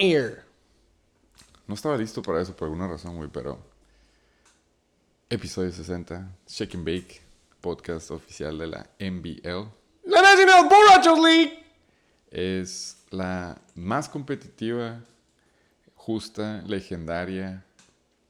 [0.00, 0.42] air.
[1.66, 3.58] No estaba listo para eso por alguna razón, güey, pero.
[5.28, 7.20] Episodio 60, Shake and Bake,
[7.60, 9.68] podcast oficial de la NBL.
[10.04, 11.64] La National Borrachos League.
[12.32, 15.00] Es la más competitiva,
[15.94, 17.64] justa, legendaria.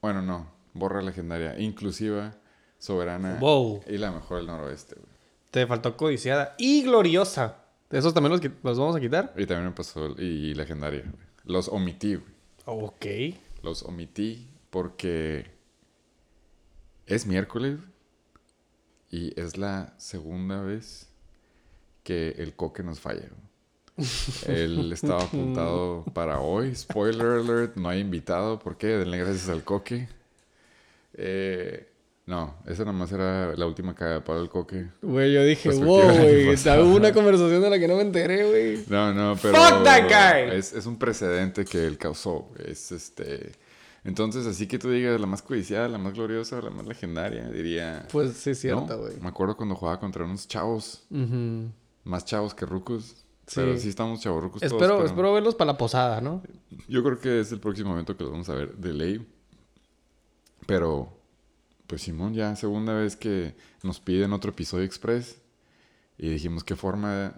[0.03, 2.35] Bueno, no, borra legendaria, inclusiva,
[2.79, 3.83] soberana Wow.
[3.87, 5.11] y la mejor del noroeste, güey.
[5.51, 7.57] Te faltó codiciada y gloriosa.
[7.89, 8.33] De esos también
[8.63, 9.33] los, vamos a quitar.
[9.37, 11.30] Y también me pasó, y legendaria, güey.
[11.45, 12.33] Los omití, güey.
[12.67, 13.07] Ok.
[13.63, 15.47] Los omití porque
[17.07, 17.81] es miércoles
[19.11, 21.09] y es la segunda vez
[22.05, 23.29] que el coque nos falla.
[24.47, 26.75] Él estaba apuntado para hoy.
[26.75, 28.59] Spoiler alert, no hay invitado.
[28.59, 28.89] ¿Por qué?
[28.89, 30.09] Denle gracias al coque.
[31.15, 31.90] Eh,
[32.27, 34.89] no, esa nada más era la última cagada para el coque.
[35.03, 36.49] Güey, yo dije, wow, güey.
[36.49, 38.85] Hubo una conversación de la que no me enteré, güey.
[38.89, 39.55] No, no, pero.
[39.55, 40.57] Fuck that guy.
[40.57, 42.51] Es, es un precedente que él causó.
[42.65, 43.53] Es este.
[44.05, 48.07] Entonces, así que tú digas la más codiciada, la más gloriosa, la más legendaria, diría.
[48.11, 48.87] Pues sí, es ¿no?
[48.87, 49.21] cierto, güey.
[49.21, 51.05] Me acuerdo cuando jugaba contra unos chavos,
[52.05, 53.17] más chavos que rucos.
[53.47, 53.57] Sí.
[53.57, 54.73] Pero sí estamos chavos rucos todos.
[54.73, 56.43] Espero, pero espero verlos para la posada, ¿no?
[56.89, 59.29] Yo creo que es el próximo evento que los vamos a ver de ley.
[60.67, 61.20] Pero,
[61.91, 63.53] pues Simón, ya segunda vez que
[63.83, 65.37] nos piden otro episodio express.
[66.17, 67.35] Y dijimos qué forma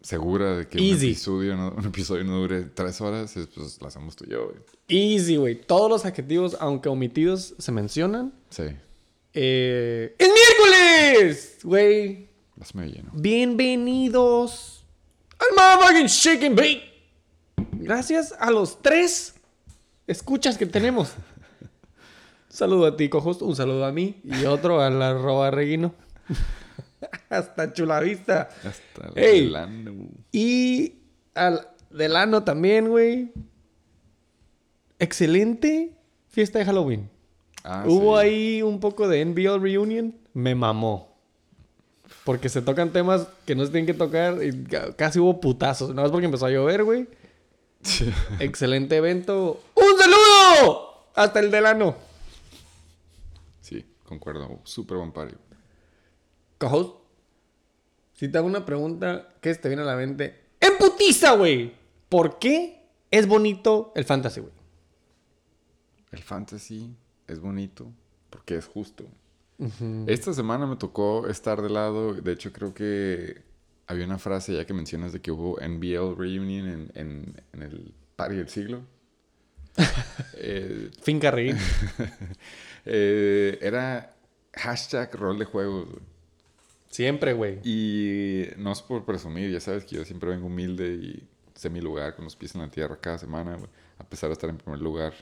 [0.00, 3.88] segura de que un episodio, no, un episodio no dure tres horas, es, pues lo
[3.88, 4.58] hacemos tú y yo, güey.
[4.86, 5.60] Easy, güey.
[5.60, 8.32] Todos los adjetivos, aunque omitidos, se mencionan.
[8.50, 8.62] Sí,
[9.34, 11.58] Eh, ¡Es miércoles!
[11.64, 12.28] Güey.
[12.56, 13.10] más me lleno.
[13.14, 14.84] Bienvenidos
[15.36, 16.82] al motherfucking Shake and Bake.
[17.72, 19.34] Gracias a los tres
[20.06, 21.12] escuchas que tenemos.
[22.50, 23.42] Un saludo a ti, cojos.
[23.42, 24.20] Un saludo a mí.
[24.24, 25.94] Y otro al arroba reguino.
[27.30, 28.48] Hasta chulavista.
[28.64, 29.46] Hasta Ey.
[29.48, 29.92] el ano.
[30.32, 30.94] Y
[31.34, 33.32] al Delano también, güey.
[34.98, 35.92] Excelente
[36.28, 37.08] fiesta de Halloween.
[37.64, 38.26] Ah, Hubo sí.
[38.26, 40.14] ahí un poco de NBL Reunion.
[40.34, 41.16] Me mamó.
[42.24, 44.42] Porque se tocan temas que no se tienen que tocar.
[44.42, 45.90] Y ca- casi hubo putazos.
[45.90, 47.06] Nada más porque empezó a llover, güey.
[48.40, 49.60] Excelente evento.
[49.74, 51.06] ¡Un saludo!
[51.14, 51.94] Hasta el Delano.
[54.10, 54.60] Concuerdo.
[54.64, 55.36] Súper buen party.
[56.58, 56.94] Cojos.
[58.12, 60.48] Si te hago una pregunta, ¿qué te viene a la mente?
[60.60, 61.72] ¡En putiza, güey!
[62.08, 64.52] ¿Por qué es bonito el fantasy, güey?
[66.10, 66.94] El fantasy
[67.28, 67.90] es bonito
[68.30, 69.04] porque es justo.
[70.06, 72.14] Esta semana me tocó estar de lado.
[72.14, 73.42] De hecho, creo que
[73.86, 77.94] había una frase ya que mencionas de que hubo NBL Reunion en, en- en el
[78.16, 78.82] party del siglo.
[80.42, 81.54] Eh, Finca reír.
[82.84, 84.14] eh, era
[84.54, 85.86] hashtag rol de juegos.
[85.88, 86.02] güey.
[86.88, 87.60] Siempre, güey.
[87.62, 91.80] Y no es por presumir, ya sabes que yo siempre vengo humilde y sé mi
[91.80, 94.56] lugar con los pies en la tierra cada semana, güey, a pesar de estar en
[94.58, 95.12] primer lugar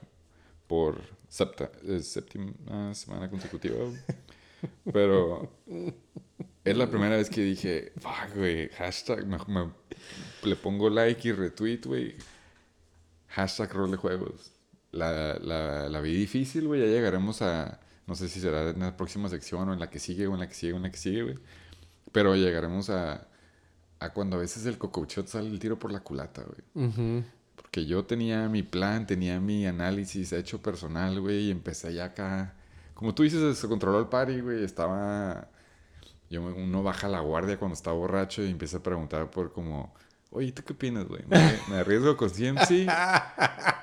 [0.66, 3.76] por septa- eh, séptima semana consecutiva.
[3.76, 3.96] güey.
[4.92, 5.50] Pero
[6.64, 9.72] es la primera vez que dije, fuck, güey, hashtag, me, me-
[10.44, 12.14] le pongo like y retweet, güey.
[13.28, 14.52] Hashtag rol de juegos.
[14.92, 16.80] La, la, la vi difícil, güey.
[16.80, 17.80] Ya llegaremos a.
[18.06, 20.40] No sé si será en la próxima sección o en la que sigue o en
[20.40, 21.38] la que sigue o en la que sigue, güey.
[22.12, 23.26] Pero llegaremos a.
[24.00, 26.86] A cuando a veces el cocochot sale el tiro por la culata, güey.
[26.86, 27.24] Ujú.
[27.56, 31.48] Porque yo tenía mi plan, tenía mi análisis hecho personal, güey.
[31.48, 32.54] Y empecé ya acá.
[32.94, 34.64] Como tú dices, se controló el party, güey.
[34.64, 35.48] Estaba.
[36.30, 39.92] Yo, uno baja la guardia cuando está borracho y empieza a preguntar por como.
[40.30, 41.22] Oye, ¿tú qué opinas, güey?
[41.26, 42.86] ¿Me, me arriesgo con CMC?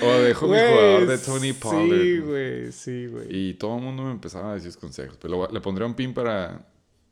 [0.00, 2.00] ¿O dejo mi jugador de Tony Pollard?
[2.00, 3.26] Sí, güey, sí, güey.
[3.28, 5.18] Y todo el mundo me empezaba a decir consejos.
[5.20, 6.66] Pero le pondría un pin para,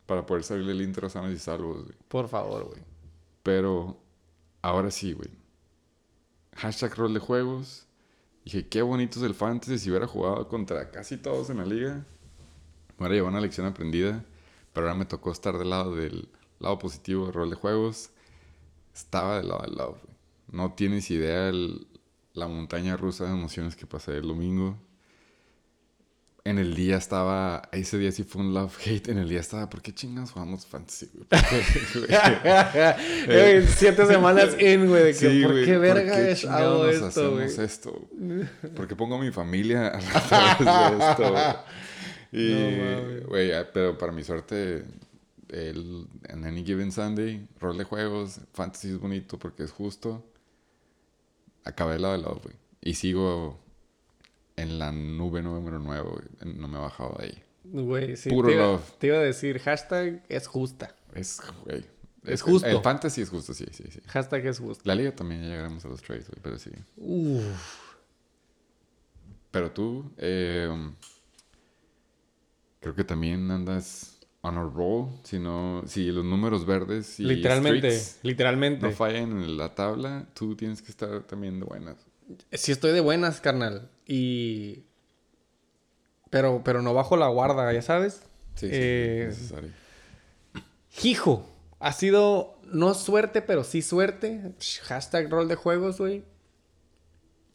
[0.06, 1.96] para poder salirle el intro sanos y salvos, güey.
[2.08, 2.80] Por favor, güey.
[3.42, 3.98] Pero
[4.62, 5.28] ahora sí, güey.
[6.56, 7.86] Hashtag rol de juegos.
[8.44, 9.78] Dije, qué bonito es el fantasy.
[9.78, 12.04] Si hubiera jugado contra casi todos en la liga,
[12.98, 14.24] me hubiera llevado una lección aprendida.
[14.72, 16.28] Pero ahora me tocó estar del lado del
[16.60, 18.10] lado positivo del rol de juegos.
[18.94, 20.16] Estaba del lado del lado, güey.
[20.52, 21.86] No tienes idea el-
[22.36, 24.76] la montaña rusa de emociones que pasé el domingo.
[26.44, 29.08] En el día estaba, ese día sí fue un love-hate.
[29.08, 31.26] En el día estaba, ¿por qué chingados jugamos fantasy, güey?
[31.28, 32.94] ¿Por qué?
[33.26, 36.96] Güey, Siete semanas en, güey, de que Sí, ¿por güey, qué verga qué es- chingados
[36.96, 37.44] hago esto, güey?
[37.46, 38.08] hacemos esto?
[38.76, 41.32] ¿Por qué pongo a mi familia a de esto?
[41.32, 41.44] güey?
[42.32, 44.84] No Y, güey, pero para mi suerte,
[45.48, 50.24] el, en Any Given Sunday, rol de juegos, fantasy es bonito porque es justo.
[51.66, 52.54] Acabé de lado de lado, güey.
[52.80, 53.58] Y sigo
[54.54, 56.54] en la nube número 9, güey.
[56.54, 57.42] No me he bajado de ahí.
[57.64, 58.30] Güey, sí.
[58.30, 58.90] Puro te, iba, love.
[58.98, 60.94] te iba a decir, hashtag es justa.
[61.12, 61.84] Es, güey,
[62.24, 62.68] Es justo.
[62.68, 64.00] El, fantasy es justo, sí, sí, sí.
[64.06, 64.82] Hashtag es justo.
[64.86, 66.70] La liga también ya llegaremos a los trades, güey, pero sí.
[66.96, 67.86] Uf.
[69.50, 70.70] Pero tú, eh,
[72.78, 74.15] creo que también andas
[74.46, 75.08] on a roll.
[75.24, 78.86] Si, no, si los números verdes y literalmente, streaks literalmente.
[78.86, 81.96] no fallan en la tabla, tú tienes que estar también de buenas.
[82.52, 83.90] Sí estoy de buenas, carnal.
[84.06, 84.84] Y...
[86.30, 88.22] Pero, pero no bajo la guarda, ya sabes.
[88.54, 89.70] Sí, sí, Eh, es necesario.
[91.02, 91.46] Hijo,
[91.78, 94.54] ha sido no suerte, pero sí suerte.
[94.82, 96.24] Hashtag rol de juegos, güey.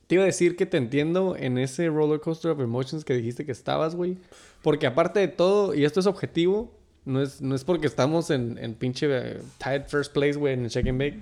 [0.08, 3.46] Te iba a decir que te entiendo en ese roller coaster of emotions que dijiste
[3.46, 4.18] que estabas, güey.
[4.62, 8.58] Porque aparte de todo, y esto es objetivo, no es, no es porque estamos en,
[8.58, 11.20] en pinche eh, tied first place, güey, en el check and bake.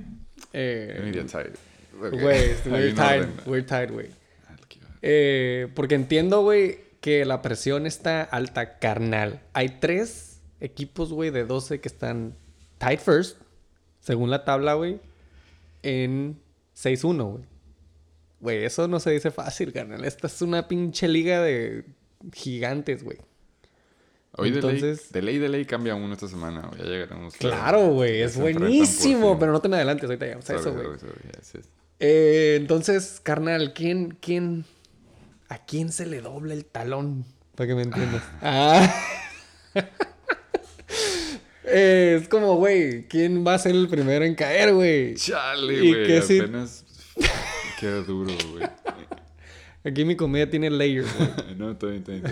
[0.53, 1.23] Eh.
[1.23, 2.11] Ok.
[2.11, 4.09] Güey, we're tied, we're tied, güey.
[4.47, 4.55] Ah.
[5.01, 9.41] Eh, porque entiendo, güey, que la presión está alta, carnal.
[9.53, 12.35] Hay tres equipos, güey, de 12 que están
[12.77, 13.37] tied first,
[13.99, 14.99] según la tabla, güey,
[15.83, 16.39] en
[16.75, 17.43] 6-1, güey.
[18.41, 20.05] Güey, eso no se dice fácil, carnal.
[20.05, 21.83] Esta es una pinche liga de
[22.33, 23.17] gigantes, güey.
[24.39, 26.69] Hoy de, Entonces- ley, de ley de ley cambia uno esta semana.
[26.77, 27.33] Ya llegaremos.
[27.35, 30.87] Claro, güey, es buenísimo, pero no te me adelantes, ahorita llegamos a eso, güey.
[31.99, 34.65] Eh, entonces, carnal, ¿quién, quién,
[35.49, 37.25] a quién se le dobla el talón?
[37.55, 38.23] Para que me entiendas.
[38.41, 39.05] Ah.
[41.71, 45.13] Eh, es como, güey, ¿quién va a ser el primero en caer, güey?
[45.15, 46.07] Chale, ¿Y güey.
[46.07, 46.83] qué si- Apenas
[47.79, 48.67] queda duro, güey.
[49.83, 51.29] Aquí mi comedia tiene layers, güey.
[51.57, 52.23] no, está bien.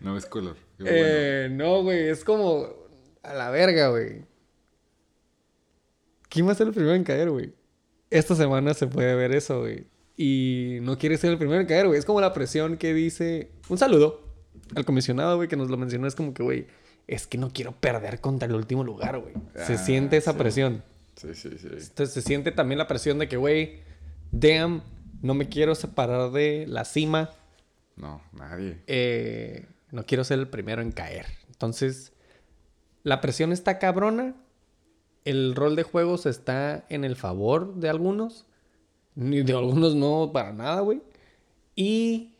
[0.00, 0.56] No es color.
[0.78, 0.92] Bueno.
[0.94, 2.68] Eh, no, güey, es como
[3.22, 4.24] a la verga, güey.
[6.28, 7.52] ¿Quién va a ser el primero en caer, güey?
[8.10, 9.86] Esta semana se puede ver eso, güey.
[10.16, 11.98] Y no quiere ser el primero en caer, güey.
[11.98, 13.50] Es como la presión que dice.
[13.68, 14.24] Un saludo
[14.74, 16.06] al comisionado, güey, que nos lo mencionó.
[16.06, 16.66] Es como que, güey,
[17.06, 19.34] es que no quiero perder contra el último lugar, güey.
[19.66, 20.38] Se Ah, siente esa sí.
[20.38, 20.82] presión.
[21.16, 21.68] Sí, sí, sí.
[21.70, 23.80] Entonces se siente también la presión de que, güey,
[24.30, 24.82] damn,
[25.22, 27.30] no me quiero separar de la cima.
[27.96, 28.78] No, nadie.
[28.86, 31.26] eh, no quiero ser el primero en caer.
[31.48, 32.12] Entonces,
[33.02, 34.34] la presión está cabrona.
[35.24, 38.46] El rol de juegos está en el favor de algunos.
[39.14, 41.02] Ni de algunos no para nada, güey.
[41.74, 42.34] Y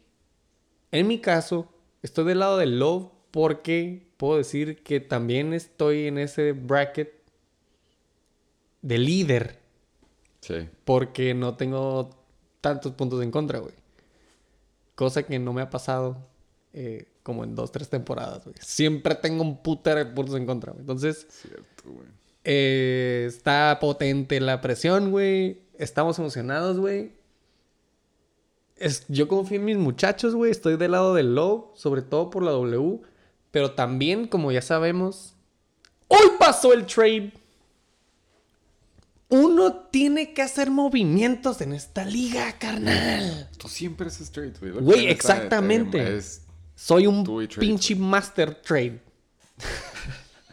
[0.92, 1.68] en mi caso,
[2.02, 7.12] estoy del lado del love porque puedo decir que también estoy en ese bracket
[8.82, 9.58] de líder
[10.40, 10.68] Sí.
[10.84, 12.10] porque no tengo
[12.60, 13.74] tantos puntos en contra, güey.
[14.94, 16.16] Cosa que no me ha pasado
[16.72, 18.56] eh, como en dos, tres temporadas, güey.
[18.58, 20.80] Siempre tengo un putero de puntos en contra, güey.
[20.80, 22.06] Entonces, Cierto, güey.
[22.42, 25.60] eh, está potente la presión, güey.
[25.78, 27.12] Estamos emocionados, güey.
[28.76, 30.50] Es, yo confío en mis muchachos, güey.
[30.50, 33.00] Estoy del lado del low, sobre todo por la W.
[33.50, 35.34] Pero también, como ya sabemos,
[36.08, 37.34] hoy pasó el trade.
[39.28, 43.50] Uno tiene que hacer movimientos en esta liga, carnal.
[43.58, 44.72] Tú siempre es straight, güey.
[44.72, 46.16] Güey, exactamente.
[46.16, 46.46] Es...
[46.78, 47.48] Soy un trade.
[47.58, 49.00] pinche master trade.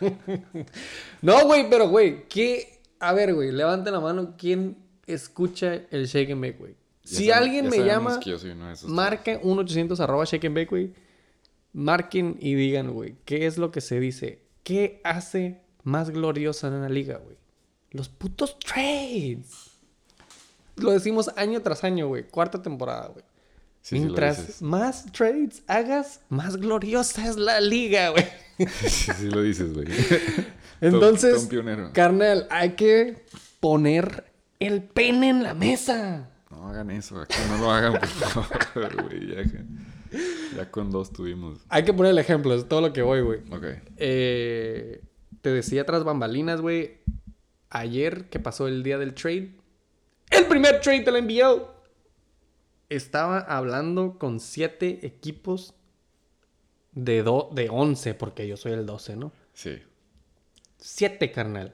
[1.22, 2.82] no, güey, pero, güey, ¿qué?
[3.00, 4.34] A ver, güey, levante la mano.
[4.36, 6.76] ¿Quién escucha el Shake and Bake, güey?
[7.04, 8.20] Si alguien me llama,
[8.88, 10.94] marca 1-800 arroba Shake and Bake, güey.
[11.74, 14.42] Marquen y digan, güey, ¿qué es lo que se dice?
[14.64, 17.38] ¿Qué hace más gloriosa en la liga, güey?
[17.92, 19.78] Los putos trades.
[20.76, 22.24] Lo decimos año tras año, güey.
[22.28, 23.24] Cuarta temporada, güey.
[23.86, 28.26] Sí, Mientras más trades hagas, más gloriosa es la liga, güey.
[28.80, 29.86] sí, sí lo dices, güey.
[30.82, 31.48] Entonces,
[31.94, 33.24] carnal, hay que
[33.60, 34.24] poner
[34.60, 36.32] el pene en la mesa.
[36.50, 39.36] No hagan eso, aquí no lo hagan, por favor, güey.
[40.56, 41.60] Ya con dos tuvimos.
[41.70, 43.42] Hay que poner el ejemplo, es todo lo que voy, güey.
[43.52, 43.66] Ok.
[43.98, 45.04] Eh,
[45.42, 47.02] te decía tras bambalinas, güey.
[47.70, 49.52] Ayer que pasó el día del trade.
[50.32, 51.75] El primer trade te lo envió.
[52.90, 55.74] Estaba hablando con siete equipos
[56.94, 59.32] de, do- de 11, porque yo soy el 12, ¿no?
[59.54, 59.80] Sí.
[60.78, 61.74] Siete, carnal.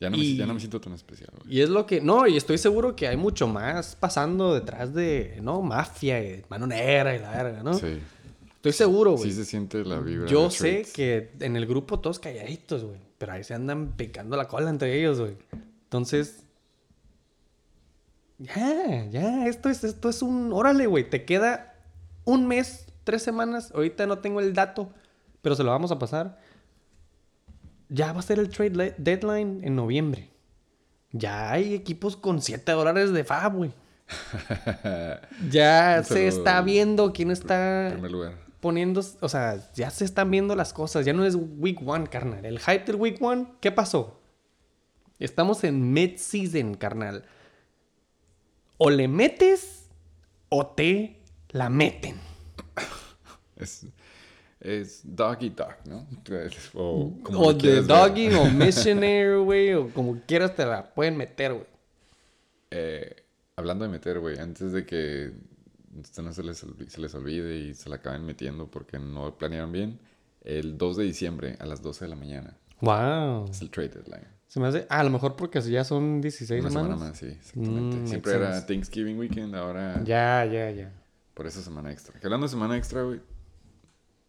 [0.00, 1.54] Ya no, me, Y- ya no me siento tan especial, güey.
[1.56, 2.00] Y es lo que.
[2.00, 5.38] No, y estoy seguro que hay mucho más pasando detrás de.
[5.40, 5.62] ¿No?
[5.62, 7.74] Mafia y mano negra y la verga, ¿no?
[7.74, 7.98] Sí.
[8.56, 9.30] Estoy seguro, güey.
[9.30, 10.28] Sí se siente la vibra.
[10.28, 12.98] Yo sé que en el grupo todos calladitos, güey.
[13.18, 15.36] Pero ahí se andan picando la cola entre ellos, güey.
[15.84, 16.44] Entonces.
[18.42, 19.46] Ya, ya.
[19.46, 20.52] Esto es, esto es un.
[20.52, 21.08] Órale, güey.
[21.08, 21.74] Te queda
[22.24, 23.72] un mes, tres semanas.
[23.74, 24.90] Ahorita no tengo el dato.
[25.42, 26.38] Pero se lo vamos a pasar.
[27.88, 30.30] Ya va a ser el trade deadline en noviembre.
[31.12, 33.72] Ya hay equipos con 7 dólares de fab, güey.
[35.50, 38.34] Ya se está viendo quién está lugar.
[38.60, 42.44] poniendo, o sea, ya se están viendo las cosas, ya no es week one, carnal.
[42.44, 44.20] El hype del week one, ¿qué pasó?
[45.18, 47.24] Estamos en mid-season, carnal.
[48.84, 49.86] O le metes
[50.48, 51.20] o te
[51.50, 52.16] la meten.
[53.56, 53.86] Es,
[54.60, 56.06] es doggy dog, ¿no?
[56.74, 57.86] O, como O de ver.
[57.86, 61.66] doggy o missionary, güey, o como quieras te la pueden meter, güey.
[62.70, 63.14] Eh,
[63.56, 65.32] hablando de meter, güey, antes de que
[66.00, 66.58] esto no se les,
[66.88, 70.00] se les olvide y se la acaben metiendo porque no planearon bien,
[70.42, 73.48] el 2 de diciembre a las 12 de la mañana Wow.
[73.50, 74.26] es el trade deadline.
[74.52, 76.90] Se me hace, ah, a lo mejor porque ya son 16 Una semanas.
[76.98, 77.96] semana más, sí, exactamente.
[77.96, 78.66] Mm, Siempre era sense.
[78.66, 80.92] Thanksgiving weekend, ahora Ya, ya, ya.
[81.32, 82.20] por esa semana extra.
[82.20, 83.20] Que hablando de semana extra, güey,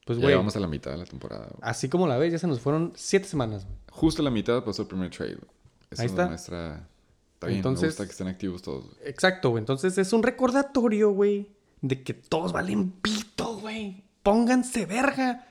[0.05, 1.47] Pues, ya güey, llegamos a la mitad de la temporada.
[1.47, 1.59] güey.
[1.61, 3.75] así como la ves, ya se nos fueron 7 semanas, güey.
[3.91, 5.35] Justo a la mitad pasó el primer trade.
[5.35, 5.49] güey.
[5.91, 6.27] Eso Ahí está.
[6.27, 6.87] muestra...
[7.33, 8.85] Está bien, Entonces- me gusta que estén activos todos.
[8.85, 8.95] güey.
[9.09, 9.59] Exacto, güey.
[9.59, 11.49] Entonces es un recordatorio, güey,
[11.81, 14.05] de que todos valen pito, güey.
[14.23, 15.47] Pónganse verga.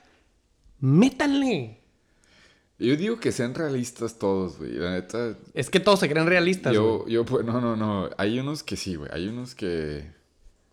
[0.79, 1.82] Métanle.
[2.85, 4.73] Yo digo que sean realistas todos, güey.
[4.73, 7.13] La neta, Es que todos se creen realistas, yo, güey.
[7.13, 8.09] yo, pues, no, no, no.
[8.17, 9.09] Hay unos que sí, güey.
[9.13, 10.11] Hay unos que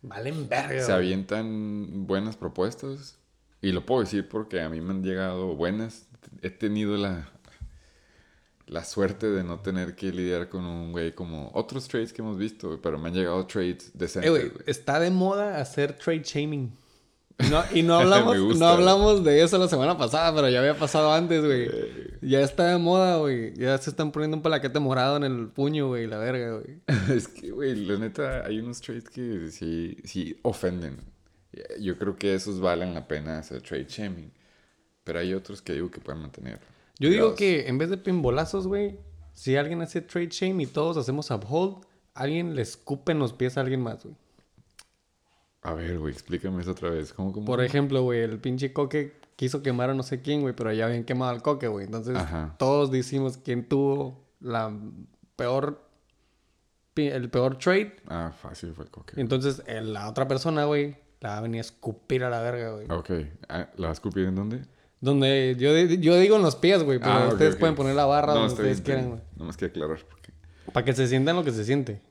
[0.03, 3.17] Valen verga, se avientan buenas propuestas.
[3.63, 6.07] Y lo puedo decir porque a mí me han llegado buenas.
[6.43, 7.29] He tenido la,
[8.67, 12.39] la suerte de no tener que lidiar con un güey como otros trades que hemos
[12.39, 14.63] visto, güey, pero me han llegado trades Eh, decentes, güey, güey.
[14.67, 16.73] está de moda hacer trade shaming.
[17.49, 20.77] No, y no hablamos, gusta, no hablamos de eso la semana pasada, pero ya había
[20.77, 21.69] pasado antes, güey.
[22.23, 23.55] Ya está de moda, güey.
[23.55, 26.81] Ya se están poniendo un palaquete morado en el puño, güey, la verga, güey.
[27.17, 30.99] Es que, güey, la neta, hay unos trades que sí, sí ofenden.
[31.81, 34.33] Yo creo que esos valen la pena hacer trade shaming.
[35.05, 36.61] Pero hay otros que digo que pueden mantener.
[36.99, 38.99] Yo digo que en vez de pimbolazos, güey,
[39.33, 43.57] si alguien hace trade shame y todos hacemos uphold, alguien le escupe en los pies
[43.57, 44.15] a alguien más, güey.
[45.63, 47.13] A ver, güey, explícame eso otra vez.
[47.13, 47.47] ¿Cómo, cómo?
[47.47, 50.87] Por ejemplo, güey, el pinche coque quiso quemar a no sé quién, güey, pero ya
[50.87, 51.87] habían quemado al coque, güey.
[51.87, 52.55] Entonces, Ajá.
[52.59, 54.73] todos decimos quién tuvo la
[55.37, 55.83] peor,
[56.97, 57.97] el peor trade.
[58.07, 59.21] Ah, fácil fue el coque.
[59.21, 62.87] Entonces, la otra persona, güey, la va a venir a escupir a la verga, güey.
[62.91, 63.11] Ok.
[63.49, 64.63] Ah, ¿La vas a escupir en dónde?
[65.01, 68.35] Donde yo, yo digo en los pies, güey, pero Ah, ustedes pueden poner la barra
[68.35, 69.23] No, donde bien, ustedes quieran, güey.
[69.37, 69.99] No más que aclarar.
[70.09, 70.33] Porque...
[70.73, 72.03] Para que se sientan lo que se siente.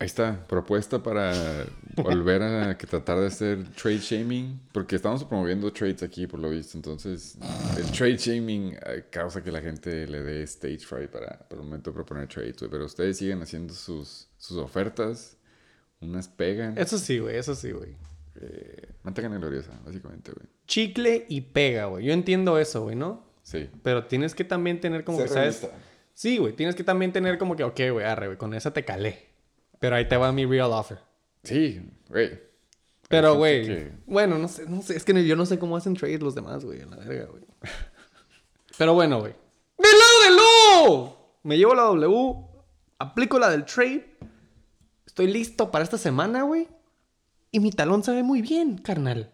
[0.00, 4.60] Ahí está, propuesta para volver a que tratar de hacer trade shaming.
[4.70, 6.78] Porque estamos promoviendo trades aquí, por lo visto.
[6.78, 7.36] Entonces,
[7.76, 11.66] el trade shaming eh, causa que la gente le dé stage fright para, para el
[11.66, 12.70] momento de proponer trades, güey.
[12.70, 15.36] Pero ustedes siguen haciendo sus, sus ofertas.
[16.00, 16.78] Unas pegan.
[16.78, 17.96] Eso sí, güey, eso sí, güey.
[18.40, 20.46] Eh, gloriosa, básicamente, güey.
[20.68, 22.04] Chicle y pega, güey.
[22.04, 23.26] Yo entiendo eso, güey, ¿no?
[23.42, 23.68] Sí.
[23.82, 25.62] Pero tienes que también tener como Ser que, ¿sabes?
[25.62, 25.84] realista.
[26.14, 26.52] Sí, güey.
[26.52, 28.38] Tienes que también tener como que, ok, güey, arre, güey.
[28.38, 29.27] Con esa te calé.
[29.78, 30.98] Pero ahí te va mi real offer.
[31.44, 32.40] Sí, güey.
[33.08, 33.66] Pero, güey.
[33.66, 34.96] que- Bueno, no sé, no sé.
[34.96, 36.80] Es que yo no sé cómo hacen trade los demás, güey.
[36.84, 37.44] La verga, güey.
[38.76, 39.32] Pero bueno, güey.
[39.78, 41.18] ¡Del lado del lo!
[41.44, 42.44] Me llevo la W.
[42.98, 44.18] Aplico la del trade.
[45.06, 46.68] Estoy listo para esta semana, güey.
[47.50, 49.32] Y mi talón se ve muy bien, carnal.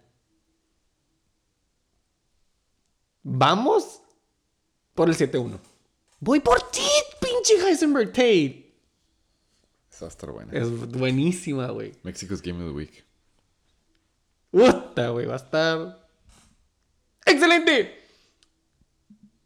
[3.23, 4.03] Vamos
[4.95, 5.59] por el 7-1.
[6.21, 6.81] Voy por ti,
[7.21, 8.64] pinche Heisenberg Tate.
[9.95, 10.53] Esa va a estar buena.
[10.53, 11.93] Es buenísima, güey.
[12.03, 13.05] Mexico's Game of the Week.
[14.51, 16.09] Puta, güey, va a estar.
[17.25, 18.03] ¡Excelente!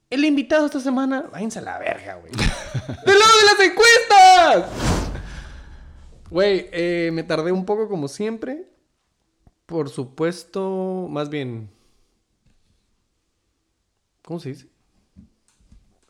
[0.08, 2.32] El invitado esta semana, váyanse a la verga, güey.
[3.06, 4.70] ¡Del lado de las encuestas!
[6.30, 8.70] Güey, eh, me tardé un poco como siempre.
[9.66, 11.68] Por supuesto, más bien.
[14.22, 14.68] ¿Cómo se dice?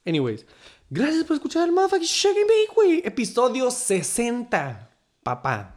[0.06, 0.46] Anyways,
[0.90, 3.02] gracias por escuchar el Motherfucking Shaggy Bake, güey.
[3.04, 4.90] Episodio 60,
[5.22, 5.74] papá.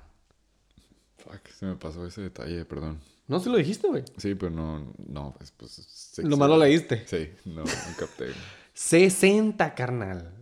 [1.18, 3.00] Fuck, se me pasó ese detalle, perdón.
[3.27, 4.03] No se lo dijiste, güey.
[4.18, 6.39] Sí, pero no, no, pues, pues sí, Lo sí.
[6.39, 7.08] malo leíste.
[7.08, 8.32] Sí, no, no capté.
[8.74, 10.34] 60, carnal.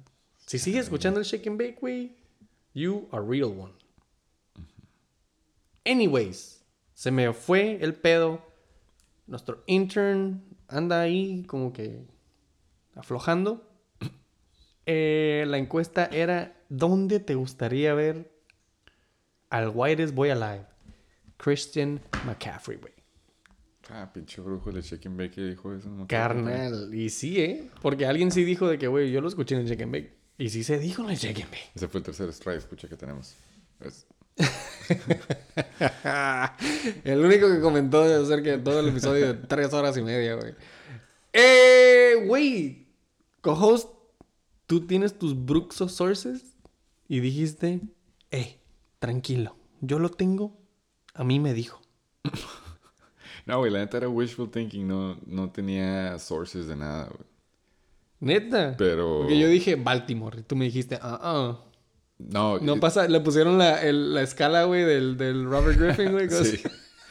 [0.45, 2.15] Si sigues escuchando el Shake and Bake, güey,
[2.73, 3.73] you are real one.
[5.85, 6.61] Anyways,
[6.93, 8.41] se me fue el pedo.
[9.27, 12.07] Nuestro intern anda ahí como que
[12.95, 13.68] aflojando.
[14.91, 18.31] Eh, la encuesta era, ¿dónde te gustaría ver
[19.51, 20.65] al Whitest Boy Alive?
[21.37, 22.93] Christian McCaffrey, güey.
[23.91, 25.89] Ah, pinche brujo de Chicken Bake que dijo eso.
[25.89, 26.07] no.
[26.07, 26.91] Carnal.
[26.93, 27.69] Y sí, ¿eh?
[27.83, 30.15] Porque alguien sí dijo de que, güey, yo lo escuché en el and Bake.
[30.39, 31.69] Y sí se dijo en el and Bake.
[31.75, 33.35] Ese fue el tercer strike, escucha que tenemos.
[33.81, 34.07] Es-
[37.03, 40.53] el único que comentó acerca de todo el episodio de tres horas y media, güey.
[41.33, 42.87] Eh, güey.
[43.41, 43.89] Co-host,
[44.69, 46.55] tú tienes tus Bruxo sources
[47.07, 47.81] y dijiste,
[48.29, 48.59] eh,
[48.99, 49.55] tranquilo.
[49.81, 50.55] Yo lo tengo.
[51.15, 51.81] A mí me dijo.
[53.45, 54.87] No, güey, la neta era wishful thinking.
[54.87, 57.23] No, no tenía sources de nada, güey.
[58.19, 58.75] Neta.
[58.77, 59.21] Pero...
[59.21, 60.41] Porque yo dije Baltimore.
[60.41, 61.65] Y tú me dijiste, ah, ah.
[62.19, 66.11] No, No eh, pasa, le pusieron la, el- la escala, güey, del, del Robert Griffin,
[66.11, 66.29] güey.
[66.29, 66.61] Sí.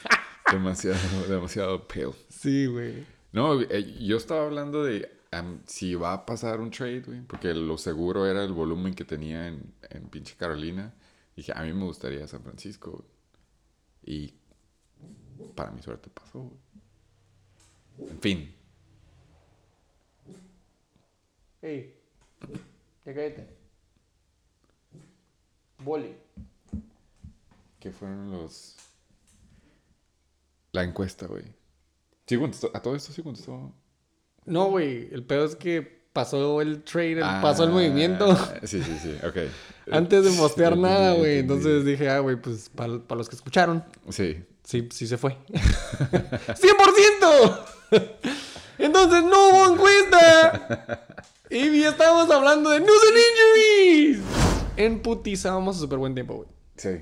[0.53, 0.97] demasiado,
[1.29, 2.11] demasiado pale.
[2.29, 3.05] Sí, güey.
[3.33, 7.55] No, eh, yo estaba hablando de am, si va a pasar un trade, güey, porque
[7.55, 10.95] lo seguro era el volumen que tenía en, en pinche Carolina.
[11.37, 13.09] Dije, a mí me gustaría San Francisco, güey.
[14.05, 14.35] Y
[15.55, 18.11] para mi suerte pasó, güey.
[18.11, 18.55] En fin.
[21.61, 21.95] Hey,
[23.05, 23.49] ya cállate.
[25.79, 26.15] Boli.
[27.81, 28.77] ¿Qué fueron los...
[30.73, 31.45] La encuesta, güey.
[32.27, 33.73] Sí contestó, a todo esto sí contestó.
[34.49, 38.99] No, güey, el pedo es que pasó el trade, Ah, pasó el movimiento Sí, sí,
[39.03, 39.37] sí, ok.
[39.93, 41.39] antes de postear nada, güey.
[41.39, 44.43] Entonces dije, ah, güey, pues para los que escucharon, Sí.
[44.65, 45.37] sí, sí se fue.
[46.49, 47.61] ¡100%!
[48.79, 51.07] Entonces no hubo encuesta.
[51.51, 54.21] Y ya estábamos hablando de news and injuries.
[54.77, 56.49] En putiza vamos a súper buen tiempo, güey.
[56.77, 57.01] Sí.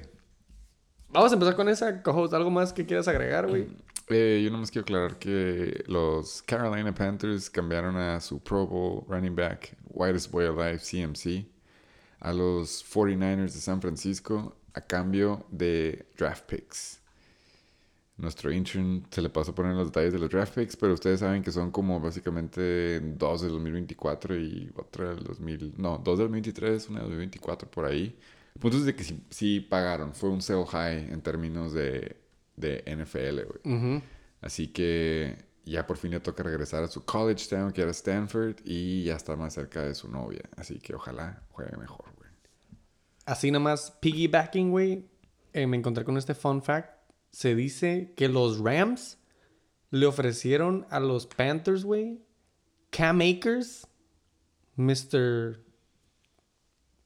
[1.09, 3.69] Vamos a empezar con esa, co ¿Algo más que quieras agregar, güey?
[4.09, 9.35] Eh, yo nomás quiero aclarar que los Carolina Panthers cambiaron a su Pro Bowl running
[9.35, 11.47] back, Whitest Boy Alive, CMC,
[12.21, 17.01] a los 49ers de San Francisco a cambio de draft picks.
[18.19, 21.21] Nuestro intern se le pasó a poner los detalles de los draft picks, pero ustedes
[21.21, 25.75] saben que son como básicamente dos del 2024 y otra del 2000...
[25.79, 28.17] No, dos del 2023, una del 2024 por ahí.
[28.55, 30.15] El punto es de que sí, sí pagaron.
[30.15, 32.17] Fue un sell high en términos de,
[32.57, 34.03] de NFL, güey.
[34.41, 38.57] Así que ya por fin le toca regresar a su college town, que era Stanford,
[38.65, 40.43] y ya está más cerca de su novia.
[40.57, 42.31] Así que ojalá juegue mejor, güey.
[43.25, 45.09] Así nomás, piggybacking, güey.
[45.53, 46.91] eh, me encontré con este fun fact.
[47.31, 49.19] Se dice que los Rams
[49.91, 52.23] le ofrecieron a los Panthers, güey,
[52.91, 53.87] Cam Akers,
[54.77, 55.61] Mr.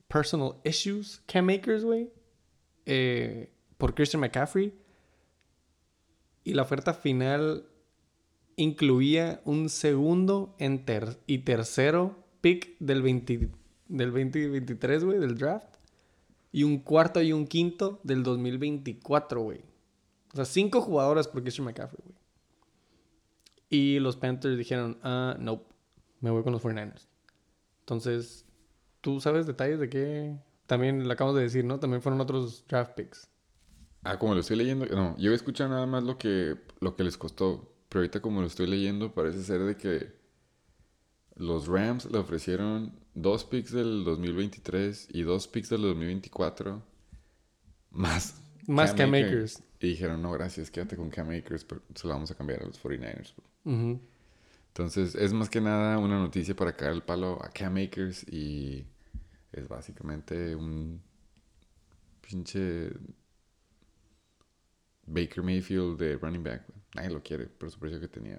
[0.08, 2.12] Personal Issues, Cam Akers, güey,
[2.86, 4.74] eh, por Christian McCaffrey.
[6.44, 7.66] Y la oferta final
[8.56, 10.56] incluía un segundo
[11.26, 13.50] y tercero pick del, 20
[13.88, 15.76] del 2023, güey, del draft.
[16.52, 19.60] Y un cuarto y un quinto del 2024, güey.
[20.32, 22.18] O sea, cinco jugadores por Christian McCaffrey, güey.
[23.68, 25.62] Y los Panthers dijeron, ah, no,
[26.20, 27.06] me voy con los 49ers.
[27.80, 28.44] Entonces,
[29.00, 30.36] ¿tú sabes detalles de qué?
[30.66, 31.78] También le acabamos de decir, ¿no?
[31.78, 33.29] También fueron otros draft picks.
[34.02, 37.04] Ah, como lo estoy leyendo, no, yo he escuchado nada más lo que, lo que
[37.04, 40.12] les costó, pero ahorita como lo estoy leyendo parece ser de que
[41.36, 46.82] los Rams le ofrecieron dos picks del 2023 y dos picks del 2024
[47.90, 49.56] más Más Cam Akers.
[49.56, 49.62] Akers.
[49.80, 52.66] Y dijeron, no, gracias, quédate con Cam Akers, pero se lo vamos a cambiar a
[52.66, 53.32] los 49ers.
[53.64, 54.00] Ujú.
[54.68, 58.86] Entonces, es más que nada una noticia para caer el palo a Cam Akers y
[59.52, 61.02] es básicamente un
[62.20, 62.92] pinche
[65.10, 66.62] Baker Mayfield de running back.
[66.94, 68.38] Nadie lo quiere por su precio que tenía.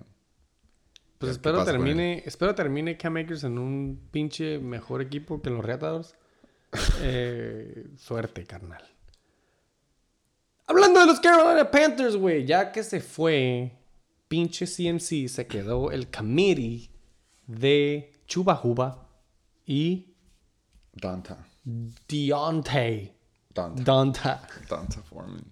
[1.17, 5.63] Pues ¿Qué espero termine, espero termine Cam Akers en un pinche mejor equipo que los
[5.63, 6.15] Reatadores.
[7.01, 8.81] Eh, suerte, carnal.
[10.67, 13.73] Hablando de los Carolina Panthers, güey, ya que se fue,
[14.29, 16.89] pinche CMC, se quedó el committee
[17.45, 19.09] de Chuba Juba
[19.65, 20.15] y
[20.93, 21.45] Donta.
[21.63, 23.13] Deontay.
[23.53, 23.83] Donta.
[23.83, 24.47] Donta.
[24.69, 25.43] Donta Foreman.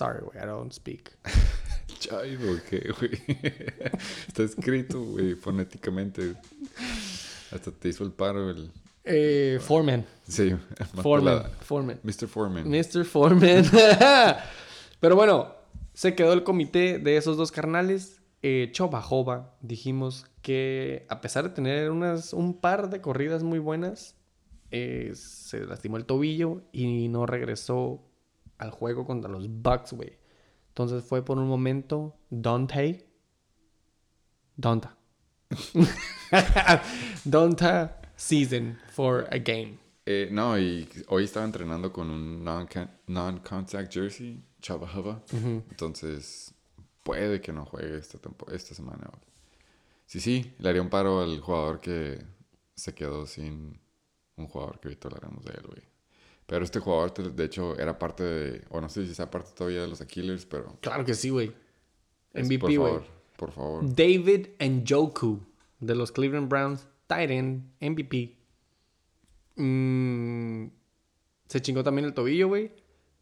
[0.00, 1.12] Sorry, güey, I don't speak.
[1.98, 3.10] Chivo, ¿qué, güey?
[4.28, 6.36] Está escrito, güey, fonéticamente.
[7.52, 8.70] Hasta te hizo el paro el...
[9.04, 10.06] Eh, Foreman.
[10.26, 10.56] Sí,
[11.02, 11.50] Foreman.
[11.60, 12.00] Foreman.
[12.02, 12.28] Mr.
[12.28, 12.66] Foreman.
[12.66, 13.04] Mr.
[13.04, 13.66] Foreman.
[15.00, 15.54] Pero bueno,
[15.92, 18.22] se quedó el comité de esos dos carnales.
[18.42, 18.72] Eh,
[19.60, 24.16] dijimos que a pesar de tener unas, un par de corridas muy buenas,
[24.70, 28.06] eh, se lastimó el tobillo y no regresó
[28.60, 30.12] al juego contra los Bucks, güey.
[30.68, 33.06] Entonces fue por un momento Dante.
[34.56, 34.96] Donta.
[37.24, 39.78] Donta season for a game.
[40.06, 45.22] Eh, no, y hoy estaba entrenando con un non-contact jersey, Chava Hava.
[45.32, 46.52] Entonces,
[47.02, 49.10] puede que no juegue esta, tempo- esta semana.
[50.06, 52.24] Sí, sí, le haría un paro al jugador que
[52.74, 53.80] se quedó sin
[54.36, 55.82] un jugador que ahorita hablaremos de él, güey.
[56.50, 59.82] Pero este jugador, de hecho, era parte de, o no sé si sea parte todavía
[59.82, 60.76] de los Aquilers, pero...
[60.80, 61.52] Claro que sí, güey.
[62.34, 62.76] MVP, por güey.
[62.76, 63.04] favor,
[63.36, 63.94] por favor.
[63.94, 65.38] David Njoku
[65.78, 68.36] de los Cleveland Browns, tight end, MVP.
[69.54, 70.66] Mm,
[71.46, 72.72] se chingó también el tobillo, güey.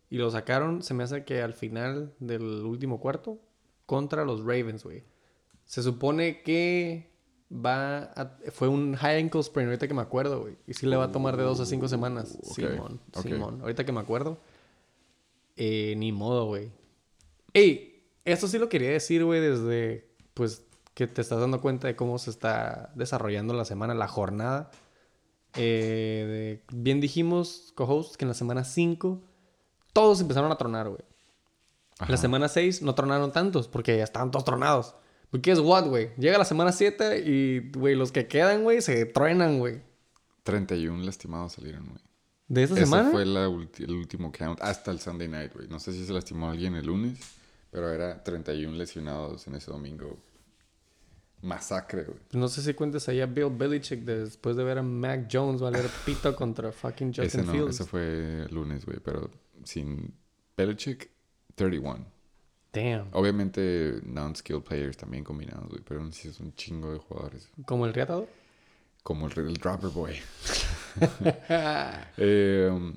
[0.08, 3.38] Y lo sacaron, se me hace que al final del último cuarto.
[3.84, 5.04] contra los Ravens, güey.
[5.66, 7.10] Se supone que
[7.52, 8.36] va a...
[8.52, 10.56] Fue un high ankle sprain, ahorita que me acuerdo, güey.
[10.66, 12.36] Y sí le va a tomar de dos a cinco semanas.
[12.42, 13.22] Uh, ok, Simón, ok.
[13.22, 13.60] Simón.
[13.62, 14.38] Ahorita que me acuerdo.
[15.56, 16.70] Eh, ni modo, güey.
[17.52, 21.96] Ey, esto sí lo quería decir, güey, desde, pues, que te estás dando cuenta de
[21.96, 24.70] cómo se está desarrollando la semana, la jornada.
[25.54, 29.20] Eh, de- bien dijimos, co-host, que en la semana 5
[29.92, 31.00] todos empezaron a tronar, güey.
[32.06, 34.94] La semana 6 no tronaron tantos porque ya estaban todos tronados.
[35.30, 36.10] Porque es what, güey.
[36.16, 39.82] Llega la semana 7 y, güey, los que quedan, güey, se truenan, güey.
[40.44, 42.00] 31 lastimados salieron, güey.
[42.48, 43.10] ¿De esta Ese semana?
[43.10, 45.68] fue la el último count hasta el Sunday night, güey.
[45.68, 47.18] No sé si se lastimó alguien el lunes,
[47.70, 50.16] pero era 31 lesionados en ese domingo.
[51.42, 52.18] Masacre, güey.
[52.32, 55.84] No sé si cuentes ahí a Bill Belichick después de ver a Mac Jones valer
[56.06, 57.74] pito contra fucking Justin Ese no, Fields.
[57.76, 59.30] ese fue el lunes, güey, pero
[59.62, 60.14] sin
[60.56, 61.10] Belichick,
[61.54, 62.04] 31.
[62.72, 63.08] Damn.
[63.12, 67.48] Obviamente non-skilled players también combinados, güey, pero aún sí es un chingo de jugadores.
[67.66, 68.28] Como el riatador.
[69.02, 70.14] Como el, el Dropper Boy.
[72.16, 72.94] Eh, um,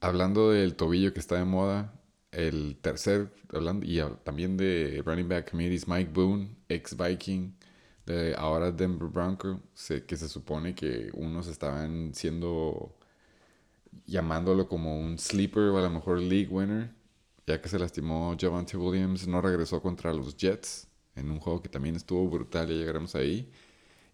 [0.00, 1.92] hablando del tobillo que está de moda,
[2.32, 7.52] el tercer, hablando, y también de running back committees, Mike Boone, ex Viking,
[8.06, 12.94] de ahora Denver Bronco, se- que se supone que unos estaban siendo,
[14.06, 16.90] llamándolo como un sleeper o a lo mejor league winner,
[17.48, 21.70] ya que se lastimó Javante Williams, no regresó contra los Jets en un juego que
[21.70, 23.50] también estuvo brutal, ya llegaremos ahí.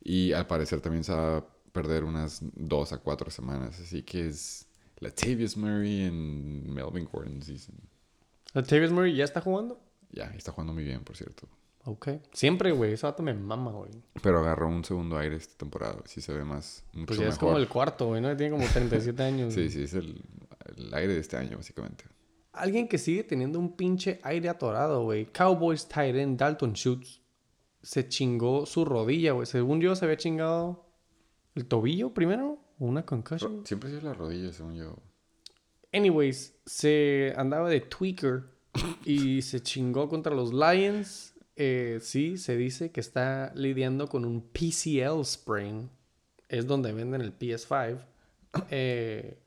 [0.03, 3.81] Y al parecer también se va a perder unas dos a cuatro semanas.
[3.81, 4.68] Así que es
[5.01, 7.75] Latavius Murray en Melvin Gordon season.
[8.53, 9.81] Latavius Murray ya está jugando.
[10.12, 11.49] Ya, está jugando muy bien, por cierto.
[11.87, 12.09] Ok.
[12.33, 12.92] Siempre, güey.
[12.92, 13.90] Ese vato me mama, güey.
[14.23, 16.01] Pero agarró un segundo aire esta temporada.
[16.07, 17.49] Sí se ve más, mucho Pues ya es mejor.
[17.49, 18.35] como el cuarto, güey, ¿no?
[18.37, 19.53] Tiene como 37 años.
[19.55, 20.23] Sí, sí, es el,
[20.77, 22.05] el aire de este año, básicamente.
[22.54, 25.26] Alguien que sigue teniendo un pinche aire atorado, güey.
[25.26, 27.20] Cowboys end Dalton Schultz
[27.82, 29.46] se chingó su rodilla, güey.
[29.46, 30.86] Según yo, se había chingado
[31.54, 32.58] el tobillo primero.
[32.78, 33.64] o Una concussion.
[33.66, 34.96] Siempre sido la rodilla, según yo.
[35.92, 38.44] Anyways, se andaba de tweaker
[39.04, 41.34] y se chingó contra los Lions.
[41.56, 45.90] Eh, sí, se dice que está lidiando con un PCL sprain.
[46.48, 47.98] Es donde venden el PS5.
[48.70, 49.38] Eh,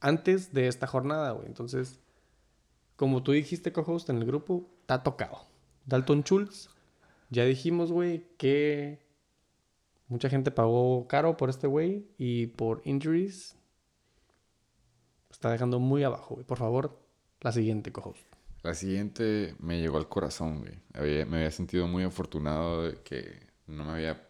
[0.00, 1.46] antes de esta jornada, güey.
[1.46, 2.00] Entonces,
[3.00, 5.46] como tú dijiste, co-host, en el grupo, está tocado.
[5.86, 6.68] Dalton Schultz,
[7.30, 8.98] ya dijimos, güey, que
[10.08, 13.56] mucha gente pagó caro por este güey y por injuries
[15.30, 16.46] está dejando muy abajo, güey.
[16.46, 17.00] Por favor,
[17.40, 18.22] la siguiente, co-host.
[18.62, 21.24] La siguiente me llegó al corazón, güey.
[21.24, 24.28] Me había sentido muy afortunado de que no me había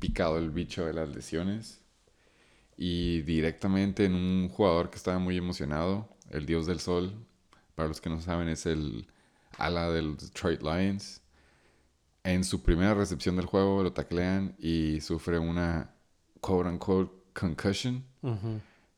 [0.00, 1.82] picado el bicho de las lesiones.
[2.76, 7.27] Y directamente en un jugador que estaba muy emocionado, el Dios del Sol.
[7.78, 9.06] Para los que no saben, es el
[9.56, 11.22] ala del Detroit Lions.
[12.24, 15.94] En su primera recepción del juego lo taclean y sufre una
[16.40, 18.04] quote unquote concussion.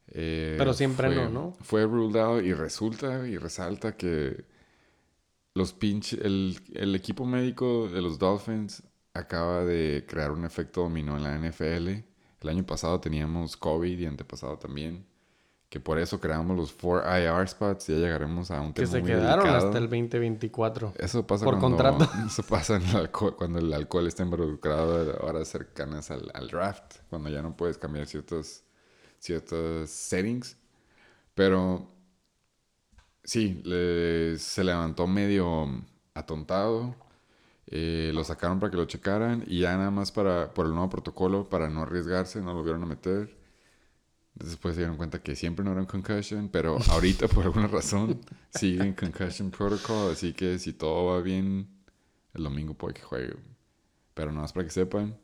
[0.09, 1.57] Eh, Pero siempre fue- no, ¿no?
[1.61, 4.47] Fue ruled out y resulta y resalta que
[5.55, 11.19] los pinche, el, el equipo médico de los Dolphins acaba de crear un efecto dominó
[11.19, 12.03] en la NFL.
[12.40, 15.05] El año pasado teníamos COVID y antepasado también.
[15.70, 17.87] Que por eso creamos los 4 IR spots.
[17.87, 19.66] Ya llegaremos a un Que tema se muy quedaron delicado.
[19.68, 20.94] hasta el 2024.
[20.98, 22.11] Eso pasa por cuando, contrato.
[22.26, 26.48] Eso pasa en el alcohol- cuando el alcohol está involucrado a horas cercanas al, al
[26.48, 28.64] draft, cuando ya no puedes cambiar ciertos,
[29.20, 30.56] ciertos settings.
[31.35, 31.88] Pero
[33.24, 35.68] sí, le- se levantó medio
[36.14, 36.94] atontado.
[37.72, 40.88] eh, lo sacaron para que lo checaran y ya nada más para, por el nuevo
[40.90, 43.38] protocolo, para no arriesgarse, no lo vieron a meter.
[44.42, 48.20] Después se dieron cuenta que siempre no era un concussion, pero ahorita por alguna razón
[48.50, 51.68] sigue en concussion protocol, así que si todo va bien,
[52.35, 53.37] el domingo puede que juegue.
[54.14, 55.18] Pero nada más para que sepan,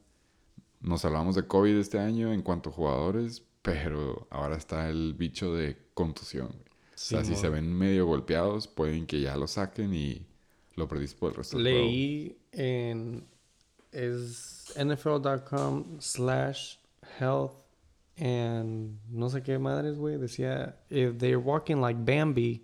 [0.80, 5.54] nos hablamos de COVID este año en cuanto a jugadores, pero ahora está el bicho
[5.54, 6.48] de contusión.
[6.48, 6.54] o
[6.94, 10.26] sea, si se ven medio golpeados, pueden que ya lo saquen y
[10.74, 11.86] lo perdiste por el resto del juego.
[11.86, 13.24] Leí en
[13.92, 16.76] es nfl.com slash
[17.18, 17.65] health
[18.18, 20.16] and no sé qué madres, güey.
[20.18, 22.62] Decía, if they're walking like Bambi,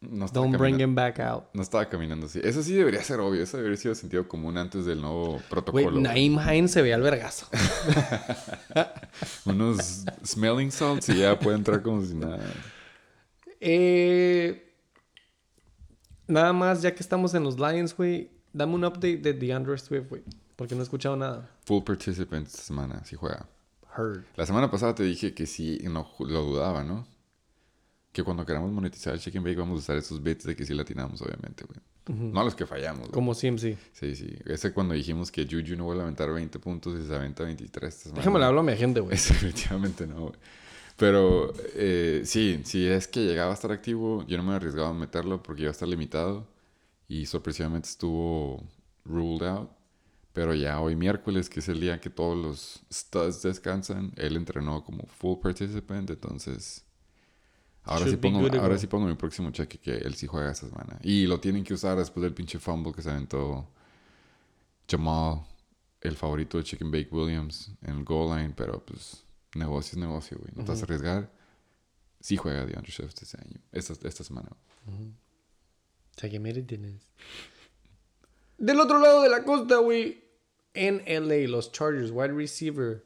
[0.00, 1.44] No don't bring him back out.
[1.54, 2.38] no estaba caminando así.
[2.44, 3.42] Eso sí debería ser obvio.
[3.42, 5.90] Eso debería ser sentido común antes del nuevo protocolo.
[5.92, 6.02] güey.
[6.02, 7.46] Naim Hines se ve al vergazo.
[9.46, 12.40] Unos smelling salts y ya puede entrar como si nada.
[13.60, 14.74] Eh,
[16.26, 20.08] nada más, ya que estamos en los Lions, güey, dame un update de DeAndre Swift,
[20.08, 20.22] güey.
[20.56, 21.50] Porque no he escuchado nada.
[21.64, 23.48] Full participant semana, si juega.
[23.96, 24.24] Heard.
[24.36, 27.06] La semana pasada te dije que sí, no lo dudaba, ¿no?
[28.14, 30.72] que cuando queramos monetizar el Chicken Bake vamos a usar esos bits de que sí
[30.72, 31.80] latinamos, obviamente, güey.
[32.06, 33.12] No los que fallamos, güey.
[33.12, 33.76] Como CMC.
[33.92, 34.36] Sí, sí.
[34.46, 37.92] Ese cuando dijimos que Juju no vuelve a aventar 20 puntos y se aventa 23.
[37.92, 38.10] esta.
[38.10, 39.16] Déjame le hablo a mi gente, güey.
[39.16, 40.34] Definitivamente no, güey.
[40.96, 44.94] Pero eh, sí, si es que llegaba a estar activo, yo no me arriesgaba a
[44.94, 46.46] meterlo porque iba a estar limitado.
[47.08, 48.62] Y sorpresivamente estuvo
[49.04, 49.70] ruled out.
[50.34, 54.82] Pero ya hoy miércoles, que es el día que todos los studs descansan, él entrenó
[54.84, 56.10] como full participant.
[56.10, 56.84] Entonces,
[57.84, 60.98] ahora, sí pongo, ahora sí pongo mi próximo cheque que él sí juega esta semana.
[61.04, 63.70] Y lo tienen que usar después del pinche fumble que se aventó
[64.90, 65.46] Jamal,
[66.00, 68.54] el favorito de Chicken Bake Williams, en el goal line.
[68.56, 69.22] Pero pues,
[69.54, 70.50] negocio es negocio, güey.
[70.56, 71.32] No te vas a arriesgar.
[72.18, 74.48] Sí juega DeAndre Swift este año, esta, esta semana.
[74.88, 77.06] O sea, que mire tienes.
[78.58, 80.23] Del otro lado de la costa, güey.
[80.74, 83.02] En LA, los Chargers, wide receiver.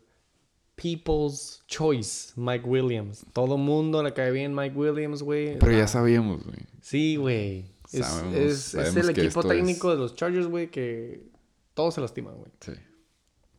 [0.77, 3.27] People's Choice, Mike Williams.
[3.33, 5.59] Todo mundo le cae bien Mike Williams, güey.
[5.59, 6.59] Pero ya sabíamos, güey.
[6.81, 7.65] Sí, güey.
[7.93, 11.27] Es, Sabemos- es- es sabemos el equipo técnico de los Chargers, güey, que
[11.75, 12.51] todos se lastiman, güey.
[12.61, 12.73] Sí.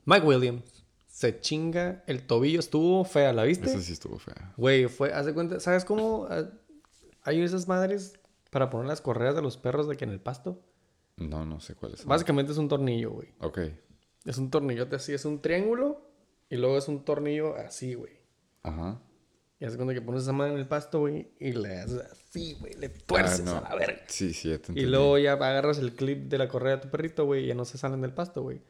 [0.05, 0.63] Mike Williams
[1.07, 3.65] se chinga el tobillo, estuvo fea, ¿la viste?
[3.65, 4.53] Esa sí estuvo fea.
[4.55, 6.45] Güey, fue, haz de cuenta, ¿sabes cómo ah,
[7.23, 8.13] hay esas madres
[8.49, 10.61] para poner las correas de los perros de que en el pasto?
[11.17, 12.05] No, no sé cuál es.
[12.05, 13.27] Básicamente es un tornillo, güey.
[13.39, 13.59] Ok.
[14.25, 16.01] Es un tornillote así, es un triángulo
[16.49, 18.13] y luego es un tornillo así, güey.
[18.63, 18.99] Ajá.
[19.59, 21.99] Y haz de cuenta que pones esa madre en el pasto, güey, y le haces
[22.11, 23.57] así, güey, le tuerces Ah, no.
[23.65, 24.01] a la verga.
[24.07, 26.89] Sí, sí, ya te Y luego ya agarras el clip de la correa de tu
[26.89, 28.61] perrito, güey, y ya no se salen del pasto, güey.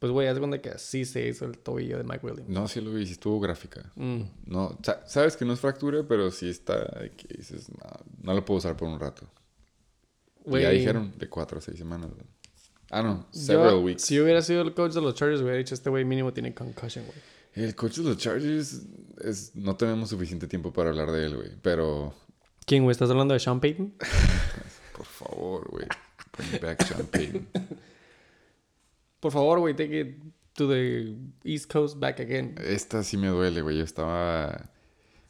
[0.00, 2.48] Pues, güey, haz cuenta que así se hizo el tobillo de Mike Williams.
[2.48, 3.92] No, sí lo vi, sí estuvo gráfica.
[3.94, 4.22] Mm.
[4.46, 7.88] No, sa- sabes que no es fractura, pero sí está que dices, no,
[8.20, 9.28] no lo puedo usar por un rato.
[10.44, 12.10] Y Güey, ya dijeron de cuatro a seis semanas.
[12.10, 12.26] güey.
[12.94, 14.02] Ah, no, several weeks.
[14.02, 16.54] Si yo hubiera sido el coach de los Chargers, hubiera dicho, este güey mínimo tiene
[16.54, 17.18] concussion, güey.
[17.54, 18.82] El coach de los Chargers,
[19.24, 21.50] es, no tenemos suficiente tiempo para hablar de él, güey.
[21.62, 22.14] Pero,
[22.66, 22.92] ¿Quién, güey?
[22.92, 23.94] ¿Estás hablando de Sean Payton?
[24.96, 25.86] por favor, güey.
[26.36, 27.48] Bring back Sean Payton.
[29.20, 30.16] Por favor, güey, take it
[30.54, 32.56] to the East Coast back again.
[32.58, 33.78] Esta sí me duele, güey.
[33.78, 34.68] Yo estaba.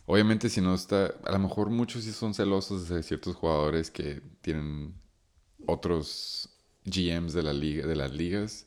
[0.07, 1.15] Obviamente, si no está.
[1.25, 4.95] A lo mejor muchos sí son celosos de ciertos jugadores que tienen
[5.67, 6.52] otros
[6.85, 8.67] GMs de, la liga, de las ligas.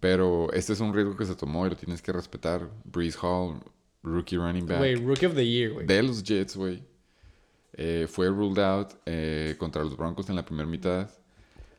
[0.00, 2.68] Pero este es un riesgo que se tomó y lo tienes que respetar.
[2.84, 3.60] Breeze Hall,
[4.02, 4.78] rookie running back.
[4.78, 5.86] Güey, Rookie of the Year, güey.
[5.86, 6.82] de los Jets, güey.
[7.74, 11.08] Eh, fue ruled out eh, contra los Broncos en la primera mitad.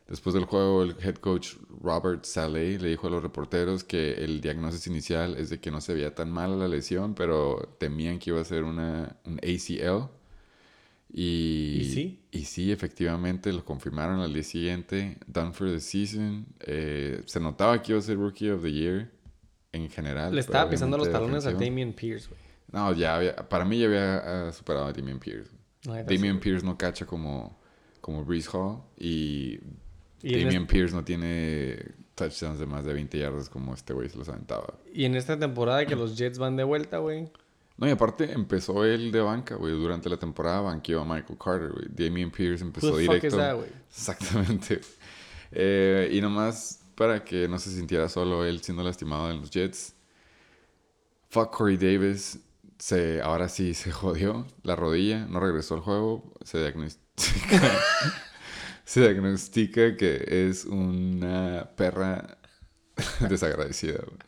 [0.08, 4.40] Después del juego, el head coach Robert Saleh le dijo a los reporteros que el
[4.42, 8.30] diagnóstico inicial es de que no se veía tan mal la lesión, pero temían que
[8.30, 10.10] iba a ser una, un ACL.
[11.16, 12.20] Y, ¿Y sí?
[12.32, 15.16] Y sí, efectivamente, lo confirmaron al día siguiente.
[15.28, 16.46] Done for the season.
[16.58, 19.12] Eh, se notaba que iba a ser Rookie of the Year
[19.70, 20.34] en general.
[20.34, 21.52] Le estaba pisando los talones a.
[21.52, 22.40] Damian Pierce, güey.
[22.72, 25.52] No, ya había, para mí ya había ah, superado a Damian Pierce.
[25.84, 26.40] Damian.
[26.40, 27.60] Pierce no cacha como,
[28.00, 29.60] como Breeze Hall y,
[30.20, 31.78] Y Damian Pierce no tiene
[32.16, 34.74] touchdowns de más de 20 yardas como este güey se los aventaba.
[34.92, 37.30] y en esta temporada que los Jets van de vuelta, güey.
[37.76, 39.72] No, y aparte empezó él de banca, güey.
[39.72, 41.86] Durante la temporada banqueó a Michael Carter, güey.
[41.90, 43.36] Damian Pierce Who empezó the fuck is directo.
[43.36, 43.56] that?
[43.90, 44.80] Exactamente.
[45.50, 49.94] Eh, y nomás para que no se sintiera solo él siendo lastimado en los Jets.
[51.30, 52.38] Fuck Corey Davis.
[52.78, 55.26] Se, ahora sí se jodió la rodilla.
[55.26, 56.32] No regresó al juego.
[56.44, 57.60] Se diagnostica,
[58.84, 62.38] se diagnostica que es una perra
[63.28, 63.98] desagradecida.
[64.06, 64.18] güey.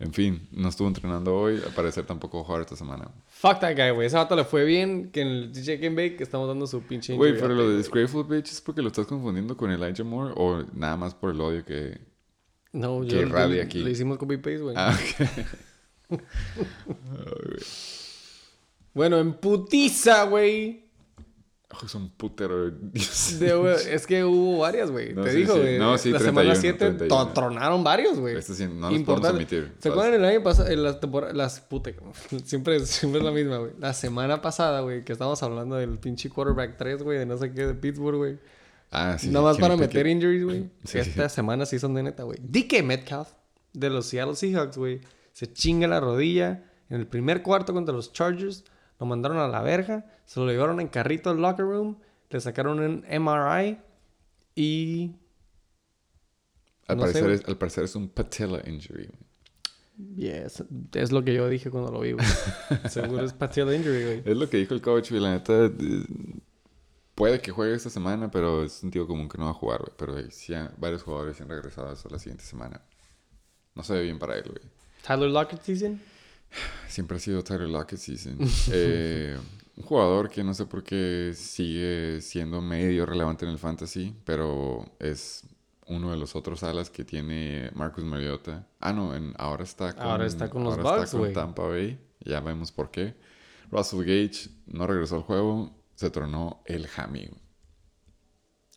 [0.00, 1.60] En fin, no estuvo entrenando hoy.
[1.64, 3.10] Al parecer tampoco jugar esta semana.
[3.28, 4.06] Fuck that guy, güey.
[4.06, 7.14] Ese vato le fue bien que en el DJ Game Bake estamos dando su pinche
[7.14, 7.76] Güey, pero lo de.
[7.76, 11.40] Disgraceful Bitch es porque lo estás confundiendo con Elijah Moore o nada más por el
[11.40, 12.00] odio que...
[12.72, 13.80] No, que yo radia aquí.
[13.80, 14.74] le hicimos copy paste, güey.
[14.78, 14.98] Ah,
[16.08, 16.18] ok.
[18.92, 20.89] Bueno, en putiza, güey.
[21.72, 22.68] Oh, es un putero.
[22.70, 23.36] Dios.
[23.38, 25.14] De- es que hubo varias, güey.
[25.14, 25.60] No, Te sí, dijo, sí.
[25.60, 25.78] güey.
[25.78, 27.32] No, sí, la 31, semana 7 31.
[27.32, 28.36] tronaron varios, güey.
[28.36, 29.72] Este sí, no los podemos omitir.
[29.78, 30.68] ¿Se acuerdan el año pasado?
[30.68, 31.36] En las temporadas.
[31.36, 31.90] Las puta.
[32.44, 33.70] Siempre, siempre es la misma, güey.
[33.78, 37.52] La semana pasada, güey, que estábamos hablando del pinche quarterback 3, güey, de no sé
[37.52, 38.38] qué, de Pittsburgh, güey.
[38.90, 39.28] Ah, sí.
[39.28, 40.70] Nada más para meter injuries, güey.
[40.84, 41.34] Sí, Esta sí.
[41.36, 42.38] semana sí son de neta, güey.
[42.42, 43.28] DK Metcalf
[43.72, 45.00] de los Seattle Seahawks, güey.
[45.32, 48.64] Se chinga la rodilla en el primer cuarto contra los Chargers.
[49.00, 50.04] Lo mandaron a la verga.
[50.26, 51.98] Se lo llevaron en carrito al locker room.
[52.28, 53.78] Le sacaron un MRI.
[54.54, 55.16] Y.
[56.86, 59.08] Al, no parecer es, al parecer es un patella injury.
[60.16, 62.14] Yes, es lo que yo dije cuando lo vi.
[62.88, 64.22] Seguro es patella injury, güey.
[64.24, 65.22] Es lo que dijo el coach, güey.
[65.22, 65.70] La neta, eh,
[67.14, 69.80] puede que juegue esta semana, pero es un tío común que no va a jugar,
[69.80, 69.92] güey.
[69.96, 72.82] Pero güey, sí, varios jugadores han regresado hasta la siguiente semana.
[73.74, 74.62] No se ve bien para él, güey.
[75.06, 76.00] Tyler Lockett season.
[76.88, 78.38] Siempre ha sido Tyler Lockett season.
[78.72, 79.36] Eh,
[79.76, 84.84] un jugador que no sé por qué sigue siendo medio relevante en el fantasy, pero
[84.98, 85.44] es
[85.86, 88.66] uno de los otros alas que tiene Marcus Mariota.
[88.78, 91.32] Ah, no, en, ahora está con, Ahora está con los ahora está con.
[91.32, 91.98] Tampa Bay.
[92.20, 93.14] Ya vemos por qué.
[93.70, 97.30] Russell Gage no regresó al juego, se tronó el hammy.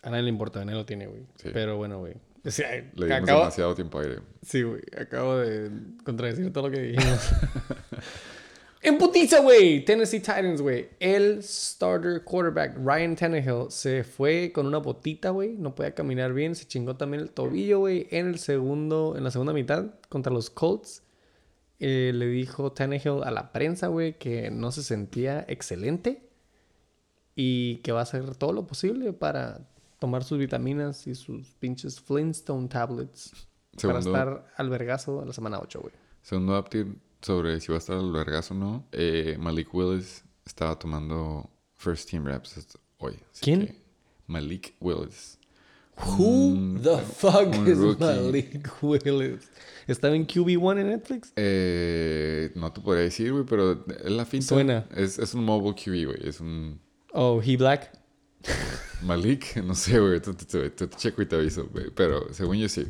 [0.01, 1.25] A nadie le importa, a nadie lo tiene, güey.
[1.35, 1.49] Sí.
[1.53, 2.15] Pero bueno, güey.
[2.45, 4.19] O sea, Le dimos acabo, demasiado tiempo aire.
[4.41, 4.81] Sí, güey.
[4.99, 5.71] Acabo de
[6.03, 7.29] contradecir todo lo que dijimos.
[8.81, 9.85] en putiza, güey.
[9.85, 10.89] Tennessee Titans, güey.
[10.99, 15.55] El starter quarterback, Ryan Tannehill, se fue con una botita, güey.
[15.57, 16.53] No podía caminar bien.
[16.55, 18.07] Se chingó también el tobillo, güey.
[18.11, 21.01] En el segundo, en la segunda mitad contra los Colts.
[21.79, 26.29] Eh, le dijo Tannehill a la prensa, güey, que no se sentía excelente.
[27.35, 29.61] Y que va a hacer todo lo posible para
[30.03, 33.31] tomar sus vitaminas y sus pinches Flintstone tablets.
[33.81, 35.93] Para estar al vergazo a la semana 8, güey.
[36.21, 38.85] segundo update sobre si va a estar al vergazo o no.
[38.91, 43.17] Eh, Malik Willis estaba tomando first team reps hoy.
[43.41, 43.77] ¿Quién?
[44.27, 45.39] Malik Willis.
[46.17, 48.03] Who Un- the fuck un is rookie.
[48.03, 49.49] Malik Willis?
[49.87, 51.31] ¿Estaba en QB1 en Netflix?
[51.35, 54.47] Eh, no te podría decir, güey, pero es la finta.
[54.47, 54.85] Suena.
[54.95, 56.27] Es, es un mobile QB, güey.
[56.29, 56.79] Es un
[57.13, 57.91] Oh, he black.
[59.01, 59.57] Malik.
[59.57, 60.19] No sé, güey.
[60.19, 61.89] Te checo y te aviso, güey.
[61.95, 62.85] Pero según yo sí.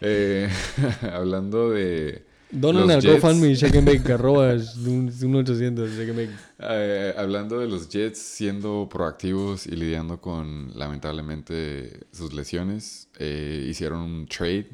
[0.00, 0.48] Eh,
[1.12, 2.26] hablando de...
[2.50, 3.14] Donen Los al.
[3.14, 6.30] GoFundMe, Shake and Bake, arrobas, un, un 800, Shake and Bake.
[6.60, 14.02] Eh, hablando de los Jets siendo proactivos y lidiando con lamentablemente sus lesiones, eh, hicieron
[14.02, 14.68] un trade,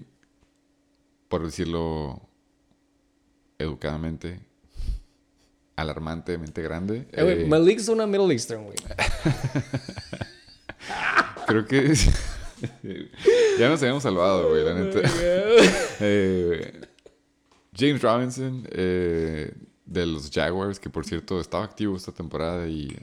[1.29, 2.29] por decirlo
[3.57, 4.41] educadamente,
[5.81, 7.09] alarmantemente grande.
[7.13, 8.77] Eh, Malik es una Middle Eastern, güey.
[11.47, 11.95] creo que
[13.59, 15.01] ya nos habíamos salvado, güey, la neta.
[16.03, 16.81] Eh,
[17.77, 19.53] James Robinson eh,
[19.85, 22.97] de los Jaguars, que por cierto estaba activo esta temporada y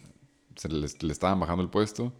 [0.56, 2.12] se le, le estaban bajando el puesto.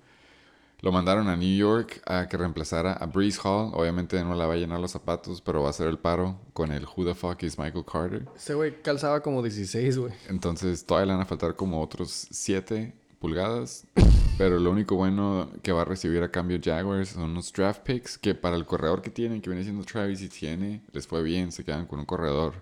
[0.82, 3.72] Lo mandaron a New York a que reemplazara a Breeze Hall.
[3.74, 6.72] Obviamente no la va a llenar los zapatos, pero va a hacer el paro con
[6.72, 8.28] el Who the fuck is Michael Carter.
[8.36, 10.14] Ese güey calzaba como 16, güey.
[10.30, 13.86] Entonces todavía le van a faltar como otros 7 pulgadas.
[14.38, 18.20] Pero lo único bueno que va a recibir a cambio Jaguars son unos draft picks
[18.20, 21.52] que para el corredor que tienen, que viene siendo Travis y tiene, les fue bien,
[21.52, 22.54] se quedan con un corredor.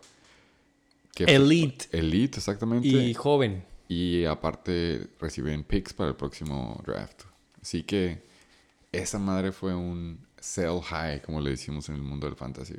[1.14, 1.88] Que Elite.
[1.92, 2.88] Elite, exactamente.
[2.88, 3.66] Y Y, joven.
[4.30, 7.24] aparte reciben picks para el próximo draft.
[7.66, 8.22] Así que
[8.92, 12.76] esa madre fue un sell high, como le decimos en el mundo del fantasy.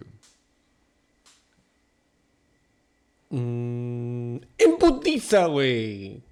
[3.31, 6.23] Mm, en putiza, güey.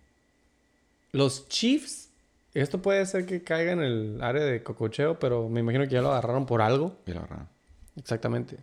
[1.11, 2.11] Los Chiefs.
[2.55, 6.01] Esto puede ser que caiga en el área de cococheo, pero me imagino que ya
[6.01, 6.97] lo agarraron por algo.
[7.07, 7.49] Y la verdad.
[7.97, 8.59] Exactamente.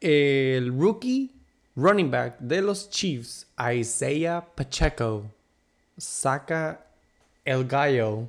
[0.00, 1.32] El rookie
[1.74, 5.24] running back de los Chiefs, Isaiah Pacheco,
[5.98, 6.86] saca
[7.44, 8.28] el gallo.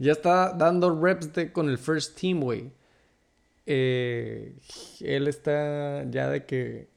[0.00, 2.72] Ya está dando reps de, con el first team, güey.
[3.66, 4.56] Eh,
[5.00, 6.88] él está ya de que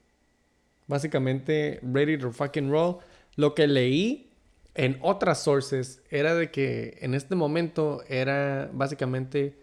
[0.87, 2.99] básicamente ready to fucking roll.
[3.35, 4.31] Lo que leí
[4.73, 9.59] en otras sources era de que en este momento era básicamente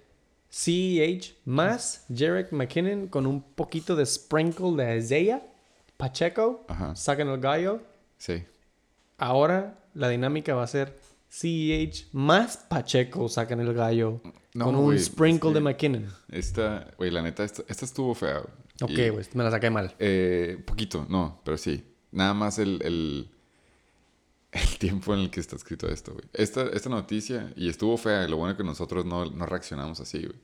[0.51, 5.43] CEH más Jarek McKinnon con un poquito de sprinkle de Isaiah
[5.97, 6.67] Pacheco.
[6.95, 7.81] Sacan el gallo.
[8.19, 8.45] Sí.
[9.17, 11.00] Ahora la dinámica va a ser
[11.31, 14.21] CEH más Pacheco sacan el gallo.
[14.53, 16.07] No, con un sprinkle de McKinnon.
[16.29, 18.41] Esta, güey, la neta, esta, esta estuvo fea.
[18.83, 19.95] Ok, güey, me la saqué mal.
[19.99, 21.85] Eh, poquito, no, pero sí.
[22.11, 23.31] Nada más el, el,
[24.51, 26.25] el tiempo en el que está escrito esto, güey.
[26.33, 30.01] Esta, esta noticia, y estuvo fea, y lo bueno es que nosotros no, no reaccionamos
[30.01, 30.39] así, güey.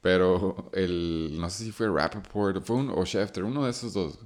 [0.00, 4.18] Pero el, no sé si fue Rappaport fue un, o Schefter, uno de esos dos.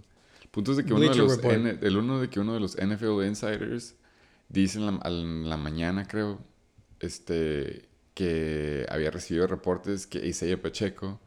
[0.43, 1.43] El punto es de que uno de, los.
[1.43, 3.97] N- el uno de que uno de los NFL Insiders
[4.51, 6.39] dice en la, en la mañana, creo,
[7.01, 11.21] este, que había recibido reportes que Isaiah Pacheco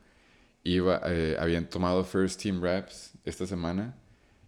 [0.63, 3.95] iba, eh, habían tomado first team reps esta semana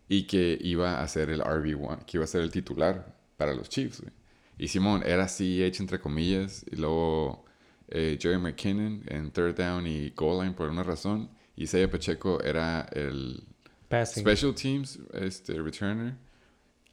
[0.07, 3.69] y que iba a ser el RB1, que iba a ser el titular para los
[3.69, 4.01] Chiefs.
[4.01, 4.13] güey.
[4.57, 7.45] Y Simón era CEH entre comillas y luego
[7.89, 11.29] eh, Jerry McKinnon en third down y goal line por una razón.
[11.55, 13.43] Y Isaiah Pacheco era el
[13.89, 14.21] Passing.
[14.21, 16.15] special teams este, returner.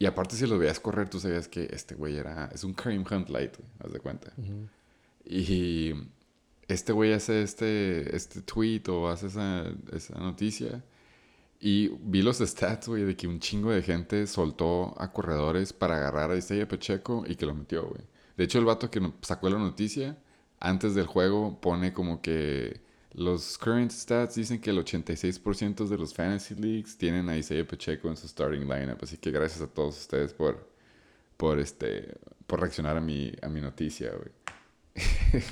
[0.02, 2.50] Y aparte si lo veías correr, tú sabías que este güey era...
[2.52, 4.32] Es un Kareem Hunt light, güey, haz de cuenta.
[5.24, 5.92] Y
[6.66, 10.82] este güey hace este, este tweet o hace esa, esa noticia.
[11.60, 15.98] Y vi los stats, güey, de que un chingo de gente soltó a corredores para
[15.98, 18.02] agarrar a Isaiah Pacheco y que lo metió, güey.
[18.36, 20.18] De hecho, el vato que sacó la noticia
[20.58, 22.80] antes del juego pone como que
[23.14, 28.08] los current stats dicen que el 86% de los fantasy leagues tienen a Isaiah Pacheco
[28.08, 29.02] en su starting lineup.
[29.02, 30.70] Así que gracias a todos ustedes por
[31.36, 32.14] por este
[32.46, 34.30] por reaccionar a mi, a mi noticia, güey.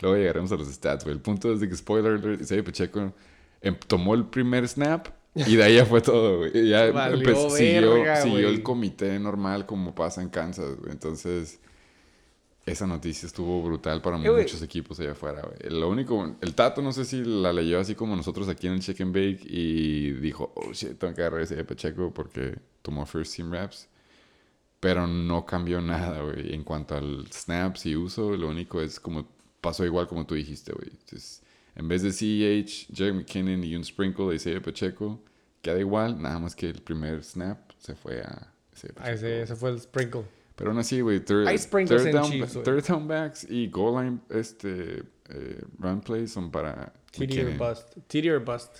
[0.00, 1.14] Luego llegaremos a los stats, güey.
[1.16, 3.12] El punto es de que, spoiler alert, Isaiah Pacheco
[3.60, 6.68] em- tomó el primer snap y de ahí ya fue todo, güey.
[6.68, 8.54] Ya Valió siguió, verga, siguió güey.
[8.54, 10.92] el comité normal como pasa en Kansas, güey.
[10.92, 11.58] Entonces,
[12.66, 15.70] esa noticia estuvo brutal para Eh, muchos equipos allá afuera, güey.
[15.72, 18.80] Lo único, el Tato no sé si la leyó así como nosotros aquí en el
[18.80, 23.06] Check and Bake y dijo, oh shit, tengo que agarrar ese de Pacheco porque tomó
[23.06, 23.88] first team reps.
[24.80, 26.52] Pero no cambió nada, güey.
[26.54, 29.26] En cuanto al snaps y uso, lo único es como
[29.60, 30.90] pasó igual como tú dijiste, güey.
[30.90, 31.42] Entonces,
[31.76, 35.22] en vez de CEH, Jerry McKinnon y un sprinkle de Isaiah Pacheco,
[35.62, 39.14] queda igual, nada más que el primer snap se fue a Isaiah Ah, Pacheco.
[39.14, 40.24] ese, ese fue el sprinkle.
[40.56, 41.46] Pero aún así, güey, third,
[41.86, 42.64] third down, Chiefs, güey.
[42.64, 47.96] third down backs y goal line este, eh, run plays son para TD or bust.
[48.08, 48.78] TD or bust.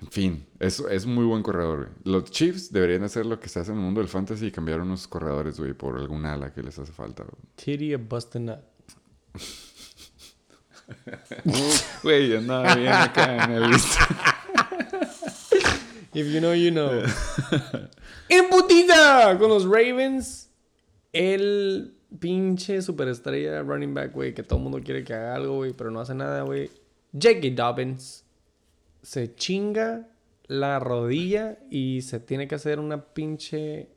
[0.00, 1.88] En fin, es, es muy buen corredor, güey.
[2.04, 4.80] Los Chiefs deberían hacer lo que se hace en el mundo del fantasy y cambiar
[4.80, 7.42] unos corredores, güey, por algún ala que les hace falta, güey.
[7.56, 8.60] TD or bust a nut.
[12.02, 13.98] Güey, andaba bien acá en el listo.
[16.14, 16.90] If you know, you know.
[18.28, 19.36] ¡En putita!
[19.38, 20.47] Con los Ravens,
[21.12, 25.72] el pinche superestrella running back, güey, que todo el mundo quiere que haga algo, güey,
[25.72, 26.70] pero no hace nada, güey.
[27.12, 27.50] J.K.
[27.54, 28.24] Dobbins
[29.02, 30.08] se chinga
[30.46, 33.90] la rodilla y se tiene que hacer una pinche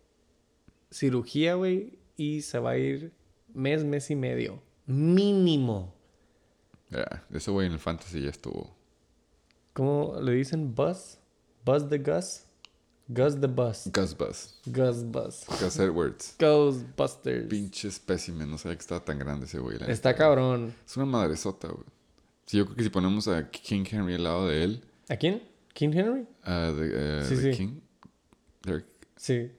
[0.90, 3.14] cirugía, güey, y se va a ir
[3.54, 4.62] mes, mes y medio.
[4.86, 5.96] Mínimo.
[6.90, 8.76] Ya, ese güey en el fantasy ya estuvo.
[9.74, 10.76] ¿Cómo le dicen?
[10.76, 11.20] Buzz?
[11.64, 12.46] Buzz the Gus?
[13.14, 13.90] Gus the Bus.
[13.94, 14.54] Gus Bus.
[14.66, 15.46] Gus Bus.
[15.60, 16.36] Gus Edwards.
[16.40, 17.48] Ghostbusters.
[17.48, 19.78] Pinche espécimen, no sabía que estaba tan grande ese güey.
[19.88, 20.74] Está cabrón.
[20.86, 21.86] Es una madresota, güey.
[22.46, 25.42] Sí, yo creo que si ponemos a King Henry al lado de él, ¿A quién?
[25.74, 26.28] ¿King Henry?
[26.44, 27.52] a de, eh, Sí, sí.
[27.52, 27.80] King,
[28.64, 28.86] Derek,
[29.18, 29.52] Sí,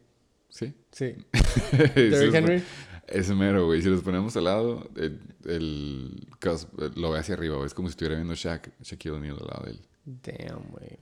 [0.48, 0.74] ¿sí?
[0.90, 1.14] sí.
[1.94, 2.62] Derrick Henry.
[3.06, 3.82] Ese mero, güey.
[3.82, 7.66] Si los ponemos al lado, el, el Gus eh, lo ve hacia arriba, güey.
[7.66, 9.80] Es como si estuviera viendo Shaq, Shaquille O'Neal al lado de él.
[10.04, 10.98] Damn, güey.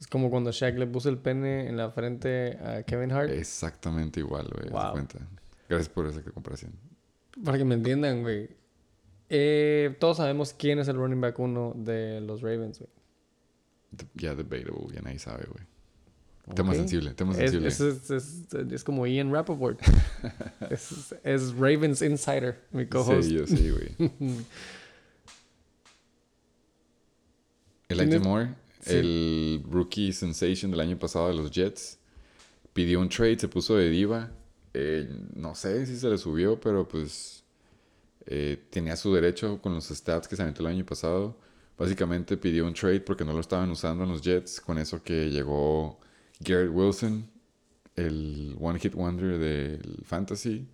[0.00, 3.30] Es como cuando Shaq le puso el pene en la frente a Kevin Hart.
[3.30, 4.70] Exactamente igual, güey.
[4.70, 4.92] Wow.
[4.92, 5.18] cuenta.
[5.68, 6.72] Gracias por esa comparación.
[7.44, 8.48] Para que me entiendan, güey.
[9.28, 12.90] Eh, todos sabemos quién es el running back uno de los Ravens, güey.
[14.14, 15.64] Ya debatable, ya nadie sabe, güey.
[16.54, 16.76] Tema Ok.
[16.76, 17.68] sensible, tema sensible.
[17.68, 19.78] es, es, es- es como Ian Rappaport.
[21.24, 23.28] es, Ravens Insider, mi co-host.
[23.28, 23.90] Sí, yo sí, güey.
[27.88, 28.54] Elijah ¿Tienes- Moore,
[28.88, 31.98] El rookie sensation del año pasado de los Jets,
[32.72, 34.30] pidió un trade, se puso de diva.
[34.74, 37.44] Eh, no sé si se le subió, pero pues
[38.26, 41.36] eh, tenía su derecho con los stats que se aventó el año pasado.
[41.76, 44.60] Básicamente pidió un trade porque no lo estaban usando en los Jets.
[44.60, 45.98] Con eso que llegó
[46.40, 47.28] Garrett Wilson,
[47.96, 50.68] el One Hit Wonder del Fantasy.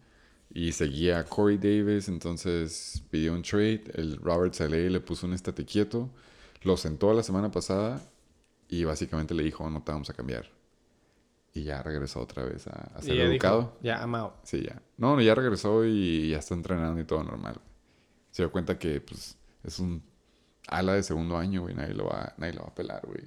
[0.53, 3.85] Y seguía Corey Davis, entonces pidió un trade.
[3.95, 6.11] El Robert Saleh le puso un estate quieto.
[6.65, 8.03] Lo sentó la semana pasada
[8.69, 10.51] y básicamente le dijo, no te vamos a cambiar.
[11.53, 13.61] Y ya regresó otra vez a, ser educado.
[13.61, 14.33] dijo, ya, I'm out.
[14.43, 14.83] Sí, ya.
[14.97, 17.61] No, no, ya regresó y ya está entrenando y todo normal.
[18.33, 20.03] Se dio cuenta que, pues, es un
[20.67, 21.75] ala de segundo año, güey.
[21.75, 23.23] Nadie lo va, nadie lo va a pelar, güey.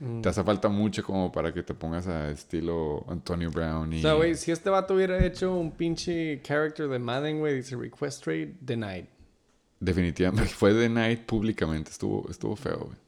[0.00, 0.22] Mm.
[0.22, 3.98] Te hace falta mucho como para que te pongas a estilo Antonio Brown y...
[3.98, 7.76] O sea, güey, si este vato hubiera hecho un pinche character de Madden, güey, dice
[7.76, 9.06] request trade, denied.
[9.80, 10.48] Definitivamente.
[10.54, 11.90] Fue de night públicamente.
[11.90, 12.98] Estuvo, estuvo feo, güey.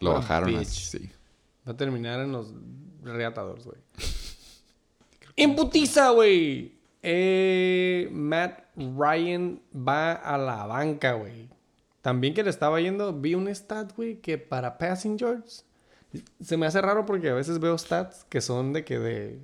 [0.00, 0.60] Lo bajaron bitch.
[0.60, 1.10] así, sí.
[1.66, 2.52] Va a terminar en los
[3.02, 3.78] reatadores, güey.
[5.36, 6.78] ¡En putiza, güey!
[7.02, 11.48] Eh, Matt Ryan va a la banca, güey.
[12.00, 15.64] También que le estaba yendo, vi un stat, güey, que para passing yards.
[16.40, 19.38] Se me hace raro porque a veces veo stats que son de que de,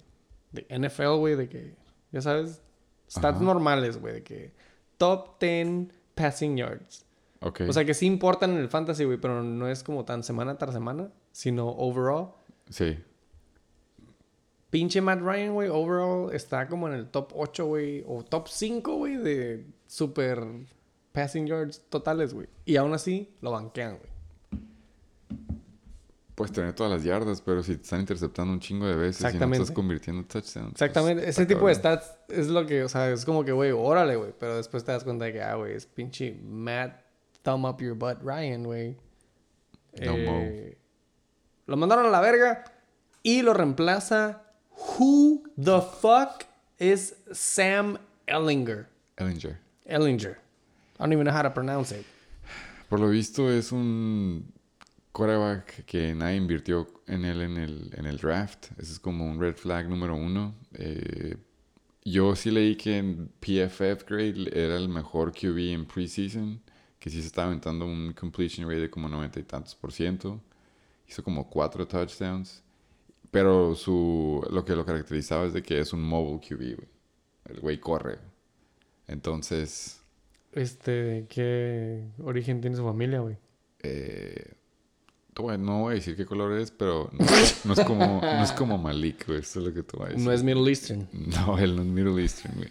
[0.53, 1.75] de NFL, güey, de que,
[2.11, 2.62] ya sabes,
[3.11, 3.45] stats Ajá.
[3.45, 4.53] normales, güey, de que
[4.97, 7.05] top 10 passing yards.
[7.41, 7.62] Ok.
[7.69, 10.57] O sea que sí importan en el fantasy, güey, pero no es como tan semana
[10.57, 12.29] tras semana, sino overall.
[12.69, 12.99] sí.
[14.71, 18.97] Pinche Matt Ryan, güey, overall está como en el top 8, güey, o top 5,
[18.97, 20.45] güey, de super
[21.12, 22.49] passing yards totales, güey.
[22.65, 24.11] Y aún así lo banquean, güey.
[26.35, 29.39] Puedes tener todas las yardas, pero si te están interceptando un chingo de veces y
[29.39, 30.72] no estás convirtiendo en touchdowns.
[30.72, 33.70] pues, Exactamente, ese tipo de stats es lo que, o sea, es como que, güey,
[33.70, 37.01] órale, güey, pero después te das cuenta de que, ah, güey, es pinche Matt
[37.43, 38.97] Thumb Up Your Butt Ryan, güey.
[40.03, 40.76] No Eh,
[41.66, 42.64] lo mandaron a la verga
[43.22, 44.43] y lo reemplaza.
[44.99, 46.45] Who the fuck
[46.80, 48.89] is Sam Ellinger?
[49.18, 49.59] Ellinger.
[49.87, 50.32] Ellinger.
[50.99, 52.05] I don't even know how to pronounce it.
[52.89, 54.53] Por lo visto es un
[55.15, 58.69] quarterback que nadie invirtió en él en el, en el draft.
[58.79, 60.55] Ese es como un red flag número uno.
[60.75, 61.37] Eh,
[62.05, 66.61] Yo sí leí que en PFF grade era el mejor QB en preseason,
[67.01, 70.41] que sí se estaba aventando un completion rate de como 90 y tantos por ciento.
[71.09, 72.62] Hizo como cuatro touchdowns.
[73.31, 76.89] Pero su, lo que lo caracterizaba es de que es un mobile QB, güey.
[77.47, 78.19] El güey corre.
[79.09, 80.01] Entonces,
[80.53, 83.37] Este, ¿qué origen tiene su familia, güey?
[83.83, 84.55] eh,
[85.59, 87.26] no voy a decir qué color es, pero no,
[87.64, 89.41] no es como no es como Malik, güey.
[89.41, 90.24] Eso es lo que te voy a decir.
[90.24, 91.09] No es Middle Eastern.
[91.12, 92.70] No, él no es Middle Eastern, güey.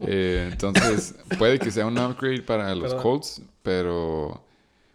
[0.00, 3.02] Eh, entonces, puede que sea un upgrade para los Perdón.
[3.02, 4.44] Colts, pero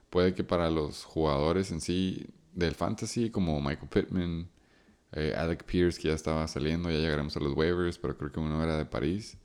[0.10, 4.50] puede que para los jugadores en sí del fantasy, como Michael Pittman,
[5.14, 8.40] eh, Alec Pierce, que ya estaba saliendo, ya llegaremos a los waivers, pero creo que
[8.40, 9.38] uno era de París.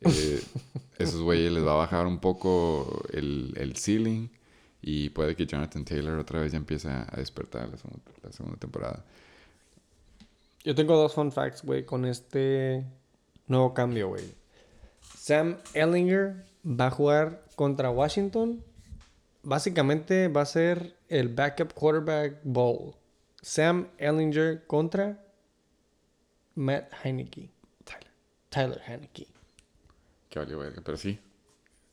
[0.00, 0.42] Eh,
[0.98, 4.28] esos güeyes les va a bajar un poco el, el ceiling
[4.86, 8.58] y puede que Jonathan Taylor otra vez ya empiece a despertar la segunda, la segunda
[8.58, 9.02] temporada.
[10.62, 12.84] Yo tengo dos fun facts, güey, con este
[13.46, 14.24] nuevo cambio, güey.
[15.16, 18.62] Sam Ellinger va a jugar contra Washington.
[19.42, 22.94] Básicamente va a ser el backup quarterback bowl.
[23.40, 25.18] Sam Ellinger contra
[26.56, 27.48] Matt Heineke.
[27.84, 28.10] Tyler.
[28.50, 29.28] Tyler Heineke.
[30.28, 31.18] Que valió verga, pero sí.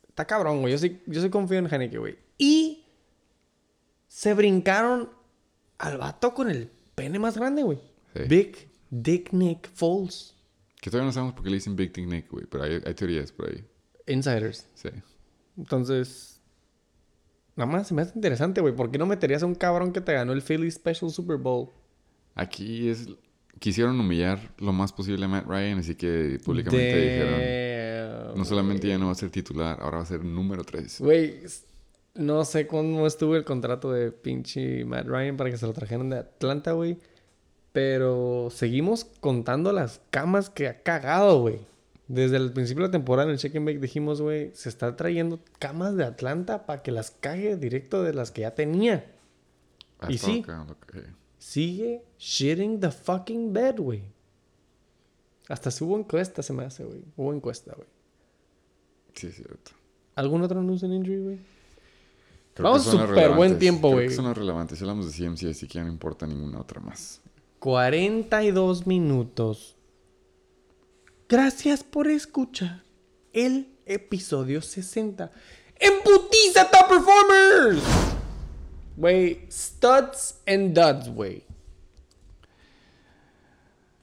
[0.08, 0.72] Está cabrón, güey.
[0.72, 2.18] Yo sí, yo sí confío en Heineke, güey.
[2.36, 2.81] Y
[4.12, 5.08] se brincaron
[5.78, 7.78] al vato con el pene más grande, güey.
[8.14, 8.22] Sí.
[8.28, 10.36] Big Dick Nick Foles.
[10.82, 12.44] Que todavía no sabemos por qué le dicen Big Dick Nick, güey.
[12.44, 13.64] Pero hay, hay teorías por ahí.
[14.06, 14.66] Insiders.
[14.74, 14.90] Sí.
[15.56, 16.42] Entonces,
[17.56, 18.76] nada más se me hace interesante, güey.
[18.76, 21.70] ¿Por qué no meterías a un cabrón que te ganó el Philly Special Super Bowl?
[22.34, 23.08] Aquí es...
[23.60, 28.38] Quisieron humillar lo más posible a Matt Ryan, así que públicamente dijeron...
[28.38, 31.00] No solamente ya no va a ser titular, ahora va a ser número 3.
[31.00, 31.40] Güey,
[32.14, 36.10] no sé cómo estuvo el contrato de pinche Matt Ryan para que se lo trajeran
[36.10, 36.98] de Atlanta, güey.
[37.72, 41.60] Pero seguimos contando las camas que ha cagado, güey.
[42.06, 44.94] Desde el principio de la temporada en el Check and Bake dijimos, güey, se está
[44.96, 49.10] trayendo camas de Atlanta para que las cague directo de las que ya tenía.
[50.08, 50.44] Y sí.
[51.38, 54.02] Sigue shitting the fucking bed, güey.
[55.48, 57.02] Hasta si hubo encuesta, se me hace, güey.
[57.16, 57.88] Hubo encuesta, güey.
[59.14, 59.72] Sí, es cierto.
[60.14, 61.38] ¿Algún otro news en injury, güey?
[62.54, 64.10] Creo Vamos súper buen tiempo, güey.
[64.10, 64.78] son las relevantes.
[64.78, 67.20] Si hablamos de CMC, así que ya no importa ninguna otra más.
[67.60, 69.76] 42 minutos.
[71.28, 72.82] Gracias por escuchar
[73.32, 75.30] el episodio 60.
[75.76, 77.82] ¡En putiza, top performers!
[78.96, 81.44] Güey, studs and duds, güey.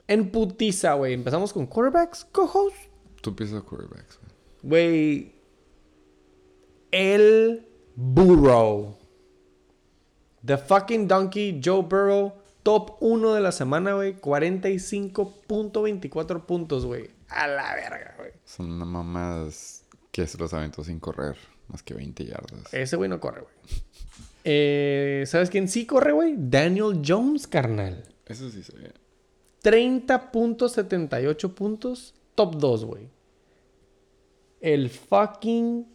[0.07, 1.13] En putiza, güey.
[1.13, 2.75] Empezamos con quarterbacks, co-host.
[3.21, 4.31] Tú empiezas a quarterbacks, güey.
[4.63, 5.35] Güey.
[6.91, 7.68] El
[8.01, 8.95] Burrow.
[10.45, 12.31] The fucking donkey Joe Burrow.
[12.63, 14.15] Top 1 de la semana, güey.
[14.15, 17.09] 45.24 puntos, güey.
[17.27, 18.31] A la verga, güey.
[18.45, 19.83] Son unas mamadas
[20.13, 21.35] que se los aventó sin correr.
[21.67, 22.73] Más que 20 yardas.
[22.73, 23.53] Ese güey no corre, güey.
[24.45, 26.35] Eh, ¿Sabes quién sí corre, güey?
[26.37, 28.05] Daniel Jones, carnal.
[28.25, 28.93] Eso sí se ve.
[29.61, 32.15] 30.78 puntos.
[32.35, 33.09] Top 2, güey.
[34.61, 35.85] El fucking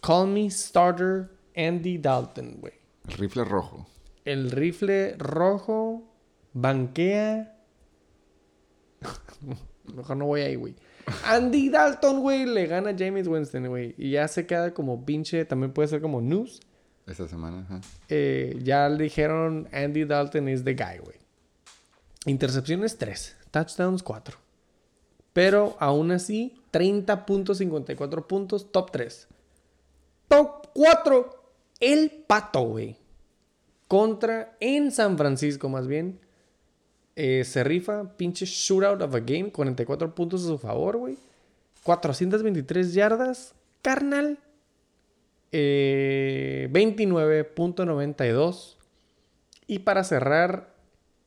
[0.00, 2.74] Call Me Starter Andy Dalton, güey.
[3.08, 3.86] El rifle rojo.
[4.24, 6.04] El rifle rojo
[6.52, 7.56] banquea.
[9.94, 10.74] Mejor no voy ahí, güey.
[11.24, 13.94] Andy Dalton, güey, le gana a James Winston, güey.
[13.96, 15.44] Y ya se queda como pinche.
[15.44, 16.60] También puede ser como news.
[17.06, 17.80] Esta semana, ajá.
[18.08, 21.18] Eh, ya le dijeron Andy Dalton is the guy, güey.
[22.26, 24.36] Intercepciones 3, touchdowns 4.
[25.32, 29.28] Pero aún así, 30.54 puntos, top 3.
[30.26, 31.35] Top 4,
[31.80, 32.96] el pato, güey.
[33.88, 36.18] Contra, en San Francisco más bien.
[37.14, 41.16] Eh, se rifa, pinche shootout of a game, 44 puntos a su favor, güey.
[41.82, 44.38] 423 yardas, carnal.
[45.52, 48.76] Eh, 29.92.
[49.66, 50.74] Y para cerrar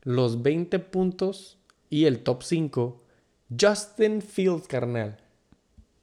[0.03, 1.57] los 20 puntos
[1.89, 3.01] y el top 5,
[3.59, 5.17] Justin Fields, carnal.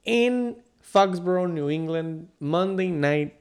[0.04, 3.34] En Foxborough, New England, Monday night.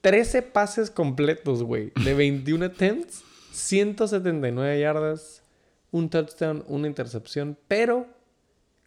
[0.00, 1.92] 13 pases completos, güey.
[2.04, 3.22] De 21 attempts,
[3.52, 5.42] 179 yardas,
[5.90, 8.06] un touchdown, una intercepción, pero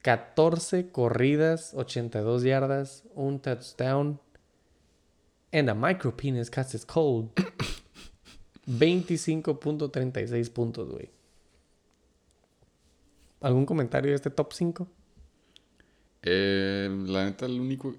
[0.02, 4.20] 14 corridas, 82 yardas, un touchdown.
[5.52, 7.32] And a micro penis cast is cold.
[8.68, 11.10] 25.36 puntos, güey.
[13.42, 14.88] ¿Algún comentario de este top 5?
[16.22, 17.96] Eh, la neta, el único.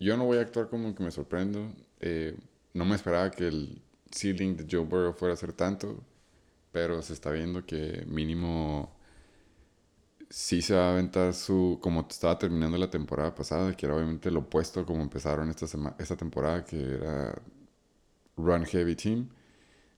[0.00, 1.70] Yo no voy a actuar como que me sorprendo.
[2.00, 2.36] Eh,
[2.74, 6.04] no me esperaba que el ceiling de Joe Burrow fuera a ser tanto.
[6.72, 8.92] Pero se está viendo que mínimo
[10.28, 14.30] sí se va a aventar su, como estaba terminando la temporada pasada, que era obviamente
[14.30, 15.66] lo opuesto como empezaron esta,
[15.98, 17.40] esta temporada, que era
[18.36, 19.28] Run Heavy Team.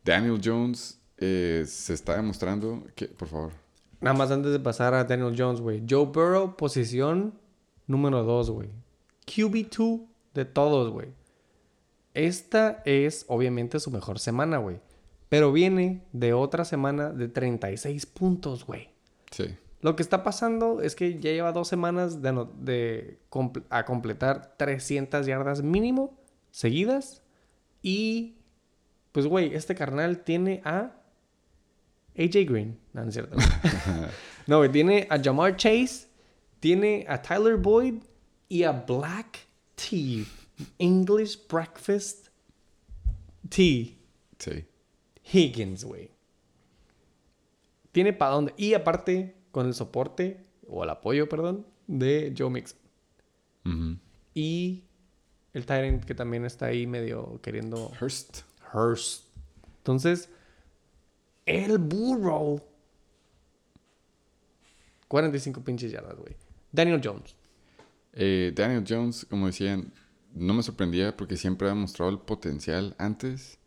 [0.05, 3.53] Daniel Jones eh, se está demostrando que, por favor,
[4.01, 5.83] Nada más antes de pasar a Daniel Jones, güey.
[5.89, 7.35] Joe Burrow, posición
[7.87, 8.69] número 2, güey.
[9.27, 11.09] QB2 de todos, güey.
[12.17, 14.81] Esta es obviamente su mejor semana, güey.
[15.29, 18.89] Pero viene de otra semana de 36 puntos, güey.
[19.31, 23.65] sí, Lo que está pasando es que ya lleva dos semanas de, no- de comple-
[23.71, 26.17] a completar 300 yardas mínimo
[26.51, 27.23] seguidas.
[27.83, 28.37] Y,
[29.13, 30.93] pues, güey, este carnal tiene a
[32.19, 32.79] AJ Green.
[32.93, 33.37] No, no es cierto.
[34.47, 36.07] no, güey, tiene a Jamar Chase,
[36.61, 37.97] tiene a Tyler Boyd
[38.49, 39.39] y a Black
[39.75, 40.25] Tea.
[40.79, 42.29] English Breakfast
[43.49, 43.97] Tea.
[44.39, 44.65] sí.
[45.33, 46.11] Higgins, güey.
[47.93, 48.55] Tiene para dónde.
[48.57, 52.79] Y aparte, con el soporte, o el apoyo, perdón, de Joe Mixon.
[54.35, 54.85] Y
[55.53, 58.43] el Tyrant que también está ahí medio queriendo Hurst.
[58.73, 59.25] Hurst.
[59.79, 60.29] Entonces,
[61.47, 62.63] el Burrow.
[65.09, 66.37] 45 pinches yardas, güey.
[66.71, 67.35] Daniel Jones.
[68.13, 69.93] Eh, Daniel Jones, como decían,
[70.37, 73.59] no me sorprendía porque siempre ha mostrado el potencial antes.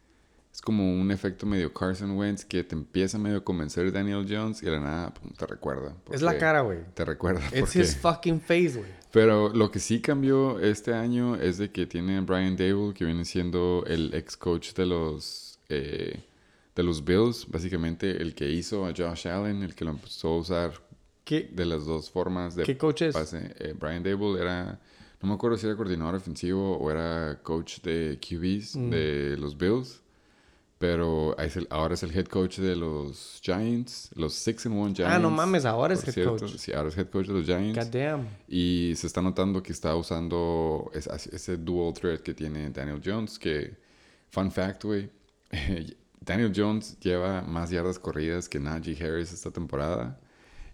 [0.53, 4.61] Es como un efecto medio Carson Wentz que te empieza medio a convencer Daniel Jones
[4.61, 5.95] y de la nada pum, te recuerda.
[6.11, 6.79] Es la cara, güey.
[6.93, 7.41] Te recuerda.
[7.55, 8.89] It's his fucking face, güey.
[9.11, 13.05] Pero lo que sí cambió este año es de que tiene a Brian Dable, que
[13.05, 16.23] viene siendo el ex coach de los, eh,
[16.75, 20.37] de los Bills, básicamente el que hizo a Josh Allen, el que lo empezó a
[20.37, 20.73] usar
[21.23, 23.13] ¿Qué, de las dos formas de qué coach es?
[23.13, 23.53] pase.
[23.59, 24.79] Eh, Brian Dable era,
[25.21, 28.89] no me acuerdo si era coordinador ofensivo o era coach de QBs Mm.
[28.89, 30.01] de los Bills.
[30.77, 34.95] Pero es el- ahora es el head coach de los Giants, los 6 and 1
[34.95, 35.13] Giants.
[35.13, 36.37] Ah, no mames, ahora es head cierto.
[36.37, 36.55] coach.
[36.55, 37.77] Sí, ahora es head coach de los Giants.
[37.77, 38.27] God damn.
[38.47, 43.37] Y se está notando que está usando es- ese dual threat que tiene Daniel Jones.
[43.37, 43.75] Que,
[44.29, 45.09] fun fact, güey.
[46.21, 50.17] Daniel Jones lleva más yardas corridas que Najee Harris esta temporada.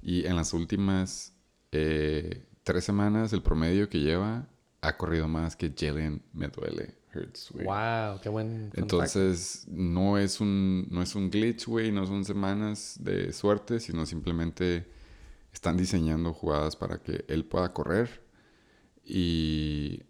[0.04, 1.34] Y en las últimas
[1.72, 4.48] eh, tres semanas, el promedio que lleva
[4.82, 7.66] ha corrido más que Jalen me duele Hurts, güey.
[7.66, 8.72] Wow, qué buen.
[8.74, 14.06] Entonces, no es un, no es un glitch, güey, no son semanas de suerte, sino
[14.06, 14.86] simplemente
[15.54, 18.22] están diseñando jugadas para que él pueda correr
[19.06, 20.04] y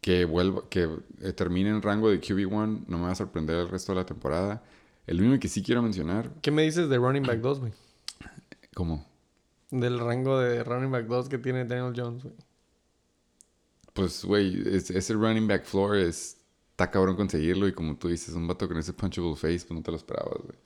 [0.00, 0.88] que vuelva, que
[1.20, 4.06] eh, termine en rango de QB1, no me va a sorprender el resto de la
[4.06, 4.64] temporada.
[5.06, 7.72] El único que sí quiero mencionar, ¿Qué me dices de running back 2, güey?
[8.74, 9.06] como,
[9.70, 12.36] Del rango de running back 2 que tiene Daniel Jones, güey.
[13.92, 16.38] pues, güey, es- ese running back floor es,
[16.70, 19.82] está cabrón conseguirlo y como tú dices, un vato con ese punchable face, pues no
[19.82, 20.58] te lo esperabas, güey.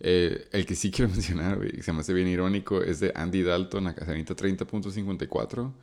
[0.00, 3.12] Eh, el que sí quiero mencionar, güey, que se me hace bien irónico, es de
[3.16, 5.74] Andy Dalton, a Casanita 30.54.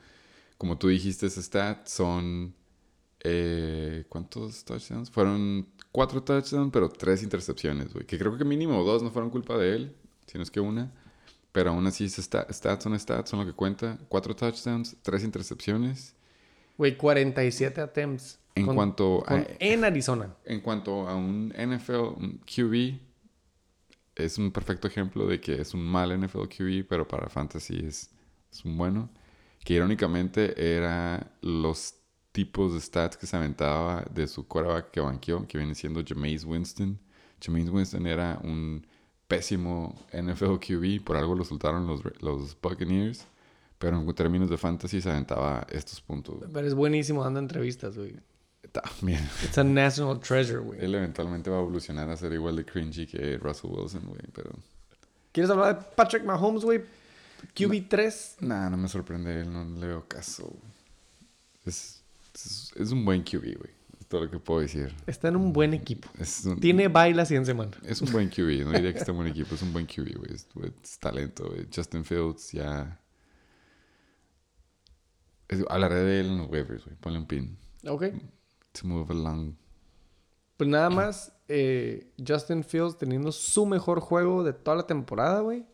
[0.58, 2.55] Como tú dijiste, ese stat son...
[3.22, 5.12] eh, ¿Cuántos touchdowns?
[5.12, 8.05] Fueron cuatro touchdowns, pero tres intercepciones, güey.
[8.05, 9.95] Que creo que mínimo dos no fueron culpa de él,
[10.28, 10.93] si no es que una.
[11.58, 13.97] Pero aún así, stats son stats, son lo que cuenta.
[14.10, 16.14] Cuatro touchdowns, tres intercepciones.
[16.78, 18.38] Güey, 47 attempts.
[18.53, 19.30] En con- cuanto a...
[19.30, 20.36] con- en Arizona.
[20.45, 22.99] En cuanto a un NFL un QB,
[24.18, 28.12] es un perfecto ejemplo de que es un mal NFL QB, pero para Fantasy es,
[28.51, 29.10] es un bueno.
[29.66, 31.95] Que irónicamente era los
[32.34, 36.43] tipos de stats que se aventaba de su quarterback que banqueó, que viene siendo Jameis
[36.43, 36.99] Winston.
[37.41, 38.86] Jameis Winston era un
[39.28, 43.25] pésimo NFL QB, por algo lo soltaron los, los Buccaneers,
[43.78, 46.38] pero en términos de Fantasy se aventaba estos puntos.
[46.51, 48.15] Pero es buenísimo dando entrevistas, güey.
[48.71, 49.23] También.
[49.43, 50.84] It's a national treasure, güey.
[50.84, 54.51] Él eventualmente va a evolucionar a ser igual de cringy que Russell Wilson, güey, pero...
[55.32, 56.82] ¿Quieres hablar de Patrick Mahomes, güey?
[57.55, 58.41] QB3.
[58.41, 60.51] Nah, no me sorprende él, no le veo caso.
[61.65, 62.01] Es,
[62.34, 63.76] es, es un buen QB, güey.
[64.08, 64.93] Todo lo que puedo decir.
[65.05, 66.08] Está en un buen equipo.
[66.45, 67.76] Un, Tiene baila 100 semanas.
[67.84, 70.18] es un buen QB, no diría que está en buen equipo, es un buen QB,
[70.18, 70.34] güey.
[70.34, 70.47] Es,
[70.84, 71.68] es talento, güey.
[71.74, 73.01] Justin Fields ya...
[75.49, 76.95] Es, hablaré de él en los waivers, güey.
[76.97, 77.58] Ponle un pin.
[77.86, 78.05] Ok.
[78.74, 79.55] To move along.
[80.55, 85.66] Pues nada más, eh, Justin Fields teniendo su mejor juego de toda la temporada, güey.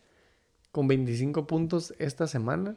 [0.71, 2.75] Con 25 puntos esta semana.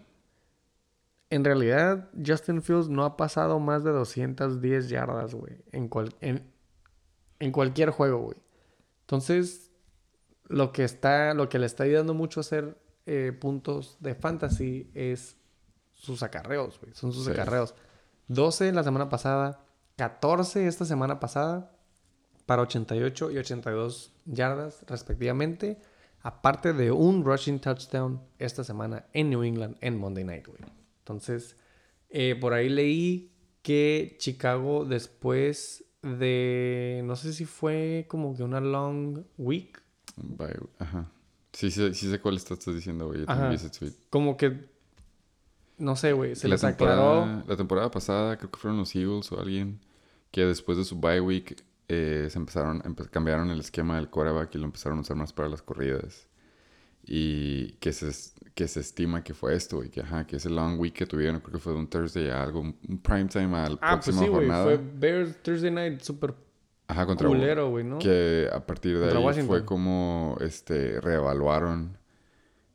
[1.30, 5.64] En realidad, Justin Fields no ha pasado más de 210 yardas, güey.
[5.72, 6.50] En, cual- en,
[7.40, 8.36] en cualquier juego, güey.
[9.00, 9.72] Entonces,
[10.48, 14.90] lo que, está, lo que le está ayudando mucho a hacer eh, puntos de fantasy
[14.94, 15.36] es
[15.92, 16.92] sus acarreos, güey.
[16.94, 17.30] Son sus Sí.
[17.32, 17.74] acarreos.
[18.28, 19.64] 12 la semana pasada,
[19.96, 21.72] 14 esta semana pasada,
[22.46, 25.80] para 88 y 82 yardas respectivamente.
[26.22, 30.58] aparte de un rushing touchdown esta semana en New England en Monday Night, güey.
[31.06, 31.56] Entonces,
[32.10, 33.30] eh, por ahí leí
[33.62, 39.80] que Chicago después de, no sé si fue como que una long week,
[40.16, 41.10] Bye, Ajá.
[41.52, 43.18] Sí, sí, sí sé cuál estás diciendo, güey.
[43.20, 43.34] Yo Ajá.
[43.34, 43.92] también vi ese tweet.
[44.10, 44.68] como que,
[45.78, 47.44] no sé, güey, se la les aclaró.
[47.46, 49.78] la temporada pasada, creo que fueron los Eagles o alguien,
[50.32, 54.54] que después de su bye week eh, se empezaron, empe- cambiaron el esquema del quarterback
[54.54, 56.26] y lo empezaron a usar más para las corridas.
[57.06, 58.10] Y que se,
[58.54, 59.90] que se estima que fue esto, güey.
[59.90, 62.42] Que, ajá, que ese long week que tuvieron, creo que fue de un Thursday a
[62.42, 64.64] algo, un prime time a la Ah, pues próxima sí, güey, jornada.
[64.64, 66.34] fue Bears Thursday Night super
[66.88, 67.98] Ajá, contra culero, güey, ¿no?
[67.98, 69.48] Que a partir de Contra ahí Washington.
[69.48, 71.98] fue como este reevaluaron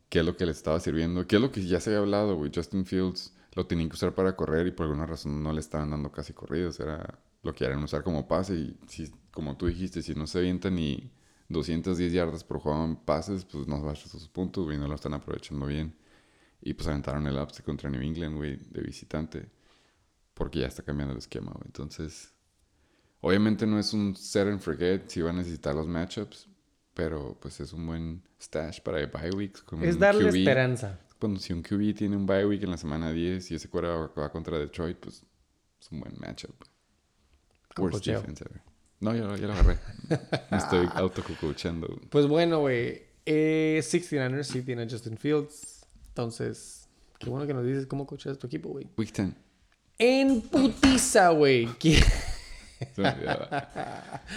[0.08, 2.36] qué es lo que le estaba sirviendo, qué es lo que ya se había hablado,
[2.36, 2.50] güey.
[2.54, 5.90] Justin Fields lo tenían que usar para correr y por alguna razón no le estaban
[5.90, 10.02] dando casi corridos, era lo que querían usar como pase y si, como tú dijiste,
[10.02, 11.10] si no se avienta ni
[11.52, 15.14] 210 yardas por juego en pases, pues no baja sus puntos, güey, no lo están
[15.14, 15.94] aprovechando bien.
[16.60, 19.50] Y pues aventaron el upset contra New England, güey, de visitante,
[20.34, 21.66] porque ya está cambiando el esquema, güey.
[21.66, 22.32] Entonces,
[23.22, 26.48] Obviamente no es un set and forget si va a necesitar los matchups,
[26.92, 29.62] pero pues es un buen stash para bye weeks.
[29.62, 30.36] Con Es un darle QB.
[30.38, 30.98] esperanza.
[31.20, 33.94] Cuando si un QB tiene un bye week en la semana 10 y ese cuera
[33.94, 35.24] va, contra Detroit, pues
[35.80, 36.64] es un buen matchup.
[37.78, 38.60] Worst defense ever.
[39.02, 39.78] No, ya, lo- ya lo agarré.
[40.50, 41.88] Me estoy autocoachando.
[42.08, 43.02] Pues bueno, güey.
[43.26, 45.84] Eh, 69ers sí tiene a Justin Fields.
[46.08, 46.88] Entonces,
[47.18, 48.86] qué bueno que nos dices cómo coachas tu equipo, güey.
[48.96, 49.30] Week 10.
[49.98, 51.66] En putiza, güey.
[51.78, 52.02] ¿Qui-
[52.94, 54.22] Se me olvidaba.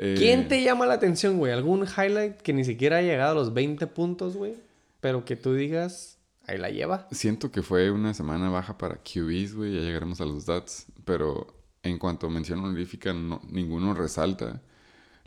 [0.00, 1.52] Eh, ¿Quién te llama la atención, güey?
[1.52, 4.54] ¿Algún highlight que ni siquiera ha llegado a los 20 puntos, güey?
[5.00, 7.08] Pero que tú digas, ahí la lleva.
[7.10, 9.74] Siento que fue una semana baja para QBs, güey.
[9.74, 10.86] Ya llegaremos a los DATs.
[11.04, 11.48] Pero
[11.82, 14.62] en cuanto a mención honorífica, no- ninguno resalta.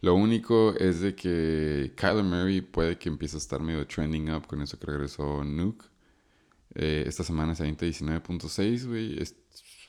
[0.01, 4.47] Lo único es de que Kyler Murray puede que empiece a estar medio trending up
[4.47, 5.85] con eso que regresó Nuke.
[6.75, 9.19] Eh, esta semana se avienta 19.6, güey.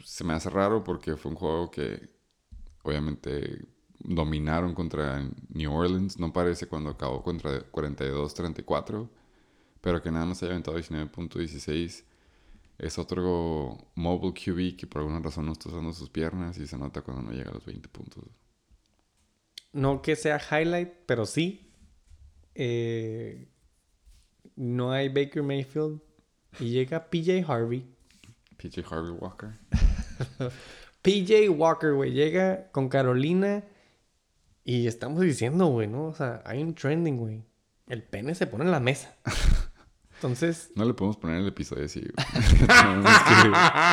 [0.05, 2.11] Se me hace raro porque fue un juego que
[2.83, 3.67] obviamente
[4.01, 6.19] dominaron contra New Orleans.
[6.19, 9.09] No parece cuando acabó contra 42-34.
[9.81, 12.05] Pero que nada más haya aventado 19.16.
[12.83, 16.77] Es otro mobile QB que por alguna razón no está usando sus piernas y se
[16.77, 18.25] nota cuando no llega a los 20 puntos.
[19.73, 21.73] No que sea highlight, pero sí.
[22.57, 23.49] Eh,
[24.57, 26.01] no hay Baker Mayfield.
[26.59, 27.87] Y llega PJ Harvey.
[28.57, 29.51] PJ Harvey Walker.
[31.03, 33.63] PJ Walker, güey, llega con Carolina
[34.65, 36.07] y estamos diciendo, güey, ¿no?
[36.07, 37.45] O sea, hay un trending, güey.
[37.87, 39.15] El pene se pone en la mesa.
[40.23, 41.99] Entonces, No le podemos poner el episodio así.
[42.01, 42.13] güey.
[42.69, 43.35] tenemos, que,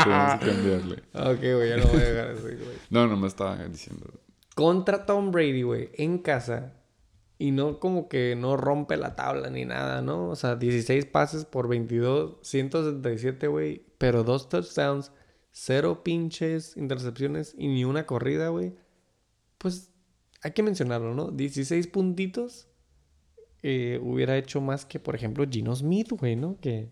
[0.04, 1.04] tenemos que cambiarle.
[1.14, 2.78] ok, güey, ya lo voy a dejar así, güey.
[2.92, 4.06] No, no me estaba diciendo.
[4.54, 6.76] Contra Tom Brady, güey, en casa.
[7.40, 10.30] Y no como que no rompe la tabla ni nada, ¿no?
[10.30, 13.86] O sea, 16 pases por 22, 177, güey.
[13.98, 15.12] Pero dos touchdowns,
[15.52, 18.76] cero pinches intercepciones y ni una corrida, güey.
[19.58, 19.90] Pues
[20.44, 21.32] hay que mencionarlo, ¿no?
[21.32, 22.69] 16 puntitos.
[23.64, 26.58] Eh, hubiera hecho más que, por ejemplo, Gino Smith, güey, ¿no?
[26.62, 26.88] Que...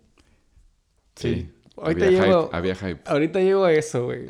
[1.15, 1.49] Sí.
[1.77, 3.01] Ahorita había, llego, hype, había hype.
[3.05, 4.27] ahorita llego a eso, güey.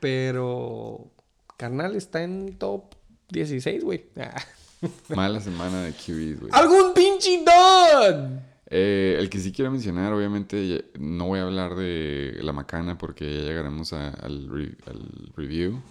[0.00, 1.10] Pero...
[1.56, 2.94] Carnal está en top
[3.30, 4.06] 16, güey.
[4.16, 4.34] Ah.
[5.14, 6.50] Mala semana de QBs, güey.
[6.52, 8.38] ¡Algún pinche dud!
[8.72, 13.24] Eh, el que sí quiero mencionar, obviamente, no voy a hablar de la macana porque
[13.34, 15.82] ya llegaremos a- al, re- al review.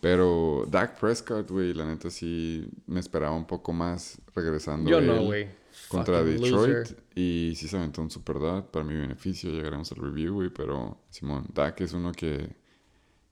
[0.00, 4.90] Pero Dak Prescott, güey, la neta sí me esperaba un poco más regresando.
[4.90, 5.48] Yo él no, güey.
[5.88, 6.68] Contra Fucking Detroit.
[6.68, 7.02] loser.
[7.14, 9.50] Y sí se aventó un super dud para mi beneficio.
[9.50, 10.48] Llegaremos al review, güey.
[10.48, 12.56] Pero Simón, Dak es uno que,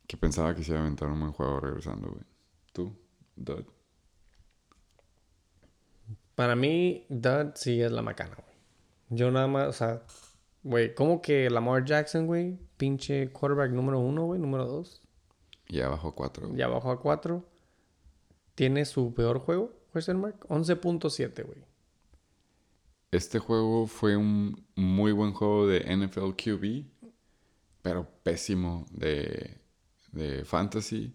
[0.07, 2.25] que pensaba que se iba a aventar un buen juego regresando, güey.
[2.73, 2.95] ¿Tú?
[3.35, 3.65] Dud.
[6.35, 8.57] Para mí, dud sí es la macana, güey.
[9.11, 10.03] Yo nada más, o sea...
[10.65, 12.59] Güey, ¿cómo que Lamar Jackson, güey?
[12.77, 15.03] Pinche quarterback número uno, güey, número dos.
[15.69, 16.55] Ya bajó cuatro.
[16.55, 17.45] Ya bajó a cuatro.
[18.55, 20.47] Tiene su peor juego, question mark.
[20.49, 21.65] 11.7, güey.
[23.11, 26.85] Este juego fue un muy buen juego de NFL QB,
[27.83, 29.61] pero pésimo de,
[30.13, 31.15] de fantasy.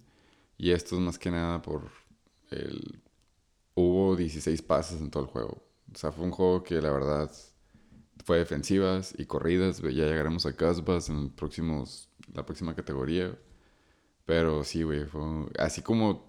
[0.57, 1.91] Y esto es más que nada por
[2.49, 3.01] el...
[3.75, 5.63] Hubo 16 pases en todo el juego.
[5.93, 7.31] O sea, fue un juego que la verdad
[8.23, 9.81] fue defensivas y corridas.
[9.81, 13.37] Ya llegaremos a Casbas en próximos, la próxima categoría.
[14.25, 15.21] Pero sí, güey, fue
[15.59, 16.27] así como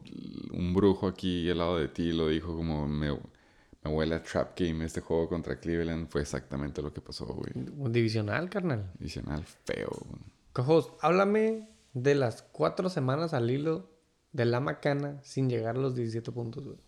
[0.53, 4.59] un brujo aquí al lado de ti lo dijo como me, me huele a trap
[4.59, 6.09] game este juego contra Cleveland.
[6.09, 7.53] Fue exactamente lo que pasó, güey.
[7.77, 8.91] Un divisional, carnal.
[9.01, 9.91] Adicional feo.
[10.07, 10.23] güey.
[10.53, 13.91] Cojos, háblame de las cuatro semanas al hilo
[14.33, 16.79] de la macana sin llegar a los 17 puntos, güey.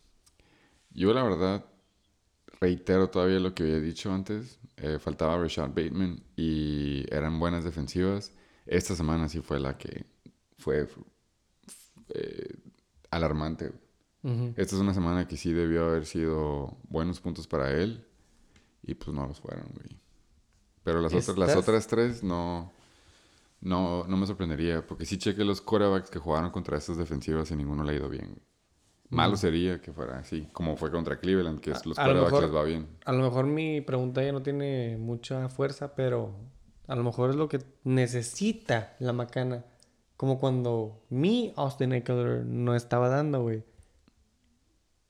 [0.91, 1.65] Yo la verdad
[2.61, 4.59] reitero todavía lo que había dicho antes.
[4.79, 8.33] eh, faltaba Rashad Bateman y eran buenas defensivas.
[8.67, 10.05] Esta semana sí fue la que
[10.59, 10.87] fue
[12.11, 12.55] eh,
[13.11, 13.73] alarmante.
[14.23, 14.55] Ujú.
[14.57, 18.05] Esta es una semana que sí debió haber sido buenos puntos para él
[18.83, 20.01] y pues no los fueron, güey.
[20.83, 22.73] Pero las, otras, las otras tres no,
[23.61, 27.57] no, no me sorprendería porque sí chequé los quarterbacks que jugaron contra estas defensivas y
[27.57, 28.27] ninguno le ha ido bien.
[28.31, 28.47] güey.
[29.09, 32.65] Malo sería que fuera así, como fue contra Cleveland, que es- los quarterbacks les va
[32.65, 32.89] bien.
[33.05, 36.37] A lo mejor mi pregunta ya no tiene mucha fuerza, pero
[36.89, 39.65] a lo mejor es lo que necesita la macana.
[40.17, 43.65] Como cuando mi Austin Eckler no estaba dando, güey.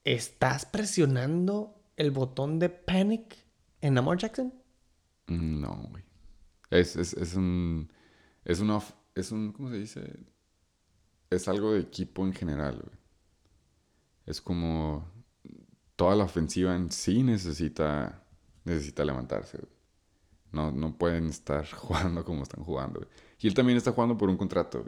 [0.04, 3.36] ¿Estás presionando el botón de panic
[3.80, 4.52] en Lamar Jackson?
[5.26, 6.04] No, güey.
[6.70, 7.90] Es, es, es un.
[8.44, 9.52] Es of- Es un.
[9.52, 10.18] ¿Cómo se dice?
[11.30, 12.96] Es algo de equipo en general, güey.
[14.26, 15.08] Es como.
[15.96, 18.22] Toda la ofensiva en sí necesita.
[18.64, 19.72] Necesita levantarse, güey.
[20.52, 23.10] No, no pueden estar jugando como están jugando, güey.
[23.40, 24.84] Y él también está jugando por un contrato.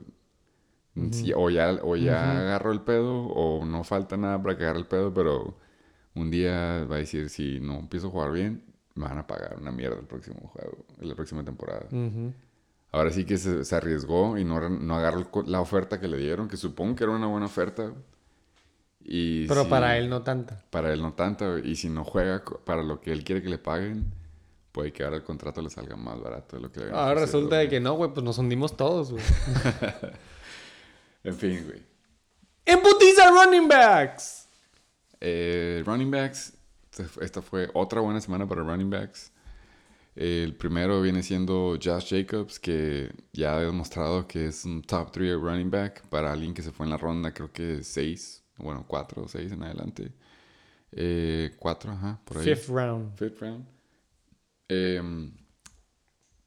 [1.12, 4.80] Sí, o ya, o ya agarró el pedo, o no falta nada para que agarre
[4.80, 5.56] el pedo, pero
[6.14, 8.64] un día va a decir, si no empiezo a jugar bien,
[8.96, 11.86] me van a pagar una mierda el próximo juego, la próxima temporada.
[12.90, 16.16] Ahora sí que se, se arriesgó y no, no agarró el la oferta que le
[16.16, 17.92] dieron, que supongo que era una buena oferta.
[19.04, 20.64] Y Pero si- para él no tanta.
[20.70, 23.58] Para él no tanto, y si no juega para lo que él quiere que le
[23.58, 24.06] paguen,
[24.72, 27.20] puede que ahora el contrato le salga más barato de lo que le habían Ahora
[27.22, 29.24] resulta de que no, güey, pues nos hundimos todos, güey.
[31.24, 31.82] En fin, güey.
[32.64, 34.48] ¡En putiza running backs!
[35.20, 36.52] Eh, running backs,
[37.20, 39.32] esta fue otra buena semana para running backs.
[40.14, 45.40] El primero viene siendo Josh Jacobs, que ya ha demostrado que es un top 3
[45.40, 49.22] running back para alguien que se fue en la ronda, creo que 6, bueno, 4
[49.22, 50.12] o 6 en adelante.
[51.58, 52.44] 4, ajá, por ahí.
[52.44, 53.16] Fifth round.
[53.16, 53.64] Fifth round.
[54.68, 55.02] Eh,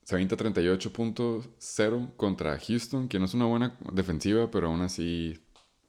[0.03, 5.39] se avienta 38.0 contra Houston, que no es una buena defensiva, pero aún así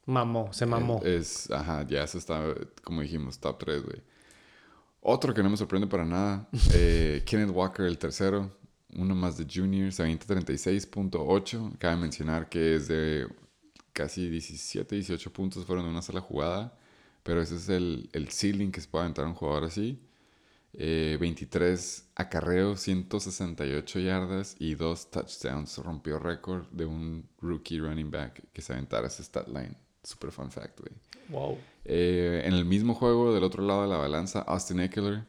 [0.07, 1.01] Mamó, se mamó.
[1.05, 2.55] eh, Es, ajá, ya se está,
[2.85, 4.03] como dijimos, top 3, güey.
[5.01, 8.51] Otro que no me sorprende para nada, eh, Kenneth Walker, el tercero,
[8.97, 11.77] uno más de Junior, se avienta 36.8.
[11.79, 13.27] Cabe mencionar que es de
[13.93, 16.79] casi 17, 18 puntos fueron de una sola jugada,
[17.23, 20.01] pero ese es el, el ceiling que se puede aventar un jugador así.
[20.75, 25.79] Eh, 23 acarreos, 168 yardas y dos touchdowns.
[25.79, 29.77] Rompió récord de un rookie running back que se aventara ese stat line.
[30.03, 30.93] Super fun fact, güey.
[31.29, 31.59] Wow.
[31.85, 35.25] Eh, en el mismo juego, del otro lado de la balanza, Austin Eckler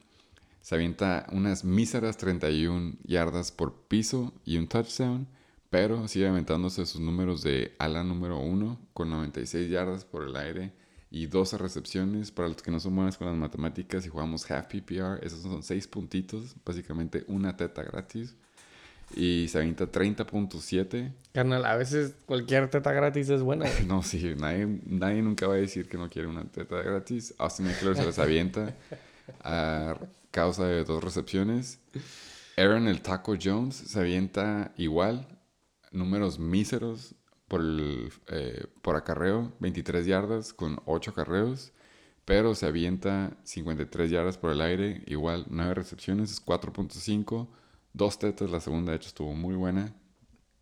[0.62, 5.28] se avienta unas míseras 31 yardas por piso y un touchdown,
[5.70, 10.72] pero sigue aventándose sus números de ala número 1 con 96 yardas por el aire
[11.14, 12.32] y 12 recepciones.
[12.32, 15.61] Para los que no son buenos con las matemáticas y jugamos half PPR, esos son
[15.61, 18.36] 6 puntitos, básicamente una teta gratis.
[19.16, 23.66] Y se avienta 30.7 Carnal, a veces cualquier teta gratis es buena.
[23.88, 27.36] no, sí, nadie, nadie nunca va a decir que no quiere una teta gratis.
[27.38, 28.76] Austin Eckler se las avienta
[29.43, 29.95] a
[30.32, 31.80] causa de dos recepciones.
[32.57, 35.28] Aaron el Taco Jones se avienta igual,
[35.91, 37.14] números míseros
[37.48, 41.74] por, el, eh, por acarreo, 23 yardas con 8 acarreos,
[42.26, 47.48] pero se avienta 53 yardas por el aire, igual 9 recepciones, es 4.5,
[47.94, 49.94] dos tetas, la segunda de hecho estuvo muy buena,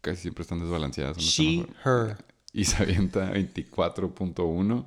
[0.02, 1.18] casi siempre están desbalanceadas.
[1.18, 2.18] She, her.
[2.54, 4.86] y se avienta 24.1.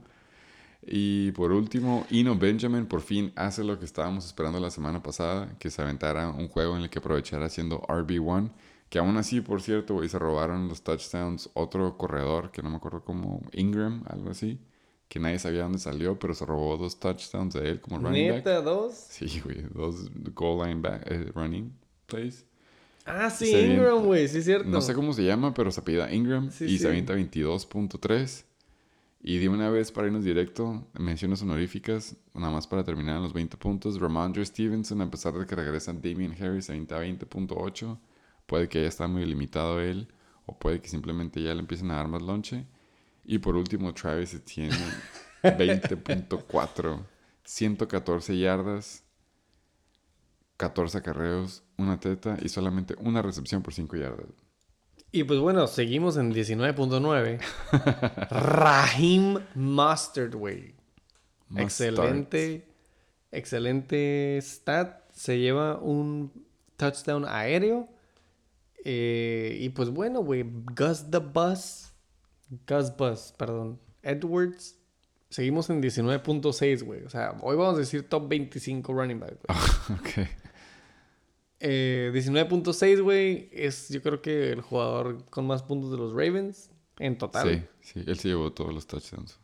[0.86, 5.56] Y por último, Ino Benjamin por fin hace lo que estábamos esperando la semana pasada,
[5.58, 8.50] que se aventara un juego en el que aprovechara siendo RB1,
[8.94, 12.76] que aún así, por cierto, güey, se robaron los touchdowns otro corredor, que no me
[12.76, 14.60] acuerdo como Ingram, algo así,
[15.08, 18.36] que nadie sabía dónde salió, pero se robó dos touchdowns de él como running back.
[18.36, 18.94] Neta, dos.
[18.94, 21.76] Sí, güey, dos goal line back, eh, running
[22.06, 22.46] plays.
[23.04, 24.68] Ah, sí, Se Ingram, güey, sí es cierto.
[24.68, 26.78] No sé cómo se llama, pero se apellida Ingram Sí, y sí.
[26.78, 28.44] se avienta 22.3.
[29.24, 33.32] Y de una vez para irnos directo, menciones honoríficas, nada más para terminar en los
[33.32, 33.98] 20 puntos.
[33.98, 37.98] Ramondre Stevenson, a pesar de que regresa Damien Harris, se avienta 20.8.
[38.46, 40.08] Puede que ya está muy limitado él,
[40.46, 42.66] o puede que simplemente ya le empiecen a dar más lonche.
[43.24, 44.76] Y por último, Travis Etienne,
[45.42, 47.06] 20.4.
[47.44, 49.04] 114 yardas,
[50.56, 54.28] 14 acarreos, una teta y solamente una recepción por 5 yardas.
[55.12, 57.40] Y pues bueno, seguimos en 19.9.
[58.30, 60.74] Raheem Mustard, güey.
[61.54, 62.66] Excelente.
[63.30, 65.04] Excelente stat.
[65.12, 66.32] Se lleva un
[66.76, 67.88] touchdown aéreo.
[68.84, 70.44] Eh, y pues bueno, güey.
[70.76, 71.92] Gus the Bus.
[72.68, 73.80] Gus Bus, perdón.
[74.02, 74.78] Edwards.
[75.30, 77.02] Seguimos en 19.6, güey.
[77.02, 79.36] O sea, hoy vamos a decir top 25 running back.
[79.46, 79.98] güey.
[80.24, 80.28] ok.
[81.66, 86.70] Eh, 19.6, güey, es yo creo que el jugador con más puntos de los Ravens
[86.98, 87.66] en total.
[87.80, 89.38] Sí, sí, él se llevó todos los touchdowns.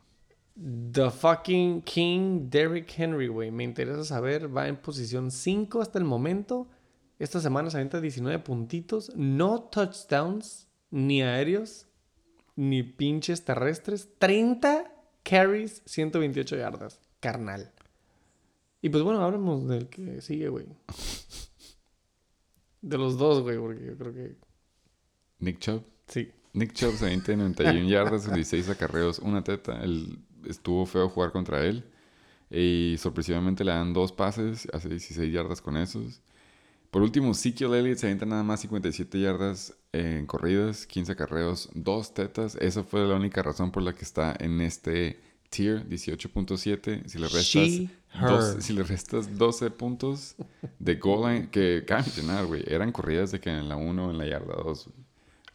[0.92, 3.50] The fucking King Derrick Henry, güey.
[3.50, 4.54] Me interesa saber.
[4.54, 6.68] Va en posición 5 hasta el momento.
[7.20, 9.12] Esta semana se avienta 19 puntitos.
[9.14, 11.86] No touchdowns, ni aéreos,
[12.56, 14.08] ni pinches terrestres.
[14.18, 14.90] 30
[15.22, 16.98] carries, 128 yardas.
[17.20, 17.70] Carnal.
[18.80, 20.64] Y pues bueno, hablamos del que sigue, güey.
[22.80, 24.36] De los dos, güey, porque yo creo que
[25.40, 25.84] Nick Chubb.
[26.06, 26.32] sí.
[26.54, 29.82] Nick Chubb se avienta 91 yardas, 16 acarreos, una teta.
[29.82, 31.84] Él, estuvo feo jugar contra él.
[32.50, 36.22] Y sorpresivamente le dan dos pases, hace 16 yardas con esos.
[36.90, 42.14] Por último, Ezekiel Elliott se avienta nada más 57 yardas en corridas, 15 acarreos, dos
[42.14, 42.56] tetas.
[42.56, 45.20] Esa fue la única razón por la que está en este
[45.50, 47.06] tier 18.7.
[47.06, 48.62] Si le restas, She, dos- her.
[48.62, 50.34] si le restas 12 puntos
[50.78, 54.18] de goal line, que cabe mencionar, güey, eran corridas de que en la 1 en
[54.18, 54.88] la yarda 2.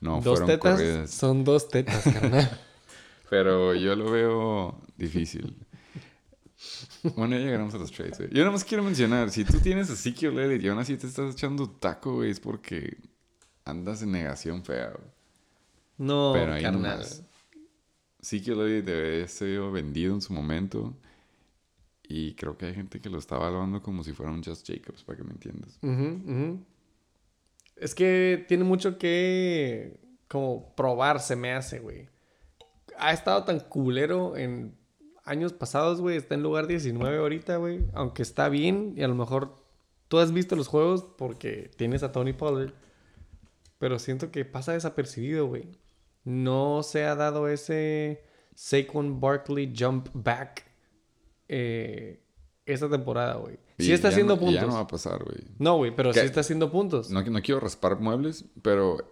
[0.02, 1.10] No, dos fueron tetas corridas.
[1.12, 2.50] son dos tetas, carnal.
[3.30, 5.56] Pero yo lo veo difícil.
[7.16, 8.30] Bueno, ya llegaremos a los trades, güey.
[8.32, 11.08] Yo nada más quiero mencionar, si tú tienes a Ezekiel Elliott y aún así te
[11.08, 12.98] estás echando taco, güey, es porque
[13.66, 15.10] andas en negación fea, güey.
[15.98, 16.82] No, Pero ahí carnal.
[17.00, 17.24] nomás.
[18.22, 20.96] Ezekiel Elliott debe haber sido vendido en su momento.
[22.08, 25.04] Y creo que hay gente que lo está evaluando como si fuera un Just Jacobs,
[25.04, 25.80] para que me entiendas.
[27.76, 32.08] Es que tiene mucho que como probar, se me hace, güey.
[32.98, 34.76] Ha estado tan culero en
[35.26, 36.18] años pasados, güey.
[36.18, 37.86] Está en lugar 19 ahorita, güey.
[37.94, 39.56] Aunque está bien y a lo mejor
[40.08, 42.74] tú has visto los juegos porque tienes a Tony Pollard.
[43.78, 45.68] Pero siento que pasa desapercibido, güey.
[46.24, 48.24] No se ha dado ese
[48.56, 50.64] Saquon Barkley jump back
[51.48, 52.24] eh,
[52.66, 53.60] esta temporada, güey.
[53.78, 54.56] Sí está haciendo no- puntos.
[54.56, 55.38] Ya no va a pasar, güey.
[55.60, 56.22] No, güey, pero ¿Qué?
[56.22, 57.10] sí está haciendo puntos.
[57.10, 59.12] No, no quiero raspar muebles, pero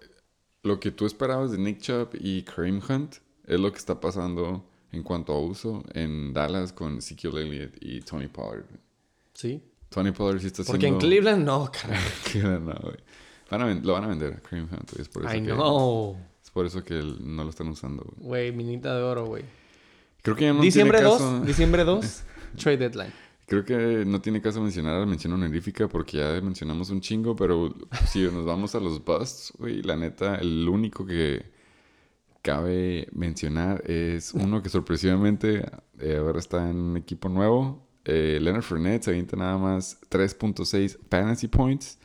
[0.64, 4.66] lo que tú esperabas de Nick Chubb y Kareem Hunt es lo que está pasando
[4.94, 8.64] en cuanto a uso en Dallas con Ezekiel Elliott y Tony Pollard.
[9.34, 9.62] Sí.
[9.90, 10.98] Tony Pollard sí está Porque en.
[10.98, 12.00] Cleveland no, caray.
[12.32, 12.96] Cleveland no, güey.
[13.52, 15.02] Van a ven- lo van a vender a Kareem Hunt, güey.
[15.02, 16.18] Es por eso I que, know.
[16.44, 18.28] es por eso que el- no lo están usando, güey.
[18.28, 19.44] Güey, minita de oro, güey.
[20.22, 21.40] Creo que ya no diciembre tiene 2, caso...
[21.46, 22.24] diciembre 2,
[22.58, 23.14] trade deadline.
[23.46, 27.76] Creo que no tiene caso mencionar la mención honorífica porque ya mencionamos un chingo, pero
[28.08, 31.52] si nos vamos a los busts, güey, la neta, el único que
[32.44, 35.66] cabe mencionar es uno que sorpresivamente
[35.98, 37.88] eh, ahora está en un equipo nuevo.
[38.06, 41.98] Eh, Leonard Fournette se avienta nada más 3.6 fantasy points.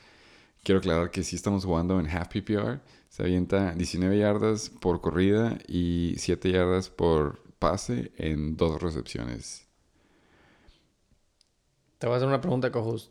[0.62, 2.80] Quiero aclarar que sí estamos jugando en half PPR.
[3.09, 9.66] Se avienta 19 yardas por corrida y 7 yardas por pase en dos recepciones.
[11.99, 13.11] Te voy a hacer una pregunta, Cojos.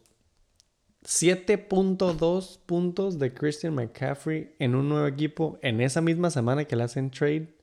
[1.03, 6.83] 7.2 puntos de Christian McCaffrey en un nuevo equipo en esa misma semana que le
[6.83, 7.55] hacen trade.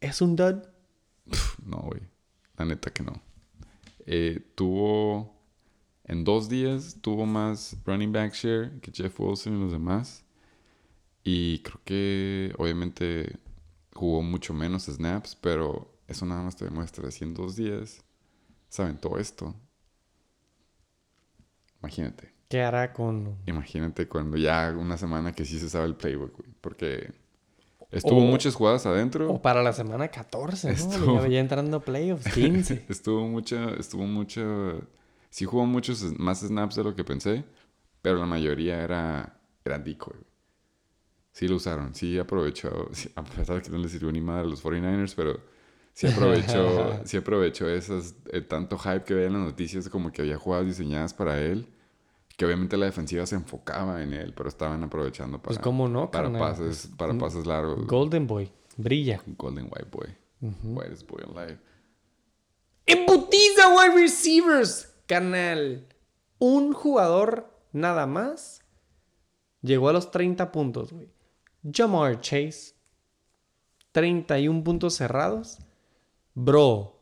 [0.00, 0.62] ¿Es un dud?
[1.64, 2.00] No, güey.
[2.56, 3.20] La neta que no.
[4.06, 5.40] Eh, tuvo.
[6.04, 10.24] En dos días tuvo más running back share que Jeff Wilson y los demás.
[11.24, 13.38] Y creo que obviamente
[13.94, 17.10] jugó mucho menos snaps, pero eso nada más te demuestra.
[17.10, 18.02] Si en dos días
[18.68, 19.54] se aventó esto.
[21.80, 22.31] Imagínate.
[22.52, 23.34] ¿Qué hará con...?
[23.46, 26.50] Imagínate cuando ya una semana que sí se sabe el playbook, güey.
[26.60, 27.10] Porque
[27.90, 29.30] estuvo O- muchas jugadas adentro.
[29.32, 30.74] O para la semana 14, ¿no?
[30.74, 32.84] Estuvo- Ya, ya entrando playoffs, 15.
[32.90, 34.82] Estuvo mucho, estuvo mucho,
[35.30, 37.42] sí jugó muchos más snaps de lo que pensé,
[38.02, 40.12] pero la mayoría era, era decoy.
[40.12, 40.26] güey.
[41.32, 44.42] Sí lo usaron, sí aprovechó, sí, a pesar de que no le sirvió ni madre
[44.42, 45.40] a los 49ers, pero
[45.94, 50.20] sí aprovechó, sí aprovechó esas, eh, tanto hype que veía en las noticias como que
[50.20, 51.66] había jugadas diseñadas para él,
[52.42, 56.10] que obviamente la defensiva se enfocaba en él, pero estaban aprovechando para, Pues cómo no,
[56.10, 56.40] para carnal.
[56.40, 57.86] pases, para pases largos.
[57.86, 58.50] Golden Boy.
[58.76, 59.22] Brilla.
[59.38, 60.08] Golden White Boy.
[60.64, 61.60] Whitest boy alive.
[62.84, 64.92] ¡Embutiza wide receivers!
[65.06, 65.86] Canal.
[66.40, 68.60] Un jugador nada más
[69.60, 71.12] llegó a los 30 puntos, güey.
[71.72, 72.74] Jamar Chase.
[73.92, 75.58] 31 puntos cerrados.
[76.34, 76.98] Bro.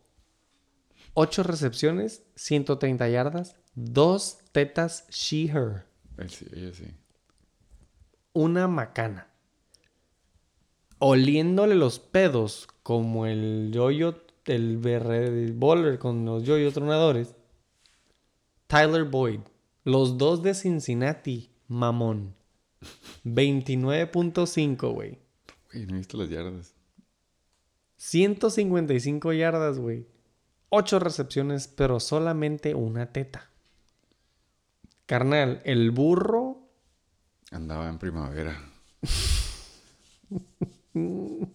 [1.14, 5.84] 8 recepciones, 130 yardas, 2 tetas she-her.
[6.18, 6.84] Él sí, ella sí.
[8.32, 9.28] Una macana.
[10.98, 17.34] Oliéndole los pedos como el yoyo, el berre el bowler con los yoyo tronadores.
[18.66, 19.40] Tyler Boyd.
[19.84, 22.34] Los dos de Cincinnati, mamón.
[23.24, 25.18] 29.5, güey.
[25.72, 26.74] Güey, no he visto las yardas.
[27.96, 30.06] 155 yardas, güey.
[30.68, 33.49] 8 recepciones, pero solamente una teta.
[35.10, 36.70] Carnal, el burro
[37.50, 38.56] Andaba en primavera.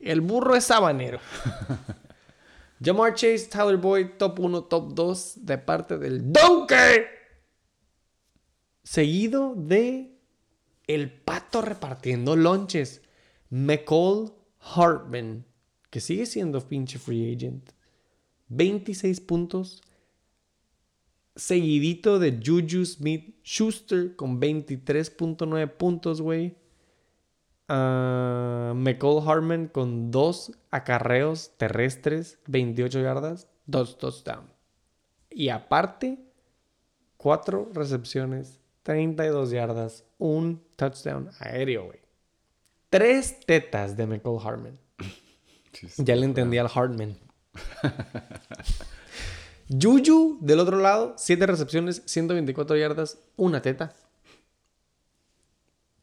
[0.00, 1.20] El burro es sabanero.
[2.84, 7.04] Jamar Chase, Tyler Boyd, top 1, top 2 de parte del Donkey.
[8.82, 10.18] Seguido de
[10.88, 13.02] el pato repartiendo lonches.
[13.50, 15.46] McCall Hartman,
[15.90, 17.70] que sigue siendo pinche free agent.
[18.48, 19.80] 26 puntos.
[21.36, 26.56] Seguidito de Juju Smith Schuster con 23.9 puntos, güey.
[27.68, 34.50] Uh, McCall Hartman con dos acarreos terrestres, 28 yardas, dos touchdowns.
[35.30, 36.18] Y aparte,
[37.16, 42.00] cuatro recepciones, 32 yardas, un touchdown aéreo, güey.
[42.90, 44.38] Tres tetas de McCall
[45.72, 47.18] sí, Ya le entendí al Hartman.
[49.70, 53.94] Juju, del otro lado, 7 recepciones, 124 yardas, una teta.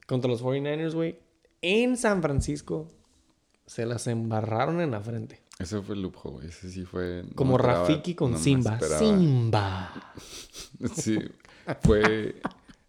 [0.07, 1.19] Contra los 49ers, güey.
[1.61, 2.87] En San Francisco
[3.65, 5.41] se las embarraron en la frente.
[5.59, 6.47] Ese fue el loophole.
[6.47, 7.23] Ese sí fue.
[7.23, 8.79] no Como esperaba- Rafiki con no Simba.
[8.97, 10.13] Simba.
[10.95, 11.19] Sí,
[11.83, 12.41] fue.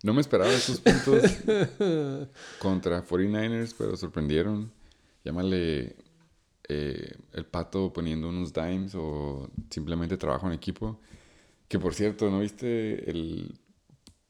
[0.03, 1.23] No me esperaba esos puntos
[2.59, 4.73] contra 49ers, pero sorprendieron.
[5.25, 5.95] Llámale
[6.73, 11.01] eh, el pato poniendo unos dimes o simplemente trabajo en equipo.
[11.69, 13.59] Que por cierto, ¿no viste el,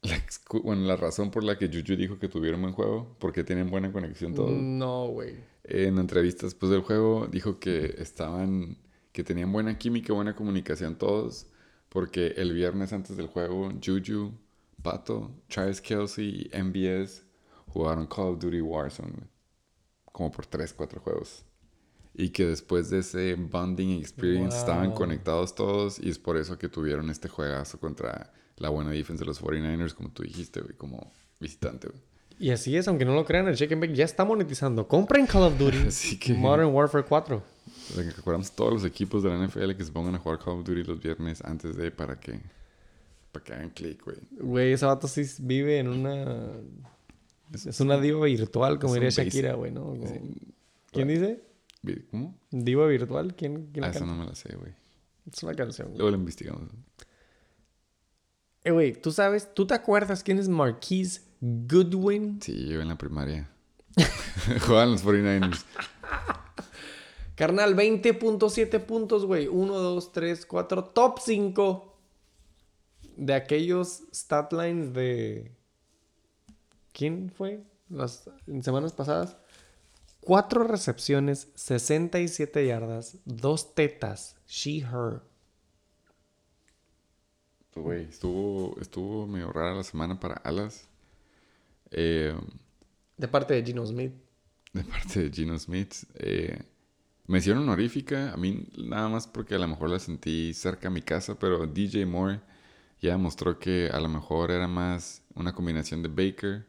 [0.03, 0.20] la,
[0.62, 3.16] bueno, la razón por la que Juju dijo que tuvieron buen juego?
[3.18, 4.51] Porque tienen buena conexión todos.
[4.51, 5.36] No, güey.
[5.64, 8.78] En entrevistas después del juego dijo que estaban,
[9.12, 11.47] que tenían buena química, buena comunicación todos,
[11.88, 14.32] porque el viernes antes del juego, Juju,
[14.82, 17.24] Pato, Travis Kelsey y MBS
[17.68, 19.28] jugaron Call of Duty Warzone,
[20.11, 21.45] como por 3, 4 juegos.
[22.15, 26.69] Y que después de ese bonding experience estaban conectados todos y es por eso que
[26.69, 31.11] tuvieron este juegazo contra la buena defensa de los 49ers, como tú dijiste, güey, como
[31.41, 32.01] visitante, güey.
[32.39, 34.89] Y así es, aunque no lo crean, el Chicken Bake ya está monetizando.
[34.89, 37.37] Compren Call of Duty Así que- Modern Warfare 4.
[37.37, 40.39] O sea, que recordamos todos los equipos de la NFL que se pongan a jugar
[40.39, 42.41] Call of Duty los viernes antes de para que
[43.33, 44.17] para que hagan clic, güey.
[44.33, 46.51] Güey, ese vato sí vive en una...
[47.55, 49.09] Es una diva virtual, como diría.
[49.11, 49.85] Shakira, güey, ¿no?
[49.85, 50.21] Como- Sí.
[50.91, 51.41] ¿Quién dice?
[52.11, 52.39] ¿Cómo?
[52.51, 53.35] ¿Diva virtual?
[53.35, 54.14] ¿Quién, quién la Ah, eso canta?
[54.14, 54.72] no me la sé, güey.
[55.30, 55.89] Es una canción.
[55.89, 55.99] güey.
[55.99, 56.70] Luego lo investigamos.
[58.64, 59.53] Eh, güey, ¿tú sabes?
[59.55, 62.41] ¿Tú te acuerdas quién es Marquise Goodwin?
[62.41, 63.51] Sí, yo en la primaria.
[64.66, 65.64] Jugaban los 49ers.
[67.35, 69.49] Carnal, 20.7 puntos, güey.
[69.49, 70.85] 1, 2, 3, 4.
[70.85, 71.99] Top 5
[73.16, 75.53] de aquellos stat lines de...
[76.93, 77.64] ¿Quién fue?
[77.89, 78.30] Las
[78.61, 79.37] semanas pasadas.
[80.23, 85.23] 4 recepciones, 67 yardas, 2 tetas, she, her.
[87.73, 90.89] Pues, Güey, estuvo, estuvo medio rara la semana para Alas.
[91.91, 92.35] Eh,
[93.16, 94.12] De parte de Gino Smith.
[94.73, 95.95] de parte de Gino Smith.
[96.14, 96.62] Eh,
[97.27, 101.03] mención honorífica, a mí nada más porque a lo mejor la sentí cerca a mi
[101.03, 102.40] casa, pero DJ Moore
[103.01, 106.66] ya mostró que a lo mejor era más una combinación de Baker,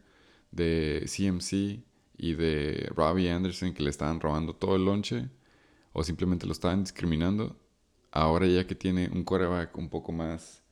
[0.52, 1.84] de CMC
[2.18, 5.30] y de Robbie Anderson que le estaban robando todo el lonche
[5.94, 7.56] o simplemente lo estaban discriminando.
[8.12, 10.64] Ahora ya que tiene un quarterback un poco más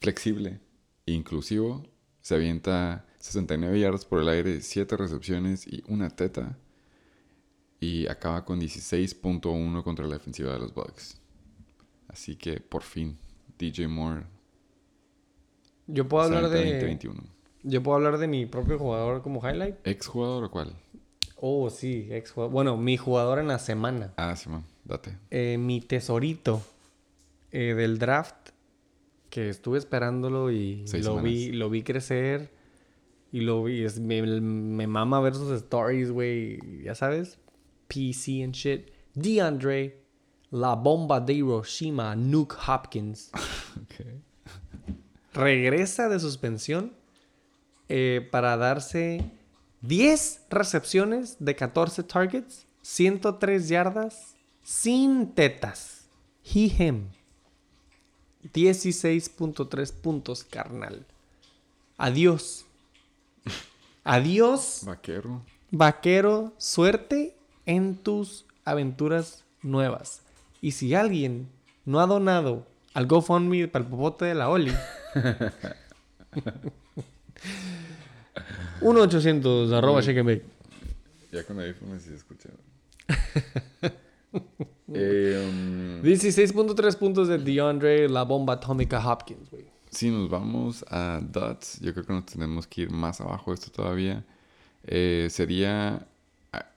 [0.00, 0.60] flexible
[1.06, 1.84] e inclusivo,
[2.20, 6.58] se avienta 69 yardas por el aire, 7 recepciones y una teta.
[7.78, 11.20] Y acaba con 16.1 contra la defensiva de los Bucks.
[12.08, 13.18] Así que por fin,
[13.58, 14.26] DJ Moore.
[15.86, 16.64] Yo puedo hablar de...
[16.64, 17.22] 2021.
[17.62, 19.76] Yo puedo hablar de mi propio jugador como highlight.
[19.86, 20.74] ¿Ex jugador o cuál?
[21.36, 22.52] Oh, sí, ex jugador.
[22.52, 24.12] Bueno, mi jugador en la semana.
[24.16, 25.16] Ah, Simón, date.
[25.30, 26.62] Eh, mi tesorito
[27.50, 28.50] eh, del draft,
[29.30, 32.50] que estuve esperándolo y Seis lo vi, lo vi crecer.
[33.32, 36.58] Y lo vi, es- me, me mama ver sus stories, güey.
[36.82, 37.38] Ya sabes,
[37.88, 38.90] PC and shit.
[39.14, 40.02] DeAndre,
[40.50, 43.30] la bomba de Hiroshima, Nuke Hopkins.
[45.34, 46.92] regresa de suspensión
[47.94, 49.22] eh, para darse
[49.82, 56.06] 10 recepciones de 14 targets, 103 yardas, sin tetas.
[56.42, 57.08] He, him.
[58.54, 61.04] 16.3 puntos, carnal.
[61.98, 62.64] Adiós.
[64.04, 65.42] Adiós, Vaquero.
[65.70, 66.54] vaquero.
[66.56, 67.36] Suerte
[67.66, 70.22] en tus aventuras nuevas.
[70.62, 71.46] Y si alguien
[71.84, 74.72] no ha donado al GoFundMe para el popote de la Oli,
[78.80, 80.44] 1-800 arroba shake and bake.
[81.32, 82.48] Ya con audífonos sí se escucha.
[84.94, 89.64] Eh, um, 16.3 puntos de DeAndre, la bomba atómica Hopkins, güey.
[89.90, 93.54] Si nos vamos a Dots, yo creo que nos tenemos que ir más abajo de
[93.56, 94.24] esto todavía.
[94.84, 96.06] Eh, sería.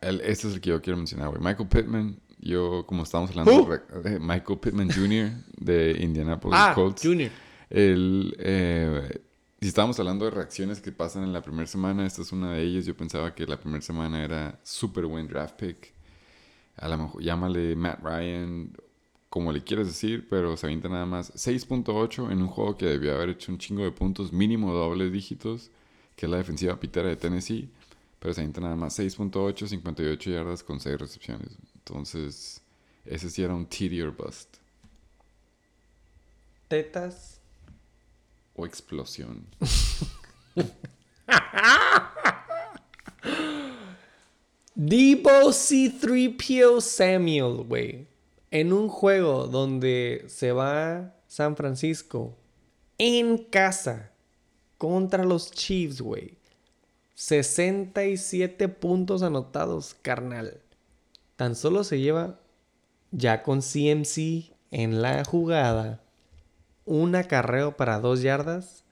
[0.02, 1.42] El, este es el que yo quiero mencionar, güey.
[1.42, 2.20] Michael Pittman.
[2.40, 3.68] Yo, como estamos hablando
[4.04, 5.32] de Michael Pittman Jr.
[5.58, 7.02] de Indianapolis Ah, Colts.
[7.02, 7.32] Junior.
[7.70, 9.22] El, eh,
[9.62, 12.64] si estábamos hablando de reacciones que pasan en la primera semana, esta es una de
[12.64, 12.86] ellas.
[12.86, 15.94] Yo pensaba que la primera semana era súper buen draft pick.
[16.78, 18.76] A lo mejor llámale Matt Ryan,
[19.30, 23.16] como le quieras decir, pero se avienta nada más 6.8 en un juego que debió
[23.16, 25.72] haber hecho un chingo de puntos, mínimo dobles dígitos,
[26.16, 27.70] que es la defensiva pitera de Tennessee.
[28.20, 31.58] Pero se avienta nada más 6.8, 58 yardas con 6 recepciones.
[31.76, 32.62] Entonces,
[33.06, 33.68] ese sí era un
[34.04, 34.58] or bust.
[36.68, 37.35] Tetas.
[38.56, 39.46] O explosión.
[44.76, 48.08] Debo C3PO Samuel, güey.
[48.52, 52.38] En un juego donde se va San Francisco
[52.98, 54.12] en casa
[54.78, 56.38] contra los Chiefs, güey.
[57.16, 60.62] 67 puntos anotados, carnal.
[61.36, 62.40] Tan solo se lleva
[63.12, 66.02] ya con CMC en la jugada.
[66.86, 68.86] Un acarreo para dos yardas.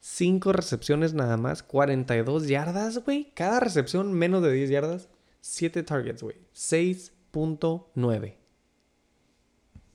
[0.00, 1.62] Cinco recepciones nada más.
[1.62, 3.32] 42 yardas, güey.
[3.34, 5.08] Cada recepción menos de 10 yardas.
[5.40, 6.36] 7 targets, güey.
[6.54, 8.34] 6.9.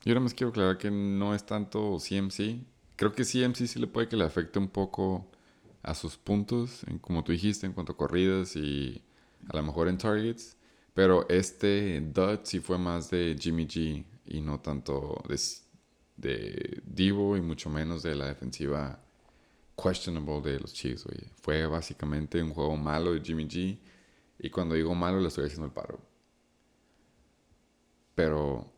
[0.05, 2.63] Yo nada más quiero aclarar que no es tanto CMC.
[2.95, 5.27] Creo que CMC sí le puede que le afecte un poco
[5.83, 9.03] a sus puntos, como tú dijiste, en cuanto a corridas y
[9.47, 10.57] a lo mejor en targets.
[10.93, 15.39] Pero este dud sí fue más de Jimmy G y no tanto de,
[16.19, 18.99] de Divo y mucho menos de la defensiva
[19.81, 21.19] questionable de los Chiefs, güey.
[21.41, 23.79] Fue básicamente un juego malo de Jimmy G.
[24.39, 25.99] Y cuando digo malo, le estoy haciendo el paro.
[28.15, 28.71] Pero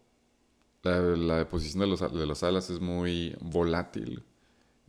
[0.83, 4.23] la, la posición de los, de los alas es muy volátil.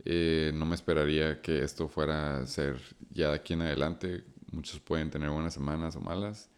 [0.05, 4.23] Eh, no me esperaría que esto fuera a ser ya de aquí en adelante.
[4.51, 6.49] Muchos pueden tener buenas semanas o malas.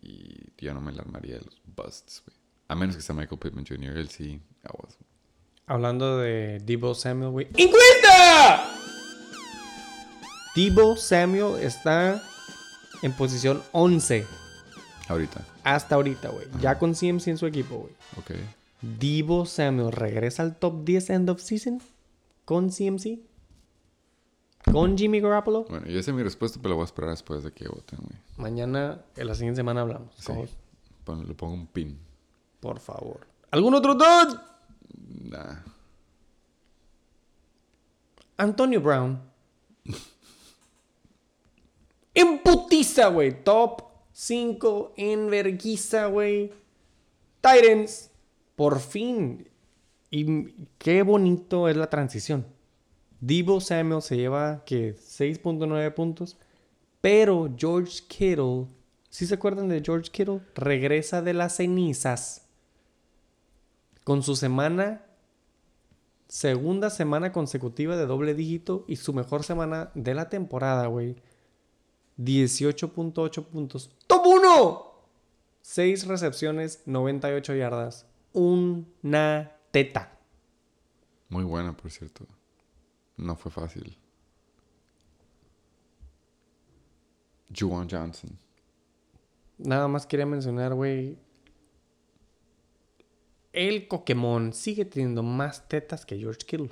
[0.00, 2.41] Y yo no me alarmaría de los busts, güey.
[2.72, 3.96] A menos que sea Michael Pittman Jr.
[3.98, 4.96] Él sí, aguas.
[5.66, 7.48] Hablando de Debo Samuel, güey.
[7.56, 8.68] ¡Encuesta!
[10.54, 12.22] Debo Samuel está
[13.02, 14.26] en posición 11
[15.08, 16.46] Ahorita, hasta ahorita, güey.
[16.60, 17.92] Ya con CMC en su equipo, güey.
[18.18, 18.30] ok.
[18.80, 21.80] Debo Samuel regresa al top 10 end of season
[22.44, 23.18] con CMC.
[24.70, 25.64] Con Jimmy Garoppolo.
[25.64, 28.16] Bueno, yo sé mi respuesta, pero la voy a esperar después de que voten, güey.
[28.36, 30.14] Mañana, en la siguiente semana hablamos.
[30.16, 30.32] Sí.
[31.04, 31.98] Pon- le pongo un pin.
[32.62, 33.26] Por favor.
[33.50, 34.38] ¿Algún otro dud?
[35.24, 35.64] Nah.
[38.36, 39.20] Antonio Brown.
[42.14, 43.42] en putiza, güey.
[43.42, 43.82] Top
[44.12, 46.52] 5 en verguiza, güey.
[47.40, 48.12] Titans.
[48.54, 49.48] Por fin.
[50.12, 52.46] Y qué bonito es la transición.
[53.20, 56.36] Debo Samuel se lleva que 6.9 puntos.
[57.00, 58.68] Pero George Kittle.
[59.10, 60.42] ¿Sí se acuerdan de George Kittle?
[60.54, 62.42] Regresa de las cenizas.
[64.04, 65.06] Con su semana
[66.32, 71.16] segunda semana consecutiva de doble dígito y su mejor semana de la temporada, güey.
[72.16, 73.90] 18.8 puntos.
[74.06, 74.92] ¡Top 1!
[75.60, 78.06] 6 recepciones, 98 yardas.
[78.32, 80.18] Una teta.
[81.28, 82.26] Muy buena, por cierto.
[83.18, 83.98] No fue fácil.
[87.54, 88.38] Juwan Johnson.
[89.58, 91.18] Nada más quería mencionar, güey.
[93.52, 96.70] El Pokémon sigue teniendo más tetas que George Kittle.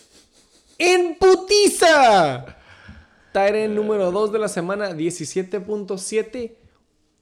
[0.78, 2.56] ¡En putiza!
[3.32, 6.54] Tyrant número 2 de la semana, 17.7.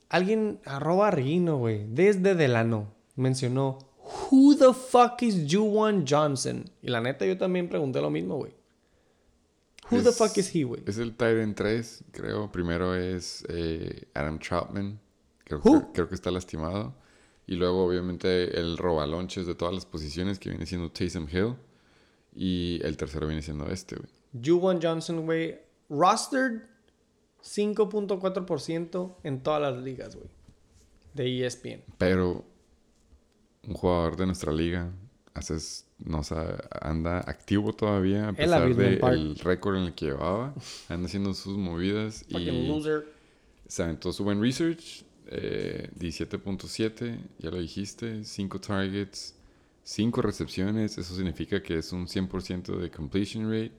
[0.09, 3.79] Alguien, arroba Reguino, güey, desde Delano, mencionó,
[4.31, 6.71] Who the fuck is Juwan Johnson?
[6.81, 8.55] Y la neta, yo también pregunté lo mismo, güey.
[9.91, 10.83] Who the fuck is he, güey?
[10.87, 12.51] Es el Tyrant 3, creo.
[12.51, 15.01] Primero es eh, Adam Troutman.
[15.45, 16.95] Creo que está lastimado.
[17.47, 21.55] Y luego, obviamente, el robalonches de todas las posiciones que viene siendo Taysom Hill.
[22.35, 24.09] Y el tercero viene siendo este, güey.
[24.45, 25.59] Juwan Johnson, güey,
[25.89, 26.63] rostered
[27.43, 30.29] 5.4% en todas las ligas, güey.
[31.15, 31.83] De ESPN.
[31.99, 32.45] Pero
[33.67, 34.93] un jugador de nuestra liga
[35.35, 40.55] haces, no sa- anda activo todavía a pesar del récord en el que llevaba.
[40.89, 43.07] Anda haciendo sus movidas Fucking y loser.
[43.67, 45.05] se aventó su buen research.
[45.29, 49.35] Eh, 17.7, ya lo dijiste, 5 targets,
[49.83, 53.73] 5 recepciones, eso significa que es un 100% de completion rate.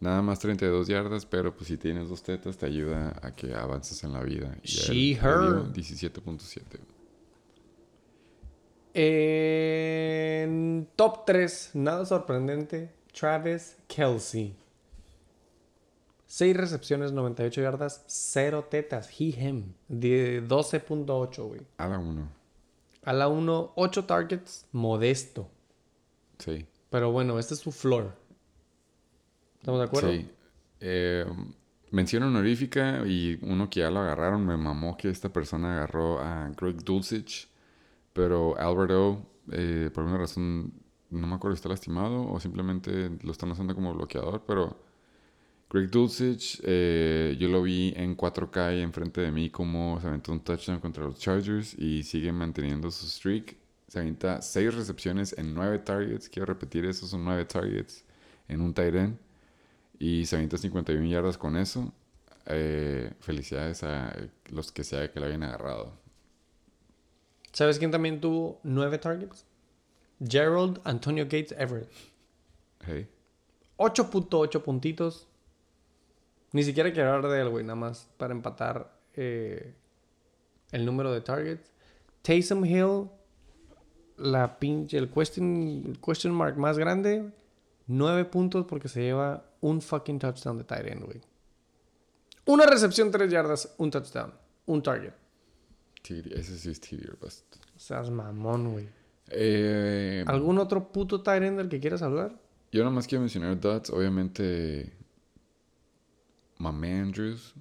[0.00, 4.02] Nada más 32 yardas, pero pues si tienes dos tetas te ayuda a que avances
[4.04, 4.56] en la vida.
[4.62, 5.72] Y She, her.
[5.72, 6.60] 17.7.
[8.96, 14.54] En top 3, nada sorprendente, Travis Kelsey.
[16.34, 19.08] 6 recepciones, 98 yardas, 0 tetas.
[19.08, 19.74] He, him.
[19.86, 21.60] De 12.8, güey.
[21.76, 22.28] A la 1.
[23.04, 25.48] A la 1, 8 targets, modesto.
[26.38, 26.66] Sí.
[26.90, 28.16] Pero bueno, este es su floor.
[29.60, 30.10] ¿Estamos de acuerdo?
[30.10, 30.28] Sí.
[30.80, 31.24] Eh,
[31.92, 36.50] mención honorífica y uno que ya lo agarraron, me mamó que esta persona agarró a
[36.60, 37.48] Greg Dulcich,
[38.12, 40.72] pero Alberto, eh, por alguna razón,
[41.10, 44.83] no me acuerdo si está lastimado o simplemente lo están usando como bloqueador, pero
[45.74, 50.30] Greg Dulcich, eh, yo lo vi en 4K y enfrente de mí como se aventó
[50.30, 53.56] un touchdown contra los Chargers y sigue manteniendo su streak.
[53.88, 58.04] Se avienta 6 recepciones en 9 targets, quiero repetir, esos son 9 targets
[58.46, 59.18] en un tight end
[59.98, 61.92] y se avienta 51 yardas con eso.
[62.46, 64.14] Eh, felicidades a
[64.50, 65.92] los que sea que lo hayan agarrado.
[67.50, 69.44] ¿Sabes quién también tuvo 9 targets?
[70.24, 71.90] Gerald Antonio Gates Everett.
[72.86, 73.08] Hey.
[73.78, 75.26] 8.8 puntitos.
[76.54, 79.74] Ni siquiera quiero hablar de él, güey, nada más para empatar eh,
[80.70, 81.68] el número de targets.
[82.22, 83.10] Taysom Hill,
[84.18, 87.28] la pinche, el question, el question mark más grande,
[87.88, 91.20] 9 puntos porque se lleva un fucking touchdown de tight end, güey.
[92.46, 94.32] Una recepción, 3 yardas, un touchdown,
[94.66, 95.12] un target.
[96.02, 97.56] TD, ese sí es or bust.
[97.74, 98.88] O seas mamón, güey.
[99.28, 102.38] Eh, ¿Algún otro puto tight end del que quieras hablar?
[102.70, 103.90] yo nomás quiero mencionar Dots.
[103.90, 104.92] Obviamente,
[106.58, 107.54] Mame Andrews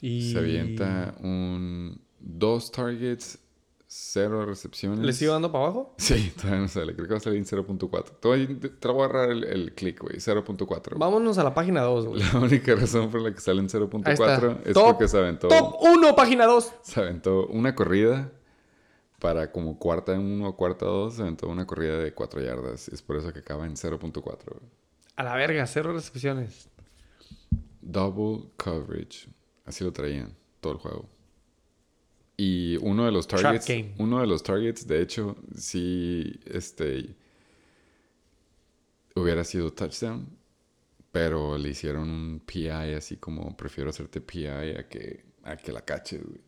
[0.00, 0.32] Y...
[0.32, 3.38] se avienta un dos targets,
[3.86, 5.00] cero recepciones.
[5.00, 5.94] ¿Le sigo dando para abajo?
[5.98, 6.94] Sí, todavía no sale.
[6.94, 8.04] Creo que va a salir en 0.4.
[8.20, 8.28] Te
[8.88, 10.16] voy a- agarrar el, el click, güey.
[10.18, 10.98] 0.4.
[10.98, 12.22] Vámonos a la página 2, güey.
[12.32, 14.60] La única razón por la que sale en Ahí 0.4 está.
[14.68, 16.72] es Top- porque se aventó, Top 1, página 2.
[16.82, 18.30] se aventó una corrida
[19.18, 21.14] para como cuarta en uno o cuarta dos.
[21.14, 22.88] Se aventó una corrida de 4 yardas.
[22.88, 24.22] Es por eso que acaba en 0.4.
[24.22, 24.70] güey.
[25.16, 26.68] A la verga, cero recepciones.
[27.80, 29.28] Double coverage.
[29.64, 31.08] Así lo traían todo el juego.
[32.36, 33.94] Y uno de los targets, game.
[33.98, 37.14] uno de los targets, de hecho, sí, este,
[39.14, 40.26] hubiera sido touchdown,
[41.12, 45.82] pero le hicieron un PI así como prefiero hacerte PI a que, a que la
[45.84, 46.40] caches, güey.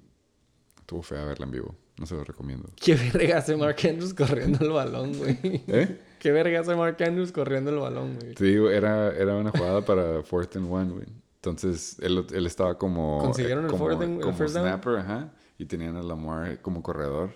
[0.80, 1.76] Estuvo fea verla en vivo.
[1.98, 2.70] No se lo recomiendo.
[2.82, 5.38] ¿Qué verga hace Mark Andrews corriendo el balón, güey?
[5.68, 6.00] ¿Eh?
[6.18, 8.34] ¿Qué verga hace Mark Andrews corriendo el balón, güey?
[8.34, 11.06] Te digo, era, era una jugada para fourth and one, güey.
[11.44, 13.18] Entonces, él, él estaba como...
[13.18, 14.64] ¿Consiguieron el como, el como first down?
[14.68, 15.32] snapper, ajá.
[15.58, 17.34] Y tenían a Lamar como corredor.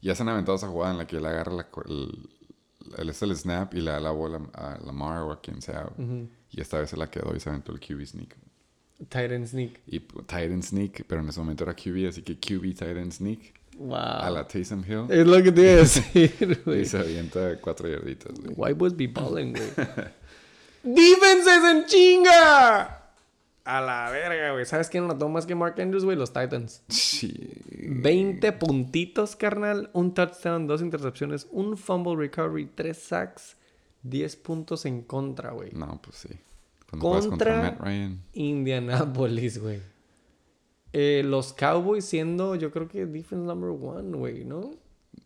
[0.00, 2.28] Ya se han aventado esa jugada en la que él agarra la, el,
[2.96, 5.90] el, es el snap y le da la bola a Lamar o a quien sea.
[5.96, 6.28] güey.
[6.50, 8.36] Y esta vez se la quedó y se aventó el QB sneak.
[9.08, 9.80] Tight end sneak.
[9.86, 12.96] Y p- tight end sneak, pero en ese momento era QB, así que QB tight
[12.96, 13.96] end sneak Wow.
[13.96, 15.06] a la Taysom Hill.
[15.08, 16.84] Es lo que te iba a decir, Y güey.
[16.84, 18.52] se avienta cuatro yarditas, güey.
[18.54, 19.70] White boys be balling, güey.
[20.82, 22.99] ¡Defenses en chinga!
[23.64, 24.64] A la verga, güey.
[24.64, 26.16] ¿Sabes quién anotó más que Mark Andrews, güey?
[26.16, 26.82] Los Titans.
[26.88, 27.52] Sí.
[27.88, 29.90] 20 puntitos, carnal.
[29.92, 33.56] Un touchdown, dos intercepciones, un fumble recovery, tres sacks,
[34.02, 35.70] 10 puntos en contra, güey.
[35.72, 36.28] No, pues sí.
[36.90, 38.20] Cuando contra Contra Matt Ryan.
[38.32, 39.80] Indianapolis, güey.
[40.92, 44.72] Eh, los Cowboys siendo, yo creo que defense number one, güey, ¿no?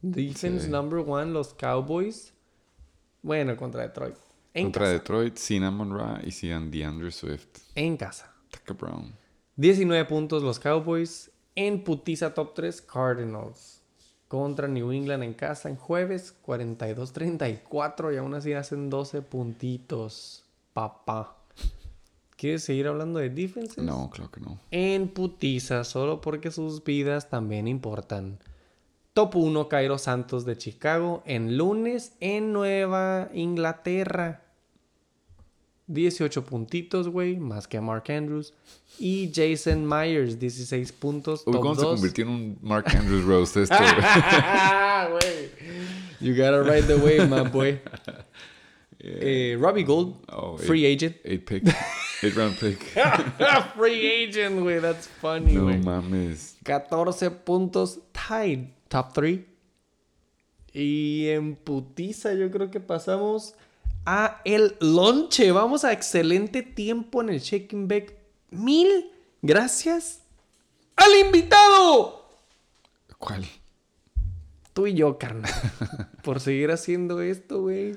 [0.02, 0.70] Defense Sí.
[0.70, 2.34] number one, los Cowboys.
[3.22, 4.16] Bueno, contra Detroit.
[4.54, 4.92] En Contra casa.
[4.92, 7.58] Detroit, sin Amon Ra y sin DeAndre Swift.
[7.74, 8.32] En casa.
[8.50, 9.12] Tucker Brown.
[9.56, 11.30] 19 puntos los Cowboys.
[11.56, 13.82] En putiza top 3, Cardinals.
[14.28, 18.14] Contra New England en casa en jueves, 42-34.
[18.14, 20.44] Y aún así hacen 12 puntitos.
[20.72, 21.36] Papá.
[22.36, 23.82] ¿Quieres seguir hablando de defenses?
[23.82, 24.58] No, claro que no.
[24.70, 28.38] En putiza, solo porque sus vidas también importan.
[29.14, 31.22] Top 1, Cairo Santos de Chicago.
[31.26, 34.43] En lunes en Nueva Inglaterra.
[35.86, 38.52] 18 puntitos, güey, más que Mark Andrews.
[38.98, 41.42] Y Jason Myers, 16 puntos.
[41.46, 41.94] Uy, top ¿cómo se 2.
[41.94, 43.74] convirtió en un Mark Andrews roast esto,
[45.10, 45.50] güey?
[46.20, 47.80] You gotta ride the wave, my boy.
[49.00, 51.16] Eh, Robbie Gold, Oh, free agent.
[51.24, 51.64] Eight pick.
[52.22, 52.78] Eight round pick.
[53.76, 56.56] free agent, güey, that's funny, no mames.
[56.64, 59.40] 14 puntos, tied, top 3.
[60.72, 63.54] Y en putiza yo creo que pasamos
[64.06, 65.52] a el lonche.
[65.52, 68.14] Vamos a excelente tiempo en el Shaking Back.
[68.50, 69.10] Mil
[69.42, 70.20] gracias
[70.96, 72.24] al invitado.
[73.18, 73.46] ¿Cuál?
[74.72, 75.52] Tú y yo, carnal.
[76.22, 77.96] por seguir haciendo esto, güey.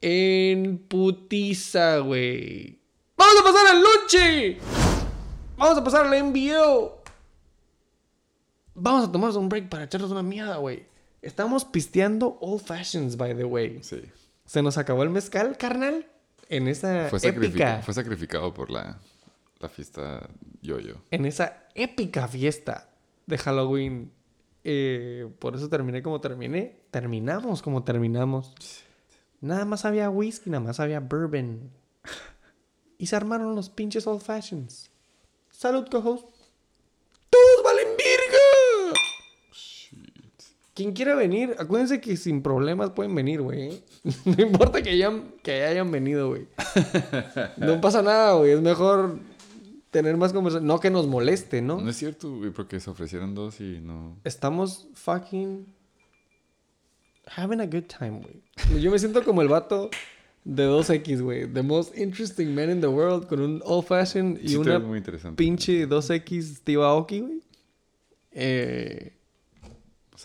[0.00, 2.78] En putiza, güey.
[3.16, 4.58] Vamos a pasar al lonche.
[5.56, 6.98] Vamos a pasar al envío.
[8.74, 10.84] Vamos a tomarnos un break para echarnos una mierda, güey.
[11.20, 13.78] Estamos pisteando old fashions, by the way.
[13.82, 14.02] Sí.
[14.44, 16.06] Se nos acabó el mezcal, carnal.
[16.48, 17.80] En esa Fue, épica.
[17.82, 18.98] fue sacrificado por la,
[19.60, 20.28] la fiesta
[20.60, 20.96] yo-yo.
[21.10, 22.88] En esa épica fiesta
[23.26, 24.12] de Halloween.
[24.64, 26.80] Eh, por eso terminé como terminé.
[26.90, 28.54] Terminamos como terminamos.
[29.40, 31.70] Nada más había whisky, nada más había bourbon.
[32.98, 34.90] Y se armaron los pinches old fashions.
[35.50, 36.24] Salud, cojos.
[37.30, 38.11] ¡Todos valen virga!
[40.74, 43.82] Quien quiera venir, acuérdense que sin problemas pueden venir, güey.
[44.24, 46.46] No importa que hayan, que hayan venido, güey.
[47.58, 48.52] No pasa nada, güey.
[48.52, 49.18] Es mejor
[49.90, 50.66] tener más conversación.
[50.66, 51.80] No que nos moleste, ¿no?
[51.80, 54.18] No es cierto, güey, porque se ofrecieron dos y no...
[54.24, 55.66] Estamos fucking
[57.36, 58.80] having a good time, güey.
[58.82, 59.90] Yo me siento como el vato
[60.44, 61.46] de 2X, güey.
[61.52, 64.88] The most interesting man in the world con un old fashion y Sí, una ves
[64.88, 65.36] muy interesante.
[65.36, 67.42] pinche 2X Steve Aoki, güey.
[68.32, 69.12] Eh,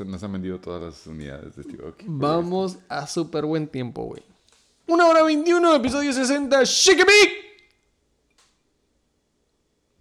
[0.06, 2.06] Nos han vendido todas las unidades de Steve Aoki.
[2.08, 4.22] vamos a súper buen tiempo, güey.
[4.88, 7.30] Una hora 21, episodio 60, Shake Big.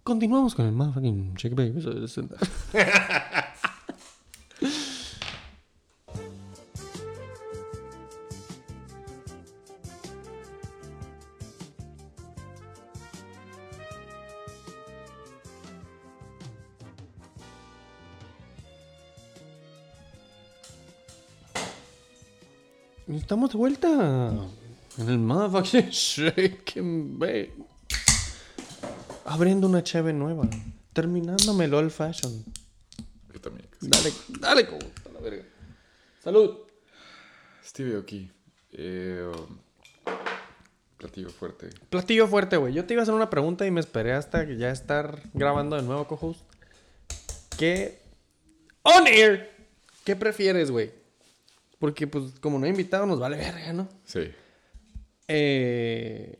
[0.03, 2.37] Continuamos con el motherfucking Shake Big, episodio 60.
[23.27, 24.31] Estamos de vuelta
[24.97, 27.53] en el motherfucking Shake and Bake.
[29.25, 30.47] Abriendo una chave nueva.
[30.93, 32.45] Terminándome el old fashion.
[33.33, 33.67] Yo también.
[33.81, 35.43] Dale, dale, como a la verga.
[36.23, 36.55] Salud.
[37.65, 38.31] Steve Aoki.
[38.71, 39.29] Eh,
[40.95, 41.69] platillo fuerte.
[41.89, 42.73] Platillo fuerte, güey.
[42.73, 45.75] Yo te iba a hacer una pregunta y me esperé hasta que ya estar grabando
[45.75, 46.39] de nuevo, co-host.
[47.57, 47.99] ¿Qué.
[48.83, 49.53] On air.
[50.05, 51.06] ¿Qué prefieres, güey?
[51.79, 53.87] Porque, pues, como no he invitado, nos vale verga, ¿no?
[54.03, 54.31] Sí.
[55.27, 56.39] Eh,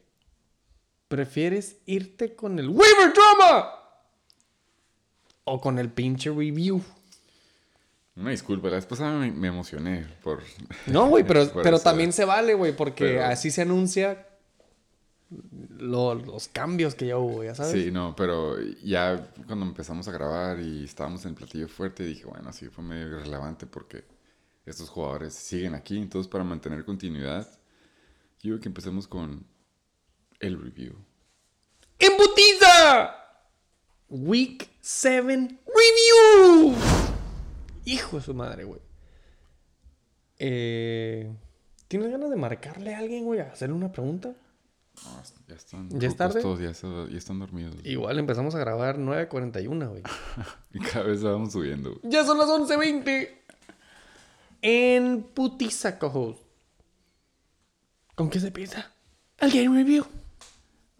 [1.07, 3.69] ¿Prefieres irte con el Weaver Drama?
[5.45, 6.81] ¿O con el pinche review?
[8.15, 10.41] Una disculpa, la vez pasada me, me emocioné por...
[10.88, 14.26] No, güey, pero, pero también se vale, güey, porque Pero- así se anuncia
[15.77, 17.72] lo- los cambios que ya hubo, ya sabes.
[17.73, 22.26] Sí, no, pero ya cuando empezamos a grabar y estábamos en el platillo fuerte, dije,
[22.26, 24.03] bueno, sí, fue medio irrelevante porque
[24.69, 25.98] estos jugadores siguen aquí.
[25.98, 27.48] Entonces, para mantener continuidad,
[28.39, 29.45] yo digo que empecemos con
[30.39, 30.94] el review.
[31.99, 33.15] ¡Embutiza!
[34.10, 36.76] Week 7 Review.
[37.85, 38.81] Hijo de su madre, güey.
[40.39, 41.34] Eh,
[41.88, 43.39] ¿Tienes ganas de marcarle a alguien, güey?
[43.39, 44.34] A hacerle una pregunta.
[45.03, 46.41] No, ya están ¿Ya es rucos tarde?
[46.41, 46.72] todos, ya,
[47.10, 47.76] ya están dormidos.
[47.84, 50.03] Igual empezamos a grabar 9.41, güey.
[50.73, 51.91] Y cada vez vamos subiendo.
[51.91, 52.02] güey.
[52.11, 53.30] Ya son las 11.20.
[54.61, 56.38] En putiza, cojos.
[58.15, 58.91] ¿Con qué se empieza?
[59.38, 60.05] El Game Review.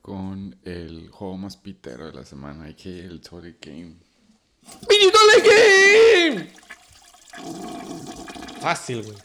[0.02, 3.96] Con el juego más pitero de la semana, que el Tory Game.
[4.88, 6.52] ¡Digitale Game!
[8.62, 9.18] Fácil, güey.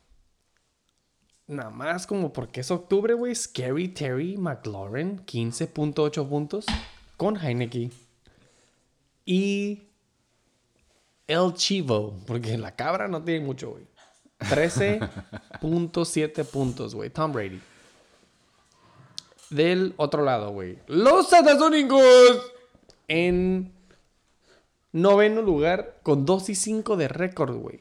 [1.47, 3.33] Nada más como porque es octubre, güey.
[3.33, 6.65] Scary Terry McLaurin, 15.8 puntos.
[7.15, 7.89] Con Heineke.
[9.25, 9.83] Y
[11.25, 13.87] El Chivo, porque la cabra no tiene mucho, güey.
[14.39, 17.09] 13.7 puntos, güey.
[17.09, 17.61] Tom Brady.
[19.49, 20.79] Del otro lado, güey.
[20.87, 22.51] Los Satasónicos
[23.07, 23.73] en
[24.91, 27.79] noveno lugar con 2 y 5 de récord, güey.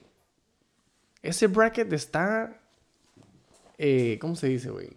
[1.23, 2.61] Ese bracket está...
[3.79, 4.91] eh, ¿Cómo se dice, güey?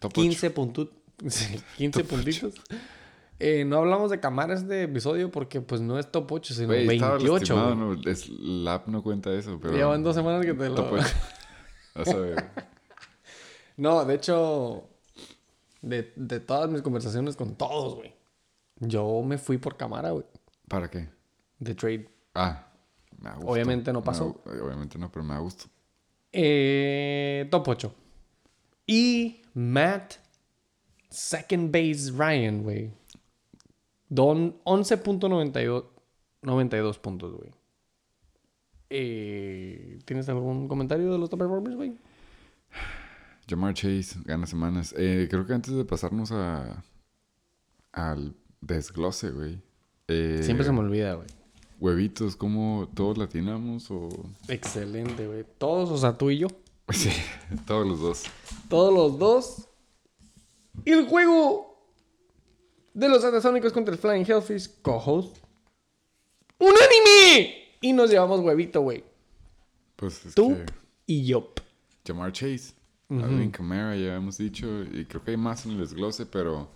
[0.00, 0.22] Top ocho.
[0.22, 0.88] 15 puntos.
[1.76, 2.54] 15 puntitos.
[3.38, 7.18] Eh, no hablamos de Camara este episodio porque pues no es top 8, sino estaba
[7.18, 7.32] 28.
[7.34, 8.00] lastimado, güey.
[8.02, 9.74] no, es, la app no cuenta eso, pero...
[9.74, 10.74] Llevan dos semanas que te lo...
[10.76, 10.98] Top.
[13.76, 14.88] No, de hecho,
[15.82, 18.14] de, de todas mis conversaciones con todos, güey.
[18.78, 20.24] Yo me fui por Camara, güey.
[20.68, 21.08] ¿Para qué?
[21.58, 22.08] De trade.
[22.34, 22.68] Ah,
[23.18, 23.30] me.
[23.44, 24.40] Obviamente no pasó.
[24.46, 25.66] obviamente no, pero me da gusto.
[26.36, 27.94] Eh, top 8.
[28.86, 30.14] Y Matt,
[31.08, 32.90] second base Ryan, güey.
[34.08, 35.84] Don 11.92
[36.42, 37.50] 92 puntos, güey.
[38.90, 41.96] Eh, ¿Tienes algún comentario de los top performers, güey?
[43.48, 44.94] Jamar Chase gana semanas.
[44.96, 46.82] Eh, creo que antes de pasarnos a
[47.92, 49.62] al desglose, güey.
[50.08, 51.28] eh, Siempre se me olvida, güey.
[51.84, 54.08] Huevitos, ¿cómo todos latinamos o...?
[54.48, 55.44] Excelente, güey.
[55.58, 56.48] Todos, o sea, tú y yo.
[56.90, 57.10] Sí,
[57.66, 58.22] todos los dos.
[58.70, 59.68] Todos los dos.
[60.86, 61.78] Y el juego
[62.94, 65.36] de los Atasónicos contra el Flying Hellfish, co-host.
[66.58, 67.54] ¡Unánime!
[67.82, 69.04] Y nos llevamos huevito, güey.
[69.96, 70.64] Pues es Tú que
[71.04, 71.52] y yo.
[72.06, 72.72] Jamar Chase,
[73.10, 76.66] Alvin Kamara, ya hemos dicho, y creo que hay más en el desglose, pero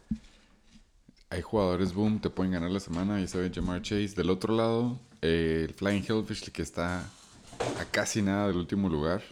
[1.31, 4.15] hay jugadores boom, te pueden ganar la semana, ya sabe Jamar Chase.
[4.17, 9.23] Del otro lado, eh, el Flying Hellfish, que está a casi nada del último lugar.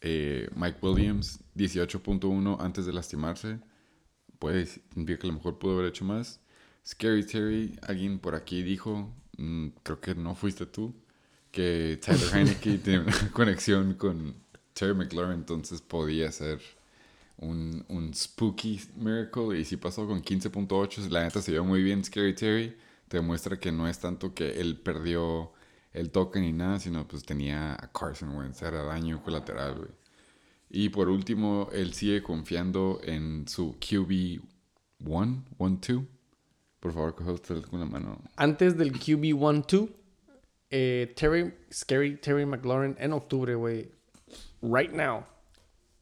[0.00, 3.58] Eh, Mike Williams, 18.1 antes de lastimarse.
[4.38, 6.40] Puede significar que a lo mejor pudo haber hecho más.
[6.86, 10.94] Scary Terry, alguien por aquí dijo, mm, creo que no fuiste tú,
[11.50, 14.34] que Tyler Heineke tiene una conexión con
[14.74, 16.60] Terry McLaurin, entonces podía ser
[17.38, 19.58] un, un spooky miracle.
[19.58, 21.08] Y sí pasó con 15.8.
[21.10, 22.76] La neta se vio muy bien Scary Terry.
[23.08, 25.52] Te demuestra que no es tanto que él perdió
[25.92, 29.90] el toque ni nada, sino pues tenía a Carson Wentz, era daño colateral, güey.
[30.68, 34.42] Y por último, él sigue confiando en su QB
[35.06, 36.02] 1, 1, 2.
[36.80, 38.20] Por favor, coge usted con la mano.
[38.36, 39.88] Antes del QB1-2,
[40.70, 43.92] eh, Terry, Scary Terry McLaurin en octubre, güey.
[44.60, 45.24] Right now.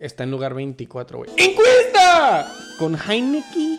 [0.02, 1.30] Está en lugar 24, güey.
[1.36, 2.52] ¡Encuesta!
[2.78, 3.78] Con Heineke.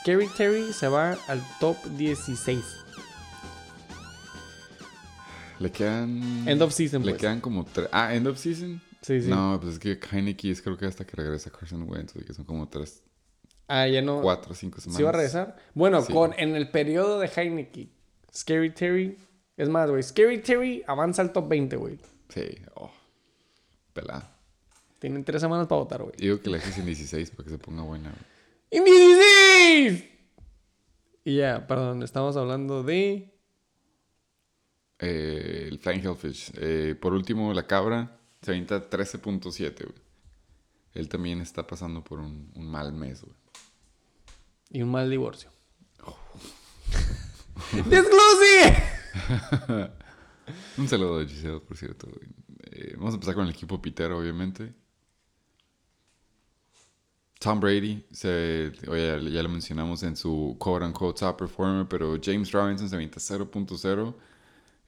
[0.00, 2.64] Scary Terry se va al top 16.
[5.58, 6.48] Le quedan.
[6.48, 7.20] End of season, Le pues.
[7.20, 7.88] quedan como tres.
[7.92, 8.80] Ah, end of season.
[9.02, 9.28] Sí, sí.
[9.28, 12.44] No, pues es que Heineke es creo que hasta que regresa Carson Wentz, que son
[12.44, 13.02] como tres,
[13.68, 14.20] Ah, ya no.
[14.20, 14.96] cuatro, cinco semanas.
[14.96, 15.56] ¿Sí va a regresar?
[15.74, 16.12] Bueno, Sí.
[16.12, 17.88] con, en el periodo de Heineke,
[18.34, 19.16] Scary Terry.
[19.56, 20.02] Es más, güey.
[20.02, 21.98] Scary Terry avanza al top 20, güey.
[22.30, 22.90] Sí, oh.
[23.92, 24.29] Pelada.
[25.00, 26.14] Tienen tres semanas para votar, güey.
[26.16, 28.22] Digo que la dejes en 16 para que se ponga buena, güey.
[28.70, 30.04] ¡En 16!
[31.24, 33.34] Y ya, perdón, estamos hablando de.
[34.98, 36.52] Eh, el Flying Hellfish.
[36.56, 39.98] Eh, por último, la cabra se avienta 13.7, güey.
[40.92, 43.34] Él también está pasando por un, un mal mes, güey.
[44.68, 45.50] Y un mal divorcio.
[47.88, 48.82] ¡Desglose!
[50.78, 52.08] Un saludo a Giselle, por cierto.
[52.72, 54.74] Eh, vamos a empezar con el equipo pitero, obviamente.
[57.40, 62.52] Tom Brady, se, oye, ya, lo mencionamos en su quote unquote top performer, pero James
[62.52, 64.14] Robinson se avienta 0.0.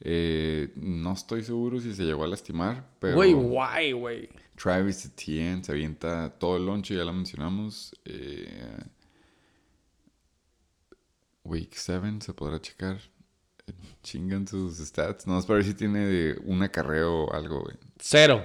[0.01, 4.29] Eh, no estoy seguro si se llegó a lastimar, pero Güey, guay, güey.
[4.55, 7.95] Travis Etienne se avienta todo el lonche, ya lo mencionamos.
[8.05, 8.85] Eh,
[11.45, 13.01] week 7 se podrá checar.
[14.03, 15.27] Chingan sus stats.
[15.27, 17.77] No, es para ver si tiene un acarreo o algo, güey.
[17.99, 18.45] Cero.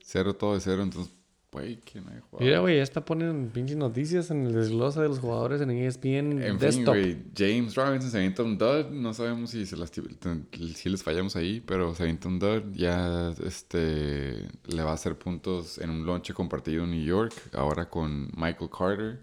[0.00, 1.12] Cero, todo de cero, entonces,
[1.60, 2.22] güey, hay.
[2.40, 6.32] Mira, güey, ya está poniendo pinches noticias en el desglose de los jugadores en ESPN
[6.42, 6.94] En fin, Desktop.
[6.94, 8.86] güey, James Robinson se avienta un dud.
[8.90, 12.62] No sabemos si, se lasti- si les fallamos ahí, pero se avienta un dud.
[12.72, 17.88] Ya este, le va a hacer puntos en un lonche compartido en New York, ahora
[17.88, 19.20] con Michael Carter.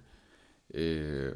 [0.70, 1.34] Eh,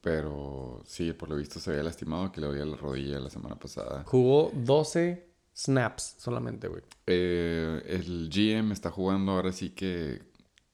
[0.00, 3.56] pero sí, por lo visto se había lastimado, que le dolía la rodilla la semana
[3.56, 4.04] pasada.
[4.06, 5.27] Jugó 12
[5.58, 6.82] snaps solamente, güey.
[7.06, 10.22] Eh, el GM está jugando ahora sí que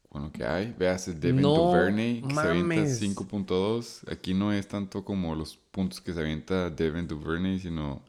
[0.09, 0.75] con lo que hay.
[0.79, 3.03] Veas el Devin No Duvernay que se avienta mames.
[3.03, 4.13] 5.2.
[4.13, 8.05] Aquí no es tanto como los puntos que se avienta Devin Duvernay, sino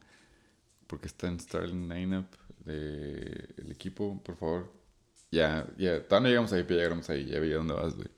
[0.87, 2.27] porque está en starting lineup
[2.65, 4.71] del equipo, por favor.
[5.31, 7.95] Ya, ya, todavía no llegamos ahí, pero ya llegamos ahí, ya vi a dónde vas,
[7.95, 8.09] güey.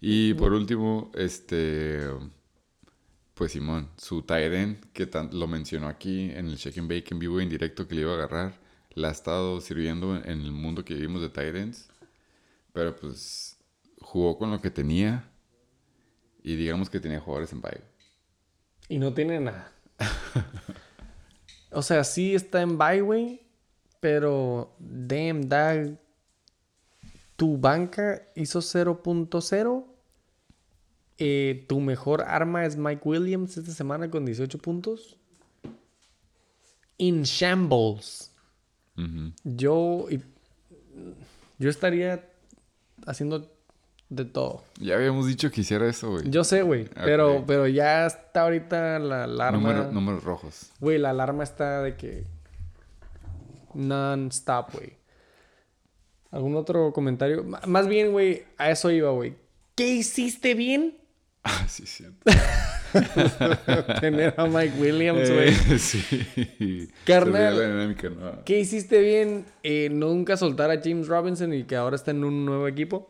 [0.00, 2.08] Y por último, este.
[3.42, 7.18] Pues Simón, su Tyren, que tan- lo mencionó aquí en el Check and Bake en
[7.18, 8.54] vivo y en directo que le iba a agarrar,
[8.94, 11.88] la ha estado sirviendo en el mundo que vivimos de Tyrens.
[12.72, 13.58] Pero pues
[14.00, 15.28] jugó con lo que tenía.
[16.44, 17.80] Y digamos que tenía jugadores en bye.
[18.88, 19.72] Y no tiene nada.
[21.72, 23.42] o sea, sí está en bye, güey.
[23.98, 25.98] Pero, damn, dag.
[27.34, 29.84] Tu banca hizo 0.0.
[31.24, 35.16] Eh, tu mejor arma es Mike Williams esta semana con 18 puntos.
[36.98, 38.32] In shambles.
[39.44, 40.06] Yo.
[41.58, 42.28] yo estaría
[43.06, 43.50] haciendo
[44.08, 44.64] de todo.
[44.80, 46.28] Ya habíamos dicho que hiciera eso, güey.
[46.28, 46.88] Yo sé, güey.
[46.94, 49.58] Pero, pero ya está ahorita la alarma.
[49.58, 50.70] Número- números rojos.
[50.80, 52.24] Güey, la alarma está de que.
[53.74, 54.92] Non-stop, güey.
[56.30, 57.40] ¿Algún otro comentario?
[57.40, 59.34] M- más bien, güey, a eso iba, güey.
[59.74, 60.98] ¿Qué hiciste bien?
[61.44, 62.04] Ah, sí, sí.
[64.00, 65.48] Tener a Mike Williams, güey.
[65.48, 66.88] Eh, sí.
[67.04, 67.58] Carnal.
[67.58, 68.42] La dinámica.
[68.44, 69.46] ¿Qué hiciste bien?
[69.62, 73.08] Eh, nunca soltar a James Robinson y que ahora está en un nuevo equipo.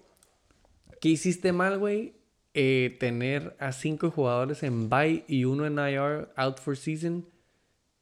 [1.00, 2.14] ¿Qué hiciste mal, güey?
[2.54, 7.26] Eh, tener a cinco jugadores en bye y uno en IR, out for season,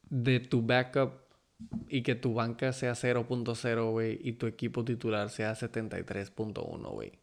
[0.08, 1.12] de tu backup
[1.88, 7.19] y que tu banca sea 0.0, güey, y tu equipo titular sea 73.1, güey.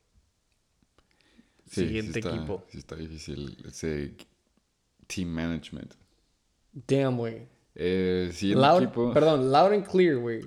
[1.69, 2.63] Sí, Siguiente sí está- equipo.
[2.71, 4.13] Sí está difícil ese
[5.07, 5.93] team management.
[6.87, 7.47] Damn, güey.
[7.75, 9.13] Eh, siguiente Loud, equipo.
[9.13, 10.41] perdón, loud and clear, güey.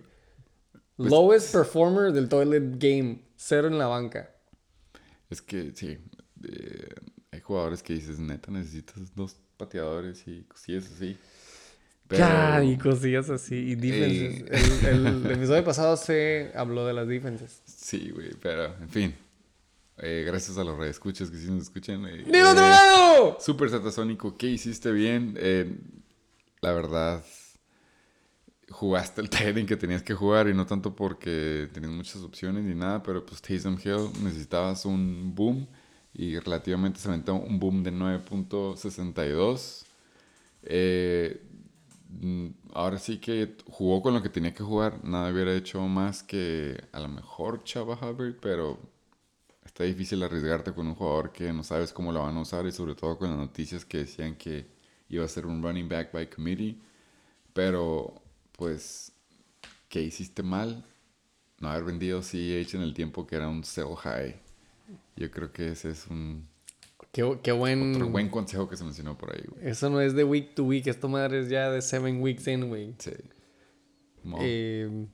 [0.96, 4.30] Pues- Lowest performer del toilet game, cero en la banca.
[5.30, 5.98] Es que sí.
[6.48, 6.88] eh,
[7.32, 11.16] hay jugadores que dices, neta, necesitas dos pateadores y cosillas así.
[12.08, 13.54] Pero, Ya, y cosillas así.
[13.54, 14.50] Y defenses.
[14.50, 14.88] Ey.
[14.88, 17.62] El, el episodio pasado se habló de las defenses.
[17.66, 19.14] Sí, güey, pero en fin.
[20.02, 22.06] Eh, gracias a los redescuchas que sí nos escuchan.
[22.06, 23.36] eh, ¡Del otro eh, lado!
[23.38, 25.34] Super Satasónico, ¿qué hiciste bien?
[25.38, 25.78] Eh,
[26.62, 27.22] la verdad,
[28.70, 32.74] jugaste el timing que tenías que jugar y no tanto porque tenías muchas opciones ni
[32.74, 35.66] nada, pero pues Taysom Hill necesitabas un boom
[36.14, 39.84] y relativamente se aventó un boom de 9.62.
[40.62, 41.42] Eh,
[42.08, 46.22] mm, ahora sí que jugó con lo que tenía que jugar, nada hubiera hecho más
[46.22, 48.78] que a lo mejor Chava Hubbard, pero
[49.80, 52.72] está difícil arriesgarte con un jugador que no sabes cómo lo van a usar y
[52.72, 54.66] sobre todo con las noticias que decían que
[55.08, 56.76] iba a ser un running back by committee.
[57.54, 58.12] Pero,
[58.52, 59.12] pues,
[59.88, 60.84] ¿qué hiciste mal?
[61.60, 64.36] No haber vendido CEH en el tiempo que era un sell high.
[65.16, 66.46] Yo creo que ese es un
[67.10, 67.94] Qué, qué buen...
[67.94, 69.66] otro buen consejo que se mencionó por ahí, güey.
[69.66, 70.88] Eso no es de week to week.
[70.88, 72.94] Esto madre es ya de seven weeks in, güey.
[72.98, 73.12] Sí.
[74.40, 75.06] Eh,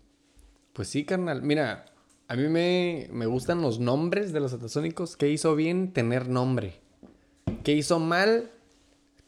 [0.73, 1.41] pues sí, carnal.
[1.43, 1.87] Mira,
[2.29, 5.17] a mí me, me gustan los nombres de los atasónicos.
[5.17, 5.93] ¿Qué hizo bien?
[5.93, 6.81] Tener nombre.
[7.63, 8.51] ¿Qué hizo mal?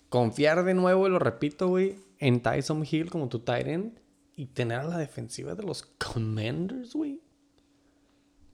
[0.09, 3.99] Confiar de nuevo, y lo repito, güey, en Tyson Hill como tu tight end
[4.35, 7.21] y tener a la defensiva de los Commanders, güey.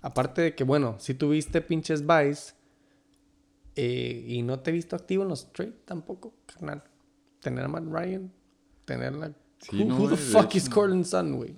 [0.02, 2.54] Aparte de que, bueno, si tuviste pinches buys
[3.76, 6.82] eh, y no te he visto activo en los trades tampoco, carnal.
[7.40, 8.32] Tener a Matt Ryan,
[8.84, 9.32] tener la...
[9.58, 10.74] Sí, who, no, who the fuck is hecho.
[10.74, 11.56] Cortland Sun, güey?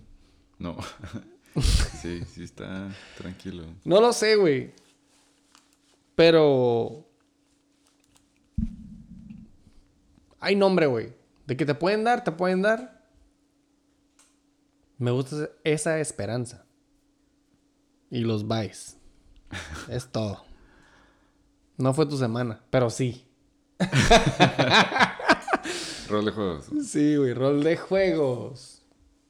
[0.59, 0.77] No.
[1.61, 3.65] sí, sí está tranquilo.
[3.85, 4.73] No lo sé, güey.
[6.15, 7.07] Pero.
[10.41, 11.15] Hay nombre, güey.
[11.47, 13.07] De que te pueden dar, te pueden dar.
[14.99, 16.65] Me gusta esa esperanza.
[18.11, 18.97] Y los buys.
[19.89, 20.45] es todo.
[21.77, 23.27] No fue tu semana, pero sí.
[26.09, 26.67] Rol de juegos.
[26.85, 28.86] Sí, güey, rol de juegos.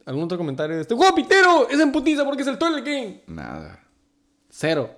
[0.06, 0.94] ¿Algún otro comentario de este?
[0.94, 1.68] ¡Juego pitero!
[1.68, 3.22] Es en putiza porque es el toilet game.
[3.26, 3.84] Nada.
[4.48, 4.88] Cero.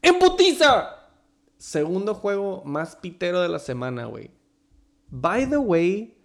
[0.00, 0.96] ¡En putiza!
[1.58, 4.30] Segundo juego más pitero de la semana, güey.
[5.10, 6.16] By the way,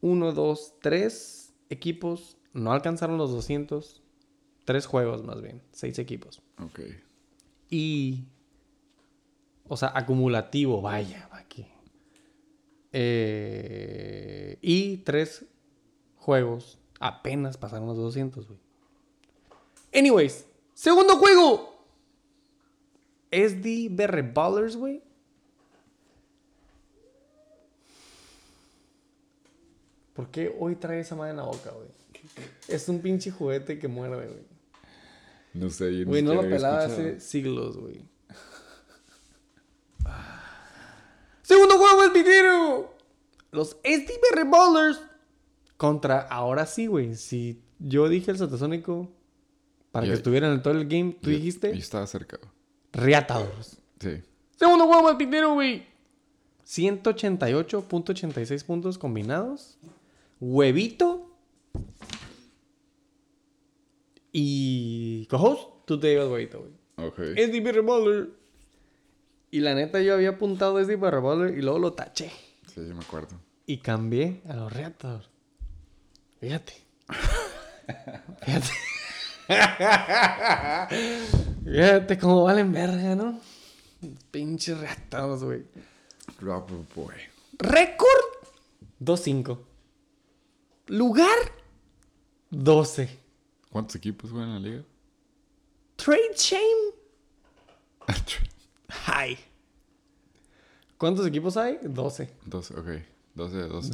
[0.00, 4.00] uno, dos, tres equipos no alcanzaron los 200.
[4.64, 5.60] Tres juegos más bien.
[5.72, 6.40] Seis equipos.
[6.62, 6.80] Ok.
[7.68, 8.26] Y.
[9.66, 11.66] O sea, acumulativo, vaya, aquí.
[12.92, 15.46] Eh, y tres
[16.22, 18.58] juegos apenas pasaron los 200, güey.
[19.92, 21.84] Anyways, segundo juego.
[23.30, 25.02] SD BR Ballers, güey.
[30.14, 31.88] ¿Por qué hoy trae esa madre en la boca, güey?
[32.68, 34.46] Es un pinche juguete que muerde, güey.
[35.54, 35.98] No sé.
[35.98, 37.08] yo Güey, no lo pelaba escuchado.
[37.08, 38.04] hace siglos, güey.
[41.42, 42.94] Segundo juego del pitero.
[43.50, 45.00] Los SDBR Ballers
[45.76, 47.14] contra, ahora sí, güey.
[47.16, 49.10] Si yo dije el satasónico
[49.90, 51.72] para que estuviera en todo el game, tú dijiste.
[51.72, 52.38] Yo estaba cerca.
[52.92, 53.78] Reatadores.
[54.00, 54.22] Sí.
[54.56, 55.86] Segundo juego más pitero, güey.
[56.66, 59.78] 188.86 puntos combinados.
[60.40, 61.30] Huevito.
[64.32, 65.26] Y.
[65.26, 66.72] Co-host, tú te llevas huevito, güey.
[67.08, 67.18] Ok.
[67.36, 68.30] Es DB Revolver.
[69.50, 72.30] Y la neta, yo había apuntado es DB Revolver y luego lo taché.
[72.66, 73.38] Sí, yo me acuerdo.
[73.66, 75.31] Y cambié a los Reatadores.
[76.42, 76.72] Fíjate.
[78.44, 78.66] Fíjate.
[81.64, 83.38] Fíjate cómo valen verga, ¿no?
[84.32, 85.64] Pinches Reatadores, güey.
[86.40, 87.14] Dropper Boy.
[87.58, 88.08] Récord
[89.00, 89.56] 2-5.
[90.88, 91.38] Lugar
[92.50, 93.20] 12.
[93.70, 94.82] ¿Cuántos equipos juegan en la liga?
[95.94, 96.92] Trade shame
[98.88, 99.38] high.
[100.98, 101.78] ¿Cuántos equipos hay?
[101.84, 102.34] 12.
[102.46, 102.88] 12, ok.
[103.36, 103.90] 12 de 12.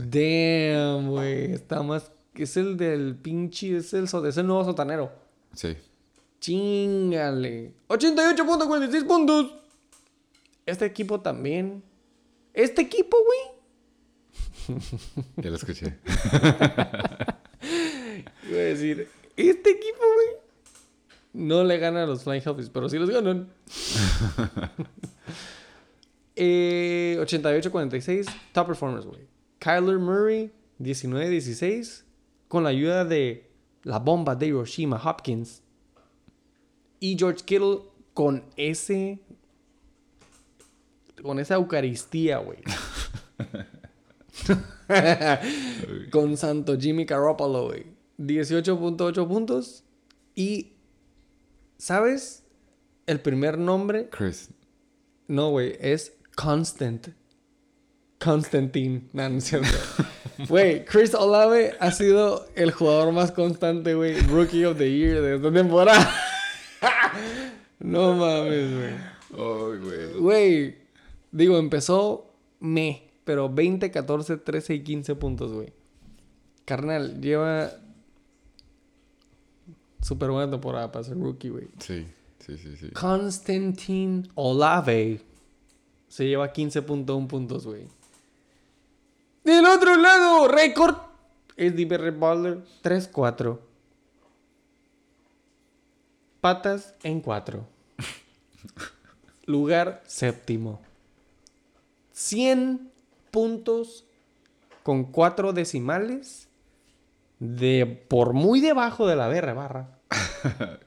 [0.78, 1.52] Damn, güey.
[1.52, 2.10] Está más.
[2.38, 3.76] Es el del pinche.
[3.76, 5.10] Es el, es el nuevo sotanero.
[5.52, 5.76] Sí.
[6.40, 7.74] Chingale.
[7.88, 9.54] 88.46 puntos.
[10.66, 11.82] Este equipo también.
[12.54, 13.58] Este equipo, güey.
[15.36, 15.86] Ya lo escuché.
[18.48, 20.28] Iba a decir, este equipo, güey,
[21.32, 23.48] no le gana a los Flying Hellfish, pero sí los ganan.
[26.36, 29.26] eh, 88-46, top performers, güey.
[29.58, 32.04] Kyler Murray, 19-16,
[32.48, 33.50] con la ayuda de
[33.84, 35.62] la bomba de Hiroshima Hopkins.
[37.00, 37.80] Y George Kittle
[38.14, 39.20] con ese.
[41.22, 42.58] Con esa Eucaristía, güey.
[46.10, 47.86] con Santo Jimmy Garoppolo, güey.
[48.18, 49.84] 18.8 puntos.
[50.34, 50.72] Y.
[51.76, 52.44] ¿Sabes?
[53.06, 54.08] El primer nombre.
[54.10, 54.50] Chris.
[55.28, 55.76] No, güey.
[55.80, 57.08] Es Constant.
[58.18, 59.08] Constantine.
[59.12, 59.68] No, no es cierto.
[60.48, 64.20] Güey, Chris Olave ha sido el jugador más constante, güey.
[64.20, 66.14] Rookie of the Year de esta temporada.
[67.80, 70.18] no mames, güey.
[70.18, 70.76] Güey,
[71.32, 75.72] digo, empezó me, pero 20, 14, 13 y 15 puntos, güey.
[76.64, 77.72] Carnal, lleva
[80.00, 81.68] súper buena temporada para ser rookie, güey.
[81.78, 82.06] Sí,
[82.38, 82.90] sí, sí, sí.
[82.90, 85.20] Constantine Olave
[86.08, 87.86] se lleva 15.1 puntos, güey.
[89.48, 90.94] Del otro lado, récord
[91.56, 93.58] es DB Butler 3-4.
[96.42, 97.66] Patas en 4.
[99.46, 100.82] Lugar séptimo.
[102.12, 102.90] 100
[103.30, 104.04] puntos
[104.82, 106.48] con 4 decimales
[107.38, 109.98] de por muy debajo de la BR barra.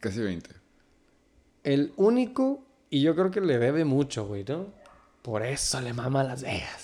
[0.00, 0.50] Casi 20.
[1.62, 4.66] El único, y yo creo que le debe mucho, güey, ¿no?
[5.22, 6.83] Por eso le mama a Las Vegas.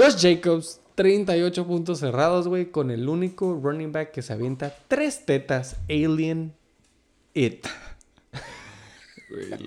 [0.00, 5.26] Josh Jacobs, 38 puntos cerrados, güey, con el único running back que se avienta tres
[5.26, 6.54] tetas, Alien
[7.34, 7.66] It.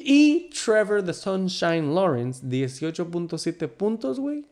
[0.00, 4.46] Y Trevor the Sunshine Lawrence, 18.7 puntos, güey.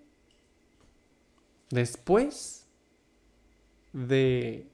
[1.70, 2.66] Después
[3.94, 4.66] de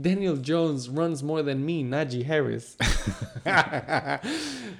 [0.00, 2.76] Daniel Jones runs more than me, Najee Harris.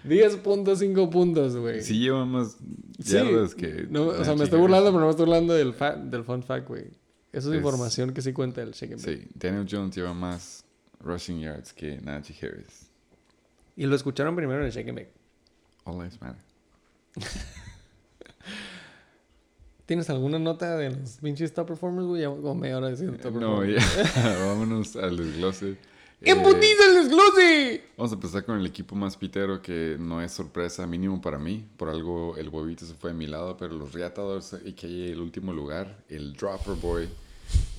[0.05, 1.83] 10.5 puntos, güey.
[1.83, 2.57] Sí lleva más
[3.03, 3.15] Sí.
[3.15, 3.87] yardas que...
[3.91, 4.61] No, o sea, me estoy Harris.
[4.61, 6.85] burlando, pero no me estoy burlando del, fa- del fun fact, güey.
[7.33, 9.19] Eso es, Es- información que sí cuenta el Shake and Bake.
[9.23, 10.65] Sí, Daniel Jones lleva más
[11.01, 12.91] rushing yards que Najee Harris.
[13.77, 15.13] Y lo escucharon primero en el Shake and Bake.
[15.85, 16.43] All lives matter.
[19.91, 22.23] ¿Tienes alguna nota de los pinches top performers, güey?
[22.23, 24.05] Ya como media hora diciendo top No, performers.
[24.15, 24.37] ya.
[24.47, 25.77] Vámonos al desglose.
[26.21, 27.83] ¡En Eh, el desglose!
[27.97, 31.67] Vamos a empezar con el equipo más pitero que no es sorpresa mínimo para mí.
[31.77, 35.19] Por algo el huevito se fue de mi lado, pero los Reatadores y que el
[35.21, 37.09] último lugar, el Dropper Boy.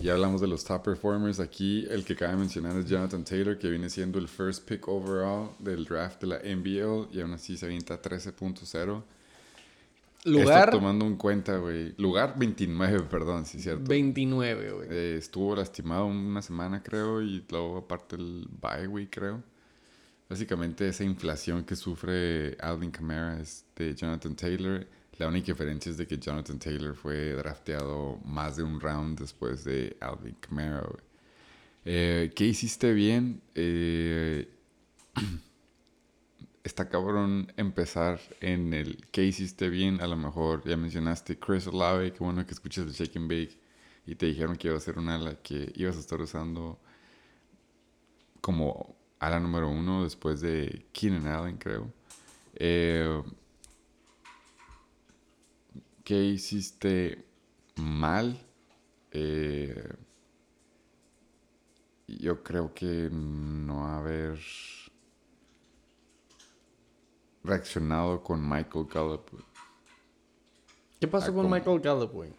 [0.01, 1.39] Ya hablamos de los top performers.
[1.39, 5.51] Aquí el que cabe mencionar es Jonathan Taylor, que viene siendo el first pick overall
[5.59, 9.01] del draft de la NBL y aún así se avienta 13.0.
[10.23, 11.95] Lugar Esto tomando en cuenta, güey.
[11.97, 13.89] Lugar 29, perdón, sí, cierto.
[13.89, 14.87] 29, güey.
[14.91, 19.43] Eh, estuvo lastimado una semana, creo, y luego aparte el bye week, creo.
[20.29, 24.87] Básicamente esa inflación que sufre Alvin Kamara es de Jonathan Taylor.
[25.17, 29.63] La única diferencia es de que Jonathan Taylor fue drafteado más de un round después
[29.63, 30.81] de Alvin Kamara.
[30.81, 31.03] güey.
[31.83, 33.41] Eh, ¿Qué hiciste bien?
[33.55, 34.47] Eh,
[36.63, 40.01] está cabrón empezar en el ¿qué hiciste bien?
[40.01, 43.59] A lo mejor ya mencionaste Chris Olave, qué bueno que escuchas el Shake and Bake
[44.05, 46.79] y te dijeron que iba a ser un ala que ibas a estar usando
[48.41, 51.93] como ala número uno después de Keenan Allen, creo.
[52.55, 53.21] Eh,
[56.03, 57.25] ¿Qué hiciste
[57.75, 58.39] mal?
[59.11, 59.93] Eh,
[62.07, 64.39] yo creo que no haber
[67.43, 69.29] reaccionado con Michael Gallup.
[69.31, 69.43] güey.
[70.99, 71.49] ¿Qué pasó Ah, con.
[71.49, 72.31] Michael Gallup, güey?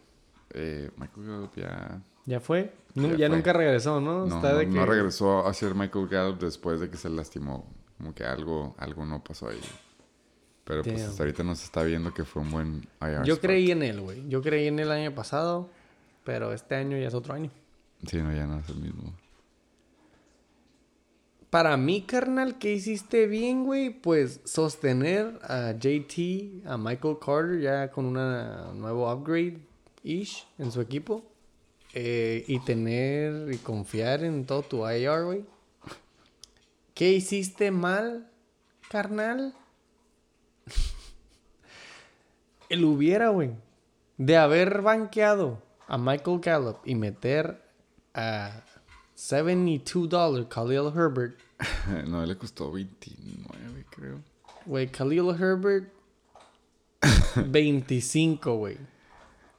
[0.51, 2.73] Eh, Michael Gallup ya, ¿Ya fue?
[2.95, 3.35] No, Ya ya fue.
[3.35, 4.25] nunca regresó, ¿no?
[4.25, 7.67] no, Está de no que- regresó a ser Michael Gallup después de que se lastimó.
[7.97, 9.59] Como que algo, algo no pasó ahí.
[10.63, 13.23] Pero pues hasta ahorita no se está viendo que fue un buen IR.
[13.25, 13.41] Yo spot.
[13.41, 14.27] creí en él, güey.
[14.29, 15.69] Yo creí en él el año pasado,
[16.23, 17.49] pero este año ya es otro año.
[18.07, 19.13] Sí, no, ya no es el mismo.
[21.53, 23.91] Para mí, carnal, ¿qué hiciste bien, güey?
[23.91, 31.23] Pues sostener a JT, a Michael Carter, ya con una nuevo upgrade-ish en su equipo.
[31.93, 35.45] Eh, y tener y confiar en todo tu IR, güey.
[36.95, 38.27] ¿Qué hiciste mal,
[38.89, 39.53] carnal?
[42.67, 43.51] El hubiera, güey.
[44.17, 47.61] De haber banqueado a Michael Gallup y meter
[48.15, 48.63] a
[49.13, 51.42] 72 dólares Khalil Herbert.
[52.07, 54.19] no, le costó 29, creo.
[54.65, 55.91] Güey, Khalil Herbert
[57.47, 58.77] 25, güey.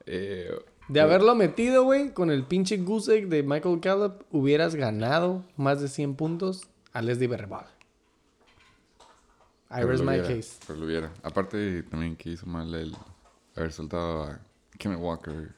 [0.07, 0.51] Eh,
[0.89, 5.81] De haberlo metido, güey, con el pinche goose egg de Michael Gallup, hubieras ganado más
[5.81, 6.63] de 100 puntos
[6.93, 7.67] a Leslie Berrebal.
[9.71, 10.59] I rest my case.
[10.67, 11.13] Pero lo hubiera.
[11.23, 12.95] Aparte, también que hizo mal el
[13.57, 14.41] haber soltado a
[14.79, 15.53] Kenneth Walker.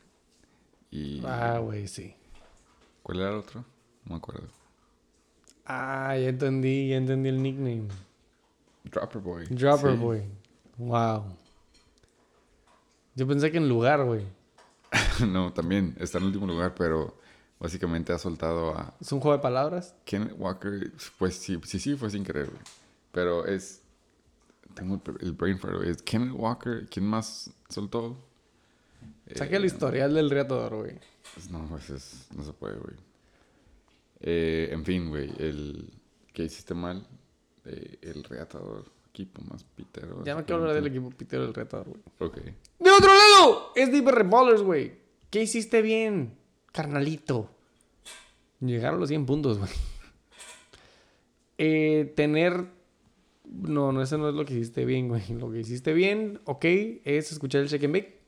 [0.90, 1.22] Y.
[1.26, 2.14] Ah, güey, sí.
[3.02, 3.60] ¿Cuál era el otro?
[4.04, 4.48] No me acuerdo.
[5.66, 7.88] Ah, ya entendí, ya entendí el nickname.
[8.84, 9.46] Dropper Boy.
[9.50, 9.96] Dropper Sí.
[9.98, 10.22] Boy.
[10.78, 11.24] Wow.
[13.14, 14.22] Yo pensé que en lugar, güey.
[15.26, 17.16] no, también está en último lugar, pero
[17.58, 19.94] básicamente ha soltado a Es un juego de palabras.
[20.04, 20.92] Kenneth Walker.
[21.18, 22.62] Pues sí, sí, sí, fue sin querer, güey.
[23.12, 23.82] Pero es.
[24.74, 25.90] Tengo el, brain fart, güey.
[25.90, 26.86] Es Kenneth Walker.
[26.90, 28.18] ¿Quién más soltó?
[29.34, 30.98] Saque el Eh, historial del reatador, güey.
[31.34, 32.94] Pues no, pues es- no se puede, güey.
[34.20, 35.92] Eh, en fin, güey, el
[36.32, 37.06] que hiciste mal,
[37.64, 40.24] eh, el reatador, equipo más pitero.
[40.24, 42.02] Ya no quiero hablar del equipo pitero del reatador, güey.
[42.18, 42.36] Ok.
[42.78, 43.72] ¡De otro lado!
[43.74, 44.92] Es Deeper Ballers, güey.
[45.30, 46.36] ¿Qué hiciste bien,
[46.72, 47.50] carnalito?
[48.60, 49.70] Llegar a los 100 puntos, güey.
[51.58, 52.66] Eh, tener...
[53.44, 55.22] No, no, eso no es lo que hiciste bien, güey.
[55.38, 56.64] Lo que hiciste bien, ok,
[57.04, 58.20] es escuchar el Shake and Bake.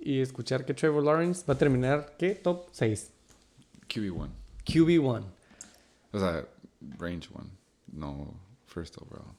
[0.00, 2.30] Y escuchar que Trevor Lawrence va a terminar, ¿qué?
[2.30, 3.12] Top 6.
[3.88, 4.28] QB1.
[4.68, 5.24] QB1.
[6.12, 6.46] O sea,
[6.98, 7.46] range 1.
[7.92, 8.34] No
[8.66, 9.34] first overall.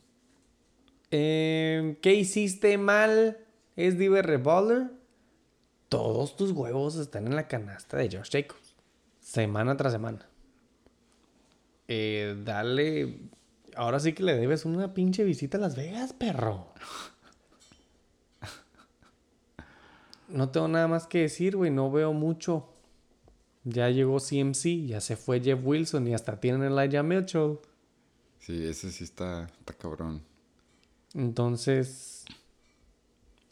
[1.11, 3.37] Eh, ¿Qué hiciste mal?
[3.75, 4.91] ¿Es Diver Revolver?
[5.87, 8.75] Todos tus huevos están en la canasta de Josh Jacobs.
[9.19, 10.27] Semana tras semana.
[11.87, 13.19] Eh, dale.
[13.75, 16.73] Ahora sí que le debes una pinche visita a Las Vegas, perro.
[20.27, 21.71] No tengo nada más que decir, güey.
[21.71, 22.69] No veo mucho.
[23.69, 27.59] Ya llegó CMC, ya se fue Jeff Wilson y hasta tienen el Elijah Mitchell.
[28.39, 30.21] Sí, ese sí está, está cabrón.
[31.13, 32.25] Entonces,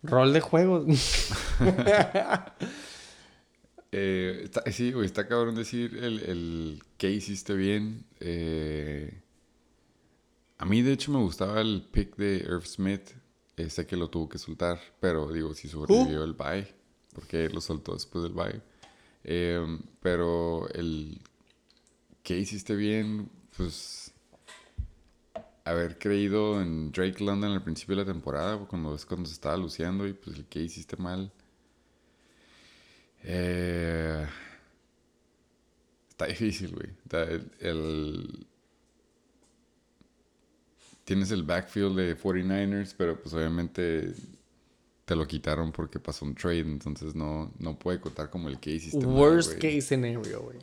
[0.03, 0.85] rol de juegos.
[3.91, 8.03] Eh, está- sí, güey, está cabrón decir el, el que hiciste bien.
[8.19, 9.21] Eh,
[10.57, 13.11] a mí, de hecho, me gustaba el pick de Irv Smith.
[13.55, 16.67] Eh, sé que lo tuvo que soltar, pero digo, si sobrevivió el bye,
[17.13, 18.61] porque lo soltó después del bye.
[19.27, 21.21] Eh, pero el
[22.23, 24.13] que hiciste bien, pues
[25.65, 29.57] haber creído en Drake London al principio de la temporada, cuando es cuando se estaba
[29.57, 31.31] luciendo, y pues el que hiciste mal.
[33.23, 34.25] Eh,
[36.09, 36.89] está difícil, güey.
[37.59, 38.45] El-
[41.05, 44.13] Tienes el backfield de 49ers, pero pues obviamente
[45.07, 48.71] te lo quitaron porque pasó un trade, entonces no, no puede contar como el que
[48.71, 50.57] hiciste mal, Worst case scenario, güey.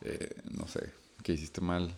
[0.00, 0.90] Eh, no sé,
[1.22, 1.94] ¿qué hiciste mal?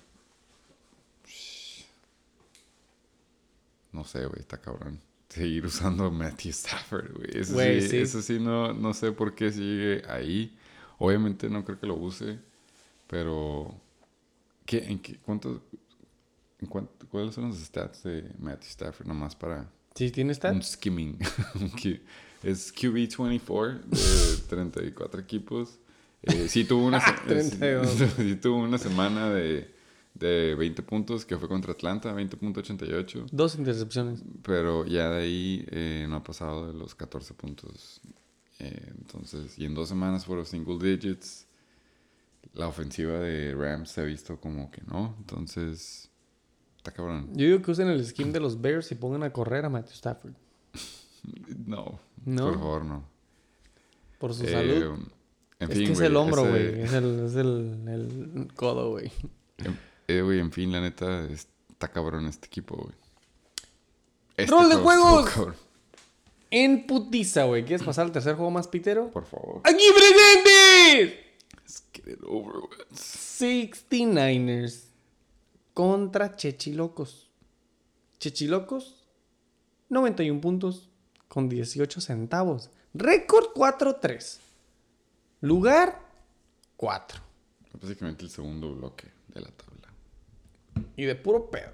[3.92, 5.00] No sé, güey, está cabrón.
[5.28, 7.38] Seguir usando Matthew Stafford, güey.
[7.38, 7.96] Eso, sí, sí.
[7.98, 10.58] eso sí no, no sé por qué sigue ahí.
[10.98, 12.40] Obviamente no creo que lo use,
[13.06, 13.80] pero...
[14.66, 15.60] ¿Qué, en qué, cuántos,
[16.58, 19.06] en cuánto- ¿Cuáles son los stats de Matthew Stafford?
[19.06, 20.54] Nomás para ¿Sí tiene stats?
[20.54, 21.18] un skimming.
[22.42, 25.78] Es QB24 de 34 equipos.
[26.22, 27.88] Eh, sí tuvo una, se- 32.
[28.16, 29.72] sí tuvo una semana de,
[30.14, 33.26] de 20 puntos que fue contra Atlanta, 20.88.
[33.30, 34.22] Dos intercepciones.
[34.42, 38.00] Pero ya de ahí eh, no ha pasado de los 14 puntos.
[38.58, 41.46] Eh, entonces, y en dos semanas fueron single digits.
[42.54, 45.14] La ofensiva de Rams se ha visto como que no.
[45.20, 46.10] Entonces,
[46.82, 47.28] está cabrón.
[47.34, 49.94] Yo digo que usen el scheme de los Bears y pongan a correr a Matthew
[49.94, 50.32] Stafford.
[51.66, 52.44] No, No.
[52.50, 53.04] por favor, no.
[54.18, 54.98] Por su Eh, salud.
[55.60, 56.82] En es fin, que es el hombro, ese- güey.
[56.82, 59.12] Es, el, es el, el codo, güey.
[60.08, 62.94] Eh, güey, en fin, la neta, está cabrón este equipo, güey.
[64.36, 65.54] Este ¡Rol de estuvo juegos!
[66.50, 67.64] En putiza, güey.
[67.64, 69.08] ¿Quieres pasar al tercer juego más pitero?
[69.10, 69.60] Por favor.
[69.64, 71.20] ¡Aquí presentes!
[71.60, 72.96] Let's get it over with.
[72.96, 74.88] 69ers
[75.74, 77.28] contra Chechilocos.
[78.18, 79.04] Chechilocos,
[79.88, 80.88] 91 puntos
[81.28, 82.70] con 18 centavos.
[82.94, 84.38] Récord 4-3.
[85.40, 86.00] Lugar
[86.76, 87.20] 4.
[87.80, 89.88] Básicamente el segundo bloque de la tabla.
[90.96, 91.72] Y de puro pedo.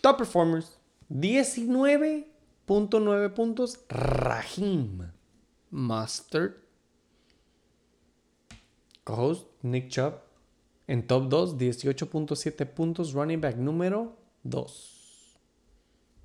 [0.00, 0.78] Top performers,
[1.10, 3.80] 19.9 puntos.
[3.88, 5.10] Rahim
[5.70, 6.54] Mustard.
[9.04, 10.31] Co-host Nick Chubb.
[10.86, 13.12] En top 2, 18.7 puntos.
[13.12, 15.02] Running back número 2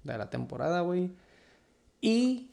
[0.04, 1.12] de la temporada, güey.
[2.02, 2.52] Y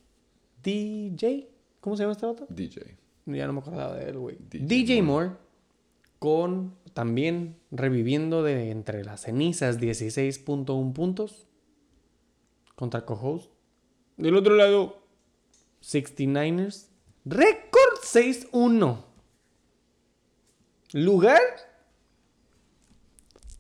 [0.63, 1.49] DJ.
[1.81, 2.47] ¿Cómo se llama este vato?
[2.49, 2.97] DJ.
[3.27, 4.37] Ya no me acordaba de él, güey.
[4.51, 5.31] DJ DJ, Moore.
[6.19, 11.47] con también reviviendo de entre las cenizas 16.1 puntos
[12.75, 13.51] contra co-host.
[14.17, 15.03] Del otro lado,
[15.83, 16.89] 69ers.
[17.25, 19.05] Récord 6-1.
[20.93, 21.41] Lugar.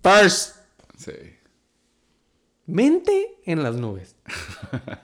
[0.05, 0.57] First.
[0.97, 1.13] Sí.
[2.67, 4.15] Mente en las nubes.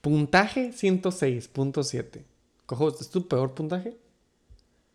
[0.00, 2.24] Puntaje 106.7.
[2.66, 3.96] Cojo, ¿es tu peor puntaje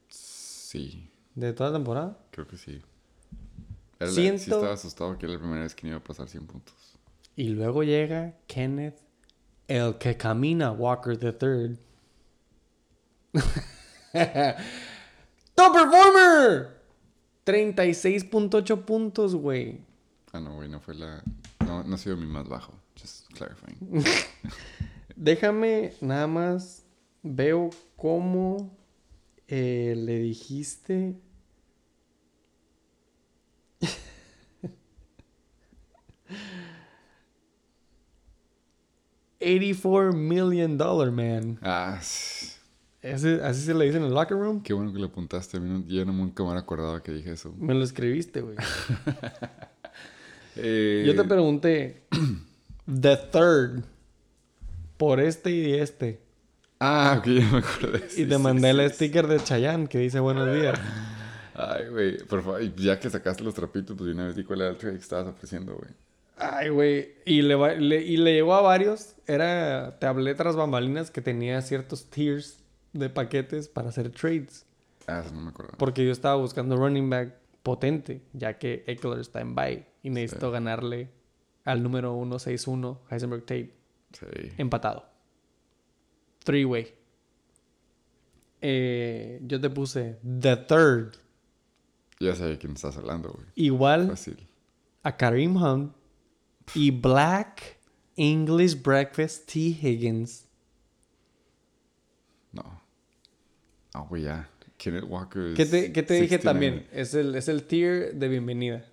[0.08, 2.18] Sí, de toda la temporada?
[2.32, 2.82] creo que sí.
[4.00, 6.28] Era la- Siento- Sí estaba asustado que era la primera vez que iba a pasar
[6.30, 6.76] 100 puntos.
[7.36, 9.00] Y luego llega Kenneth,
[9.68, 11.78] el que camina Walker III.
[15.56, 16.79] ¡Top performer!
[17.50, 19.80] 36.8 puntos, güey.
[20.32, 21.24] Ah, no, güey, no fue la...
[21.66, 22.74] No, no ha sido mi más bajo.
[23.00, 24.04] Just clarifying.
[25.16, 26.84] Déjame nada más.
[27.24, 28.78] Veo cómo
[29.48, 31.16] eh, le dijiste.
[39.40, 41.60] $84 million dollar man.
[41.62, 42.59] Ah, s-
[43.02, 44.62] Ese- así se le dice en el locker room.
[44.62, 45.58] qué bueno que le apuntaste.
[45.58, 47.54] A mí no- yo no nunca me acordado que dije eso.
[47.58, 48.56] Me lo escribiste, güey.
[50.62, 52.04] Eh, Yo te pregunté.
[52.86, 53.84] The third.
[54.98, 56.20] Por este y este.
[56.80, 58.06] Ah, ok, ya me acordé.
[58.08, 60.78] Y Sí, te sí, mandé sí, el sticker de Chayanne que dice buenos días.
[61.56, 62.62] Ay, güey, por favor.
[62.62, 64.96] y Ya que sacaste los trapitos, pues de una vez di cuál era el trade
[64.96, 65.92] que estabas ofreciendo, güey.
[66.38, 67.16] Ay, güey.
[67.26, 69.16] Y le- y le llegó a varios.
[69.28, 69.98] Era.
[70.00, 72.59] Te hablé tras bambalinas que tenía ciertos tiers
[72.94, 74.66] de paquetes para hacer trades.
[75.08, 75.74] Ah, eso no me acuerdo.
[75.78, 79.86] Porque yo estaba buscando running back potente, ya que Eckler está en bye.
[80.04, 81.10] Y necesito ganarle
[81.66, 83.76] al número 161, Heisenberg Tate,
[84.14, 84.26] Sí.
[84.58, 85.06] empatado.
[86.44, 86.94] Three way.
[88.62, 91.16] Eh, yo te puse The Third.
[92.20, 93.46] Ya sabía quién estás hablando, güey.
[93.56, 94.38] Igual Fácil.
[95.04, 95.96] a Kareem Hunt
[96.76, 97.78] y Black
[98.16, 99.60] English Breakfast T.
[99.60, 100.46] Higgins.
[102.52, 102.82] No.
[103.94, 104.50] Ah, güey, ya.
[104.78, 106.42] Kenneth Walker ¿Qué es te, qué te dije 69.
[106.44, 106.88] también?
[106.94, 108.86] Es el, es el tier de bienvenida.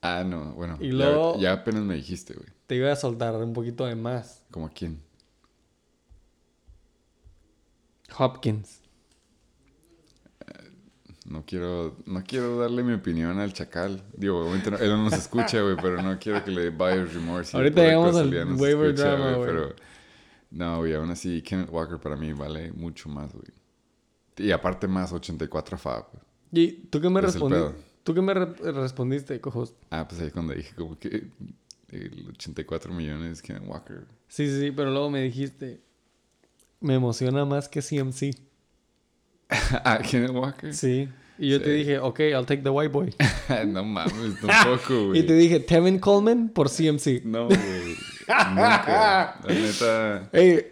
[0.00, 0.78] Ah, no, bueno.
[0.80, 2.48] Y ya- luego- ya, apenas me dijiste, güey.
[2.66, 4.44] Te iba a soltar un poquito de más.
[4.50, 5.02] ¿Como quién?
[8.18, 8.80] Hopkins.
[11.26, 14.02] No quiero, no quiero darle mi opinión al chacal.
[14.16, 17.14] Digo, obviamente no- él no nos escucha, güey, pero no quiero que le dé buyer's
[17.14, 17.56] remorse.
[17.56, 19.48] y Ahorita llegamos al waiver escucha, drama, güey.
[19.48, 19.76] Pero,
[20.50, 23.46] no, güey, aún así, Kenneth Walker para mí vale mucho más, güey.
[24.42, 26.04] Y aparte más 84 FAB.
[26.12, 26.22] güey.
[26.64, 27.74] ¿Y tú qué me respondiste?
[28.02, 29.74] ¿Tú qué me re- respondiste, cojos?
[29.90, 31.28] Ah, pues ahí cuando dije como que
[31.90, 34.06] el 84 millones Kenneth Walker.
[34.28, 35.80] Sí, sí, sí, pero luego me dijiste.
[36.80, 38.34] Me emociona más que CMC.
[39.84, 40.72] ah, Kenneth Walker.
[40.74, 41.08] Sí.
[41.38, 43.14] Y yo te dije, ok, I'll take the white boy.
[43.66, 45.20] no mames, tampoco, güey.
[45.20, 47.24] y te dije, Tevin Coleman por CMC.
[47.24, 47.58] No, güey.
[48.28, 49.40] Nunca.
[49.44, 50.28] La neta.
[50.32, 50.66] Ey,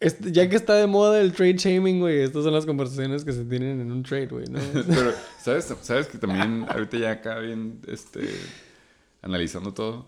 [0.00, 3.32] este- ya que está de moda el trade shaming, güey, estas son las conversaciones que
[3.32, 4.58] se tienen en un trade, güey, ¿no?
[4.88, 5.12] Pero,
[5.42, 5.72] ¿sabes?
[5.82, 8.28] ¿Sabes que también ahorita ya acá bien, este,
[9.22, 10.06] analizando todo,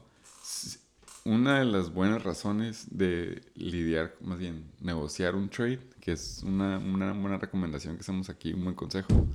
[1.24, 6.78] una de las buenas razones de lidiar, más bien, negociar un trade, que es una,
[6.78, 9.26] una buena recomendación que hacemos aquí, un buen consejo,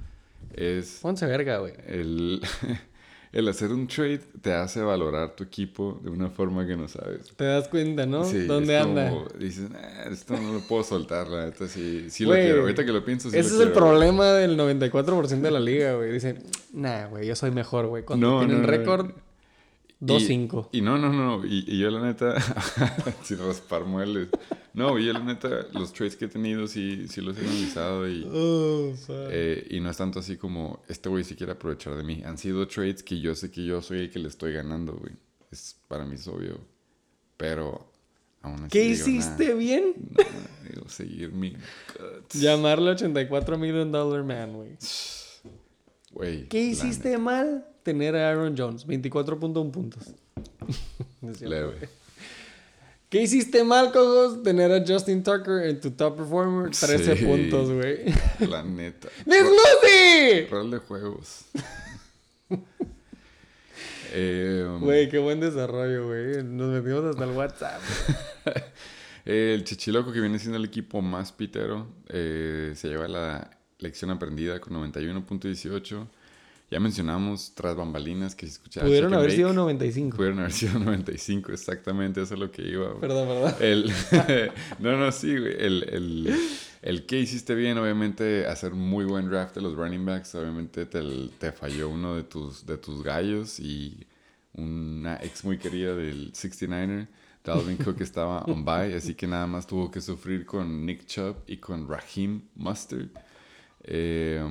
[0.54, 1.74] es Pónse verga, güey.
[1.88, 2.42] el,
[3.38, 7.32] el hacer un trade te hace valorar tu equipo de una forma que no sabes.
[7.36, 8.24] Te das cuenta, ¿no?
[8.26, 9.10] Sí, ¿Dónde es anda?
[9.10, 12.62] como, dices, "Ah, esto no lo puedo soltar, la neta, sí, sí lo quiero.
[12.62, 13.92] Ahorita que lo pienso, sí Ese lo es el quiero, güey".
[13.92, 16.12] problema del 94% de la liga, güey.
[16.12, 16.40] Dicen,
[16.74, 18.04] nah, güey, yo soy mejor, güey.
[18.04, 18.68] Cuando No, tienen no, no.
[20.00, 20.70] Récord, 2-5.
[20.72, 21.46] Y, y no, no, no.
[21.46, 22.36] Y, y yo la neta,
[23.24, 24.30] sin raspar muebles.
[24.74, 28.08] No, y yo la neta, los trades que he tenido sí, sí los he analizado
[28.08, 32.04] y, Oh, eh, y no es tanto así como este güey sí quiere aprovechar de
[32.04, 32.22] mí.
[32.24, 35.14] Han sido trades que yo sé que yo soy el que le estoy ganando, güey.
[35.52, 36.60] Es, para mí es obvio.
[37.38, 37.92] Pero
[38.44, 39.94] aún así ¿Qué digo, hiciste nah, bien?
[40.12, 42.36] nah, digo, seguir mi guts.
[42.40, 44.78] Llamarle 84 million dollar man, güey.
[46.12, 46.48] Güey.
[46.50, 47.66] ¿Qué hiciste mal?
[47.88, 50.04] Tener a Aaron Jones, 24.1 puntos.
[51.40, 51.88] Leve.
[53.08, 54.44] ¿Qué hiciste mal, cojos?
[54.44, 57.24] Tener a Justin Tucker en tu top performer, 13 Sí.
[57.24, 58.00] puntos, güey.
[58.50, 59.08] La neta.
[59.26, 60.48] ¡Miss Lucy!
[60.52, 61.46] Rol de juegos.
[64.14, 66.44] Eh, Güey, qué buen desarrollo, güey.
[66.44, 67.82] Nos metimos hasta el WhatsApp.
[69.26, 74.60] el Chichiloco, que viene siendo el equipo más pitero, eh, se lleva la lección aprendida
[74.60, 76.08] con 91.18.
[76.70, 78.88] Ya mencionamos tras bambalinas que se escuchaba.
[78.88, 79.56] Pudieron haber sido Bake.
[79.58, 80.18] 95.
[80.18, 82.88] Pudieron haber sido 95, exactamente, eso es lo que iba.
[82.90, 83.00] güey.
[83.00, 83.56] Perdón, perdón.
[83.62, 83.92] El,
[84.80, 85.56] no, no, sí, güey.
[85.58, 86.36] El, el,
[86.82, 90.36] el que hiciste bien, obviamente, hacer muy buen draft de los running backs.
[90.36, 91.02] Obviamente te,
[91.40, 94.06] te falló uno de tus, de tus gallos y
[94.54, 97.08] una ex muy querida del 69er.
[97.46, 101.38] Dalvin Cook estaba on bye, así que nada más tuvo que sufrir con Nick Chubb
[101.48, 103.08] y con Raheem Mustard.
[103.84, 104.44] Eh,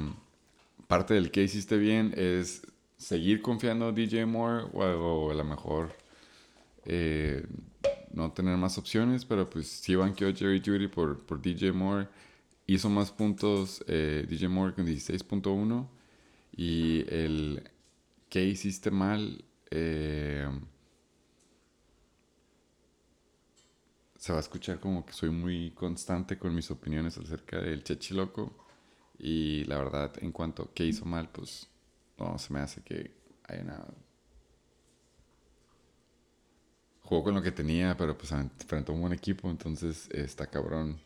[0.86, 2.62] parte del que hiciste bien es
[2.96, 5.94] seguir confiando en DJ Moore o, a lo mejor
[6.84, 7.46] eh,
[8.12, 12.08] no tener más opciones, pero pues sí banqueó Jerry Judy por, por DJ Moore.
[12.66, 15.86] Hizo más puntos eh, DJ Moore con 16.1
[16.56, 17.70] y el
[18.28, 20.48] que hiciste mal eh,
[24.16, 28.65] se va a escuchar como que soy muy constante con mis opiniones acerca del Chechiloco
[29.18, 31.68] y la verdad en cuanto a qué hizo mal pues
[32.18, 33.10] no se me hace que
[33.48, 33.86] haya nada
[37.06, 41.01] jugó con lo que tenía, pero pues enfrentó a un buen equipo, entonces está cabrón.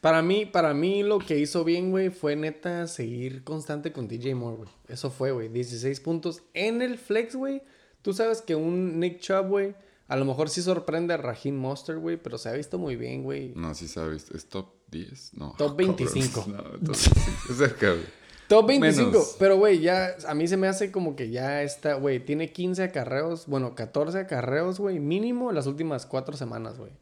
[0.00, 4.34] Para mí, para mí lo que hizo bien, güey, fue neta seguir constante con DJ
[4.34, 4.68] Moore, güey.
[4.88, 5.48] Eso fue, güey.
[5.48, 7.62] 16 puntos en el flex, güey.
[8.02, 9.74] Tú sabes que un Nick Chubb, güey,
[10.06, 13.24] a lo mejor sí sorprende a Raheem Monster, güey, pero se ha visto muy bien,
[13.24, 13.52] güey.
[13.56, 15.54] No, sí sabes, es top 10, no.
[15.58, 16.44] Top cabrón, 25.
[16.48, 18.04] No, top 25, es cerca, güey.
[18.48, 19.10] Top 25.
[19.10, 19.36] Menos.
[19.38, 22.84] Pero, güey, ya a mí se me hace como que ya está, güey, tiene 15
[22.84, 26.92] acarreos, bueno, 14 acarreos, güey, mínimo las últimas cuatro semanas, güey.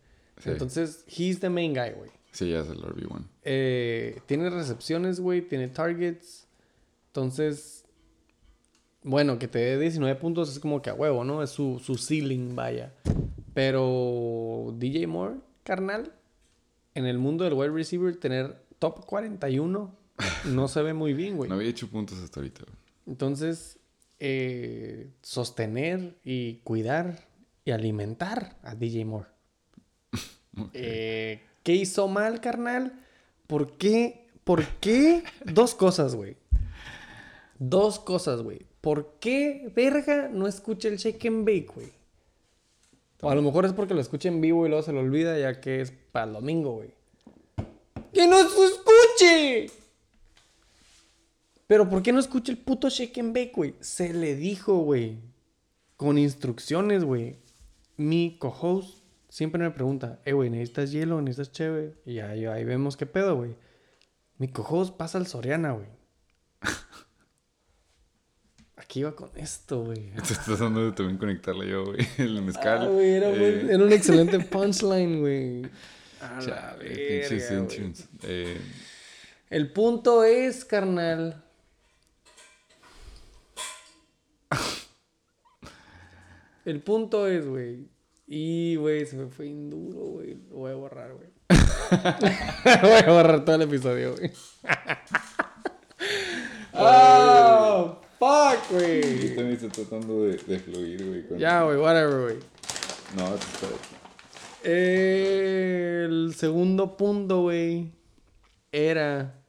[0.43, 0.51] Sí.
[0.51, 2.11] Entonces, he's the main guy, güey.
[2.32, 3.28] Sí, ya es el RB1.
[3.44, 6.48] Eh, tiene recepciones, güey, tiene targets.
[7.09, 7.85] Entonces,
[9.02, 11.43] bueno, que te dé 19 puntos es como que a huevo, ¿no?
[11.43, 12.93] Es su, su ceiling, vaya.
[13.52, 16.12] Pero DJ Moore, carnal,
[16.95, 20.05] en el mundo del wide receiver, tener top 41
[20.47, 21.49] no se ve muy bien, güey.
[21.51, 22.77] No había hecho puntos hasta ahorita, güey.
[23.07, 23.79] Entonces,
[24.21, 27.27] eh, sostener y cuidar
[27.65, 29.29] y alimentar a DJ Moore.
[30.73, 33.05] Eh, ¿Qué hizo mal, carnal?
[33.49, 34.29] ¿Por qué?
[34.45, 35.25] ¿Por qué?
[35.45, 36.37] Dos cosas, güey.
[37.59, 38.61] Dos cosas, güey.
[38.81, 41.93] ¿Por qué, verga, no escucha el shake and bake, güey?
[43.24, 45.38] O a lo mejor es porque lo escucha en vivo y luego se lo olvida
[45.38, 46.90] ya que es para el domingo, güey.
[48.12, 49.70] ¡Que no se escuche!
[51.66, 53.74] Pero ¿por qué no escucha el puto shake bake, güey?
[53.80, 55.20] Se le dijo, güey.
[55.96, 57.38] Con instrucciones, güey.
[57.96, 58.98] Mi co-host
[59.30, 61.22] siempre me pregunta, eh, güey, ¿necesitas hielo?
[61.22, 61.94] ¿Necesitas cheve?
[62.05, 63.56] Y yo, ahí vemos qué pedo, güey.
[64.36, 65.86] Mi co-host pasa al Soriana, güey.
[68.85, 70.12] Aquí iba con esto, güey.
[70.16, 72.06] Estoy tratando de también conectarle yo, güey.
[72.19, 72.82] El mezcal.
[72.82, 75.62] Ah, güey, era, Eh, era un excelente punchline, güey.
[76.20, 78.09] A pinches.
[78.23, 78.61] Eh,
[79.51, 81.43] El punto es, carnal.
[86.65, 87.89] El punto es, güey.
[88.27, 90.35] Y, güey, se me fue bien duro, güey.
[90.48, 91.28] Lo voy a borrar, güey.
[92.82, 94.32] voy a borrar todo el episodio, güey.
[96.73, 98.01] ¡Oh!
[98.24, 99.34] ¡Fuck, yo güey!
[99.34, 101.26] también estoy tratando de, de fluir, güey.
[101.28, 102.36] con- Ya, güey, whatever, güey.
[103.16, 103.66] No, está...
[104.62, 107.92] El segundo punto, güey,
[108.72, 109.40] era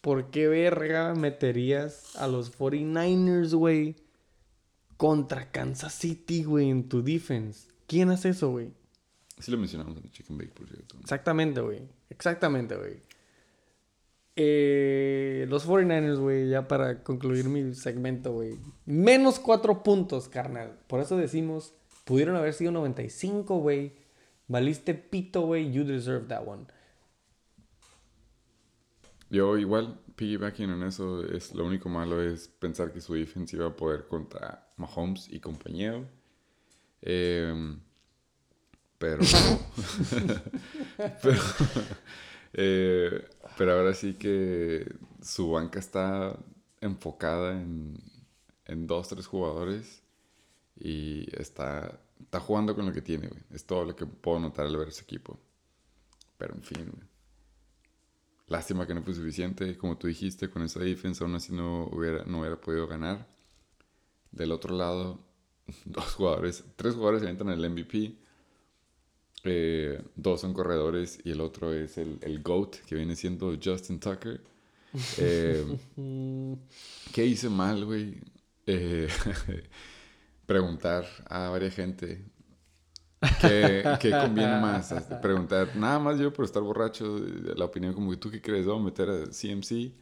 [0.00, 3.96] ¿por qué verga meterías a los 49ers, güey,
[4.96, 7.68] contra Kansas City, güey, en tu defense?
[7.86, 8.70] ¿Quién hace eso, güey?
[9.38, 10.96] Sí lo mencionamos en el Chicken Bake, por cierto.
[11.00, 11.82] Exactamente, güey.
[12.08, 12.96] Exactamente, güey.
[14.36, 18.58] Eh, los 49ers, güey, ya para concluir mi segmento, güey.
[18.84, 20.76] Menos cuatro puntos, carnal.
[20.88, 21.74] Por eso decimos,
[22.04, 23.92] pudieron haber sido 95, güey.
[24.48, 25.72] Valiste pito, güey.
[25.72, 26.64] You deserve that one.
[29.30, 33.66] Yo igual, piggybacking en eso, es, lo único malo es pensar que su defensa iba
[33.66, 35.92] a poder contra Mahomes y compañía.
[35.92, 36.06] güey.
[37.02, 37.80] Em,
[38.98, 39.22] pero,
[41.22, 41.40] pero,
[42.54, 43.28] eh,
[43.58, 44.86] pero ahora sí que
[45.22, 46.38] su banca está
[46.80, 47.98] enfocada en,
[48.66, 50.02] en dos, tres jugadores
[50.76, 53.42] y está, está jugando con lo que tiene, güey.
[53.50, 55.38] Es todo lo que puedo notar al ver ese equipo.
[56.38, 57.08] Pero en fin, güey.
[58.46, 59.76] Lástima que no fue suficiente.
[59.78, 63.26] Como tú dijiste, con esa defensa aún así no hubiera, no hubiera podido ganar.
[64.30, 65.20] Del otro lado,
[65.84, 68.18] dos jugadores, tres jugadores entran el MVP.
[69.44, 74.00] Eh, dos son corredores y el otro es el, el GOAT, que viene siendo Justin
[74.00, 74.40] Tucker.
[75.18, 75.64] Eh,
[77.12, 78.20] ¿Qué hice mal, güey?
[78.66, 79.08] Eh,
[80.46, 82.24] preguntar a varias gente
[83.40, 84.92] ¿Qué, ¿Qué, conviene más?
[85.22, 87.18] Preguntar, nada más yo por estar borracho,
[87.56, 89.92] la opinión como que tú qué crees, ¿Vamos a meter a CMC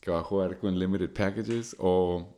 [0.00, 2.28] que va a jugar con limited packages o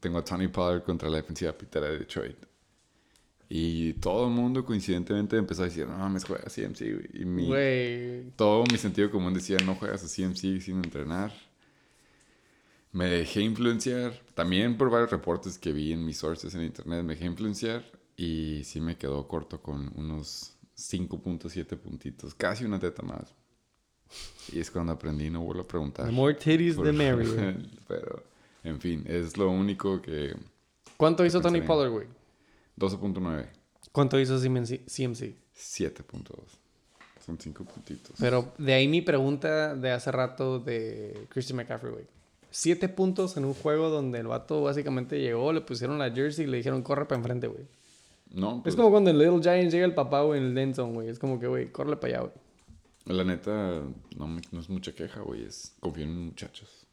[0.00, 2.36] tengo a Tony Pollard contra la defensiva pitera de Detroit.
[3.48, 7.14] Y todo el mundo coincidentemente empezó a decir, no mames, juega a CMC.
[7.14, 7.48] Y mi,
[8.36, 11.32] todo mi sentido común decía, no juegas a CMC sin entrenar.
[12.92, 17.14] Me dejé influenciar, también por varios reportes que vi en mis sources en internet, me
[17.14, 17.84] dejé influenciar
[18.16, 23.34] y sí me quedó corto con unos 5.7 puntitos, casi una teta más.
[24.52, 26.10] Y es cuando aprendí, no vuelvo a preguntar.
[26.12, 27.56] more titties the merrier.
[27.88, 28.22] Pero,
[28.62, 30.36] en fin, es lo único que...
[30.96, 32.06] ¿Cuánto hizo Tony Pollard, güey?
[32.78, 33.48] 12.9.
[33.92, 34.86] ¿Cuánto hizo CMC?
[34.86, 36.34] 7.2.
[37.24, 38.16] Son 5 puntitos.
[38.18, 42.04] Pero de ahí mi pregunta de hace rato de Christian McCaffrey, güey.
[42.50, 46.48] Siete puntos en un juego donde el vato básicamente llegó, le pusieron la jersey y
[46.48, 47.66] le dijeron corre para enfrente, güey.
[48.30, 50.92] No, Es pues, como cuando en Little Giants llega el papá, güey, en el Denson,
[50.92, 51.08] güey.
[51.08, 53.16] Es como que, güey, córrele para allá, güey.
[53.16, 53.82] La neta,
[54.16, 55.44] no, no es mucha queja, güey.
[55.44, 56.86] Es confío en muchachos.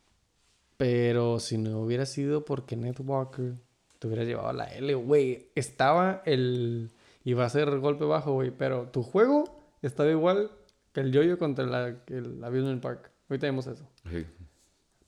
[0.77, 3.55] Pero si no hubiera sido por Kenneth Walker,
[4.01, 5.51] te hubiera llevado a la L, güey.
[5.53, 6.89] Estaba el...
[7.23, 8.49] Iba a ser golpe bajo, güey.
[8.49, 10.49] Pero tu juego estaba igual
[10.91, 13.11] que el yoyo contra la, el Amusement Park.
[13.29, 13.87] Ahorita vemos eso.
[14.09, 14.25] Sí.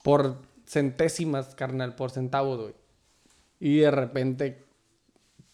[0.04, 0.38] Por
[0.68, 1.96] centésimas, carnal.
[1.96, 2.76] Por centavos, güey.
[3.60, 4.64] Y de repente...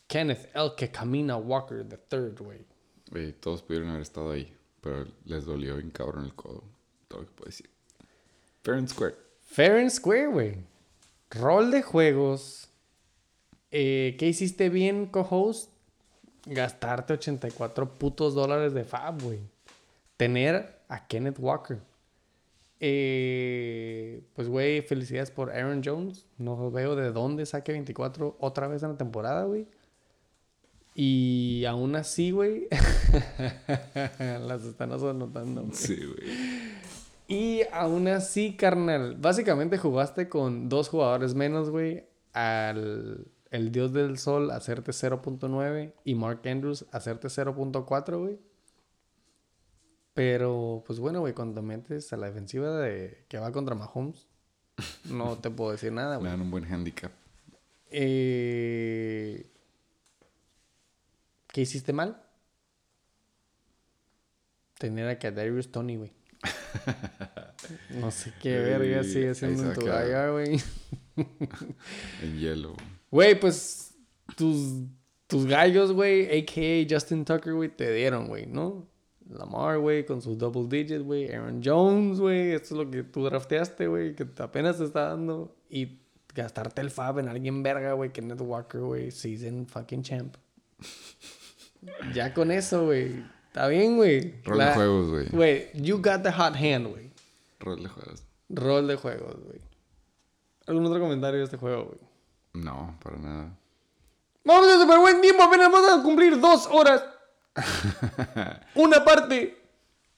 [0.07, 2.65] Kenneth El que camina Walker the third, güey.
[3.09, 6.63] Güey, todos pudieron haber estado ahí, pero les dolió bien cabrón el codo.
[7.07, 7.69] Todo lo que puedo decir.
[8.63, 9.15] Fair and square.
[9.39, 10.57] Fair and square, güey.
[11.29, 12.68] Rol de juegos.
[13.71, 15.71] Eh, ¿Qué hiciste bien, co-host?
[16.45, 19.39] Gastarte 84 putos dólares de fab, güey.
[20.17, 21.79] Tener a Kenneth Walker.
[22.79, 26.25] Eh, pues, güey, felicidades por Aaron Jones.
[26.37, 29.67] No veo de dónde saque 24 otra vez en la temporada, güey.
[30.95, 32.67] Y aún así, güey.
[34.19, 35.67] las están anotando.
[35.73, 36.29] Sí, güey.
[37.27, 42.05] Y aún así, carnal, básicamente jugaste con dos jugadores menos, güey.
[42.33, 48.39] Al el Dios del Sol hacerte 0.9 y Mark Andrews hacerte 0.4, güey.
[50.13, 54.27] Pero, pues bueno, güey, cuando metes a la defensiva de que va contra Mahomes,
[55.05, 56.31] no te puedo decir nada, Me güey.
[56.31, 57.11] dan un buen handicap.
[57.91, 59.49] Eh,
[61.47, 62.21] ¿Qué hiciste mal?
[64.77, 66.13] Tener a Kadarius Tony, güey.
[67.89, 70.61] No sé qué verga sigue haciendo en tu güey.
[72.21, 72.73] En hielo.
[72.73, 72.98] Güey,
[73.35, 73.95] pues
[74.35, 74.83] tus,
[75.27, 76.87] tus gallos, güey, a.k.a.
[76.89, 78.87] Justin Tucker, güey, te dieron, güey, ¿no?
[79.29, 81.31] Lamar, güey, con sus double digits, güey.
[81.31, 82.51] Aaron Jones, güey.
[82.51, 85.55] Esto es lo que tú drafteaste, güey, que apenas te está dando.
[85.69, 85.99] Y
[86.33, 90.35] gastarte el fab en alguien verga, güey, que Ned Walker, güey, season fucking champ.
[92.13, 93.23] ya con eso, güey.
[93.47, 94.41] Está bien, güey.
[94.43, 95.29] Rol de juegos, güey.
[95.29, 97.11] Güey, you got the hot hand, güey.
[97.59, 98.23] Rol de juegos.
[98.49, 99.59] Rol de juegos, güey.
[100.65, 102.08] ¿Algún otro comentario de este juego, güey?
[102.53, 103.57] No, para nada.
[104.43, 107.03] Vamos a super buen tiempo, apenas vamos a cumplir dos horas.
[108.75, 109.57] Una parte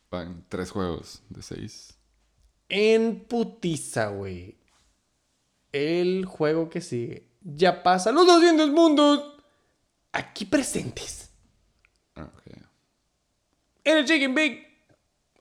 [0.09, 1.97] Van tres juegos de seis.
[2.69, 4.57] en putiza, güey.
[5.71, 7.27] El juego que sigue.
[7.41, 9.41] Ya pasa los 200 mundos.
[10.11, 11.31] Aquí presentes.
[12.15, 12.53] Ah, ok.
[13.85, 14.67] En el Chicken Big.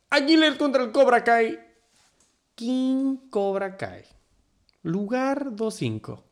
[0.09, 1.59] Aguilar contra el Cobra Kai.
[2.55, 4.05] King Cobra Kai.
[4.83, 6.23] Lugar 2-5.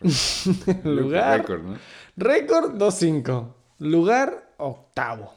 [0.84, 1.40] Lugar.
[1.40, 1.78] Récord, ¿no?
[2.16, 3.54] Récord 2-5.
[3.78, 5.32] Lugar octavo.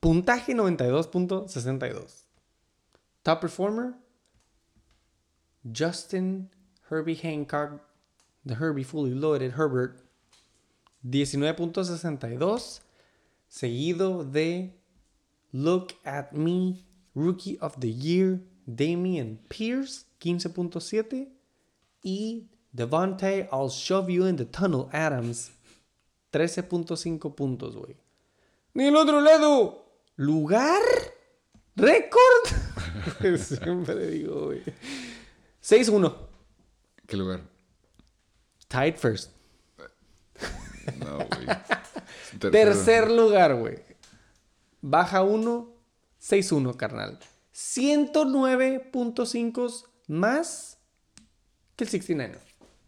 [0.00, 2.24] Puntaje 92.62.
[3.22, 3.94] Top performer.
[5.70, 6.48] Justin
[6.90, 7.80] Herbie Hancock.
[8.44, 10.02] The Herbie Fully Loaded Herbert.
[11.06, 12.80] 19.62.
[13.48, 14.72] Seguido de
[15.52, 16.84] Look at Me.
[17.14, 18.40] Rookie of the Year.
[18.66, 20.06] Damian Pierce.
[20.20, 21.39] 15.7.
[22.02, 25.50] Y Devontae, I'll shove you in the tunnel, Adams.
[26.32, 27.96] 13.5 puntos, güey.
[28.74, 29.84] Ni el otro lado.
[30.16, 30.82] ¿Lugar?
[31.74, 32.20] ¿Récord?
[33.38, 34.62] Siempre digo, güey.
[35.62, 36.14] 6-1.
[37.06, 37.40] ¿Qué lugar?
[38.68, 39.32] Tied first.
[40.98, 41.46] No, güey.
[42.38, 42.50] Tercero.
[42.50, 43.82] Tercer lugar, güey.
[44.80, 45.68] Baja 1,
[46.20, 47.18] 6-1, carnal.
[47.52, 50.69] 109.5 más
[51.80, 52.38] que el 69.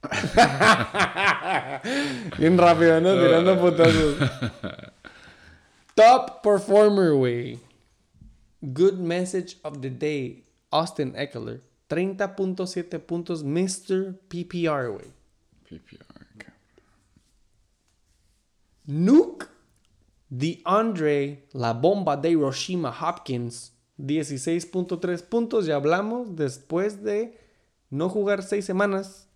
[2.39, 3.15] Bien rápido, ¿no?
[3.15, 4.17] Tirando putazos.
[5.95, 7.59] Top performer, güey.
[8.61, 10.45] Good message of the day.
[10.71, 11.63] Austin Eckler.
[11.89, 14.19] 30.7 puntos, Mr.
[14.29, 15.07] PPR, güey.
[15.69, 16.57] PPR, cabrón.
[18.87, 19.47] Nuke,
[20.31, 25.67] DeAndre, la bomba de Hiroshima Hopkins, 16.3 puntos.
[25.67, 27.42] Ya hablamos después de
[27.93, 29.29] no jugar 6 semanas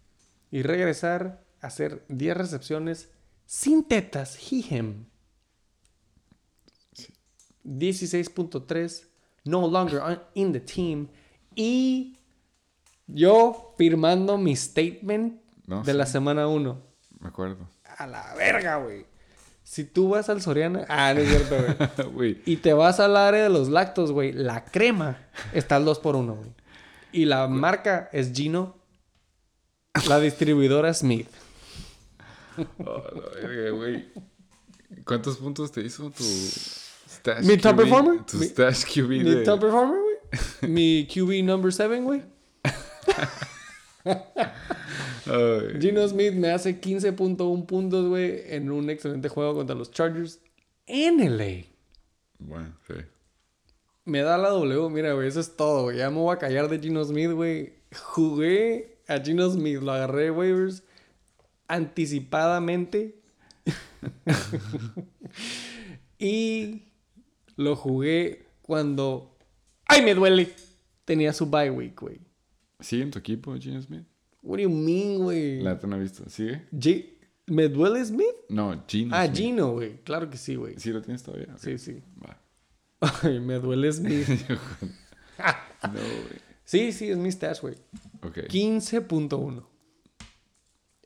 [0.50, 3.10] y regresar a hacer 10 recepciones
[3.44, 4.36] sin tetas.
[4.50, 5.04] He, him.
[7.64, 9.06] 16.3.
[9.44, 11.08] No longer on- in the team.
[11.54, 12.18] Y
[13.06, 15.98] yo firmando mi statement No, de sí.
[15.98, 16.82] la semana 1.
[17.20, 17.68] Me acuerdo.
[17.98, 19.06] A la verga, güey.
[19.62, 20.84] Si tú vas al Soriana.
[20.88, 22.12] Ah, no es cierto, güey.
[22.14, 22.42] Güey.
[22.46, 24.32] Y te vas al área de los lactos, güey.
[24.32, 25.18] La crema
[25.52, 26.50] está al 2 por 1 güey.
[27.16, 28.76] Y la marca es Gino.
[30.08, 31.28] La distribuidora Smith.
[32.84, 33.02] Oh,
[33.76, 34.08] güey.
[35.04, 38.20] ¿Cuántos puntos te hizo tu stash ¿Mi top performer?
[38.26, 39.42] Tu Mi- stash QB Mi de...
[39.44, 40.16] top performer, güey.
[40.72, 42.22] Mi QB number 7, güey.
[45.80, 48.42] Gino Smith me hace 15.1 puntos, güey.
[48.46, 50.40] En un excelente juego contra los Chargers.
[50.86, 51.64] En LA.
[52.38, 52.94] bueno, sí.
[54.06, 55.98] Me da la W, mira, güey, eso es todo, güey.
[55.98, 57.74] Ya me voy a callar de Gino Smith, güey.
[57.94, 60.82] Jugué a Gino Smith, lo agarré de waivers
[61.68, 63.20] anticipadamente.
[66.18, 66.82] y
[67.56, 69.36] lo jugué cuando.
[69.86, 70.48] ¡Ay, me duele!
[71.04, 72.20] Tenía su bye week, güey.
[72.80, 74.04] ¿Sigue en tu equipo, Gino Smith?
[74.42, 75.60] What do you mean, güey?
[75.62, 76.28] La no he visto.
[76.28, 76.66] ¿Sigue?
[76.72, 77.14] G-
[77.46, 78.26] ¿Me duele Smith?
[78.48, 79.36] No, Gino Ah, Smith.
[79.36, 80.02] Gino, güey.
[80.02, 80.74] Claro que sí, güey.
[80.78, 81.56] ¿Sí lo tienes todavía?
[81.58, 82.02] Sí, sí.
[82.24, 82.40] Va.
[83.22, 84.28] Ay, me duele Smith.
[84.48, 86.40] no, güey.
[86.64, 87.74] sí, sí, es mi stash, güey.
[88.22, 88.38] Ok.
[88.48, 89.64] 15.1.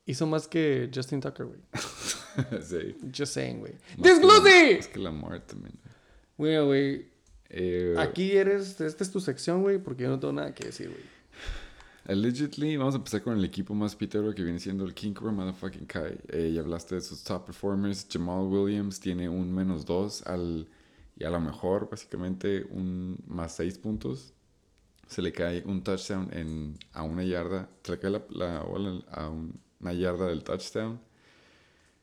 [0.07, 1.61] Hizo más que Justin Tucker, güey.
[2.63, 2.97] sí.
[3.17, 3.75] Just saying, güey.
[3.97, 4.79] ¡Disclose!
[4.79, 5.79] Es que la muerte, también.
[6.37, 7.11] Güey, güey.
[7.49, 8.81] Eh, Aquí eres.
[8.81, 11.21] Esta es tu sección, güey, porque yo no tengo nada que decir, güey.
[12.07, 15.33] Allegedly, vamos a empezar con el equipo más pitero que viene siendo el King Cobra
[15.33, 16.19] Motherfucking Kai.
[16.29, 18.07] Eh, ya hablaste de sus top performers.
[18.11, 20.67] Jamal Williams tiene un menos 2 al,
[21.21, 24.35] y a lo mejor básicamente un más 6 puntos.
[25.09, 27.71] Se le cae un touchdown en, a una yarda.
[27.85, 31.01] Se le cae la, la bola a un- una yarda del touchdown.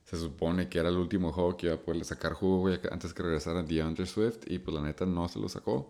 [0.05, 3.13] Se supone que era el último juego que iba a poder sacar jugo güey, antes
[3.13, 4.39] que regresara DeAndre Swift.
[4.47, 5.89] Y pues la neta no se lo sacó.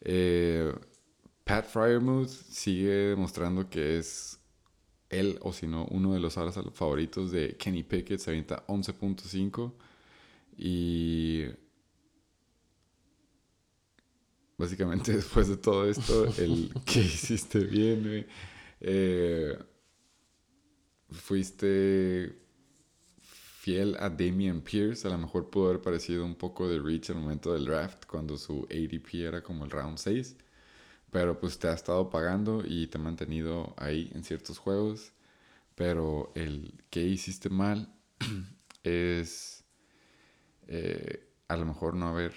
[0.00, 0.72] Eh,
[1.44, 4.40] Pat Fryermuth sigue demostrando que es
[5.10, 6.34] él, o si no, uno de los
[6.74, 8.20] favoritos de Kenny Pickett.
[8.20, 9.74] Se avienta 11.5.
[10.58, 11.46] Y.
[14.60, 18.26] Básicamente, después de todo esto, el que hiciste bien, güey.
[18.82, 19.58] Eh,
[21.10, 22.38] fuiste
[23.22, 25.08] fiel a Damian Pierce.
[25.08, 28.36] A lo mejor pudo haber parecido un poco de reach al momento del draft, cuando
[28.36, 30.36] su ADP era como el round 6.
[31.10, 35.12] Pero pues te ha estado pagando y te ha mantenido ahí en ciertos juegos.
[35.74, 37.94] Pero el que hiciste mal
[38.84, 39.64] es
[40.68, 42.34] eh, a lo mejor no haber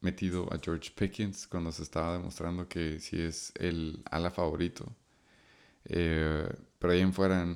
[0.00, 4.86] metido a George Pickens cuando se estaba demostrando que sí es el ala favorito.
[5.84, 6.48] Eh,
[6.78, 7.46] pero ahí en fuera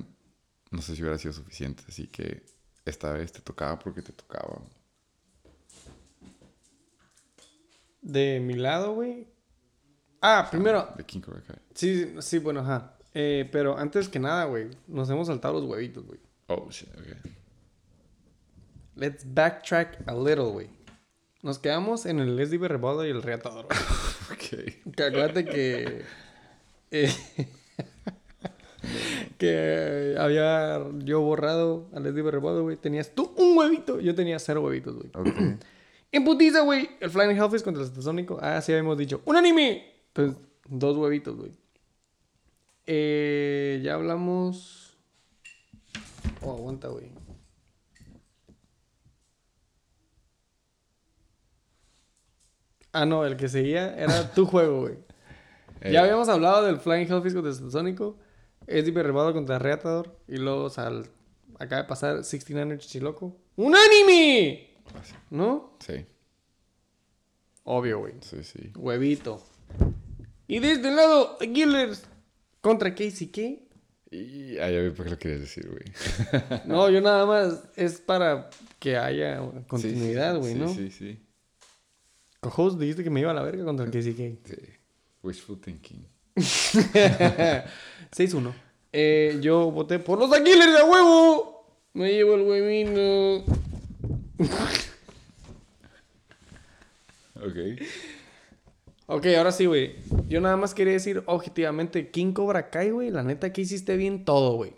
[0.71, 1.83] no sé si hubiera sido suficiente.
[1.87, 2.43] Así que
[2.85, 4.61] esta vez te tocaba porque te tocaba.
[8.01, 9.27] De mi lado, güey.
[10.21, 10.93] Ah, primero.
[10.95, 11.21] De King.
[11.73, 12.97] Sí, sí, bueno, ajá.
[13.13, 14.69] Eh, pero antes que nada, güey.
[14.87, 16.19] Nos hemos saltado los huevitos, güey.
[16.47, 17.31] Oh, shit, ok.
[18.95, 20.69] Let's backtrack a little, güey.
[21.45, 23.67] Nos quedamos en el Leslie Berreboda y el Reatador.
[24.31, 24.93] Ok.
[24.95, 26.01] Que acuérdate que.
[26.89, 27.07] eh,
[29.37, 32.77] que había yo borrado a Leslie Berreboda, güey.
[32.77, 33.99] Tenías tú un huevito.
[33.99, 35.11] Yo tenía cero huevitos, güey.
[35.13, 35.59] Ok.
[36.11, 36.89] En putiza, güey.
[36.99, 38.39] El Flying Hellfish contra el Satasónico.
[38.41, 39.21] Ah, sí, habíamos dicho.
[39.25, 39.93] ¡Un anime!
[40.07, 41.51] Entonces, dos huevitos, güey.
[42.87, 44.97] Eh, ya hablamos.
[46.41, 47.11] Oh, aguanta, güey.
[52.97, 54.95] Ah, no, el que seguía era tu juego, güey.
[55.81, 58.17] Eh, Ya habíamos hablado del Flying Hellfish contra el Satasónico.
[58.67, 60.17] Es derribado contra Reatador.
[60.27, 61.07] Y luego sal,
[61.59, 63.35] acaba de pasar 69 Chichiloco.
[63.57, 64.69] ¡Un anime!
[65.29, 65.77] ¿No?
[65.79, 66.05] Sí,
[67.63, 68.13] Obvio, güey.
[68.21, 68.71] sí, sí.
[68.75, 69.43] Huevito.
[70.47, 72.03] Y de este lado, Aguilers
[72.61, 73.37] contra KCK.
[74.11, 76.61] Y ah, ya vi por qué lo querías decir, güey.
[76.65, 78.49] No, yo nada más es para
[78.79, 80.67] que haya continuidad, Sí, güey, sí, ¿no?
[80.69, 81.19] Sí, sí,
[82.45, 84.47] Cojos, dijiste que me iba a la verga contra el KCK.
[84.47, 84.55] sí.
[85.23, 86.05] Wishful thinking.
[86.35, 88.53] 6-1.
[88.93, 91.65] Eh, yo voté por los Aguilers de huevo.
[91.93, 93.37] Me llevo el huevino.
[97.35, 97.57] Ok.
[99.07, 99.95] Ok, ahora sí, güey.
[100.27, 103.09] Yo nada más quería decir objetivamente, King Cobra Kai, güey.
[103.09, 104.73] La neta que hiciste bien todo, güey.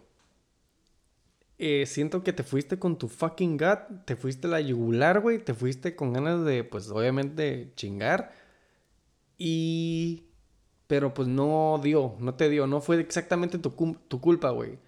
[1.59, 4.05] Eh, siento que te fuiste con tu fucking gut.
[4.05, 5.43] Te fuiste la yugular, güey.
[5.43, 8.33] Te fuiste con ganas de, pues, obviamente, chingar.
[9.37, 10.23] Y...
[10.87, 12.65] Pero pues no dio, no te dio.
[12.65, 13.71] No fue exactamente tu,
[14.07, 14.79] tu culpa, güey.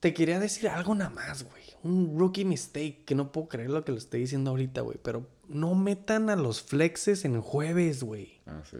[0.00, 1.64] Te quería decir algo nada más, güey.
[1.82, 4.98] Un rookie mistake que no puedo creer lo que lo estoy diciendo ahorita, güey.
[5.02, 8.40] Pero no metan a los flexes en jueves, güey.
[8.46, 8.78] Ah, sí.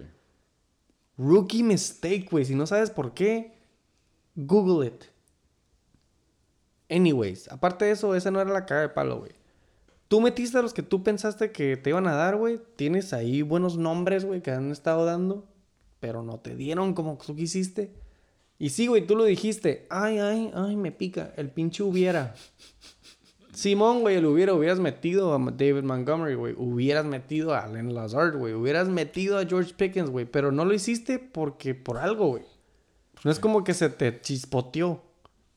[1.19, 2.47] Rookie mistake, güey.
[2.47, 3.59] Si no sabes por qué,
[4.37, 5.05] Google it.
[6.91, 9.33] Anyways, aparte de eso, esa no era la cara de palo, güey.
[10.09, 12.61] Tú metiste a los que tú pensaste que te iban a dar, güey.
[12.77, 15.47] Tienes ahí buenos nombres, güey, que han estado dando.
[16.01, 17.93] Pero no te dieron como tú quisiste.
[18.59, 19.87] Y sí, güey, tú lo dijiste.
[19.91, 21.33] Ay, ay, ay, me pica.
[21.37, 22.35] El pinche hubiera.
[23.53, 26.55] Simón, güey, el hubiera, hubieras metido a David Montgomery, güey.
[26.57, 28.55] Hubieras metido a Allen Lazard, güey.
[28.55, 30.25] Hubieras metido a George Pickens, güey.
[30.25, 32.45] Pero no lo hiciste porque por algo, güey.
[33.25, 35.03] No es como que se te chispoteó.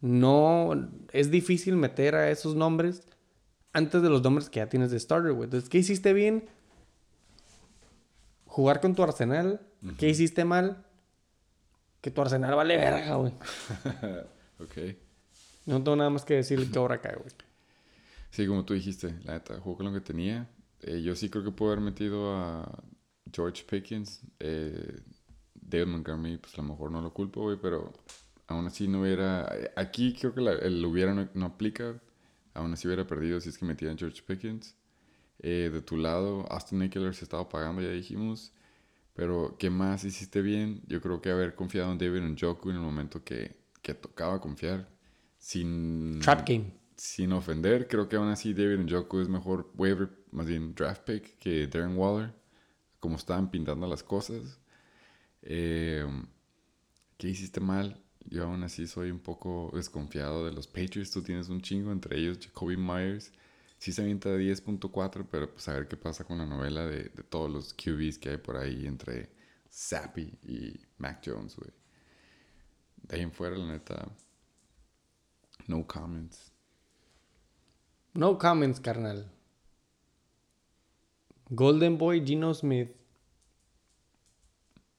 [0.02, 3.03] No, es difícil meter a esos nombres
[3.73, 5.45] antes de los nombres que ya tienes de starter, güey.
[5.45, 6.45] Entonces, ¿qué hiciste bien?
[8.45, 9.61] Jugar con tu arsenal.
[9.98, 10.86] ¿Qué hiciste mal?
[12.02, 13.32] Que tu arsenal vale verga, güey.
[14.60, 14.98] ok.
[15.68, 17.30] No tengo nada más que decir que ahora cae, güey.
[18.32, 20.49] Sí, como tú dijiste, la neta, jugó con lo que tenía.
[20.82, 22.84] Eh, yo sí creo que puedo haber metido a
[23.32, 24.22] George Pickens.
[24.40, 24.99] Eh,
[25.53, 27.94] David Montgomery, pues a lo mejor no lo culpo, güey, pero
[28.52, 29.52] aún así no hubiera...
[29.76, 32.02] Aquí creo que la- el hubiera no, no aplica.
[32.53, 34.76] Aún así hubiera perdido si es que metía a George Pickens.
[35.40, 38.53] Eh, de tu lado, Austin Eckler se estaba pagando, ya dijimos.
[39.14, 40.82] Pero, ¿qué más hiciste bien?
[40.88, 44.88] Yo creo que haber confiado en David Njoku en el momento que, que tocaba confiar.
[45.38, 46.19] Sin...
[46.22, 46.73] Trap game.
[46.95, 51.38] Sin ofender, creo que aún así David Njoku es mejor waiver, más bien draft pick
[51.40, 52.32] que Darren Waller.
[52.99, 54.60] Como estaban pintando las cosas.
[55.41, 56.06] Eh,
[57.18, 57.99] ¿Qué hiciste mal?
[58.30, 61.11] Yo aún así soy un poco desconfiado de los Patriots.
[61.11, 63.31] Tú tienes un chingo, entre ellos Jacoby Myers.
[63.77, 67.23] Sí se avienta 10.4, pero pues a ver qué pasa con la novela de, de
[67.23, 69.30] todos los QBs que hay por ahí entre
[69.69, 71.72] Sappy y Mac Jones, güey.
[73.03, 74.07] De ahí en fuera, la neta,
[75.68, 76.52] no comments.
[78.14, 79.31] No comments, carnal.
[81.49, 82.91] Golden Boy Gino Smith.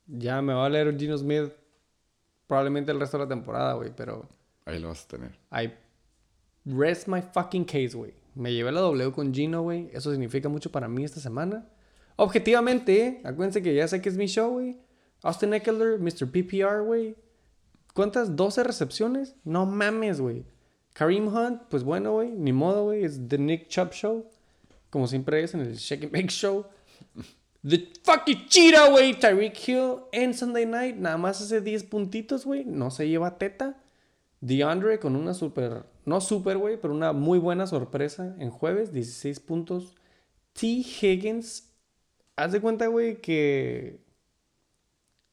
[0.06, 1.52] Ya me va a leer Gino Smith
[2.52, 4.28] probablemente el resto de la temporada, güey, pero
[4.66, 5.38] Ahí lo vas a tener.
[5.50, 5.72] I
[6.66, 8.12] rest my fucking case, güey.
[8.34, 9.88] Me llevé la W con Gino, güey.
[9.94, 11.66] Eso significa mucho para mí esta semana.
[12.16, 13.20] Objetivamente, ¿eh?
[13.24, 14.76] acuérdense que ya sé que es mi show, güey.
[15.22, 16.30] Austin Eckler, Mr.
[16.30, 17.16] PPR, güey.
[17.94, 18.32] ¿Cuántas?
[18.32, 19.34] ¿12 recepciones?
[19.44, 20.44] No mames, güey.
[20.92, 22.32] Kareem Hunt, pues bueno, güey.
[22.32, 23.02] Ni modo, güey.
[23.02, 24.26] Es The Nick Chubb Show.
[24.90, 26.66] Como siempre es en el Shake and Bake Show.
[27.66, 29.18] The fucking cheetah, güey.
[29.18, 30.96] Tyreek Hill en Sunday Night.
[30.96, 32.64] Nada más hace 10 puntitos, güey.
[32.64, 33.82] No se lleva teta.
[34.42, 39.38] DeAndre con una super, no super, güey, pero una muy buena sorpresa en jueves, 16
[39.38, 39.94] puntos.
[40.52, 40.66] T.
[40.66, 41.72] Higgins,
[42.34, 44.00] haz de cuenta, güey, que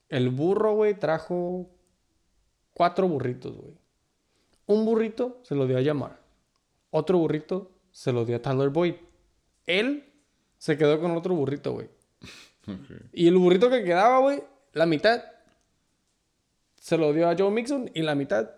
[0.10, 1.72] el burro, güey, trajo
[2.76, 3.74] cuatro burritos, güey.
[4.68, 6.22] Un burrito se lo dio a llamar.
[6.92, 8.94] Otro burrito se lo dio a Tyler Boyd.
[9.66, 10.06] Él
[10.60, 11.90] se quedó con otro burrito, güey.
[13.14, 14.44] Y el burrito que quedaba, güey,
[14.74, 15.24] la mitad
[16.76, 18.50] se lo dio a Joe Mixon y la mitad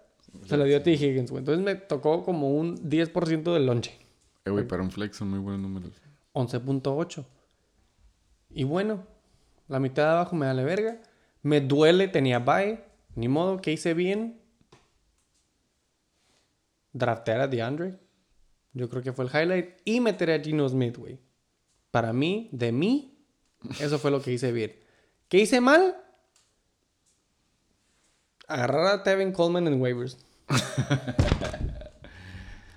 [0.45, 0.93] se lo dio a T.
[0.93, 1.39] Higgins, güey.
[1.39, 3.97] Entonces me tocó como un 10% del lonche.
[4.45, 5.91] Eh, güey, para un flex son muy buenos números.
[6.33, 7.25] 11.8.
[8.51, 9.05] Y bueno,
[9.67, 11.01] la mitad de abajo me da verga.
[11.41, 12.83] Me duele, tenía bye.
[13.15, 14.39] Ni modo, que hice bien.
[16.93, 17.99] Draftear a DeAndre.
[18.73, 19.81] Yo creo que fue el highlight.
[19.85, 21.19] Y meter a Gino Smith, güey.
[21.91, 23.10] Para mí, de mí,
[23.79, 24.75] eso fue lo que hice bien.
[25.29, 25.95] ¿Qué hice mal?
[28.47, 30.17] Agarrar a Tevin Coleman en waivers.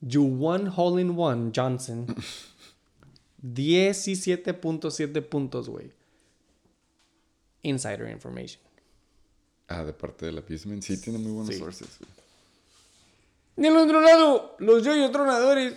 [0.00, 2.06] Juwan Hole in One Johnson.
[3.54, 5.92] 17.7 puntos, güey.
[7.62, 8.62] Insider information.
[9.68, 10.82] Ah, de parte del Appeasement.
[10.82, 11.58] Sí, tiene muy buenos Sí.
[11.60, 11.98] sources.
[11.98, 12.10] güey.
[13.56, 15.74] Del otro lado, los yoyos tronadores.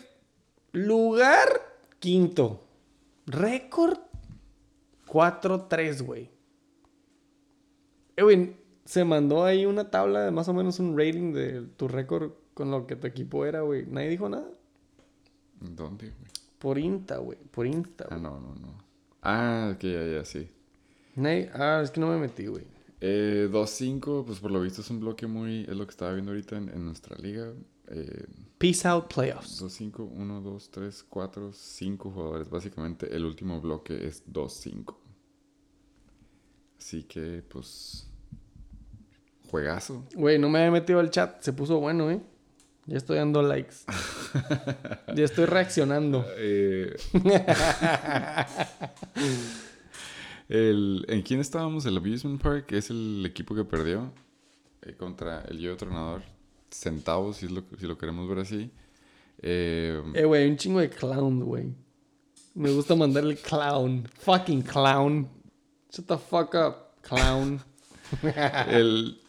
[0.73, 1.47] Lugar
[1.99, 2.63] quinto.
[3.25, 3.97] Récord
[5.07, 6.29] 4-3, güey.
[8.21, 8.55] Güey,
[8.85, 12.69] se mandó ahí una tabla de más o menos un rating de tu récord con
[12.69, 13.85] lo que tu equipo era, güey.
[13.85, 14.49] Nadie dijo nada.
[15.61, 16.29] ¿Dónde, güey?
[16.59, 17.37] Por Insta, güey.
[17.51, 18.21] Por Insta, Ah, güey.
[18.21, 18.83] no, no, no.
[19.21, 20.47] Ah, ok, ya, ya, sí.
[21.15, 22.65] Nadie- Ah, es que no me metí, güey.
[23.01, 25.61] Eh, 2-5, pues por lo visto es un bloque muy.
[25.61, 27.51] Es lo que estaba viendo ahorita en, en nuestra liga.
[27.87, 28.25] Eh,
[28.57, 29.61] Peace out playoffs.
[29.61, 32.49] 2-5, 1, 2, 3, 4, 5 jugadores.
[32.49, 34.97] Básicamente el último bloque es 2-5.
[36.77, 38.05] Así que, pues.
[39.49, 40.05] Juegazo.
[40.13, 41.41] Güey, no me había metido al chat.
[41.41, 42.21] Se puso bueno, ¿eh?
[42.89, 43.75] Ya estoy dando likes.
[45.15, 46.25] ya estoy reaccionando.
[46.37, 46.95] Eh,
[50.49, 51.85] el, ¿En quién estábamos?
[51.85, 54.11] El Abusement Park es el equipo que perdió
[54.81, 56.23] eh, contra el Yo Tronador.
[56.71, 58.71] Centavos, si, es lo, si lo queremos ver así.
[59.43, 61.71] Eh, Eh, güey, un chingo de clown, güey.
[62.55, 64.09] Me gusta mandar el clown.
[64.15, 65.29] Fucking clown.
[65.91, 67.61] Shut the fuck up, clown.
[68.67, 69.19] el,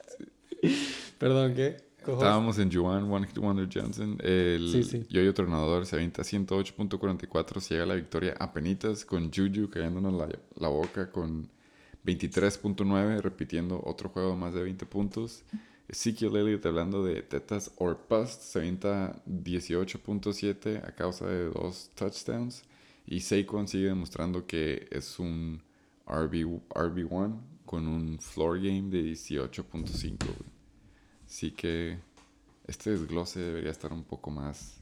[1.19, 1.90] Perdón, ¿qué?
[2.07, 4.19] Estábamos en Juan Wonder Johnson.
[4.23, 5.07] El Sí, sí.
[5.09, 7.61] Yo-Yo Tronador se avienta 108.44.
[7.61, 11.49] Se llega a la victoria a penitas con Juju cayéndonos la, la boca con
[12.05, 13.21] 23.9.
[13.21, 15.45] Repitiendo otro juego más de 20 puntos.
[15.89, 22.63] Ezekiel Elliott hablando de tetas or bust, se avienta 18.7 a causa de dos touchdowns.
[23.07, 25.61] Y Saquon sigue demostrando que es un
[26.07, 30.17] RB, RB1 con un floor game de 18.5.
[31.31, 31.97] Así que
[32.67, 34.81] este desglose debería estar un poco más,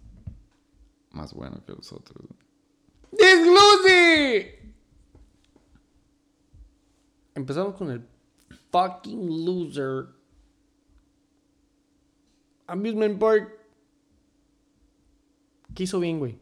[1.11, 2.27] más bueno que los otros.
[3.12, 4.73] ¡Desglose!
[7.35, 8.03] Empezamos con el
[8.73, 10.07] fucking loser.
[12.66, 13.53] Amusement Park.
[15.75, 16.39] ¿Qué hizo bien, güey?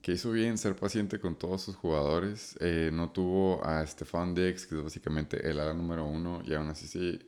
[0.00, 2.56] Que hizo bien ser paciente con todos sus jugadores.
[2.60, 6.40] Eh, no tuvo a Stefan Diggs, que es básicamente el ala número uno.
[6.42, 7.20] Y aún así sí.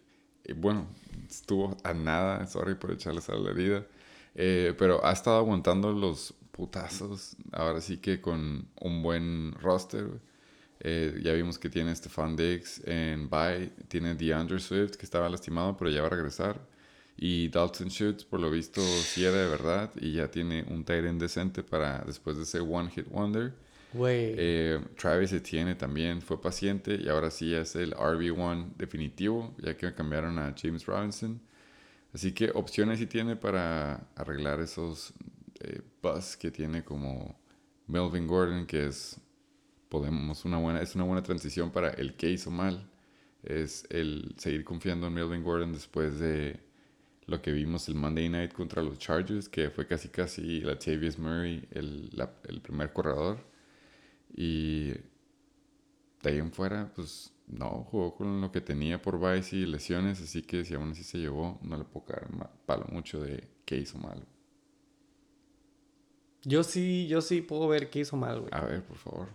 [0.56, 0.86] Bueno,
[1.28, 2.46] estuvo a nada.
[2.46, 3.86] Sorry por echarles a la herida.
[4.34, 7.36] eh, pero ha estado aguantando los putazos.
[7.52, 10.08] Ahora sí que con un buen roster.
[10.80, 13.70] Eh, ya vimos que tiene Stefan Diggs en bye.
[13.88, 16.60] Tiene DeAndre Swift, que estaba lastimado, pero ya va a regresar.
[17.16, 19.90] Y Dalton Schultz, por lo visto, sí era de verdad.
[20.00, 23.54] Y ya tiene un end decente para después de ese One Hit Wonder.
[23.92, 24.34] Güey.
[24.36, 29.94] Eh, Travis Etienne también fue paciente y ahora sí es el RB1 definitivo, ya que
[29.94, 31.40] cambiaron a James Robinson.
[32.14, 35.12] Así que opciones sí tiene para arreglar esos
[35.60, 37.38] eh, buzz que tiene como
[37.86, 39.20] Melvin Gordon, que es
[39.88, 42.90] podemos una buena es una buena transición para el que hizo mal.
[43.44, 46.60] Es el seguir confiando en Melvin Gordon después de
[47.26, 51.66] lo que vimos el Monday Night contra los Chargers, que fue casi casi Latavius Murray
[51.72, 53.38] el, la- el primer corredor.
[54.34, 54.90] Y
[56.22, 60.20] de ahí en fuera, pues No, jugó con lo que tenía por Vice y lesiones,
[60.20, 62.28] así que si aún así se llevó, no le puedo caer
[62.66, 64.26] palo mucho de qué hizo mal.
[66.44, 68.50] Yo sí, yo sí puedo ver qué hizo mal, güey.
[68.52, 69.28] A ver, por favor.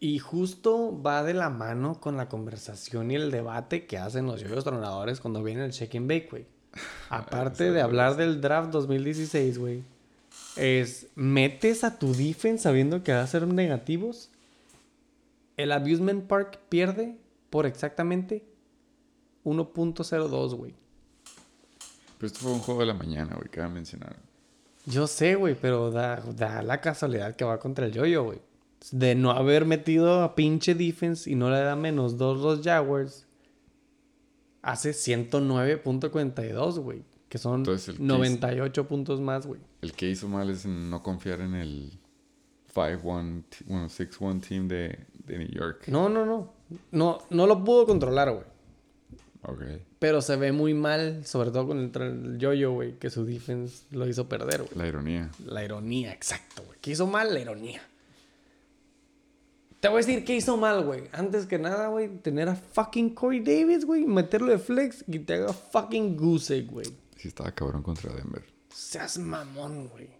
[0.00, 4.40] Y justo va de la mano con la conversación y el debate que hacen los
[4.40, 6.46] yoyos tronadores cuando viene el check and bake, güey.
[7.08, 9.82] Aparte de hablar del draft 2016, güey.
[10.56, 14.30] Es, metes a tu defense sabiendo que va a ser negativos.
[15.56, 17.16] El Abusement Park pierde
[17.50, 18.44] por exactamente
[19.44, 20.74] 1.02, güey.
[22.18, 24.16] Pero esto fue un juego de la mañana, güey, que a mencionar.
[24.86, 28.40] Yo sé, güey, pero da, da la casualidad que va contra el yoyo, güey.
[28.92, 33.26] De no haber metido a pinche defense y no le da menos dos los Jaguars.
[34.62, 37.02] Hace 109.42, güey.
[37.34, 39.60] Que son Entonces, el case- 98 puntos más, güey.
[39.82, 41.90] El que hizo mal es no confiar en el
[42.72, 45.88] 5-1, t- bueno, 6-1 team de, de New York.
[45.88, 46.52] No, no, no.
[46.92, 48.44] No, no lo pudo controlar, güey.
[49.42, 49.62] Ok.
[49.98, 54.06] Pero se ve muy mal, sobre todo con el, yoyo, güey, que su defense lo
[54.06, 54.76] hizo perder, güey.
[54.76, 55.28] La ironía.
[55.44, 56.78] La ironía, exacto, güey.
[56.80, 57.34] ¿Qué hizo mal?
[57.34, 57.82] La ironía.
[59.80, 61.02] Te voy a decir qué hizo mal, güey.
[61.12, 65.34] Antes que nada, güey, tener a fucking Corey Davis, güey, meterlo de flex y te
[65.34, 66.86] haga fucking goose güey.
[67.24, 68.44] Sí estaba cabrón contra Denver.
[68.68, 70.10] Seas mamón, güey.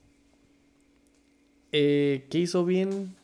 [1.71, 3.15] Eh, ¿Qué hizo bien?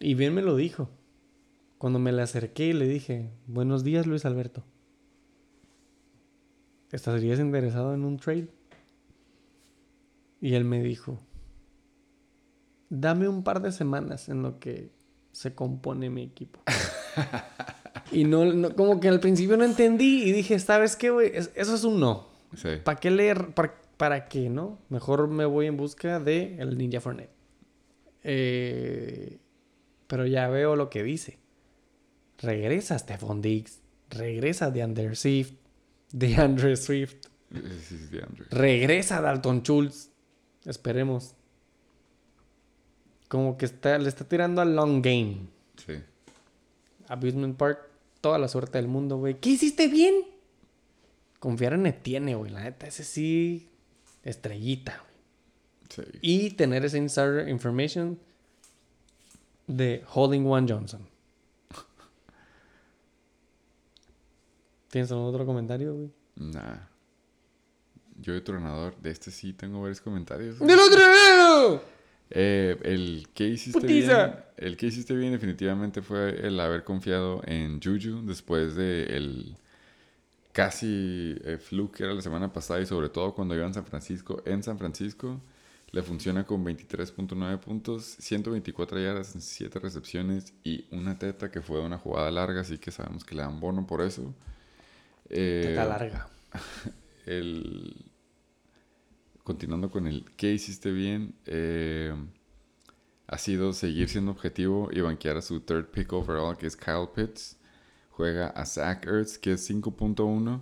[0.00, 0.90] Y bien me lo dijo.
[1.78, 4.64] Cuando me le acerqué y le dije, buenos días, Luis Alberto.
[6.90, 8.48] ¿Estarías interesado en un trade?
[10.40, 11.20] Y él me dijo,
[12.90, 14.90] dame un par de semanas en lo que
[15.30, 16.58] se compone mi equipo.
[18.12, 21.30] y no, no- como que al principio no entendí y dije, ¿sabes qué, güey?
[21.34, 22.26] Es- Eso es un no.
[22.56, 22.68] Sí.
[22.84, 23.48] ¿Para qué leer?
[23.54, 24.78] ¿Para, para qué, no?
[24.88, 27.30] Mejor me voy en busca de el Ninja Fortnite.
[28.24, 29.38] Eh,
[30.06, 31.38] pero ya veo lo que dice.
[32.38, 33.80] Regresa Stephon Diggs.
[34.10, 34.72] Regresa
[35.14, 35.52] Swift.
[36.12, 37.16] DeAndre Swift.
[37.50, 38.46] De Andrew.
[38.50, 40.10] Regresa Dalton Schultz.
[40.64, 41.34] Esperemos.
[43.28, 45.48] Como que está, le está tirando al long game.
[45.76, 45.94] Sí.
[47.08, 47.78] Abusement Park,
[48.20, 49.40] toda la suerte del mundo, güey.
[49.40, 50.14] ¿Qué hiciste bien?
[51.38, 52.50] Confiar en Etienne, güey.
[52.50, 53.68] La neta, ese sí,
[54.22, 55.08] estrellita, güey.
[55.88, 56.02] Sí.
[56.20, 58.18] Y tener esa insider information
[59.66, 61.08] de Holding One Johnson.
[64.90, 66.10] ¿Tienes algún otro comentario, güey?
[66.36, 66.88] Nah.
[68.20, 70.58] Yo de tronador, de este sí tengo varios comentarios.
[70.58, 71.97] ¡Del otro lado!
[72.30, 74.26] Eh, el que hiciste Putiza.
[74.26, 79.56] bien, el que hiciste bien definitivamente fue el haber confiado en Juju después de el
[80.52, 83.86] casi eh, fluke que era la semana pasada y sobre todo cuando iba en San
[83.86, 84.42] Francisco.
[84.44, 85.40] En San Francisco
[85.90, 91.80] le funciona con 23.9 puntos, 124 yardas en 7 recepciones y una teta que fue
[91.80, 94.34] una jugada larga, así que sabemos que le dan bono por eso.
[95.30, 96.28] Eh, Teta larga.
[97.26, 98.07] el
[99.48, 102.14] continuando con el qué hiciste bien eh,
[103.26, 107.08] ha sido seguir siendo objetivo y banquear a su third pick overall que es Kyle
[107.14, 107.56] Pitts.
[108.10, 110.60] Juega a Zach Ertz que es 5.1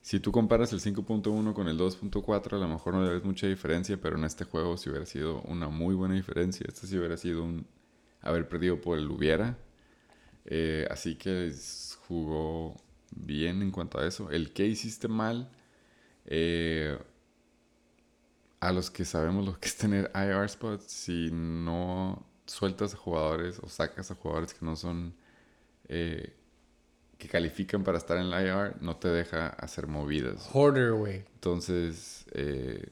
[0.00, 3.46] si tú comparas el 5.1 con el 2.4 a lo mejor no le ves mucha
[3.46, 6.64] diferencia pero en este juego sí hubiera sido una muy buena diferencia.
[6.66, 7.66] Este sí hubiera sido un
[8.22, 9.58] haber perdido por el hubiera.
[10.46, 11.52] Eh, así que
[12.08, 12.74] jugó
[13.10, 14.30] bien en cuanto a eso.
[14.30, 15.50] El que hiciste mal
[16.26, 16.98] eh,
[18.64, 23.58] a los que sabemos lo que es tener IR spots, si no sueltas a jugadores
[23.62, 25.14] o sacas a jugadores que no son
[25.88, 26.34] eh,
[27.18, 30.48] que califican para estar en la IR, no te deja hacer movidas.
[30.50, 31.24] Hoarder, güey.
[31.34, 32.88] Entonces, eh,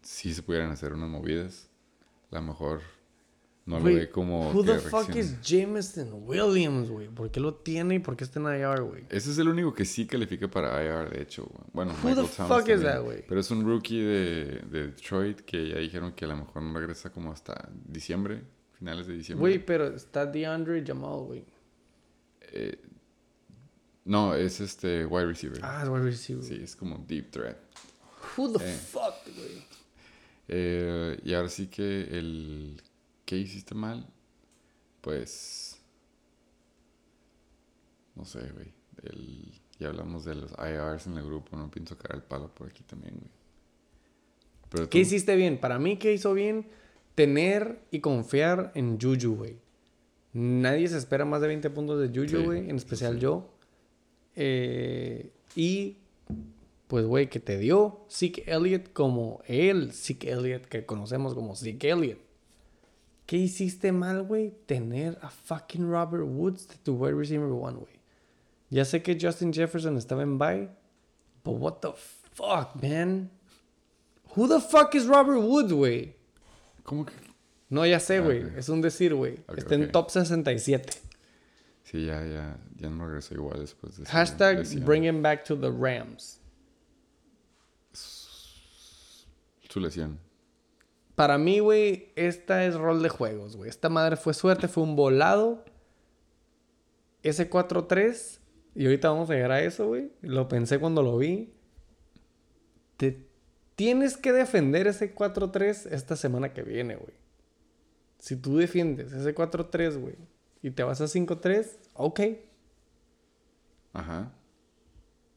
[0.00, 1.68] si se pudieran hacer unas movidas,
[2.30, 2.80] a lo mejor
[3.66, 4.52] no lo ve como.
[4.52, 7.08] Who the fuck is Jameson Williams, güey?
[7.08, 9.04] ¿Por qué lo tiene y por qué está en IR, güey?
[9.10, 11.44] Ese es el único que sí califica para IR, de hecho.
[11.46, 11.64] güey.
[11.72, 13.24] Bueno, Who the Thomas fuck is that, güey?
[13.28, 16.78] Pero es un rookie de, de Detroit que ya dijeron que a lo mejor no
[16.78, 18.42] regresa como hasta diciembre,
[18.78, 19.40] finales de diciembre.
[19.40, 21.44] Güey, pero está DeAndre Jamal, güey.
[22.52, 22.78] Eh,
[24.04, 25.58] no, es este wide receiver.
[25.62, 26.44] Ah, es wide receiver.
[26.44, 27.56] Sí, es como deep threat.
[28.36, 28.72] Who the Eh.
[28.76, 29.66] fuck, güey?
[30.48, 32.80] Eh, y ahora sí que el
[33.26, 34.06] que hiciste mal,
[35.02, 35.82] pues
[38.14, 38.72] no sé, güey.
[39.02, 42.68] El- ya hablamos de los IRs en el grupo, no pienso caer el palo por
[42.68, 43.30] aquí también, güey.
[44.70, 45.58] Pero ¿Qué tú- hiciste bien?
[45.60, 46.66] Para mí, ¿qué hizo bien?
[47.14, 49.56] Tener y confiar en Juju, güey.
[50.32, 52.70] Nadie se espera más de 20 puntos de Juju, Sí, güey.
[52.70, 53.20] En especial sí.
[53.20, 53.50] yo.
[54.34, 55.96] Eh, y,
[56.88, 61.90] pues, güey, que te dio Zeke Elliott como el Zeke Elliott que conocemos como Zeke
[61.90, 62.18] Elliott.
[63.26, 64.54] ¿Qué hiciste mal, güey?
[64.66, 68.00] Tener a fucking Robert Woods de tu wide receiver one, güey.
[68.70, 70.68] Ya sé que Justin Jefferson estaba en bye,
[71.44, 71.92] but what the
[72.34, 73.30] fuck, man?
[74.36, 76.14] Who the fuck is Robert Woods, güey?
[76.84, 77.12] ¿Cómo que?
[77.68, 78.44] No, ya sé, Ah, güey.
[78.56, 79.40] Es un decir, güey.
[79.56, 80.92] Está en top 67.
[81.82, 85.70] Sí, ya, ya, ya no regresó igual después de Hashtag bring him back to the
[85.70, 86.40] Rams.
[87.92, 90.18] Su lesión.
[91.16, 93.70] Para mí, güey, esta es rol de juegos, güey.
[93.70, 95.64] Esta madre fue suerte, fue un volado.
[97.22, 98.38] Ese 4-3,
[98.74, 100.12] y ahorita vamos a llegar a eso, güey.
[100.20, 101.54] Lo pensé cuando lo vi.
[102.98, 103.26] Te
[103.74, 107.14] tienes que defender ese 4-3 esta semana que viene, güey.
[108.18, 110.16] Si tú defiendes ese 4-3, güey,
[110.60, 112.20] y te vas a 5-3, ok.
[113.94, 114.32] Ajá.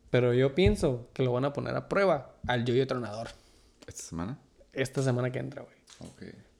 [0.10, 3.30] Pero yo pienso que lo van a poner a prueba al yo-yo tronador
[3.88, 4.40] ¿Esta semana?
[4.74, 5.76] Esta semana que entra, güey.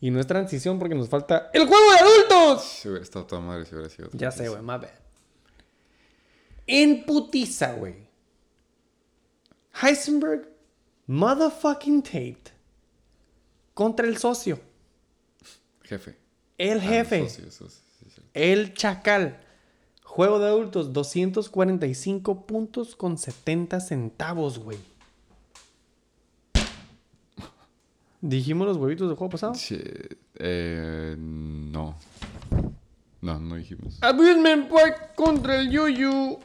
[0.02, 2.64] Y no es transición porque nos falta el juego de adultos.
[2.64, 4.10] Si hubiera estado toda madre, si hubiera sido.
[4.14, 4.90] Ya sé, güey, my bad.
[6.68, 8.08] En putiza, güey.
[9.82, 10.50] Heisenberg,
[11.08, 12.44] motherfucking Tate.
[13.74, 14.60] Contra el socio.
[15.84, 16.18] Jefe.
[16.58, 17.30] El Ah, jefe.
[17.30, 17.82] socio, socio,
[18.14, 18.22] sí.
[18.34, 19.40] El chacal.
[20.04, 24.80] Juego de adultos, 245 puntos con 70 centavos, güey.
[28.22, 29.54] ¿Dijimos los huevitos del juego pasado?
[29.56, 29.80] Sí,
[30.36, 31.96] eh, no.
[33.22, 33.98] No, no dijimos.
[34.02, 36.40] Amusement Park contra el Yuyu.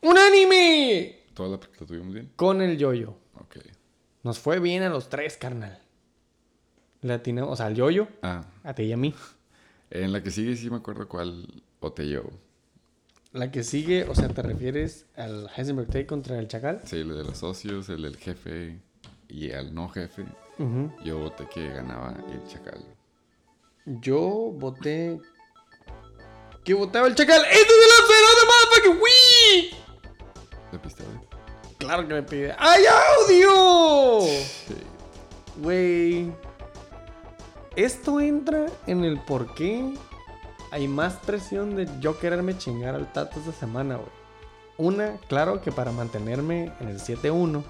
[0.00, 1.20] ¡Unánime!
[1.34, 2.32] ¿Toda la, la tuvimos bien?
[2.36, 3.14] Con el yoyo.
[3.40, 3.56] Ok.
[4.22, 5.78] Nos fue bien a los tres, carnal.
[7.02, 9.14] Le atinamos, o sea, al yoyo, Ah, a ti y a mí.
[9.90, 11.46] en la que sigue sí me acuerdo cuál
[11.80, 12.22] boté yo.
[13.32, 16.82] La que sigue, o sea, ¿te refieres al Heisenberg Tate contra el Chacal?
[16.84, 18.78] Sí, el de los socios, el del jefe
[19.28, 20.26] y al no jefe.
[21.02, 22.78] Yo voté que ganaba el chacal.
[23.86, 25.18] Yo voté.
[26.62, 27.42] Que votaba el Chacal.
[27.46, 29.74] ¡Este es el motherfucking week!
[30.70, 31.18] ¿Le piste güey?
[31.78, 32.54] Claro que me pide.
[32.58, 34.20] ¡Ay, audio!
[34.20, 34.76] Sí.
[35.56, 36.32] Güey.
[37.74, 39.94] Esto entra en el por qué
[40.72, 44.08] hay más presión de yo quererme chingar al Tato esta semana, güey.
[44.78, 47.62] Una, claro que para mantenerme en el 7-1.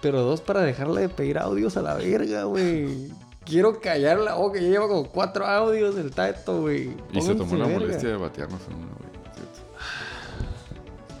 [0.00, 3.12] Pero dos, para dejarle de pedir audios a la verga, güey.
[3.44, 4.58] Quiero callar la boca.
[4.58, 6.96] Ya lleva como cuatro audios del Tato, güey.
[7.12, 7.80] Y se tomó la verga.
[7.80, 9.12] molestia de batearnos en uno, güey.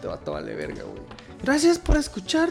[0.00, 1.02] Te va a tomarle verga, güey.
[1.40, 2.50] Gracias por escuchar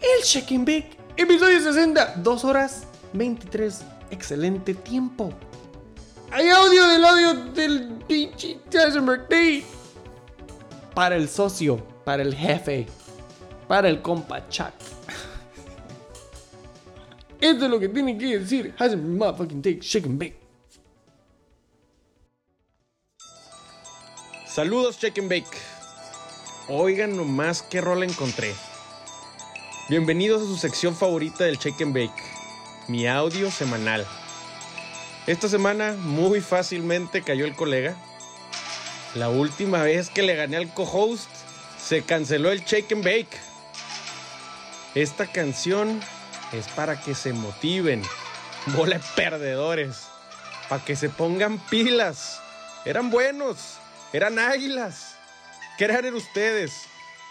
[0.00, 2.14] el and Bake, episodio 60.
[2.18, 3.82] Dos horas 23.
[4.12, 5.32] Excelente tiempo.
[6.34, 9.66] Hay audio del audio del pinche Heisenberg Tate.
[10.94, 12.86] Para el socio, para el jefe,
[13.68, 14.72] para el compa chat.
[17.38, 20.40] Esto es lo que tiene que decir Heisenberg motherfucking Tate, Check and Bake.
[24.46, 25.58] Saludos, Check and Bake.
[26.70, 28.54] Oigan nomás qué rol encontré.
[29.90, 32.22] Bienvenidos a su sección favorita del Check and Bake,
[32.88, 34.06] mi audio semanal.
[35.26, 37.94] Esta semana muy fácilmente cayó el colega.
[39.14, 41.30] La última vez que le gané al co-host,
[41.80, 43.38] se canceló el Check and Bake.
[44.96, 46.00] Esta canción
[46.52, 48.02] es para que se motiven,
[48.76, 50.08] bola de perdedores,
[50.68, 52.40] para que se pongan pilas.
[52.84, 53.76] Eran buenos,
[54.12, 55.14] eran águilas.
[55.78, 56.72] ¿Qué eran ustedes?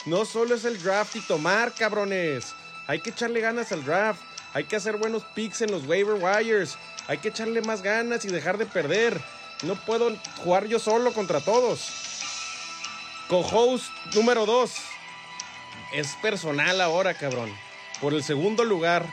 [0.06, 2.54] No solo es el draft y tomar, cabrones.
[2.88, 4.22] Hay que echarle ganas al draft.
[4.54, 6.78] Hay que hacer buenos picks en los waiver wires.
[7.08, 9.20] Hay que echarle más ganas y dejar de perder.
[9.64, 11.90] No puedo jugar yo solo contra todos.
[13.28, 14.72] Co-host número 2.
[15.94, 17.54] Es personal ahora, cabrón.
[18.00, 19.06] Por el segundo lugar.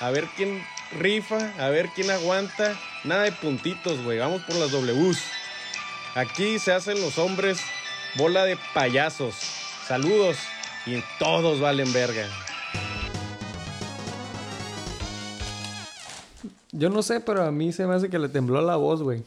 [0.00, 0.64] A ver quién
[0.98, 2.78] rifa, a ver quién aguanta.
[3.04, 4.18] Nada de puntitos, güey.
[4.18, 5.18] Vamos por las Ws.
[6.14, 7.58] Aquí se hacen los hombres
[8.16, 9.34] bola de payasos.
[9.86, 10.36] Saludos
[10.86, 12.28] y todos valen verga.
[16.72, 19.22] Yo no sé, pero a mí se me hace que le tembló la voz, güey.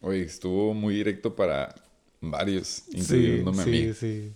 [0.00, 1.74] Oye, estuvo muy directo para
[2.20, 3.92] varios, incluyéndome a mí.
[3.94, 4.32] sí.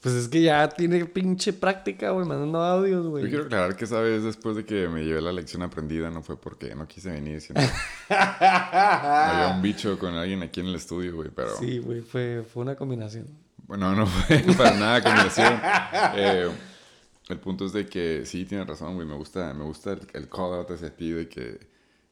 [0.00, 3.28] Pues es que ya tiene pinche práctica, güey, mandando audios, Yo güey.
[3.28, 6.40] quiero aclarar que esa vez, después de que me llevé la lección aprendida, no fue
[6.40, 7.60] porque no quise venir, sino
[8.08, 11.54] había un bicho con alguien aquí en el estudio, güey, pero...
[11.58, 13.26] Sí, güey, fue, fue una combinación.
[13.66, 15.60] Bueno, no fue para nada combinación.
[16.16, 16.48] Eh,
[17.32, 19.06] el punto es de que sí, tienes razón, güey.
[19.06, 21.58] Me gusta, me gusta el, el call out hacia ti de que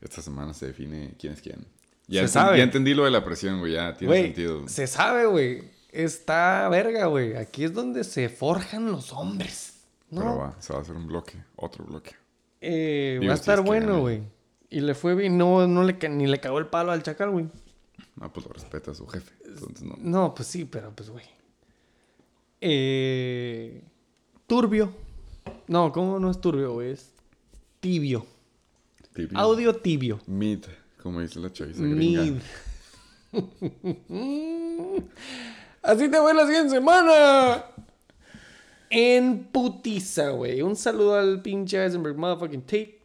[0.01, 1.67] esta semana se define quién es quién.
[2.07, 2.59] Ya, Se sabe.
[2.59, 3.75] ya entendí lo de la presión, güey.
[3.75, 4.67] Ya tiene sentido.
[4.69, 5.63] se sabe, güey.
[5.93, 7.37] está verga, güey.
[7.37, 9.75] Aquí es donde se forjan los hombres.
[10.11, 10.21] ¿no?
[10.23, 12.15] Pero va, se va a hacer un bloque, otro bloque.
[12.61, 14.23] Eh, Digo, va a si estar es bueno, güey.
[14.71, 15.37] Y le fue bien.
[15.37, 17.47] No, no le, ni le cagó el palo al chacal, güey.
[18.17, 19.33] No, pues lo respeta a su jefe.
[19.45, 19.97] Entonces no.
[19.99, 21.25] No, pues sí, pero pues, güey.
[22.61, 23.83] Eh,
[24.47, 24.93] turbio.
[25.67, 26.93] No, ¿cómo no es turbio, güey?
[26.93, 27.12] Es
[27.81, 28.27] tibio.
[29.15, 29.39] Tibio.
[29.39, 30.20] Audio tibio.
[30.27, 30.65] Mid,
[31.02, 31.83] como dice la chaviza.
[31.83, 32.36] Mid.
[35.83, 37.65] Así te voy la siguiente semana.
[38.91, 40.62] En putiza, güey.
[40.62, 42.99] Un saludo al pinche Eisenberg motherfucking Tate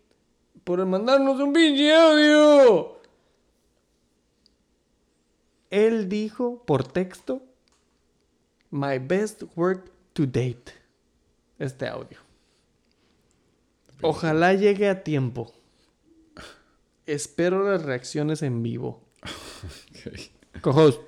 [0.63, 2.99] por mandarnos un pinche audio.
[5.69, 7.41] Él dijo por texto:
[8.69, 10.73] My best work to date.
[11.59, 12.17] Este audio.
[14.03, 15.53] Ojalá llegue a tiempo.
[17.05, 19.03] Espero las reacciones en vivo.
[20.61, 21.01] Cojos.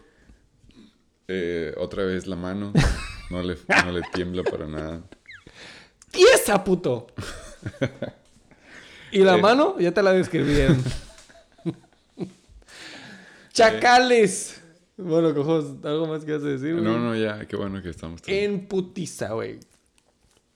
[1.27, 2.74] Eh, otra vez la mano.
[3.32, 5.01] No le, no le tiembla para nada.
[6.11, 7.07] ¡Tiesa, puto!
[9.11, 9.41] Y la Eh.
[9.41, 10.83] mano, ya te la describieron.
[13.53, 14.61] Chacales.
[14.98, 16.74] Bueno, cojos, ¿algo más que vas a decir?
[16.74, 16.83] güey?
[16.83, 18.22] No, no, ya, qué bueno que estamos.
[18.27, 19.59] En putiza, güey.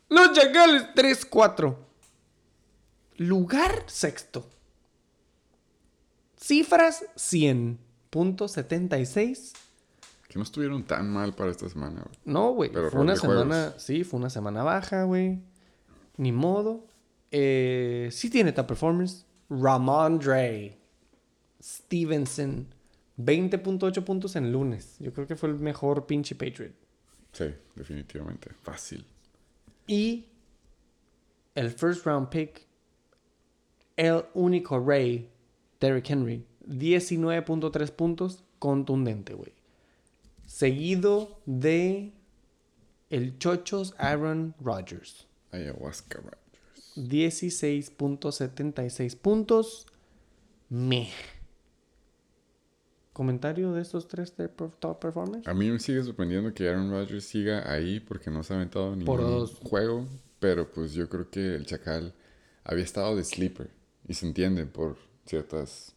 [0.09, 1.75] Los chacales 3-4.
[3.19, 4.49] Lugar sexto.
[6.37, 9.53] Cifras 100.76.
[10.27, 12.15] Que no estuvieron tan mal para esta semana, güey.
[12.25, 12.71] No, güey.
[12.71, 13.63] Pero Fue una semana.
[13.65, 13.81] juegos.
[13.83, 15.39] Sí, fue una semana baja, güey.
[16.17, 16.85] Ni modo.
[17.31, 19.25] Eh, sí tiene top performance.
[19.49, 20.77] Ramondre
[21.61, 22.67] Stevenson.
[23.17, 24.95] 20.8 puntos en lunes.
[24.99, 26.73] Yo creo que fue el mejor pinche Patriot.
[27.33, 28.51] Sí, definitivamente.
[28.61, 29.03] Fácil.
[29.87, 30.27] Y
[31.55, 32.65] el first round pick,
[33.99, 35.29] el único rey,
[35.81, 39.51] Derrick Henry, 19.3 puntos, contundente, güey.
[40.45, 42.13] Seguido de
[43.09, 46.39] el chochos Aaron Rodgers, Ayahuasca Rangers.
[46.95, 49.85] 16.76 puntos.
[50.69, 51.09] Me.
[53.11, 55.45] ¿Comentario de estos tres de top performers?
[55.45, 58.91] A mí me sigue sorprendiendo que Aaron Rodgers siga ahí porque no se ha aventado
[58.91, 59.59] ningún Por dos.
[59.61, 60.07] juego.
[60.39, 62.13] Pero pues yo creo que el Chacal
[62.63, 63.77] había estado de sleeper.
[64.09, 65.93] Y se entiende por ciertos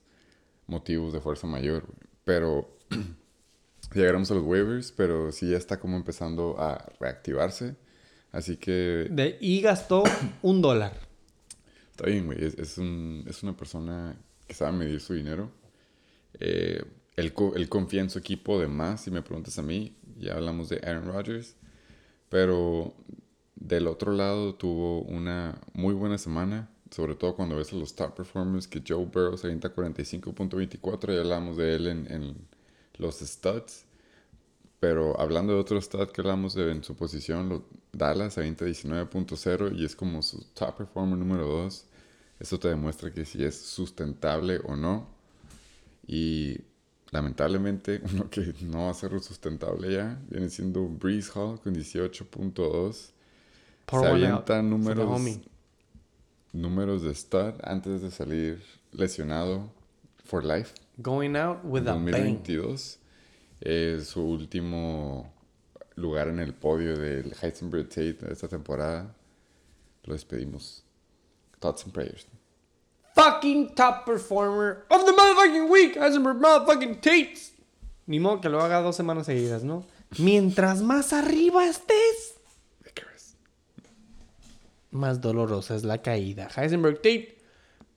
[0.68, 1.82] motivos de fuerza mayor.
[1.86, 1.98] güey.
[2.24, 2.76] Pero
[3.94, 4.92] llegaremos a los waivers.
[4.92, 7.74] Pero sí ya está como empezando a reactivarse.
[8.30, 10.04] Así que De- y gastó
[10.42, 10.92] un dólar.
[11.90, 12.44] Está bien, güey.
[12.44, 14.16] Es, es, un- es una persona
[14.46, 15.50] que sabe medir su dinero.
[16.40, 16.82] Eh,
[17.16, 19.96] él, él confía en su equipo de más, si me preguntas a mí.
[20.18, 21.56] Ya hablamos de Aaron Rodgers.
[22.28, 22.94] Pero
[23.56, 26.70] del otro lado tuvo una muy buena semana.
[26.92, 31.14] Sobre todo cuando ves a los top performers que Joe Burrow se avienta 45.24.
[31.14, 32.36] Ya hablamos de él en, en
[32.98, 33.86] los stats.
[34.80, 39.72] Pero hablando de otro stat que hablamos de en su posición, lo- Dallas avienta 19.0
[39.76, 41.86] y es como su top performer número 2.
[42.40, 45.06] Eso te demuestra que si es sustentable o no.
[46.06, 46.58] Y
[47.10, 53.12] lamentablemente, uno que no va a ser sustentable ya, viene siendo Breeze Hall con 18.2.
[53.86, 55.40] Pour Se avienta números.
[56.52, 59.70] Números de stud antes de salir lesionado
[60.24, 60.74] for life.
[60.98, 62.42] Going out with a bang.
[62.44, 62.98] 2022
[63.60, 65.32] es su último
[65.96, 69.14] lugar en el podio del Heisenberg Tate de esta temporada.
[70.04, 70.84] Lo despedimos.
[71.60, 72.26] Thoughts and prayers.
[73.14, 77.52] fucking top performer of the motherfucking week, Eisenberg motherfucking Tates.
[78.06, 79.84] Ni modo que lo haga dos semanas seguidas, ¿no?
[80.18, 82.34] Mientras más arriba estés.
[84.92, 86.48] Más dolorosa es la caída.
[86.54, 87.38] Heisenberg Tate.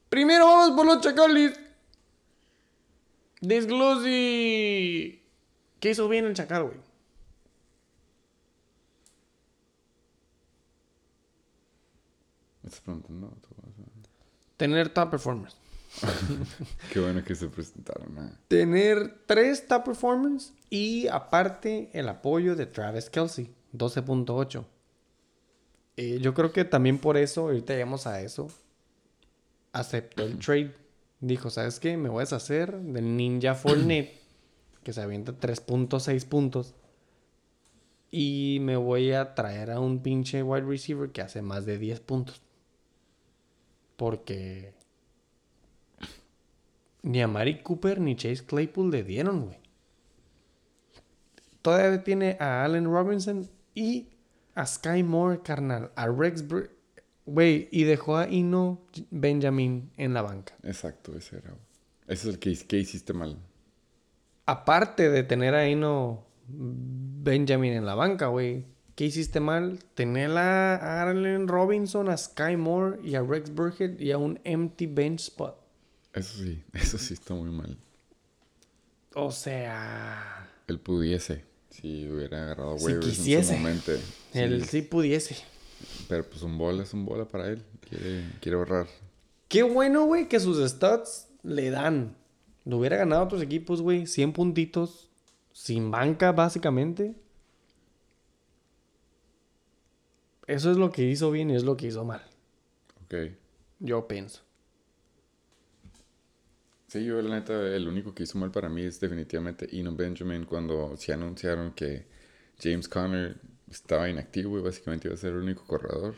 [0.10, 1.60] Primero vamos por los chacales.
[3.42, 5.22] Desglose.
[5.80, 6.78] ¿Qué hizo bien el chacal, güey?
[12.64, 13.34] ¿Me estás preguntando?
[14.58, 15.56] Tener top performers.
[16.92, 18.18] Qué bueno que se presentaron.
[18.18, 18.32] ah.
[18.48, 24.66] Tener tres top performers y aparte el apoyo de Travis Kelsey, 12.8.
[25.98, 28.48] Eh, yo creo que también por eso, ahorita llegamos a eso,
[29.72, 30.74] aceptó el trade.
[31.22, 31.98] Dijo, ¿sabes qué?
[31.98, 34.20] Me voy a deshacer del Ninja Fournette,
[34.84, 36.74] que se avienta 3.6 puntos.
[38.12, 42.00] Y me voy a traer a un pinche wide receiver que hace más de 10
[42.02, 42.42] puntos.
[43.98, 44.74] Porque
[47.02, 49.58] ni a Mari Cooper ni Chase Claypool le dieron, güey.
[51.62, 54.08] Todavía tiene a Allen Robinson y
[54.56, 55.92] a Sky Moore, carnal.
[55.96, 56.44] A Rex...
[57.28, 60.54] Güey, y dejó a Ino Benjamin en la banca.
[60.64, 61.56] Exacto, ese era.
[62.08, 63.38] Ese es el que, que hiciste mal.
[64.46, 68.66] Aparte de tener a Ino Benjamin en la banca, güey.
[68.96, 69.80] ¿Qué hiciste mal?
[69.96, 74.86] Tener a Allen Robinson, a Sky Moore y a Rex Burkhead y a un empty
[74.86, 75.60] bench spot.
[76.14, 77.78] Eso sí, eso sí está muy mal.
[79.16, 83.54] O sea, Él pudiese, si hubiera agarrado Si waivers quisiese.
[83.54, 83.92] en su momento.
[84.36, 85.38] Él Sí, pudiese.
[86.08, 87.62] Pero pues un bola es un bola para él.
[87.88, 88.88] Quiere, quiere ahorrar.
[89.48, 92.16] Qué bueno, güey, que sus stats le dan.
[92.66, 94.08] Lo hubiera ganado a otros equipos, güey.
[94.08, 95.10] 100 puntitos.
[95.52, 97.16] Sin banca, básicamente.
[100.48, 102.22] Eso es lo que hizo bien y es lo que hizo mal.
[103.06, 103.16] Ok.
[103.80, 104.42] Yo pienso.
[106.88, 110.46] Sí, yo la neta, el único que hizo mal para mí es definitivamente Eno Benjamin
[110.46, 112.06] cuando se anunciaron que
[112.60, 113.38] James Conner
[113.76, 116.16] estaba inactivo y básicamente iba a ser el único corredor.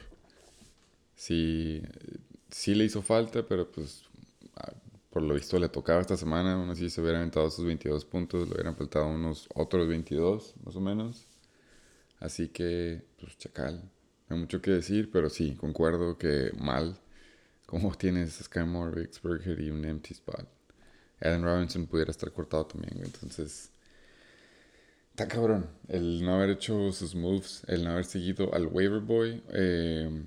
[1.15, 1.81] Sí,
[2.49, 4.03] sí le hizo falta, pero pues
[5.09, 6.53] por lo visto le tocaba esta semana.
[6.53, 10.75] Aún así se hubieran aventado sus 22 puntos, le hubieran faltado unos otros 22 más
[10.75, 11.25] o menos.
[12.19, 13.89] Así que, pues chacal.
[14.29, 16.99] Hay mucho que decir, pero sí, concuerdo que mal.
[17.65, 20.47] Como tienes Sky Moore, Burkhead y un empty spot.
[21.19, 23.03] Allen Robinson pudiera estar cortado también.
[23.03, 23.71] Entonces,
[25.17, 25.67] está cabrón.
[25.87, 29.41] El no haber hecho sus moves, el no haber seguido al waiver boy.
[29.49, 30.23] eh,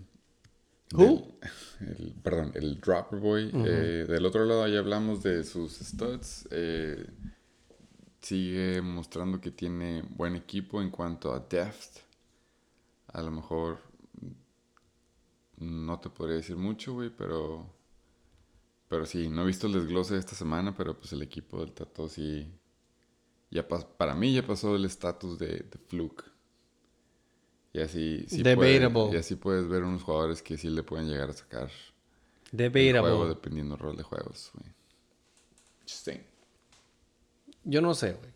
[0.92, 1.24] del-
[1.80, 3.50] el- perdón, el dropper boy.
[3.54, 6.48] eh, del otro lado, ya hablamos de sus studs.
[6.50, 7.06] eh,
[8.20, 12.00] sigue mostrando que tiene buen equipo en cuanto a depth.
[13.12, 13.78] A lo mejor
[15.58, 17.66] no te podría decir mucho, güey, pero
[18.88, 21.72] pero sí, no he visto el desglose de esta semana, pero pues el equipo del
[21.72, 22.52] Tato sí
[23.50, 26.24] ya pas- para mí ya pasó el estatus de, de fluke.
[27.72, 29.16] Y así sí puede- Debatable.
[29.16, 31.70] y así puedes ver unos jugadores que sí le pueden llegar a sacar
[32.52, 33.28] el juego Debatable.
[33.28, 34.72] dependiendo del rol de juegos, güey.
[37.64, 38.30] Yo no sé, güey.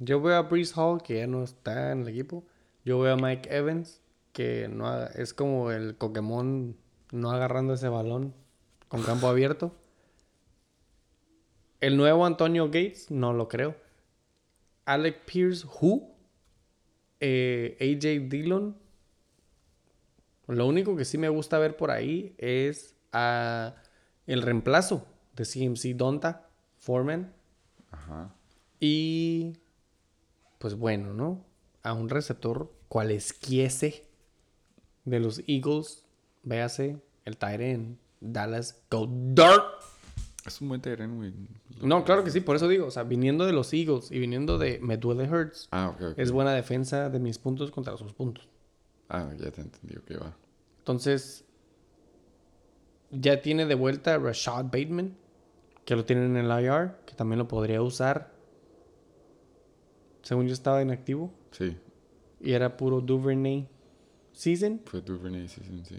[0.00, 2.44] Yo veo a Breeze Hall, que ya no está en el equipo.
[2.84, 4.00] Yo veo a Mike Evans,
[4.32, 6.76] que no ha- es como el Pokémon
[7.12, 8.34] no agarrando ese balón
[8.88, 9.76] con campo abierto.
[11.80, 13.76] El nuevo Antonio Gates, no lo creo.
[14.92, 16.14] Alec Pierce, who?
[17.20, 18.76] Eh, AJ Dillon.
[20.48, 23.76] Lo único que sí me gusta ver por ahí es a
[24.26, 27.32] el reemplazo de CMC Donta, Foreman.
[27.90, 28.34] Ajá.
[28.80, 29.54] Y
[30.58, 31.44] pues bueno, ¿no?
[31.82, 34.04] A un receptor cualesquiese
[35.04, 36.04] de los Eagles,
[36.42, 39.91] véase el Tyrant Dallas Go Dark.
[40.44, 41.32] Es un buen terreno, güey.
[41.82, 44.58] No, claro que sí, por eso digo, o sea, viniendo de los Eagles y viniendo
[44.58, 46.18] de me duele Hurts, Ah, ok, ok.
[46.18, 48.48] es buena defensa de mis puntos contra sus puntos.
[49.08, 50.36] Ah, ya te entendí, ok, va.
[50.78, 51.44] Entonces,
[53.10, 55.16] ya tiene de vuelta Rashad Bateman,
[55.84, 58.32] que lo tienen en el IR, que también lo podría usar.
[60.22, 61.32] Según yo estaba inactivo.
[61.50, 61.76] Sí,
[62.40, 63.68] Y era puro Duvernay
[64.32, 64.80] season.
[64.86, 65.96] fue Duvernay Season, sí.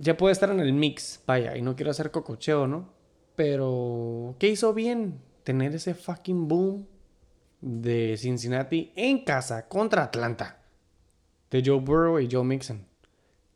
[0.00, 2.88] Ya puede estar en el mix, vaya, y no quiero hacer cococheo, ¿no?
[3.36, 5.20] Pero, ¿qué hizo bien?
[5.44, 6.86] Tener ese fucking boom
[7.60, 10.62] de Cincinnati en casa contra Atlanta.
[11.50, 12.86] De Joe Burrow y Joe Mixon.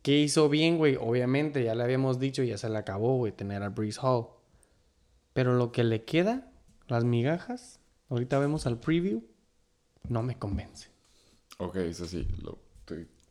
[0.03, 0.97] ¿Qué hizo bien, güey?
[1.01, 4.27] Obviamente, ya le habíamos dicho, ya se le acabó, güey, tener a Breeze Hall.
[5.33, 6.51] Pero lo que le queda,
[6.87, 9.23] las migajas, ahorita vemos al preview,
[10.07, 10.89] no me convence.
[11.57, 12.59] Ok, eso sí, lo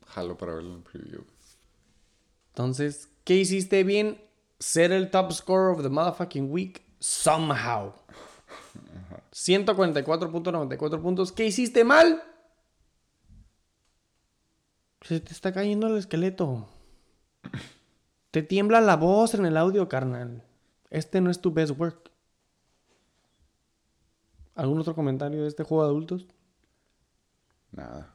[0.05, 1.25] jalo para verlo en preview.
[2.55, 4.23] Entonces, ¿qué hiciste bien?
[4.61, 7.93] Ser el top scorer of the motherfucking week somehow.
[9.33, 11.33] 144.94 puntos.
[11.33, 12.23] ¿Qué hiciste mal?
[15.03, 16.69] Se te está cayendo el esqueleto.
[18.31, 20.45] Te tiembla la voz en el audio, carnal.
[20.91, 22.13] Este no es tu best work.
[24.55, 26.29] ¿Algún otro comentario de este juego de adultos?
[27.73, 28.15] Nada,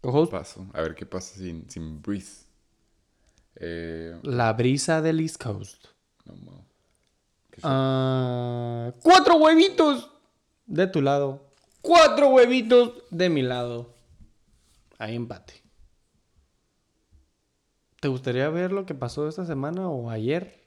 [0.00, 0.66] Co-host, paso.
[0.72, 2.43] A ver qué pasa sin, sin Breeze.
[3.56, 5.86] Eh, La brisa del East Coast.
[6.24, 6.64] no, mo.
[7.50, 10.10] ¿Qué Ah, cuatro huevitos
[10.66, 11.52] de tu lado.
[11.82, 13.94] Cuatro huevitos de mi lado.
[14.98, 15.62] Ahí empate.
[18.00, 20.64] ¿Te gustaría ver lo que pasó esta semana o ayer?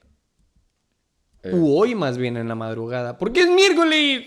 [1.43, 3.17] Eh, U hoy más bien en la madrugada.
[3.17, 4.25] Porque es miércoles.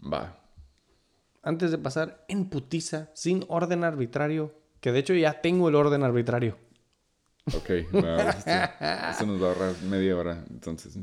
[0.00, 0.38] Va.
[1.42, 4.54] Antes de pasar en putiza, sin orden arbitrario.
[4.80, 6.58] Que de hecho ya tengo el orden arbitrario.
[7.52, 8.50] Ok, va, esto,
[9.10, 10.44] esto nos va a ahorrar media hora.
[10.50, 10.98] Entonces,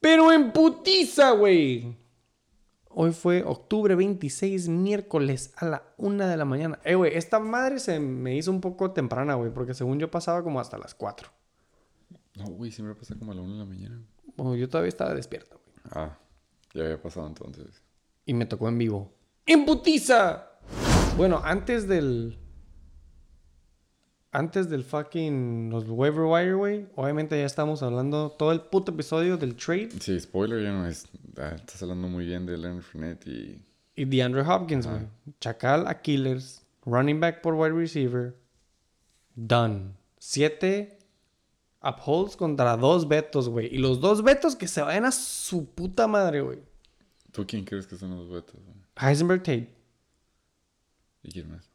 [0.00, 1.96] Pero en putiza, güey.
[2.90, 6.80] Hoy fue octubre 26, miércoles a la una de la mañana.
[6.84, 10.42] Eh, güey, esta madre se me hizo un poco temprana, güey, porque según yo pasaba
[10.42, 11.28] como hasta las 4.
[12.34, 14.02] no, güey, siempre pasa como a la una de la mañana.
[14.36, 15.76] Bueno, yo todavía estaba despierto, güey.
[15.90, 16.18] Ah,
[16.74, 17.82] ya había pasado entonces.
[18.26, 19.12] Y me tocó en vivo.
[19.46, 20.50] ¡En putiza!
[21.16, 22.38] Bueno, antes del.
[24.30, 25.70] Antes del fucking.
[25.70, 26.86] Los waiver wire, güey.
[26.96, 29.90] Obviamente ya estamos hablando todo el puto episodio del trade.
[30.00, 31.06] Sí, spoiler, ya no es.
[31.56, 33.62] estás hablando muy bien de Leonard Fournette y.
[33.96, 35.06] Y DeAndre Hopkins, güey.
[35.40, 36.62] Chacal a Killers.
[36.84, 38.36] Running back por wide receiver.
[39.34, 39.94] Done.
[40.18, 40.98] Siete
[41.82, 43.74] upholds contra dos vetos, güey.
[43.74, 46.60] Y los dos vetos que se vayan a su puta madre, güey.
[47.32, 48.56] ¿Tú quién crees que son los vetos?
[48.62, 48.76] güey?
[48.96, 49.74] Heisenberg Tate.
[51.22, 51.70] ¿Y quién más?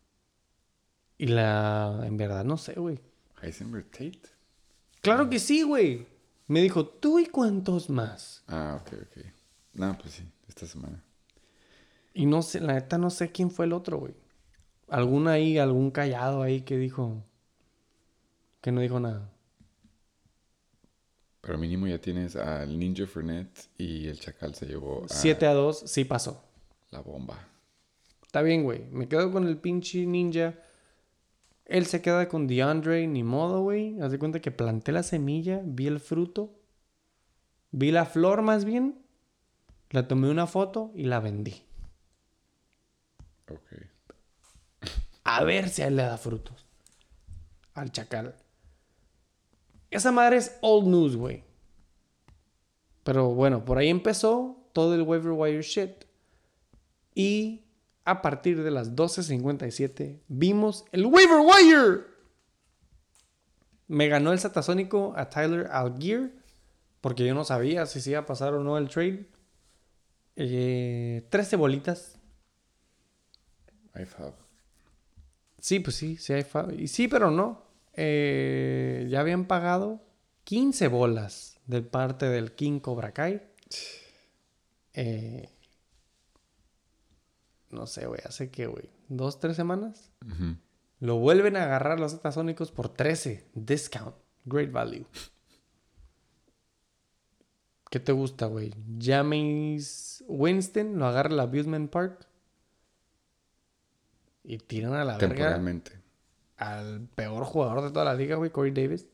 [1.17, 2.01] Y la...
[2.05, 2.99] En verdad no sé, güey.
[3.41, 4.21] Heisenberg Tate.
[5.01, 6.07] Claro que sí, güey.
[6.47, 8.43] Me dijo, ¿tú y cuántos más?
[8.47, 9.25] Ah, ok, ok.
[9.73, 11.03] No, pues sí, esta semana.
[12.13, 14.13] Y no sé, la neta no sé quién fue el otro, güey.
[14.87, 17.23] Algún ahí, algún callado ahí que dijo...
[18.61, 19.29] Que no dijo nada.
[21.41, 25.53] Pero mínimo ya tienes al Ninja Fournette y el Chacal se llevó a 7 a
[25.53, 26.41] 2, sí pasó.
[26.91, 27.37] la bomba.
[28.25, 28.85] Está bien, güey.
[28.91, 30.55] Me quedo con el pinche ninja.
[31.65, 33.99] Él se queda con DeAndre, ni modo, güey.
[34.01, 36.59] Haz de cuenta que planté la semilla, vi el fruto,
[37.71, 38.99] vi la flor más bien,
[39.89, 41.63] la tomé una foto y la vendí.
[43.49, 43.73] Ok.
[45.23, 46.65] A ver si a él le da frutos.
[47.73, 48.35] Al chacal.
[49.89, 51.43] Esa madre es old news, güey.
[53.03, 56.05] Pero bueno, por ahí empezó todo el waiver wire shit.
[57.15, 57.62] Y
[58.05, 62.03] a partir de las 12.57 vimos el waiver wire.
[63.87, 66.31] Me ganó el satasónico a Tyler Algier.
[67.01, 69.27] Porque yo no sabía si se iba a pasar o no el trade.
[70.37, 72.17] Eh, 13 bolitas.
[73.95, 74.33] I have.
[75.59, 77.61] Sí, pues sí, sí hay fa- Y sí, pero no.
[77.93, 80.01] Eh, ya habían pagado
[80.45, 83.41] 15 bolas de parte del King Cobra Kai.
[84.93, 85.49] Eh,
[87.73, 90.11] no sé, güey, hace que, güey, dos, tres semanas.
[90.99, 93.45] Lo vuelven a agarrar los atasónicos por 13.
[93.55, 94.15] Discount.
[94.45, 95.05] Great value.
[97.89, 98.73] ¿Qué te gusta, güey?
[98.99, 102.27] James Winston lo agarra el Abusement Park.
[104.43, 105.91] Y tiran a la verga Temporalmente.
[106.57, 109.05] al peor jugador de toda la liga, güey, Corey Davis.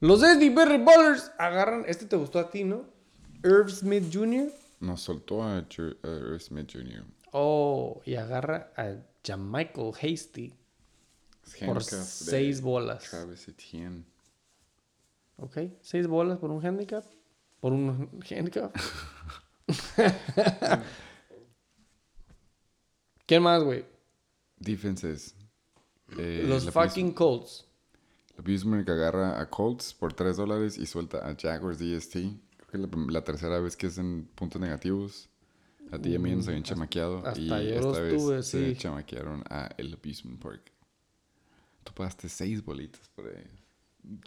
[0.00, 1.84] Los SD Berry Ballers agarran.
[1.86, 2.84] Este te gustó a ti, ¿no?
[3.44, 4.50] Irv Smith Jr.
[4.80, 7.04] Nos soltó a, Ju- a Smith Jr.
[7.32, 8.94] Oh, y agarra a
[9.26, 10.54] Jamichael Hasty
[11.66, 13.04] por seis bolas.
[13.10, 14.04] Travis Etienne.
[15.36, 17.04] Ok, seis bolas por un handicap.
[17.60, 18.74] Por un handicap.
[23.26, 23.84] ¿Quién más, güey?
[24.58, 25.34] Defenses.
[26.16, 27.66] Eh, Los fucking Colts.
[28.36, 32.16] La Bismarck agarra a Colts por 3 dólares y suelta a Jaguars DST.
[32.68, 35.28] Creo que es la, tercera vez que es en puntos negativos.
[35.90, 37.20] A ti y a mí nos habían chamaqueado.
[37.22, 38.76] Mm, hasta y yo esta vez tuve, se sí.
[38.78, 40.70] chamaquearon a el Abusement Park.
[41.82, 43.44] Tú pagaste 6 bolitas por ahí.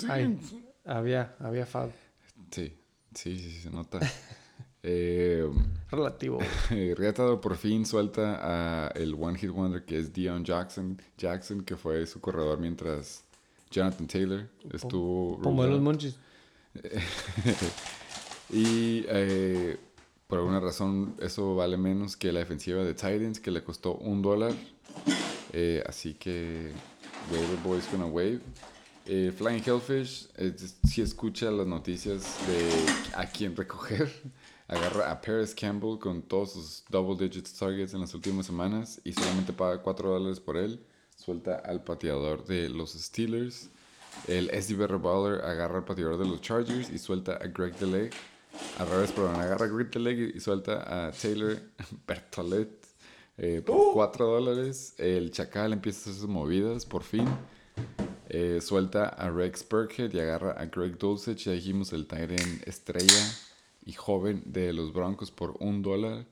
[0.09, 0.39] Ay,
[0.83, 1.91] había, había foul.
[2.49, 2.73] Sí,
[3.13, 3.99] sí, sí, sí, se nota.
[4.83, 5.47] eh,
[5.91, 6.39] Relativo.
[6.97, 10.99] Riatado por fin suelta a el One Hit Wonder que es Dion Jackson.
[11.15, 13.23] Jackson, que fue su corredor mientras
[13.69, 15.39] Jonathan Taylor estuvo.
[15.41, 16.17] Como los monchis.
[18.51, 19.77] Y eh,
[20.27, 24.21] por alguna razón eso vale menos que la defensiva de Titans que le costó un
[24.21, 24.53] dólar.
[25.53, 26.71] Eh, así que
[27.31, 28.39] Waiver Boys gonna wave.
[29.05, 30.29] Eh, Flying Hellfish,
[30.87, 32.69] si escucha las noticias de
[33.15, 34.11] a quién recoger,
[34.67, 39.11] agarra a Paris Campbell con todos sus double digits targets en las últimas semanas y
[39.11, 40.79] solamente paga 4 dólares por él.
[41.15, 43.69] Suelta al pateador de los Steelers.
[44.27, 48.11] El SDB Baller agarra al pateador de los Chargers y suelta a Greg DeLeg.
[48.77, 51.57] Al revés, perdón, agarra DeLeg y suelta a Taylor
[52.07, 52.69] Bertolet
[53.37, 54.93] eh, por 4 dólares.
[54.97, 57.25] El Chacal empieza a hacer sus movidas, por fin.
[58.29, 61.45] Eh, suelta a Rex Burkhead y agarra a Greg Dulcich.
[61.45, 63.25] Ya dijimos el Tyren estrella
[63.85, 66.25] y joven de los Broncos por un dólar.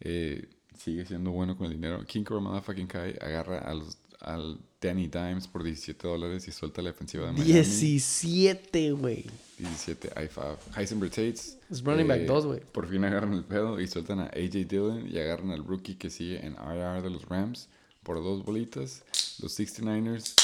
[0.00, 2.04] Eh, sigue siendo bueno con el dinero.
[2.06, 6.80] King Cobra fucking Kai agarra a los- al Danny Dimes por 17 dólares y suelta
[6.82, 7.52] la defensiva de Miami.
[7.52, 9.26] 17, güey.
[9.58, 10.56] 17 I5.
[10.76, 11.58] Heisenberg Tates.
[11.70, 12.60] Es running back eh, dos, güey.
[12.60, 16.10] Por fin agarran el pedo y sueltan a AJ Dillon y agarran al rookie que
[16.10, 17.68] sigue en IR de los Rams
[18.02, 19.04] por dos bolitas.
[19.40, 20.34] Los 69ers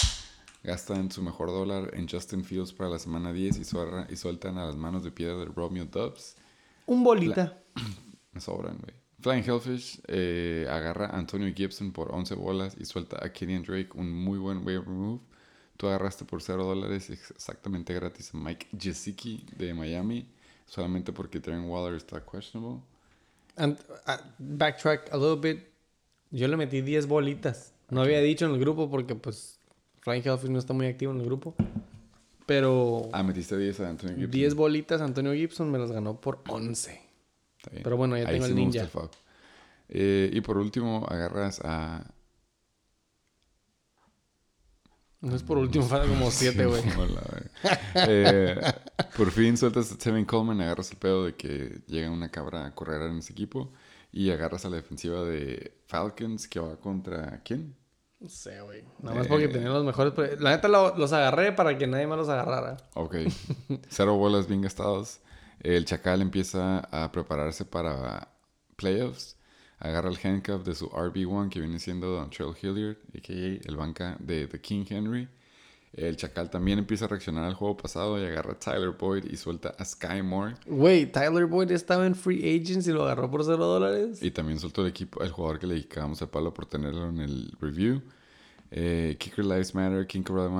[0.62, 4.58] gastan su mejor dólar en Justin Fields para la semana 10 y, suelta- y sueltan
[4.58, 6.36] a las manos de piedra de Romeo Dubs.
[6.86, 7.58] Un bolita.
[8.32, 8.94] Me sobran, güey.
[9.20, 13.88] Flying Hellfish eh, agarra a Antonio Gibson por 11 bolas y suelta a Kenyon Drake,
[13.94, 15.20] un muy buen waiver move.
[15.76, 20.28] Tú agarraste por 0 dólares exactamente gratis a Mike Gesicki de Miami,
[20.66, 22.80] solamente porque Trent Waller está questionable.
[23.56, 25.64] And- ah, backtrack a little bit.
[26.30, 27.72] Yo le metí 10 bolitas.
[27.90, 29.58] No había dicho en el grupo porque, pues,
[30.02, 31.54] Flying Hellfish no está muy activo en el grupo.
[32.46, 34.30] Pero Ah, metiste 10 a Anthony Gibson.
[34.30, 37.00] 10 bolitas Antonio Gibson me las ganó por 11.
[37.68, 37.82] Está bien.
[37.84, 38.90] pero bueno, ya Ahí tengo sí el me gusta ninja.
[38.92, 39.12] fuck.
[39.90, 42.04] Eh, y por último, agarras a.
[45.20, 46.82] No es por último, falta como 7, güey.
[46.82, 46.88] Sí.
[47.94, 48.56] Eh,
[49.16, 52.74] por fin sueltas a Tevin Coleman, agarras el pedo de que llega una cabra a
[52.74, 53.72] correr en ese equipo.
[54.10, 57.42] Y agarras a la defensiva de Falcons que va contra.
[57.44, 57.76] ¿Quién?
[58.20, 58.82] No sé, güey.
[59.00, 60.40] Nada más porque tenía los mejores.
[60.40, 62.78] La neta lo- los agarré para que nadie más los agarrara.
[62.94, 63.16] Ok.
[63.88, 65.20] Cero bolas bien gastadas.
[65.60, 68.28] El Chacal empieza a prepararse para
[68.76, 69.36] playoffs.
[69.78, 73.68] Agarra el handcuff de su RB1 que viene siendo Dontrell Hilliard, a.k.a.
[73.68, 75.28] el banca de The King Henry.
[75.92, 79.36] El Chacal también empieza a reaccionar al juego pasado y agarra a Tyler Boyd y
[79.36, 80.54] suelta a Sky Moore.
[80.66, 84.22] Güey, Tyler Boyd estaba en Free Agents y lo agarró por 0 dólares.
[84.22, 87.20] Y también soltó el equipo, el jugador que le dedicábamos el palo por tenerlo en
[87.20, 88.02] el review.
[88.70, 90.50] Eh, Kicker Lives Matter, King Corral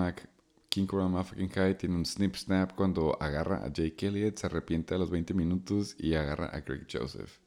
[0.69, 4.95] King Corral Motherfucking Kai tiene un snip snap cuando agarra a Jake Elliott, se arrepiente
[4.95, 7.39] a los 20 minutos y agarra a Greg Joseph.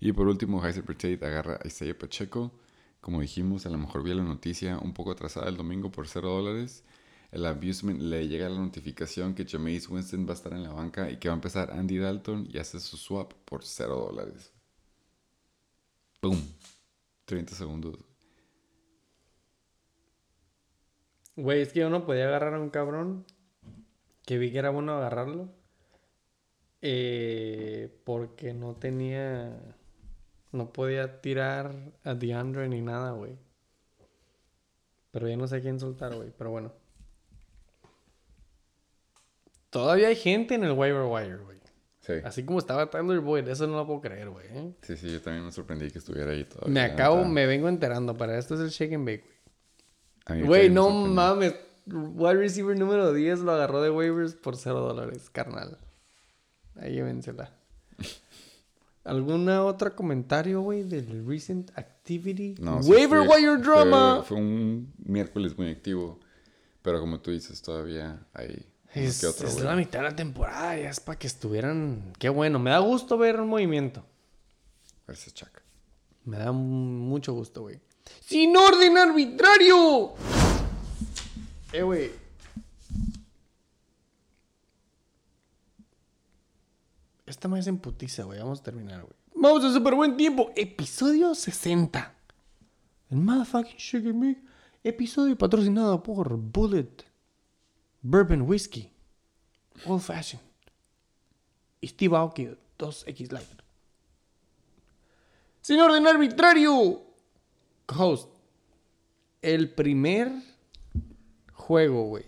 [0.00, 2.50] Y por último, Heiser Tate agarra a Isaiah Pacheco.
[3.00, 6.28] Como dijimos, a lo mejor vi la noticia un poco atrasada el domingo por 0
[6.28, 6.82] dólares.
[7.30, 11.10] El abusement le llega la notificación que Jameis Winston va a estar en la banca
[11.10, 14.52] y que va a empezar Andy Dalton y hace su swap por 0 dólares.
[16.20, 16.40] ¡Boom!
[17.26, 18.11] 30 segundos.
[21.36, 23.24] Güey, es que yo no podía agarrar a un cabrón
[24.26, 25.48] que vi que era bueno agarrarlo.
[26.82, 29.56] eh, porque no tenía.
[30.52, 31.72] No podía tirar
[32.04, 33.38] a DeAndre ni nada, güey.
[35.10, 36.30] Pero ya no sé quién soltar, güey.
[36.36, 36.72] Pero bueno.
[39.70, 41.58] Todavía hay gente en el waiver wire, güey.
[42.00, 42.14] Sí.
[42.24, 44.46] Así como estaba Tyler Boyd, eso no lo puedo creer, güey.
[44.82, 46.74] Sí, sí, yo también me sorprendí que estuviera ahí todavía.
[46.74, 48.16] Me acabo, me vengo enterando.
[48.16, 49.31] Para esto es el shake and bake, güey.
[50.26, 51.54] Güey, no mames.
[51.86, 55.78] Wide receiver número 10 lo agarró de waivers por 0 dólares, carnal.
[56.80, 57.50] Ahí llévensela.
[59.04, 62.54] ¿Alguna otra comentario, güey, del recent activity?
[62.60, 64.22] No, sí Waiver fue- wire drama.
[64.24, 66.20] Fue, un miércoles muy activo.
[66.82, 70.76] Pero como tú dices, todavía hay Es, que otro, es la mitad de la temporada,
[70.76, 72.12] ya es para que estuvieran.
[72.18, 74.04] Qué bueno, me da gusto ver un movimiento.
[75.06, 75.50] Gracias, Chuck.
[76.24, 77.80] Me da mucho gusto, güey.
[78.24, 80.14] ¡Sin orden arbitrario!
[81.72, 82.10] Eh, güey.
[87.26, 88.38] Esta más en putiza, güey.
[88.38, 89.14] Vamos a terminar, güey.
[89.34, 90.52] Vamos a super buen tiempo.
[90.54, 92.14] Episodio 60.
[93.10, 94.42] El motherfucking Sugar Me.
[94.84, 97.04] Episodio patrocinado por Bullet
[98.02, 98.92] Bourbon Whiskey.
[99.86, 100.40] Old Fashion.
[101.80, 102.48] Y Steve Aoki
[102.78, 103.62] 2X Light.
[105.60, 107.11] Sin orden arbitrario.
[107.96, 108.30] Host.
[109.40, 110.32] El primer
[111.52, 112.24] juego, güey.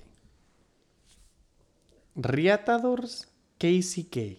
[2.17, 3.28] Riatadors
[3.59, 4.39] KCK.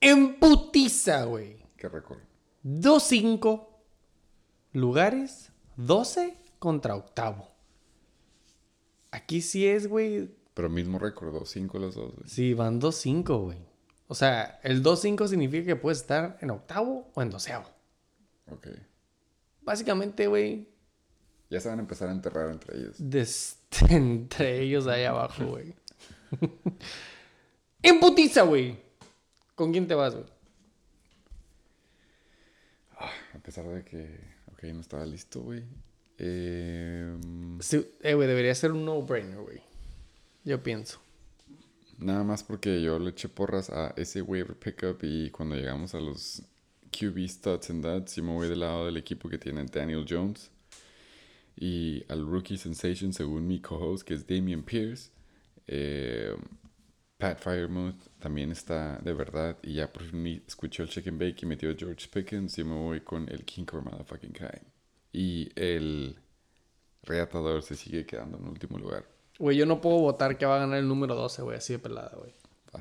[0.00, 1.56] En putiza, güey.
[1.76, 2.18] Qué récord.
[2.64, 3.66] 2-5
[4.72, 7.48] lugares, 12 contra octavo.
[9.10, 10.30] Aquí sí es, güey.
[10.54, 12.14] Pero mismo récord, dos, cinco los dos.
[12.14, 12.28] güey.
[12.28, 13.58] Sí, van 2-5, güey.
[14.06, 17.68] O sea, el 2-5 significa que puedes estar en octavo o en doceavo.
[18.50, 18.68] Ok.
[19.62, 20.66] Básicamente, güey,
[21.50, 22.96] Ya se van a empezar a enterrar entre ellos.
[23.90, 25.74] entre ellos ahí abajo, güey.
[27.82, 28.78] en putiza, güey.
[29.54, 30.26] ¿Con quién te vas, güey?
[33.34, 34.20] A pesar de que,
[34.52, 35.62] ok, no estaba listo, güey.
[36.18, 37.16] Eh,
[37.60, 39.60] Sí, eh, güey, debería ser un no-brainer, güey.
[40.44, 41.00] Yo pienso.
[41.98, 46.00] nada más porque yo le eché porras a ese waiver pickup y cuando llegamos a
[46.00, 46.42] los
[46.90, 50.50] QB studs and duds, yo me voy del lado del equipo que tiene Daniel Jones
[51.56, 55.10] y al rookie sensation según mi co-host que es Damian Pierce.
[55.66, 56.34] Eh,
[57.18, 61.46] Pat Firemouth también está de verdad y ya por fin escuchó el chicken bake y
[61.46, 64.60] metió a George Pickens y me voy con el King Core Motherfucking Kai.
[65.12, 66.16] Y el
[67.02, 69.04] reatador se sigue quedando en último lugar.
[69.38, 71.78] Güey, yo no puedo votar que va a ganar el número 12, güey, así de
[71.80, 72.32] pelada, güey.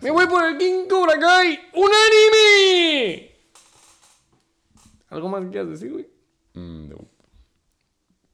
[0.02, 1.60] ¡Me voy por el King Cobra Kai!
[1.74, 3.37] ¡Unánime!
[5.10, 6.10] ¿Algo más que quieras decir, güey?
[6.54, 6.98] Mm, no.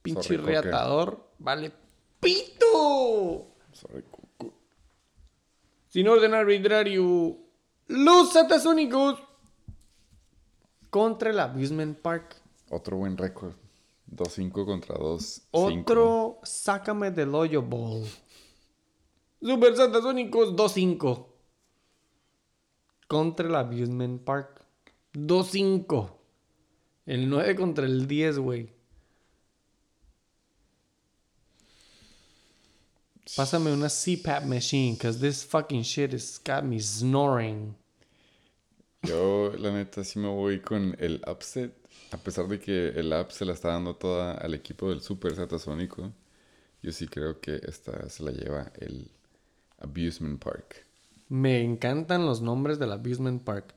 [0.02, 0.52] Pinche Sorry, Coque.
[0.52, 1.30] reatador.
[1.40, 1.72] Vale.
[2.20, 3.48] ¡Pito!
[3.72, 4.54] Sorry, cucu.
[5.88, 7.38] Sin orden arbitrario.
[7.88, 9.20] Los Satasónicos.
[10.90, 12.36] Contra el Abusement Park.
[12.70, 13.54] Otro buen récord.
[14.12, 15.42] 2-5 contra 2-5.
[15.52, 18.06] Otro Sácame del Hoyo Ball.
[19.42, 21.28] Super Satasónicos 2-5.
[23.08, 24.64] contra el Abusement Park.
[25.14, 26.12] 2-5.
[27.06, 28.70] El 9 contra el 10, güey.
[33.36, 37.76] Pásame una CPAP machine, cause this fucking shit has got me snoring.
[39.02, 41.74] Yo, la neta, sí me voy con el upset.
[42.12, 45.36] A pesar de que el app se la está dando toda al equipo del Super
[45.36, 46.14] Satasónico,
[46.82, 49.10] yo sí creo que esta se la lleva el
[49.80, 50.86] Abusement Park.
[51.28, 53.74] Me encantan los nombres del Abusement Park.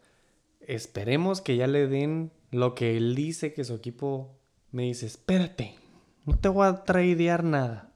[0.60, 4.36] Esperemos que ya le den lo que él dice que su equipo
[4.72, 5.74] me dice, espérate,
[6.24, 7.92] no te voy a tradear nada.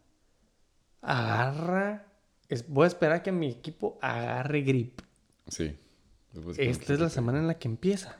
[1.02, 2.06] Agarra,
[2.48, 5.00] es- voy a esperar que mi equipo agarre grip.
[5.48, 5.76] Sí.
[6.58, 8.16] Esta es la semana en la que empieza.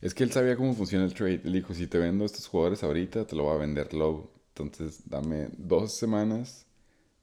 [0.00, 1.40] Es que él sabía cómo funciona el trade.
[1.44, 4.30] Él dijo, si te vendo estos jugadores ahorita, te lo voy a vender low.
[4.48, 6.66] Entonces, dame dos semanas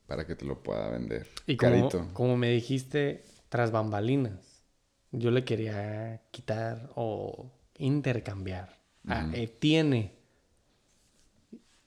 [0.07, 1.27] para que te lo pueda vender.
[1.45, 2.07] Y como, Carito.
[2.13, 4.63] como me dijiste, tras bambalinas,
[5.11, 7.51] yo le quería quitar o
[7.81, 8.77] intercambiar
[9.07, 10.13] a Etienne.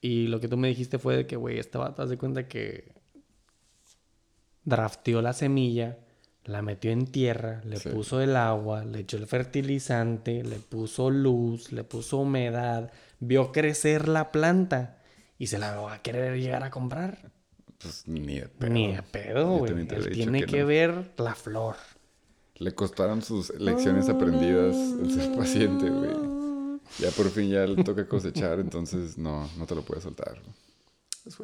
[0.00, 2.46] Y lo que tú me dijiste fue de que, güey, este vato, haz de cuenta
[2.46, 2.92] que
[4.64, 5.98] drafteó la semilla,
[6.44, 7.88] la metió en tierra, le Sí.
[7.88, 14.08] puso el agua, le echó el fertilizante, le puso luz, le puso humedad, vio crecer
[14.08, 14.98] la planta
[15.38, 17.30] y se la va a querer llegar a comprar.
[17.78, 18.70] Pues ni de pedo.
[18.70, 19.72] Ni de pedo, güey.
[19.72, 20.66] Él tiene que, no.
[20.66, 21.76] ver la flor.
[22.56, 26.10] Le costaron sus lecciones aprendidas el ser paciente, güey.
[26.98, 30.40] Ya por fin ya le toca cosechar, entonces no, no te lo puedes soltar.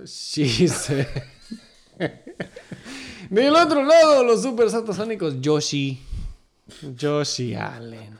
[0.05, 0.94] Sí, sí.
[3.30, 6.00] Del otro lado, los super satasónicos, Yoshi.
[6.97, 8.18] Yoshi Allen.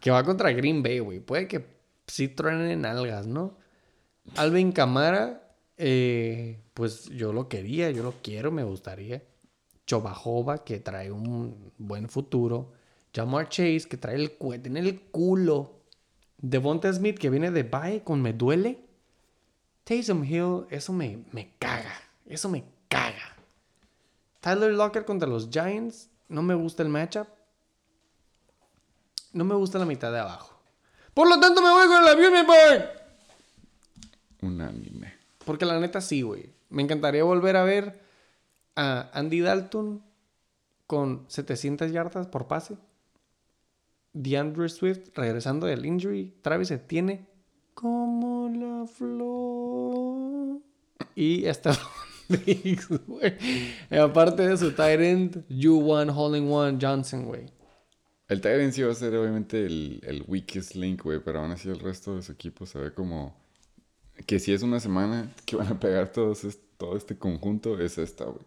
[0.00, 1.20] Que va contra Green Bay, güey.
[1.20, 1.64] Puede que
[2.06, 3.56] sí truenen algas, ¿no?
[4.36, 9.22] Alvin Camara, eh, pues yo lo quería, yo lo quiero, me gustaría.
[9.88, 12.74] Chobajova, que trae un buen futuro.
[13.14, 15.80] Jamar Chase, que trae el cohete en el culo.
[16.36, 18.84] Devonta Smith, que viene de bye con me duele.
[19.84, 21.94] Taysom Hill, eso me, me caga.
[22.26, 23.34] Eso me caga.
[24.40, 26.10] Tyler Locker contra los Giants.
[26.28, 27.26] No me gusta el matchup.
[29.32, 30.60] No me gusta la mitad de abajo.
[31.14, 32.84] Por lo tanto, me voy con el avión, me voy.
[34.42, 35.14] Unánime.
[35.46, 36.52] Porque la neta sí, güey.
[36.68, 38.07] Me encantaría volver a ver
[38.78, 40.04] a Andy Dalton
[40.86, 42.76] con 700 yardas por pase.
[44.12, 46.38] DeAndre Swift regresando del injury.
[46.42, 47.26] Travis Etienne
[47.74, 50.60] como la flor.
[51.16, 51.72] Y hasta
[53.90, 57.46] Aparte de su end, You-One, Holding One, Johnson, güey.
[58.28, 61.68] El Tyrant sí va a ser obviamente el, el weakest link, güey, pero aún así
[61.68, 63.34] el resto de su equipo se ve como
[64.26, 68.24] que si es una semana que van a pegar todos todo este conjunto, es esta,
[68.24, 68.44] güey.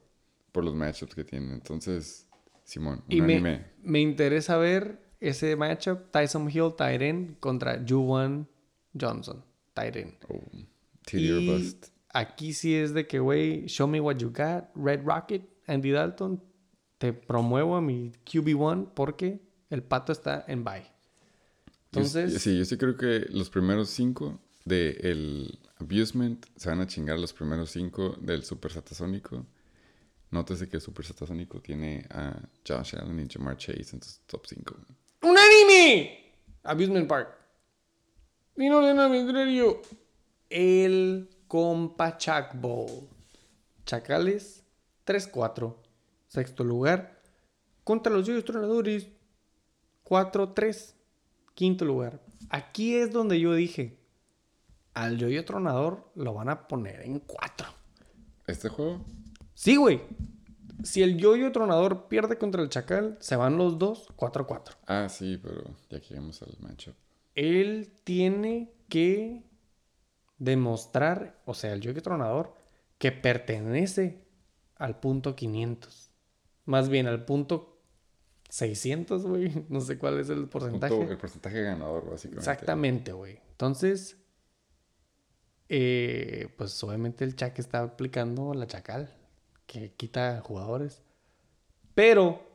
[0.51, 1.51] Por los matchups que tienen.
[1.51, 2.27] Entonces,
[2.63, 3.41] Simón, Y unánime.
[3.41, 8.45] me, me interesa ver ese matchup Tyson Hill, end, contra You-One,
[8.99, 9.43] Johnson,
[9.75, 10.13] end.
[10.29, 10.41] Oh,
[11.13, 11.87] Y bust.
[12.09, 14.65] aquí sí es de que, güey, show me what you got.
[14.75, 16.43] Red Rocket, Andy Dalton,
[16.97, 20.81] te promuevo a mi QB1 porque el pato está en bye.
[20.83, 26.87] Yo- Entonces, sí, yo sí creo que los primeros cinco del Abusement se van a
[26.87, 29.45] chingar los primeros cinco del Super Satasónico.
[30.31, 34.75] Nótese que Super Satasónico tiene a Josh Allen y Jamar Chase en sus top 5.
[35.23, 36.33] ¡Unánime!
[36.63, 37.37] Abusement Park.
[38.55, 39.81] Y no orden arbitrario.
[40.49, 43.09] El Compachac Bowl.
[43.85, 44.63] Chacales
[45.05, 45.75] 3-4.
[46.29, 47.21] Sexto lugar.
[47.83, 49.07] Contra los Yoyos Tronadores
[50.05, 50.93] 4-3.
[51.55, 52.21] Quinto lugar.
[52.49, 53.99] Aquí es donde yo dije.
[54.93, 57.67] Al Yoyo Tronador lo van a poner en 4.
[58.47, 59.05] ¿Este juego?
[59.61, 60.01] Sí, güey.
[60.83, 64.75] Si el Yoyo Tronador pierde contra el Chacal, se van los dos 4-4.
[64.87, 66.95] Ah, sí, pero ya que llegamos al matchup.
[67.35, 69.43] él tiene que
[70.39, 72.55] demostrar, o sea, el Yogi Tronador,
[72.97, 74.25] que pertenece
[74.77, 76.09] al punto 500.
[76.65, 77.79] Más bien al punto
[78.49, 79.65] 600, güey.
[79.69, 80.95] No sé cuál es el porcentaje.
[80.95, 82.49] Punto- el porcentaje ganador, básicamente.
[82.51, 83.39] Exactamente, güey.
[83.51, 84.17] Entonces,
[85.69, 89.13] eh, pues obviamente el Chac está aplicando la chacal,
[89.71, 91.01] que quita jugadores.
[91.95, 92.45] Pero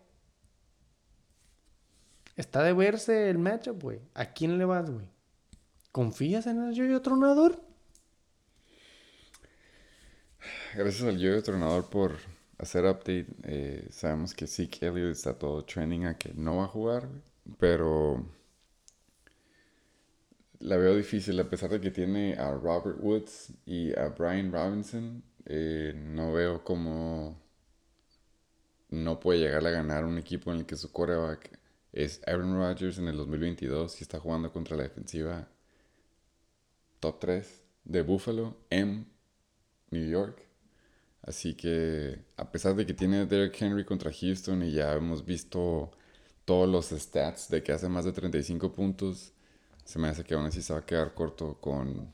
[2.37, 4.01] está de verse el matchup, güey.
[4.13, 5.09] ¿A quién le vas, güey?
[5.93, 7.59] ¿Confías en el Yoyo Tronador?
[10.75, 12.17] Gracias al Yoyo Tronador por
[12.59, 13.29] hacer update.
[13.45, 17.09] Eh, sabemos que Zeke Elliott está todo trending a que no va a jugar,
[17.59, 18.27] pero
[20.59, 25.23] la veo difícil a pesar de que tiene a Robert Woods y a Brian Robinson.
[25.47, 27.41] Eh, no veo cómo
[28.91, 31.59] no puede llegar a ganar un equipo en el que su quarterback
[31.93, 35.49] es Aaron Rodgers en el 2022 y está jugando contra la defensiva
[37.01, 39.07] top 3 de Buffalo en
[39.91, 40.43] New York.
[41.23, 45.91] Así que a pesar de que tiene Derrick Henry contra Houston y ya hemos visto
[46.45, 49.33] todos los stats de que hace más de 35 puntos,
[49.85, 52.13] se me hace que aún así se va a quedar corto con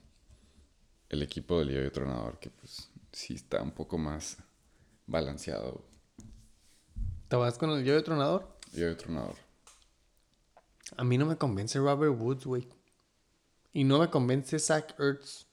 [1.09, 4.39] el equipo del Yo Tronador, que pues sí está un poco más
[5.07, 5.85] balanceado.
[7.29, 8.59] ¿Te vas con el yo tronador?
[8.73, 9.37] Yo Tronador.
[10.97, 12.69] A mí no me convence Robert Woods, güey.
[13.73, 15.47] Y no me convence Zach Ertz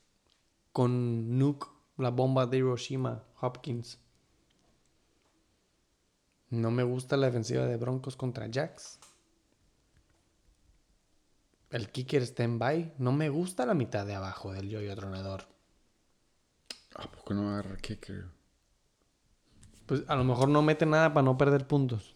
[0.72, 4.00] con Nuke, la bomba de Hiroshima, Hopkins.
[6.50, 9.00] No me gusta la defensiva de Broncos contra Jacks.
[11.70, 12.96] El kicker stand-by.
[12.98, 15.48] No me gusta la mitad de abajo del yo tronador.
[16.96, 18.26] ¿A poco no agarra kicker?
[19.86, 22.14] Pues a lo mejor no mete nada para no perder puntos.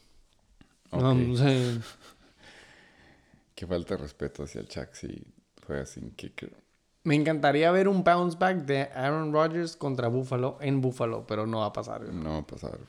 [0.92, 1.80] No, sé.
[3.56, 5.24] Qué falta de respeto hacia el Chuck si
[5.66, 6.56] juega sin kicker.
[7.03, 11.60] Me encantaría ver un bounce back de Aaron Rodgers contra Buffalo en Buffalo, pero no
[11.60, 12.06] va a pasar.
[12.06, 12.16] güey.
[12.16, 12.80] No va a pasar.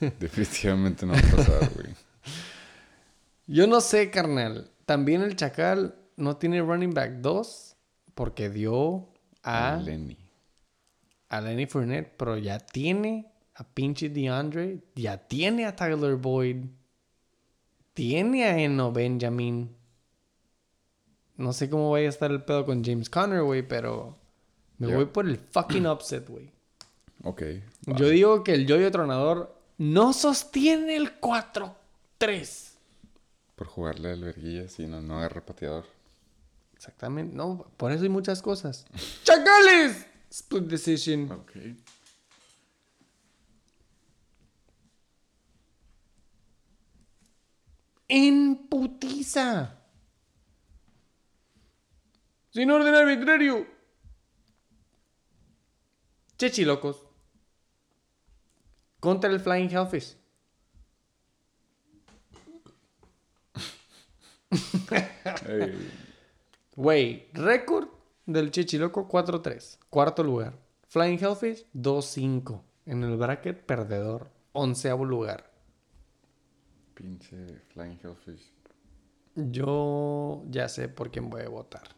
[0.20, 1.94] Definitivamente no va a pasar, güey.
[3.46, 4.70] Yo no sé, carnal.
[4.86, 7.76] También el Chacal no tiene running back 2
[8.14, 9.08] porque dio
[9.42, 10.16] a, Lenny.
[11.28, 16.66] A Lenny Fournette, pero ya tiene a pinche DeAndre, ya tiene a Tyler Boyd,
[17.94, 19.74] tiene a Eno Benjamin.
[21.36, 24.16] No sé cómo vaya a estar el pedo con James Conner, güey, pero
[24.78, 26.50] me voy por el fucking upset, güey.
[27.24, 27.42] Ok.
[27.86, 32.72] Yo digo que el yoyo tronador no sostiene el 4-3.
[33.54, 35.86] Por jugarle al verguilla, si no, no agarra pateador.
[36.74, 38.84] Exactamente, no, por eso hay muchas cosas.
[39.24, 40.06] ¡Chacales!
[40.30, 41.30] Split decision.
[41.32, 41.52] Ok.
[48.08, 49.80] En putiza.
[52.50, 53.66] Sin orden arbitrario.
[56.38, 57.02] Chechilocos.
[59.00, 60.16] Contra el Flying Hellfish.
[65.48, 65.90] Ey,
[66.76, 67.88] Güey, récord
[68.26, 69.78] del Chichiloco 4-3.
[69.88, 70.58] Cuarto lugar.
[70.88, 72.62] Flying Hellfish 2-5.
[72.84, 74.30] En el bracket perdedor.
[74.52, 75.52] Onceavo lugar.
[76.94, 78.52] pinche Flying Hellfish.
[79.34, 81.88] Yo ya sé por quién voy a votar.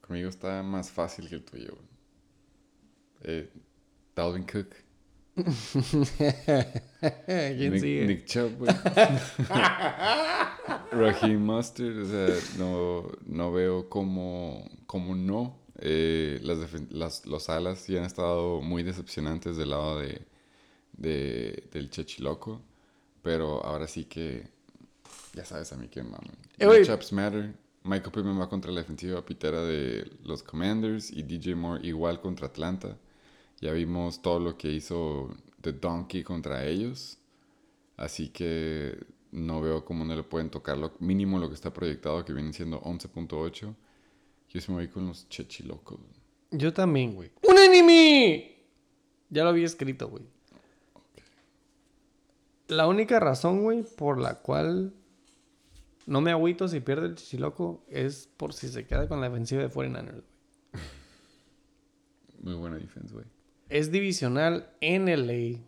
[0.00, 1.78] Conmigo está más fácil que el tuyo.
[3.22, 3.50] Eh,
[4.14, 4.68] Dalvin Cook.
[7.56, 8.06] ¿Quién Nick, sigue?
[8.06, 8.74] Nick Chubb, güey.
[10.92, 15.58] Raheem Mustard, o sea, no, no veo cómo, cómo no.
[15.78, 16.58] Eh, las,
[16.90, 20.22] las los alas sí han estado muy decepcionantes del lado de,
[20.96, 22.60] de- del Chechiloco.
[23.22, 24.46] Pero ahora sí que
[25.34, 26.36] ya sabes a mí que maman.
[26.58, 26.66] Eh.
[26.66, 27.54] Matchups matter.
[27.82, 32.46] Michael Pittman va contra la defensiva pitera de los Commanders y DJ Moore igual contra
[32.46, 32.96] Atlanta.
[33.64, 37.16] Ya vimos todo lo que hizo The Donkey contra ellos.
[37.96, 38.94] Así que
[39.32, 42.52] no veo cómo no le pueden tocar lo mínimo lo que está proyectado, que viene
[42.52, 43.74] siendo 11.8.
[44.50, 45.98] Yo sí me voy con los chechilocos.
[46.50, 47.30] Yo también, güey.
[47.48, 48.54] ¡Un enemy!
[49.30, 50.24] Ya lo había escrito, güey.
[52.68, 54.92] La única razón, güey, por la cual
[56.04, 59.62] no me agüito si pierde el Chichiloco es por si se queda con la defensiva
[59.62, 60.10] de 49ers.
[60.10, 60.22] güey.
[62.42, 63.24] Muy buena defensa, güey.
[63.68, 65.60] Es divisional en LA.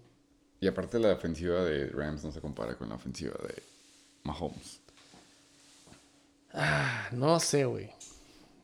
[0.60, 3.62] Y aparte la defensiva de Rams no se compara con la ofensiva de
[4.24, 4.80] Mahomes.
[6.52, 7.90] Ah, No sé, güey.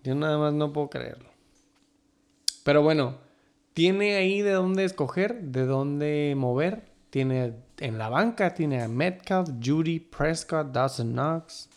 [0.05, 1.29] Yo nada más no puedo creerlo.
[2.65, 3.19] Pero bueno,
[3.75, 6.91] tiene ahí de dónde escoger, de dónde mover.
[7.11, 11.69] Tiene en la banca, tiene a Metcalf, Judy, Prescott, Dawson Knox.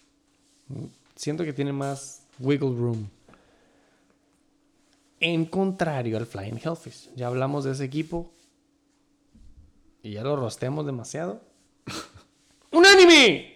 [1.16, 3.09] Siento que tiene más wiggle room.
[5.28, 7.10] En contrario al Flying Hellfish.
[7.16, 8.32] Ya hablamos de ese equipo.
[10.04, 11.42] Y ya lo rosteamos demasiado.
[12.72, 13.56] ¡Un anime!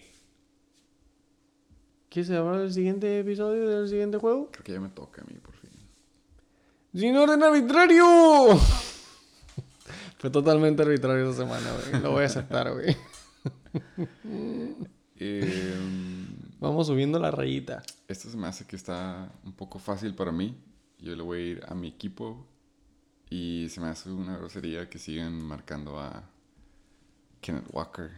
[2.10, 4.50] ¿Quieres hablar del siguiente episodio del siguiente juego?
[4.50, 5.70] Creo que ya me toca a mí, por fin.
[6.96, 8.58] ¡Sin orden arbitrario!
[10.18, 12.02] Fue totalmente arbitrario esa semana, güey.
[12.02, 12.98] Lo voy a aceptar, güey.
[15.22, 16.26] Em,
[16.60, 17.84] Vamos subiendo la rayita.
[18.08, 20.58] esto se me hace que está un poco fácil para mí.
[21.00, 22.46] Yo le voy a ir a mi equipo.
[23.30, 26.24] Y se me hace una grosería que sigan marcando a
[27.42, 28.10] Kenneth Walker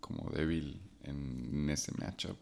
[0.00, 2.36] como débil en ese matchup.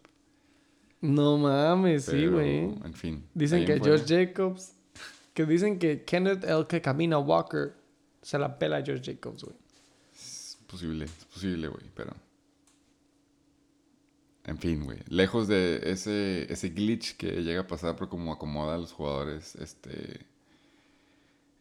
[1.00, 2.60] No mames, sí, güey.
[2.84, 3.24] En fin.
[3.34, 3.98] Dicen que fuera.
[3.98, 4.74] Josh Jacobs.
[5.34, 7.74] Que dicen que Kenneth el que camina Walker
[8.22, 9.56] se la pela a Josh Jacobs, güey.
[10.66, 12.14] posible, es posible, güey, pero...
[14.44, 14.98] En fin, güey.
[15.08, 19.54] Lejos de ese, ese glitch que llega a pasar por cómo acomoda a los jugadores
[19.56, 20.26] este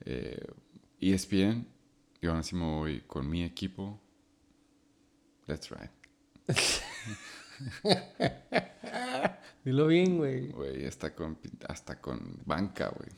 [0.05, 0.47] eh,
[0.99, 1.67] ESPN,
[2.21, 3.99] yo aún así me voy con mi equipo.
[5.45, 5.91] That's right.
[9.63, 10.47] Dilo bien, güey.
[10.49, 11.37] Güey, hasta con,
[11.67, 13.09] hasta con banca, güey.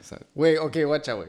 [0.00, 1.28] O sea, Güey, ok, guacha, güey.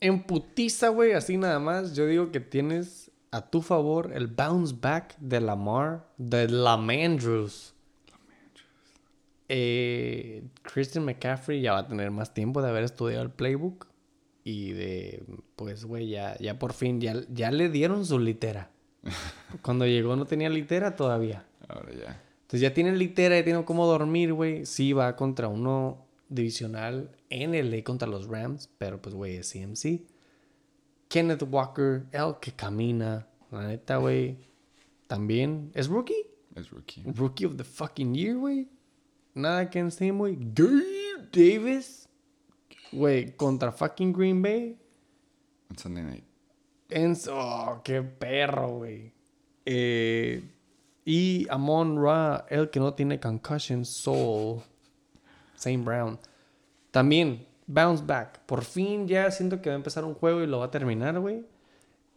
[0.00, 4.76] En putiza, güey, así nada más, yo digo que tienes a tu favor el bounce
[4.80, 7.74] back de Lamar, de Lamandrews.
[9.48, 13.88] Eh, Christian McCaffrey ya va a tener más tiempo de haber estudiado el playbook.
[14.44, 15.24] Y de,
[15.56, 18.70] pues, güey, ya, ya por fin, ya, ya le dieron su litera.
[19.62, 21.44] Cuando llegó no tenía litera todavía.
[21.66, 22.22] ahora ya.
[22.42, 24.64] Entonces ya tiene litera, ya tiene cómo dormir, güey.
[24.64, 30.02] Sí va contra uno divisional en LA contra los Rams, pero pues, güey, es CMC.
[31.14, 33.24] Kenneth Walker, el que camina.
[33.52, 34.36] La neta, güey.
[35.06, 36.26] También es rookie.
[36.56, 37.04] Es rookie.
[37.06, 38.66] Rookie of the fucking year, güey.
[39.32, 40.36] Nada against him, güey.
[40.36, 42.08] Gabe Davis.
[42.90, 44.76] Güey, contra fucking Green Bay.
[45.70, 46.24] On Sunday night.
[46.90, 47.16] En...
[47.30, 49.12] Oh, qué perro, güey.
[49.64, 50.42] Eh,
[51.04, 54.64] y Amon Ra, el que no tiene concussion soul.
[55.54, 56.18] Same Brown.
[56.90, 58.40] También, bounce back.
[58.46, 61.18] Por fin ya siento que va a empezar un juego y lo va a terminar,
[61.20, 61.44] güey.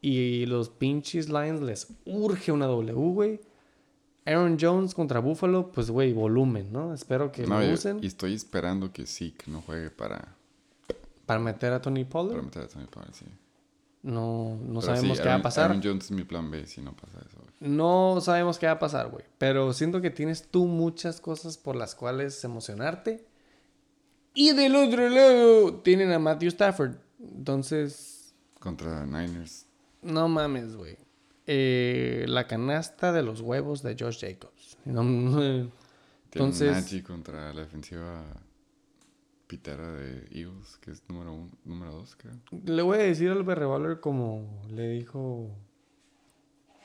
[0.02, 3.42] Y los pinches Lions les urge una W, güey.
[4.26, 6.94] Aaron Jones contra Buffalo, pues, güey, volumen, ¿no?
[6.94, 10.36] Espero que No, lo usen y estoy esperando que sí, que no juegue para,
[11.26, 12.44] para meter a Tony para Pollard.
[12.44, 13.26] meter a Tony Pollard, sí.
[14.04, 15.66] No, no Pero sabemos sí, qué va a pasar.
[15.72, 17.72] Aaron Jones es mi plan B si no pasa eso, güey.
[17.72, 19.24] No sabemos qué va a pasar, güey.
[19.38, 23.26] Pero siento que tienes tú muchas cosas por las cuales emocionarte.
[24.40, 26.96] Y del otro lado tienen a Matthew Stafford.
[27.20, 29.66] Entonces, Contra Niners.
[30.04, 30.96] no mames, güey.
[31.48, 34.78] Eh, la canasta de los huevos de Josh Jacobs.
[34.86, 35.02] No,
[36.32, 38.24] Entonces- contra la defensiva
[39.48, 42.36] pitera de Eagles, que es número uno, número dos, creo.
[42.64, 45.50] le voy a decir al Revolver como le dijo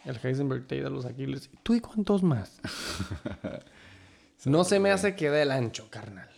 [0.07, 1.51] el Heisenberg Tate a los Aquiles.
[1.63, 2.61] ¿Tú y cuántos más?
[4.47, 6.31] no se me hace que dé el ancho, carnal.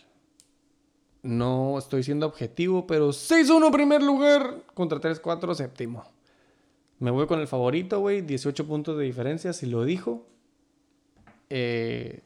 [1.25, 6.05] No estoy siendo objetivo, pero 6-1 primer lugar contra 3-4 séptimo.
[6.99, 8.21] Me voy con el favorito, güey.
[8.21, 10.27] 18 puntos de diferencia, si lo dijo.
[11.49, 12.21] Eh,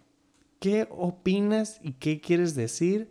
[0.59, 3.09] ¿Qué opinas y qué quieres decir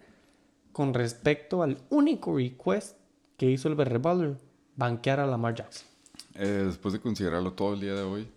[0.72, 2.98] con respecto al único request
[3.38, 4.36] que hizo el Butler?
[4.76, 5.88] Banquear a Lamar Jackson.
[6.34, 8.28] Eh, después de considerarlo todo el día de hoy,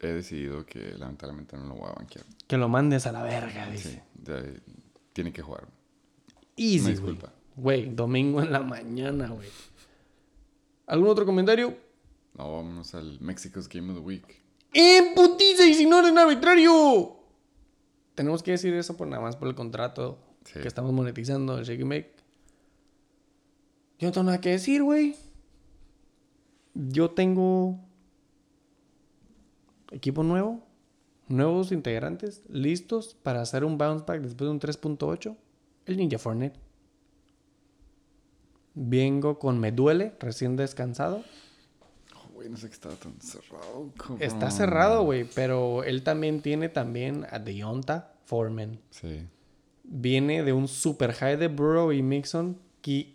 [0.00, 2.26] he decidido que lamentablemente no lo voy a banquear.
[2.46, 4.02] Que lo mandes a la verga, dice.
[4.22, 4.62] Sí,
[5.14, 5.66] tiene que jugar.
[6.56, 7.32] Easy, disculpa.
[7.56, 9.48] Güey, domingo en la mañana, güey.
[10.86, 11.76] ¿Algún otro comentario?
[12.36, 14.42] No, vámonos al Mexico's Game of the Week.
[14.72, 17.16] ¡En putiza y si no eres arbitrario!
[18.14, 20.60] Tenemos que decir eso por nada más por el contrato Sí.
[20.60, 22.14] que estamos monetizando en Shake and Bake.
[23.98, 25.14] Yo no tengo nada que decir, güey.
[26.74, 27.78] Yo tengo
[29.90, 30.60] equipo nuevo,
[31.28, 35.36] nuevos integrantes listos para hacer un bounce back después de un 3.8.
[35.86, 36.58] El Ninja Fortnite.
[38.74, 41.22] Vengo con Me Duele, recién descansado.
[42.16, 43.92] Oh, güey, no sé que estaba tan cerrado.
[44.18, 48.80] Está cerrado, güey, pero él también tiene también a Deonta Foreman.
[48.90, 49.26] Sí.
[49.84, 52.58] Viene de un super high de Burrow y Mixon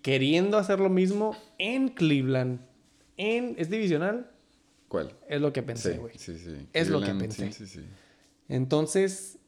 [0.02, 2.62] queriendo hacer lo mismo en Cleveland.
[3.18, 4.32] En, ¿Es divisional?
[4.88, 5.14] ¿Cuál?
[5.28, 6.18] Es lo que pensé, güey.
[6.18, 6.68] sí, sí.
[6.74, 7.52] Es lo que Cleveland, pensé.
[7.52, 7.86] Sí, sí, sí.
[8.48, 9.39] Entonces,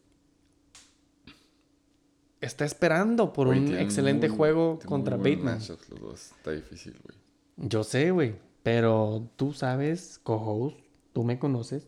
[2.41, 5.59] está esperando por un excelente muy- juego contra Bateman.
[5.59, 6.31] los dos.
[6.37, 7.17] Está difícil, güey.
[7.57, 10.77] Yo sé, güey, pero tú sabes, co-host,
[11.13, 11.87] tú me conoces.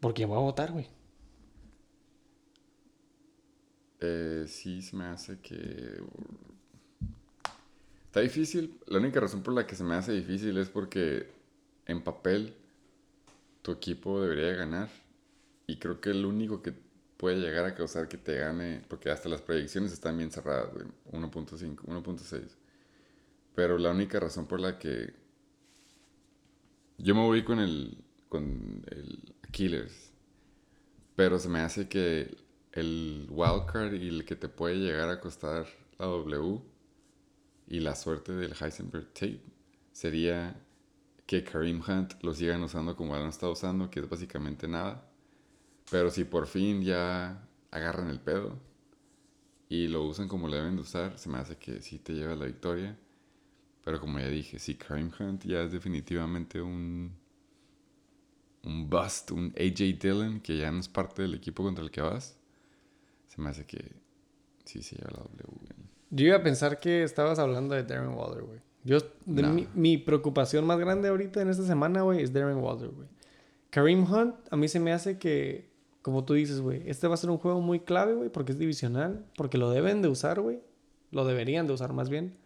[0.00, 0.88] ¿Por quién voy a votar, güey?
[4.00, 6.00] Eh, sí, se me hace que.
[8.06, 8.78] Está difícil.
[8.86, 11.30] La única razón por la que se me hace difícil es porque
[11.86, 12.54] en papel
[13.62, 14.88] tu equipo debería de ganar.
[15.66, 16.72] Y creo que el único que
[17.16, 20.86] puede llegar a causar que te gane, porque hasta las proyecciones están bien cerradas, güey.
[21.12, 22.56] 1.5, 1.6.
[23.54, 25.14] Pero la única razón por la que
[26.98, 30.12] yo me voy con el con el Killers.
[31.14, 32.36] Pero se me hace que
[32.72, 35.66] el wildcard y el que te puede llegar a costar
[35.98, 36.60] la W
[37.68, 39.40] y la suerte del Heisenberg Tape
[39.92, 40.60] sería
[41.26, 45.08] que Kareem Hunt lo sigan usando como lo han estado usando, que es básicamente nada.
[45.90, 48.58] Pero si por fin ya agarran el pedo
[49.68, 52.34] y lo usan como lo deben de usar, se me hace que sí te lleva
[52.34, 52.96] la victoria.
[53.84, 57.12] Pero como ya dije, si Kareem Hunt ya es definitivamente un.
[58.64, 62.00] Un bust, un AJ Dillon, que ya no es parte del equipo contra el que
[62.00, 62.36] vas,
[63.28, 63.92] se me hace que
[64.64, 65.36] sí se lleva la W.
[65.46, 65.88] güey.
[66.10, 68.58] Yo iba a pensar que estabas hablando de Darren Waller, güey.
[68.82, 69.52] Yo, de No.
[69.52, 73.06] mi, mi preocupación más grande ahorita en esta semana, güey, es Darren Waller, güey.
[73.70, 75.70] Kareem Hunt, a mí se me hace que,
[76.06, 78.58] como tú dices, güey, este va a ser un juego muy clave, güey, porque es
[78.60, 80.60] divisional, porque lo deben de usar, güey.
[81.10, 82.36] Lo deberían de usar más bien.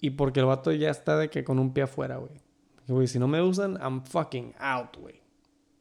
[0.00, 2.32] Y porque el vato ya está de que con un pie afuera, güey.
[2.88, 5.20] Güey, si no me usan, I'm fucking out, güey.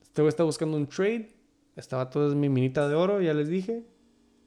[0.02, 1.30] Este güey está buscando un trade.
[1.78, 3.86] Este vato es mi minita de oro, ya les dije.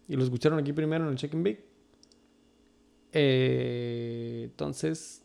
[0.07, 1.67] Y lo escucharon aquí primero en el Check and Bake.
[3.13, 5.25] Eh, entonces...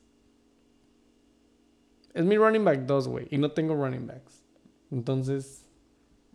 [2.13, 3.27] Es mi running back 2, güey.
[3.31, 4.45] Y no tengo running backs.
[4.91, 5.67] Entonces,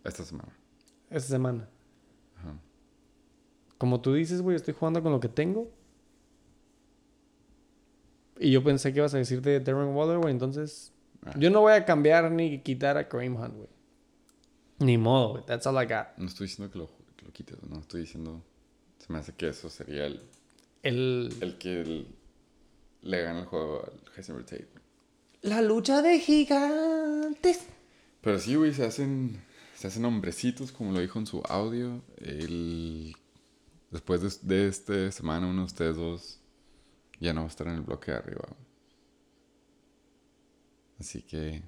[0.03, 0.55] Esta semana.
[1.17, 1.69] Esta semana.
[2.37, 2.55] Ajá.
[3.77, 5.69] Como tú dices, güey, estoy jugando con lo que tengo.
[8.39, 10.31] Y yo pensé que ibas a decir de Darren Waller, güey.
[10.31, 10.91] Entonces,
[11.25, 11.33] Ah.
[11.37, 13.69] yo no voy a cambiar ni quitar a Kareem Hunt, güey.
[14.79, 15.45] Ni modo, güey.
[15.45, 16.07] That's all I got.
[16.17, 18.43] No estoy diciendo que lo, que lo quites, no estoy diciendo.
[18.97, 20.21] Se me hace que eso sería el,
[20.81, 21.33] El...
[21.41, 22.07] el que el-
[23.03, 24.67] le gana el juego al Heisenberg Tate.
[25.41, 27.65] La lucha de gigantes.
[28.21, 29.41] Pero sí, güey, se hacen,
[29.83, 32.01] se hacen hombrecitos, como lo dijo en su audio.
[32.15, 33.13] El,
[33.91, 36.39] después de, de esta semana, uno de ustedes dos
[37.19, 38.47] ya no va a estar en el bloque de arriba.
[40.97, 41.63] Así que.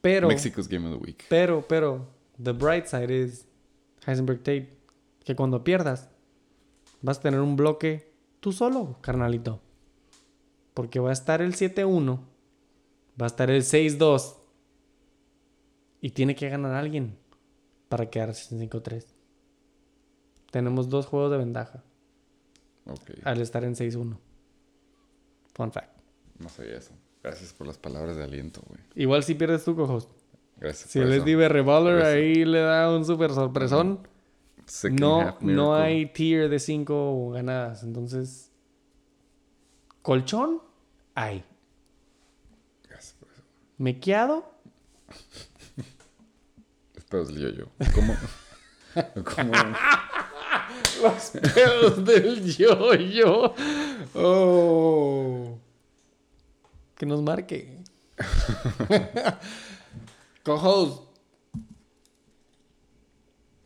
[0.00, 1.26] Pero, Mexico's Game of the Week.
[1.28, 2.08] pero, pero,
[2.42, 3.44] the bright side is
[4.06, 4.78] Heisenberg Tate.
[5.22, 6.08] Que cuando pierdas,
[7.02, 9.60] vas a tener un bloque tú solo, carnalito.
[10.72, 12.18] Porque va a estar el 7-1,
[13.20, 14.39] va a estar el 6-2.
[16.00, 17.16] Y tiene que ganar alguien
[17.88, 19.04] para quedarse en 5-3.
[20.50, 21.84] Tenemos dos juegos de ventaja
[22.86, 24.16] Ok, al estar en 6-1.
[25.54, 25.96] Fun fact.
[26.38, 26.92] no sabía eso.
[27.22, 28.80] Gracias por las palabras de aliento, güey.
[28.94, 30.08] Igual si pierdes tu cojos.
[30.56, 31.22] Gracias Si por eso.
[31.22, 34.08] SDB Revolver ahí le da un super sorpresón.
[34.92, 37.82] No, no hay tier de 5 ganadas.
[37.82, 38.50] Entonces,
[40.02, 40.62] colchón,
[41.14, 41.44] hay.
[42.88, 43.42] Gracias por eso.
[43.78, 44.54] Mequeado,
[47.10, 47.64] Espero es yo yo.
[47.92, 48.16] ¿Cómo?
[49.34, 49.52] ¿Cómo?
[51.02, 53.52] los pedos del yo-yo.
[54.14, 55.58] Oh.
[56.96, 57.82] Que nos marque.
[60.44, 61.02] Cojos.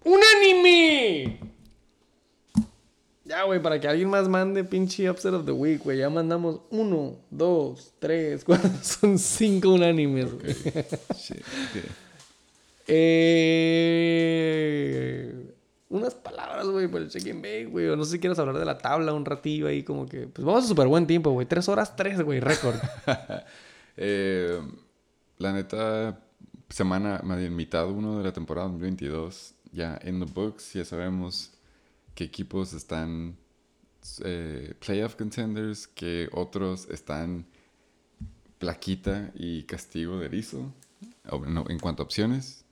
[0.04, 1.38] ¡Un anime!
[3.26, 5.98] Ya, güey, para que alguien más mande pinche Upset of the Week, güey.
[5.98, 8.70] Ya mandamos uno, dos, tres, cuatro.
[8.82, 10.56] Son cinco unánimes, güey.
[11.14, 11.44] Shit.
[12.86, 14.44] Eh,
[15.88, 17.88] unas palabras, güey, por el check and bake, güey.
[17.88, 20.26] O no sé si quieres hablar de la tabla un ratillo ahí, como que.
[20.26, 21.46] Pues vamos a súper buen tiempo, güey.
[21.46, 22.76] Tres horas, tres, güey, récord.
[23.96, 24.60] Eh,
[25.38, 26.18] la neta,
[26.68, 31.52] semana, más mitad uno de la temporada 2022, ya en the books, ya sabemos
[32.16, 33.36] qué equipos están
[34.24, 37.46] eh, playoff contenders, que otros están
[38.58, 40.72] plaquita y castigo de erizo,
[41.68, 42.63] en cuanto a opciones.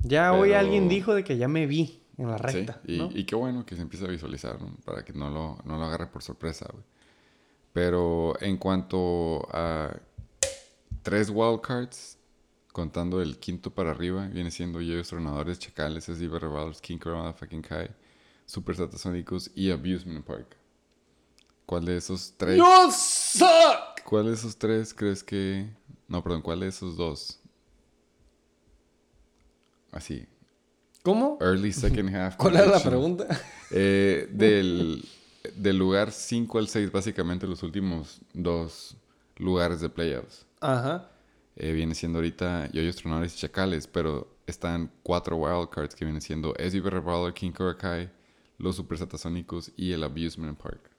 [0.00, 2.80] Ya hoy alguien dijo de que ya me vi en la Sí, recta.
[2.86, 3.10] y, ¿no?
[3.12, 4.74] y qué bueno que se empiece a visualizar, ¿no?
[4.84, 6.84] Para que no lo, no lo agarre por sorpresa, güey.
[7.72, 9.94] Pero en cuanto a
[11.02, 12.16] tres wildcards,
[12.72, 17.62] contando el quinto para arriba, viene siendo Yoyos Tronadores, Chacales, SDB Revolvers, King Corona, Fucking
[17.62, 17.90] Kai,
[18.46, 20.56] Super Satasónicos y Abusement Park.
[21.66, 22.56] ¿Cuál de esos tres?
[22.56, 24.02] ¡You suck!
[24.04, 25.68] ¿Cuál de esos tres crees que...
[26.08, 27.40] No, perdón, ¿cuál de esos dos?
[29.92, 30.26] Así,
[31.02, 31.38] ¿Cómo?
[31.40, 32.36] early second half.
[32.36, 33.26] ¿Cuál era la pregunta?
[33.70, 35.04] Eh, del,
[35.54, 38.96] del lugar 5 al 6, básicamente los últimos dos
[39.36, 40.46] lugares de playoffs.
[40.60, 41.10] Ajá.
[41.56, 46.54] Eh, viene siendo ahorita Yoyos Tronadores y Chacales, pero están cuatro wildcards que vienen siendo
[46.54, 48.10] SB Revolver, King Korakai,
[48.58, 50.90] los Super Satasónicos y el Abusement Park.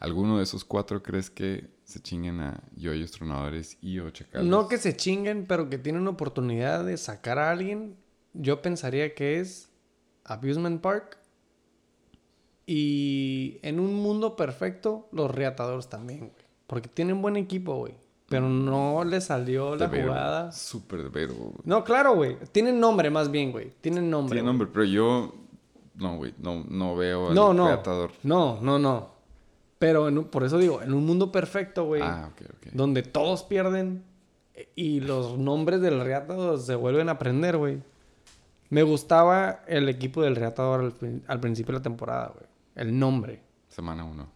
[0.00, 4.46] ¿Alguno de esos cuatro crees que se chinguen a Yoyos Tronadores y o Chacales?
[4.46, 7.96] No que se chinguen, pero que tienen oportunidad de sacar a alguien.
[8.34, 9.70] Yo pensaría que es
[10.24, 11.18] Abusement Park.
[12.66, 16.44] Y en un mundo perfecto, los reatadores también, güey.
[16.66, 17.94] Porque tienen buen equipo, güey.
[18.28, 20.50] Pero no le salió la jugada.
[20.50, 21.28] Súper güey.
[21.64, 22.38] No, claro, güey.
[22.52, 23.70] Tienen nombre más bien, güey.
[23.82, 24.36] Tienen nombre.
[24.36, 24.52] Tiene güey.
[24.58, 25.34] nombre, pero yo...
[25.96, 27.66] No, güey, no, no veo al No, no.
[27.68, 28.12] Reatador.
[28.24, 29.10] No, no, no.
[29.78, 32.02] Pero en un- por eso digo, en un mundo perfecto, güey.
[32.02, 32.72] Ah, ok, ok.
[32.72, 34.02] donde todos pierden
[34.54, 37.80] eh, y los nombres del Reatador se vuelven a aprender, güey.
[38.70, 42.46] Me gustaba el equipo del Reatador al, prin- al principio de la temporada, güey.
[42.74, 43.42] El nombre.
[43.68, 44.28] Semana 1.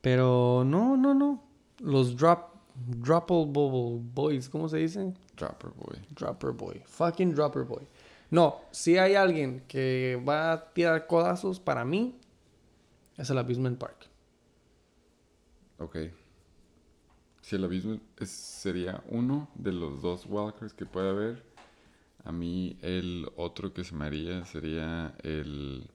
[0.00, 1.42] Pero no, no, no.
[1.80, 5.12] los drop, droppable boys, ¿cómo se dice?
[5.36, 5.98] Dropper Boy.
[6.10, 6.82] Dropper boy.
[6.86, 7.86] Fucking dropper boy.
[8.30, 12.18] No, si hay alguien que va a tirar codazos para mí,
[13.16, 14.06] es el Abusement Park.
[15.78, 15.96] Ok.
[17.42, 21.44] Si el abismo es- sería uno de los dos walkers que puede haber,
[22.28, 25.88] a mí el otro que se me haría sería el...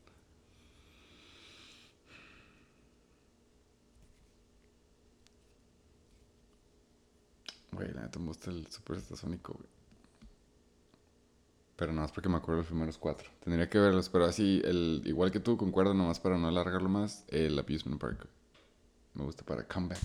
[7.71, 9.67] Güey, la neta me gusta el Super Estasónico, güey.
[11.75, 13.29] Pero nada más porque me acuerdo los primeros cuatro.
[13.43, 17.25] Tendría que verlos, pero así, el, igual que tú, concuerdo nomás para no alargarlo más,
[17.27, 18.27] el Abusement Park.
[19.13, 19.99] Me gusta para Comeback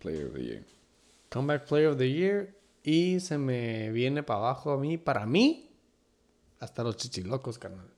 [0.00, 0.64] Player of the Year.
[1.30, 2.58] Comeback Player of the Year.
[2.82, 5.73] Y se me viene para abajo a mí, para mí,
[6.60, 7.88] hasta los chichilocos, carnal.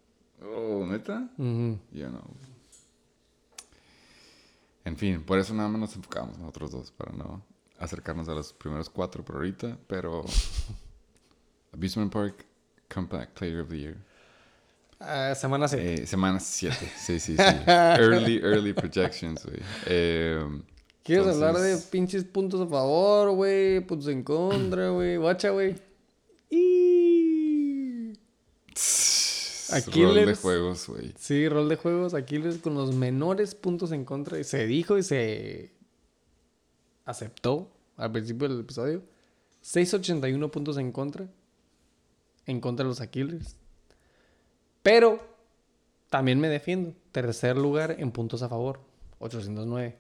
[0.43, 1.29] Oh, ¿neta?
[1.39, 1.79] Ujú.
[1.93, 2.23] Yo no.
[4.85, 7.43] En fin, por eso nada más nos enfocamos nosotros dos, para no
[7.79, 10.25] acercarnos a los primeros cuatro por ahorita, pero...
[11.73, 12.47] Abusement Park,
[12.93, 13.97] Comeback Player of the Year.
[14.99, 16.03] Ah, semana 7.
[16.03, 17.43] Eh, semana 7, sí, sí, sí.
[17.67, 19.61] early, early projections, güey.
[19.87, 20.43] Eh,
[21.03, 23.81] ¿Quieres entonces- hablar de pinches puntos a favor, güey?
[23.81, 25.19] Puntos en contra, güey.
[25.19, 25.75] Guacha, güey.
[29.73, 31.13] Aquí Rol de juegos, güey.
[31.19, 32.15] Sí, rol de juegos.
[32.15, 34.39] Aquiles con los menores puntos en contra.
[34.39, 35.73] Y se dijo y se
[37.05, 39.03] aceptó al principio del episodio.
[39.63, 41.27] 681 puntos en contra.
[42.47, 43.57] En contra de los Aquiles.
[44.83, 45.21] Pero
[46.11, 46.95] también me defiendo.
[47.11, 48.81] Tercer lugar en puntos a favor.
[49.19, 49.99] 809.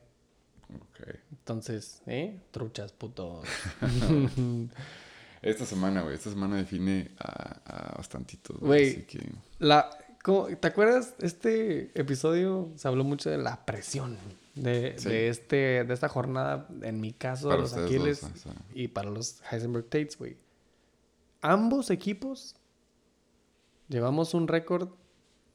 [0.74, 1.08] Ok.
[1.32, 2.40] Entonces, ¿eh?
[2.52, 3.44] Truchas, putos.
[5.42, 6.14] Esta semana, güey.
[6.14, 7.60] Esta semana define a,
[7.92, 8.58] a bastantitos.
[8.58, 8.90] Güey.
[8.90, 9.32] Así que...
[9.58, 9.88] La,
[10.22, 11.14] ¿cómo- ¿Te acuerdas?
[11.20, 14.16] Este episodio se habló mucho de la presión
[14.54, 15.08] de, Sí.
[15.08, 18.52] de este, de esta jornada, en mi caso, Para los Aquiles dos, o sea.
[18.74, 20.36] y para los Heisenberg Tates, güey.
[21.42, 22.56] Ambos equipos
[23.88, 24.88] llevamos un récord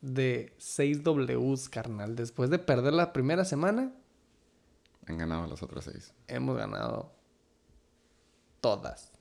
[0.01, 2.15] de 6 Ws, carnal.
[2.15, 3.91] Después de perder la primera semana,
[5.07, 6.13] Han ganado las otras seis.
[6.27, 7.11] hemos ganado
[8.61, 9.11] todas.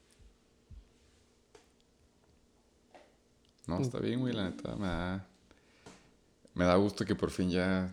[3.77, 4.77] No, está bien, güey, la neta.
[4.77, 5.27] Me da,
[6.55, 7.93] me da gusto que por fin ya,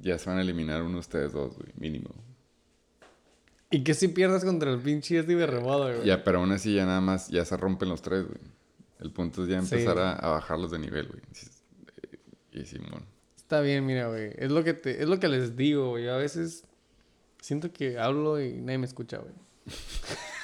[0.00, 2.10] ya se van a eliminar uno de ustedes dos, güey, mínimo.
[3.70, 6.06] ¿Y que si pierdes contra el pinche Steve Remodo, güey?
[6.06, 8.40] Ya, pero aún así ya nada más, ya se rompen los tres, güey.
[9.00, 9.74] El punto es ya Sí.
[9.74, 11.20] empezar a, a bajarlos de nivel, güey.
[12.52, 13.04] Y Simón.
[13.36, 14.32] Está bien, mira, güey.
[14.36, 16.08] Es lo que te, es lo que les digo, güey.
[16.08, 16.64] A veces
[17.40, 19.32] siento que hablo y nadie me escucha, güey.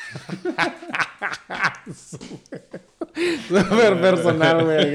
[3.48, 4.94] Súper personal, güey.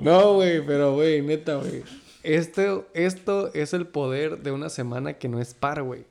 [0.00, 1.82] no, güey, pero güey, neta, güey.
[2.22, 6.04] Esto, esto es el poder de una semana que no es par, güey.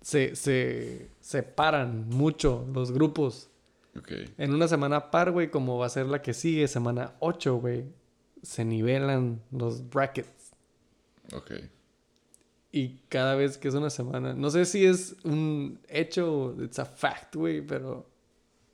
[0.00, 3.50] Se, se separan mucho los grupos.
[3.98, 4.12] Ok.
[4.38, 7.84] En una semana par, güey, como va a ser la que sigue, semana 8, güey,
[8.42, 10.52] se nivelan los brackets.
[11.32, 11.52] Ok.
[12.76, 16.84] Y cada vez que es una semana, no sé si es un hecho, it's a
[16.84, 18.10] fact, güey, pero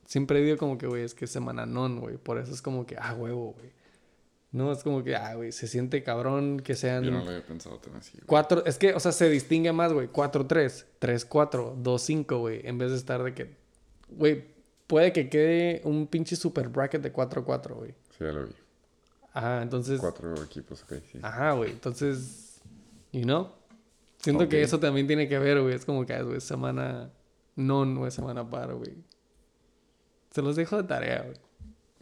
[0.06, 2.16] siempre digo como que, güey, es que es semana non, güey.
[2.16, 3.70] Por eso es como que, ah, huevo, güey.
[4.52, 7.44] No, es como que, ah, güey, se siente cabrón que sean Yo no lo había
[7.44, 8.24] pensado tan así, güey.
[8.26, 12.92] cuatro, es que, o sea, se distingue más, güey, 4-3, 3-4, 2-5, güey, en vez
[12.92, 13.54] de estar de que,
[14.08, 14.46] güey,
[14.86, 17.90] puede que quede un pinche super bracket de 4-4, güey.
[18.16, 18.54] Sí, ya lo vi.
[19.34, 20.00] Ajá, entonces.
[20.00, 21.18] Cuatro equipos, ok, sí.
[21.20, 21.72] Ajá, güey.
[21.72, 22.62] Entonces.
[23.12, 23.59] You know?
[24.22, 25.74] Siento que eso también tiene que ver, güey.
[25.74, 27.10] Es como que, güey, semana
[27.56, 28.92] non, güey, semana par, güey.
[30.30, 31.36] Se los dejo de tarea, güey.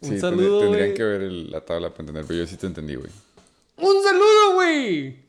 [0.01, 2.67] Un Sí, saludo, Tendrían que ver el- la tabla para entender, pero yo sí te
[2.67, 3.11] entendí, güey.
[3.77, 5.19] ¡Un saludo, güey!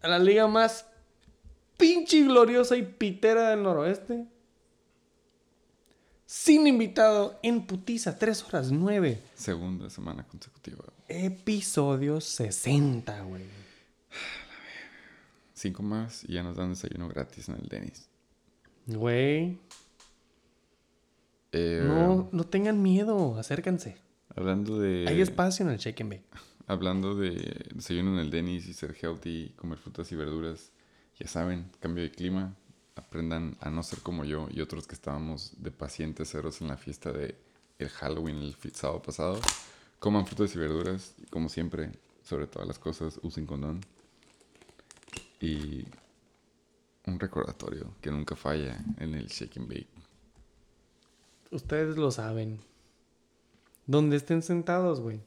[0.00, 0.86] A la liga más
[1.76, 4.26] pinche gloriosa y pitera del noroeste.
[6.26, 9.18] Sin invitado en putiza, 3 horas 9.
[9.34, 10.84] Segunda semana consecutiva.
[11.08, 13.42] Episodio 60, güey.
[15.58, 18.08] Cinco más y ya nos dan desayuno gratis en el Denis.
[18.86, 19.58] Güey.
[21.50, 23.96] Eh, No, no tengan miedo, acérquense.
[24.36, 25.06] Hablando de...
[25.08, 26.24] Hay espacio en el Shake and Bake.
[26.68, 30.70] Hablando de desayuno en el Denis y ser healthy, comer frutas y verduras,
[31.18, 32.54] ya saben, cambio de clima,
[32.94, 36.76] aprendan a no ser como yo y otros que estábamos de pacientes ceros en la
[36.76, 37.34] fiesta de
[37.80, 39.40] el Halloween el sábado pasado.
[39.98, 41.90] Coman frutas y verduras y como siempre,
[42.22, 43.80] sobre todas las cosas, usen condón.
[45.40, 45.86] Y
[47.06, 49.88] un recordatorio que nunca falla en el shake and bake.
[51.50, 52.60] Ustedes lo saben.
[53.86, 55.20] Donde estén sentados, güey.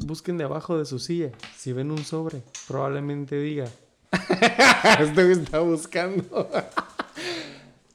[0.00, 1.32] Busquen debajo de su silla.
[1.56, 3.66] Si ven un sobre, probablemente diga
[4.98, 6.48] Esto que está buscando.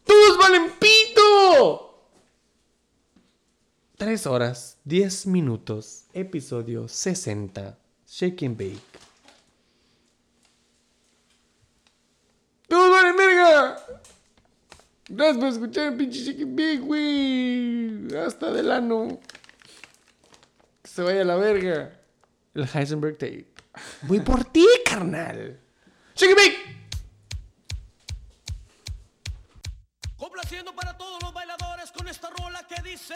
[0.05, 1.91] ¡Todos valen pito!
[3.97, 7.77] Tres horas, diez minutos, episodio 60.
[8.07, 8.81] Shake and Bake.
[12.67, 12.91] ¡Todos
[13.45, 13.85] verga!
[15.07, 18.17] Gracias por escuchar el pinche and Bake, güey.
[18.17, 19.19] Hasta del ano.
[20.81, 21.91] Que se vaya a la verga.
[22.53, 23.47] El Heisenberg Tape.
[24.03, 25.59] Voy por ti, carnal.
[26.19, 26.75] And Bake.
[30.17, 33.13] Complaciendo para todos los bailadores con esta rola que dice.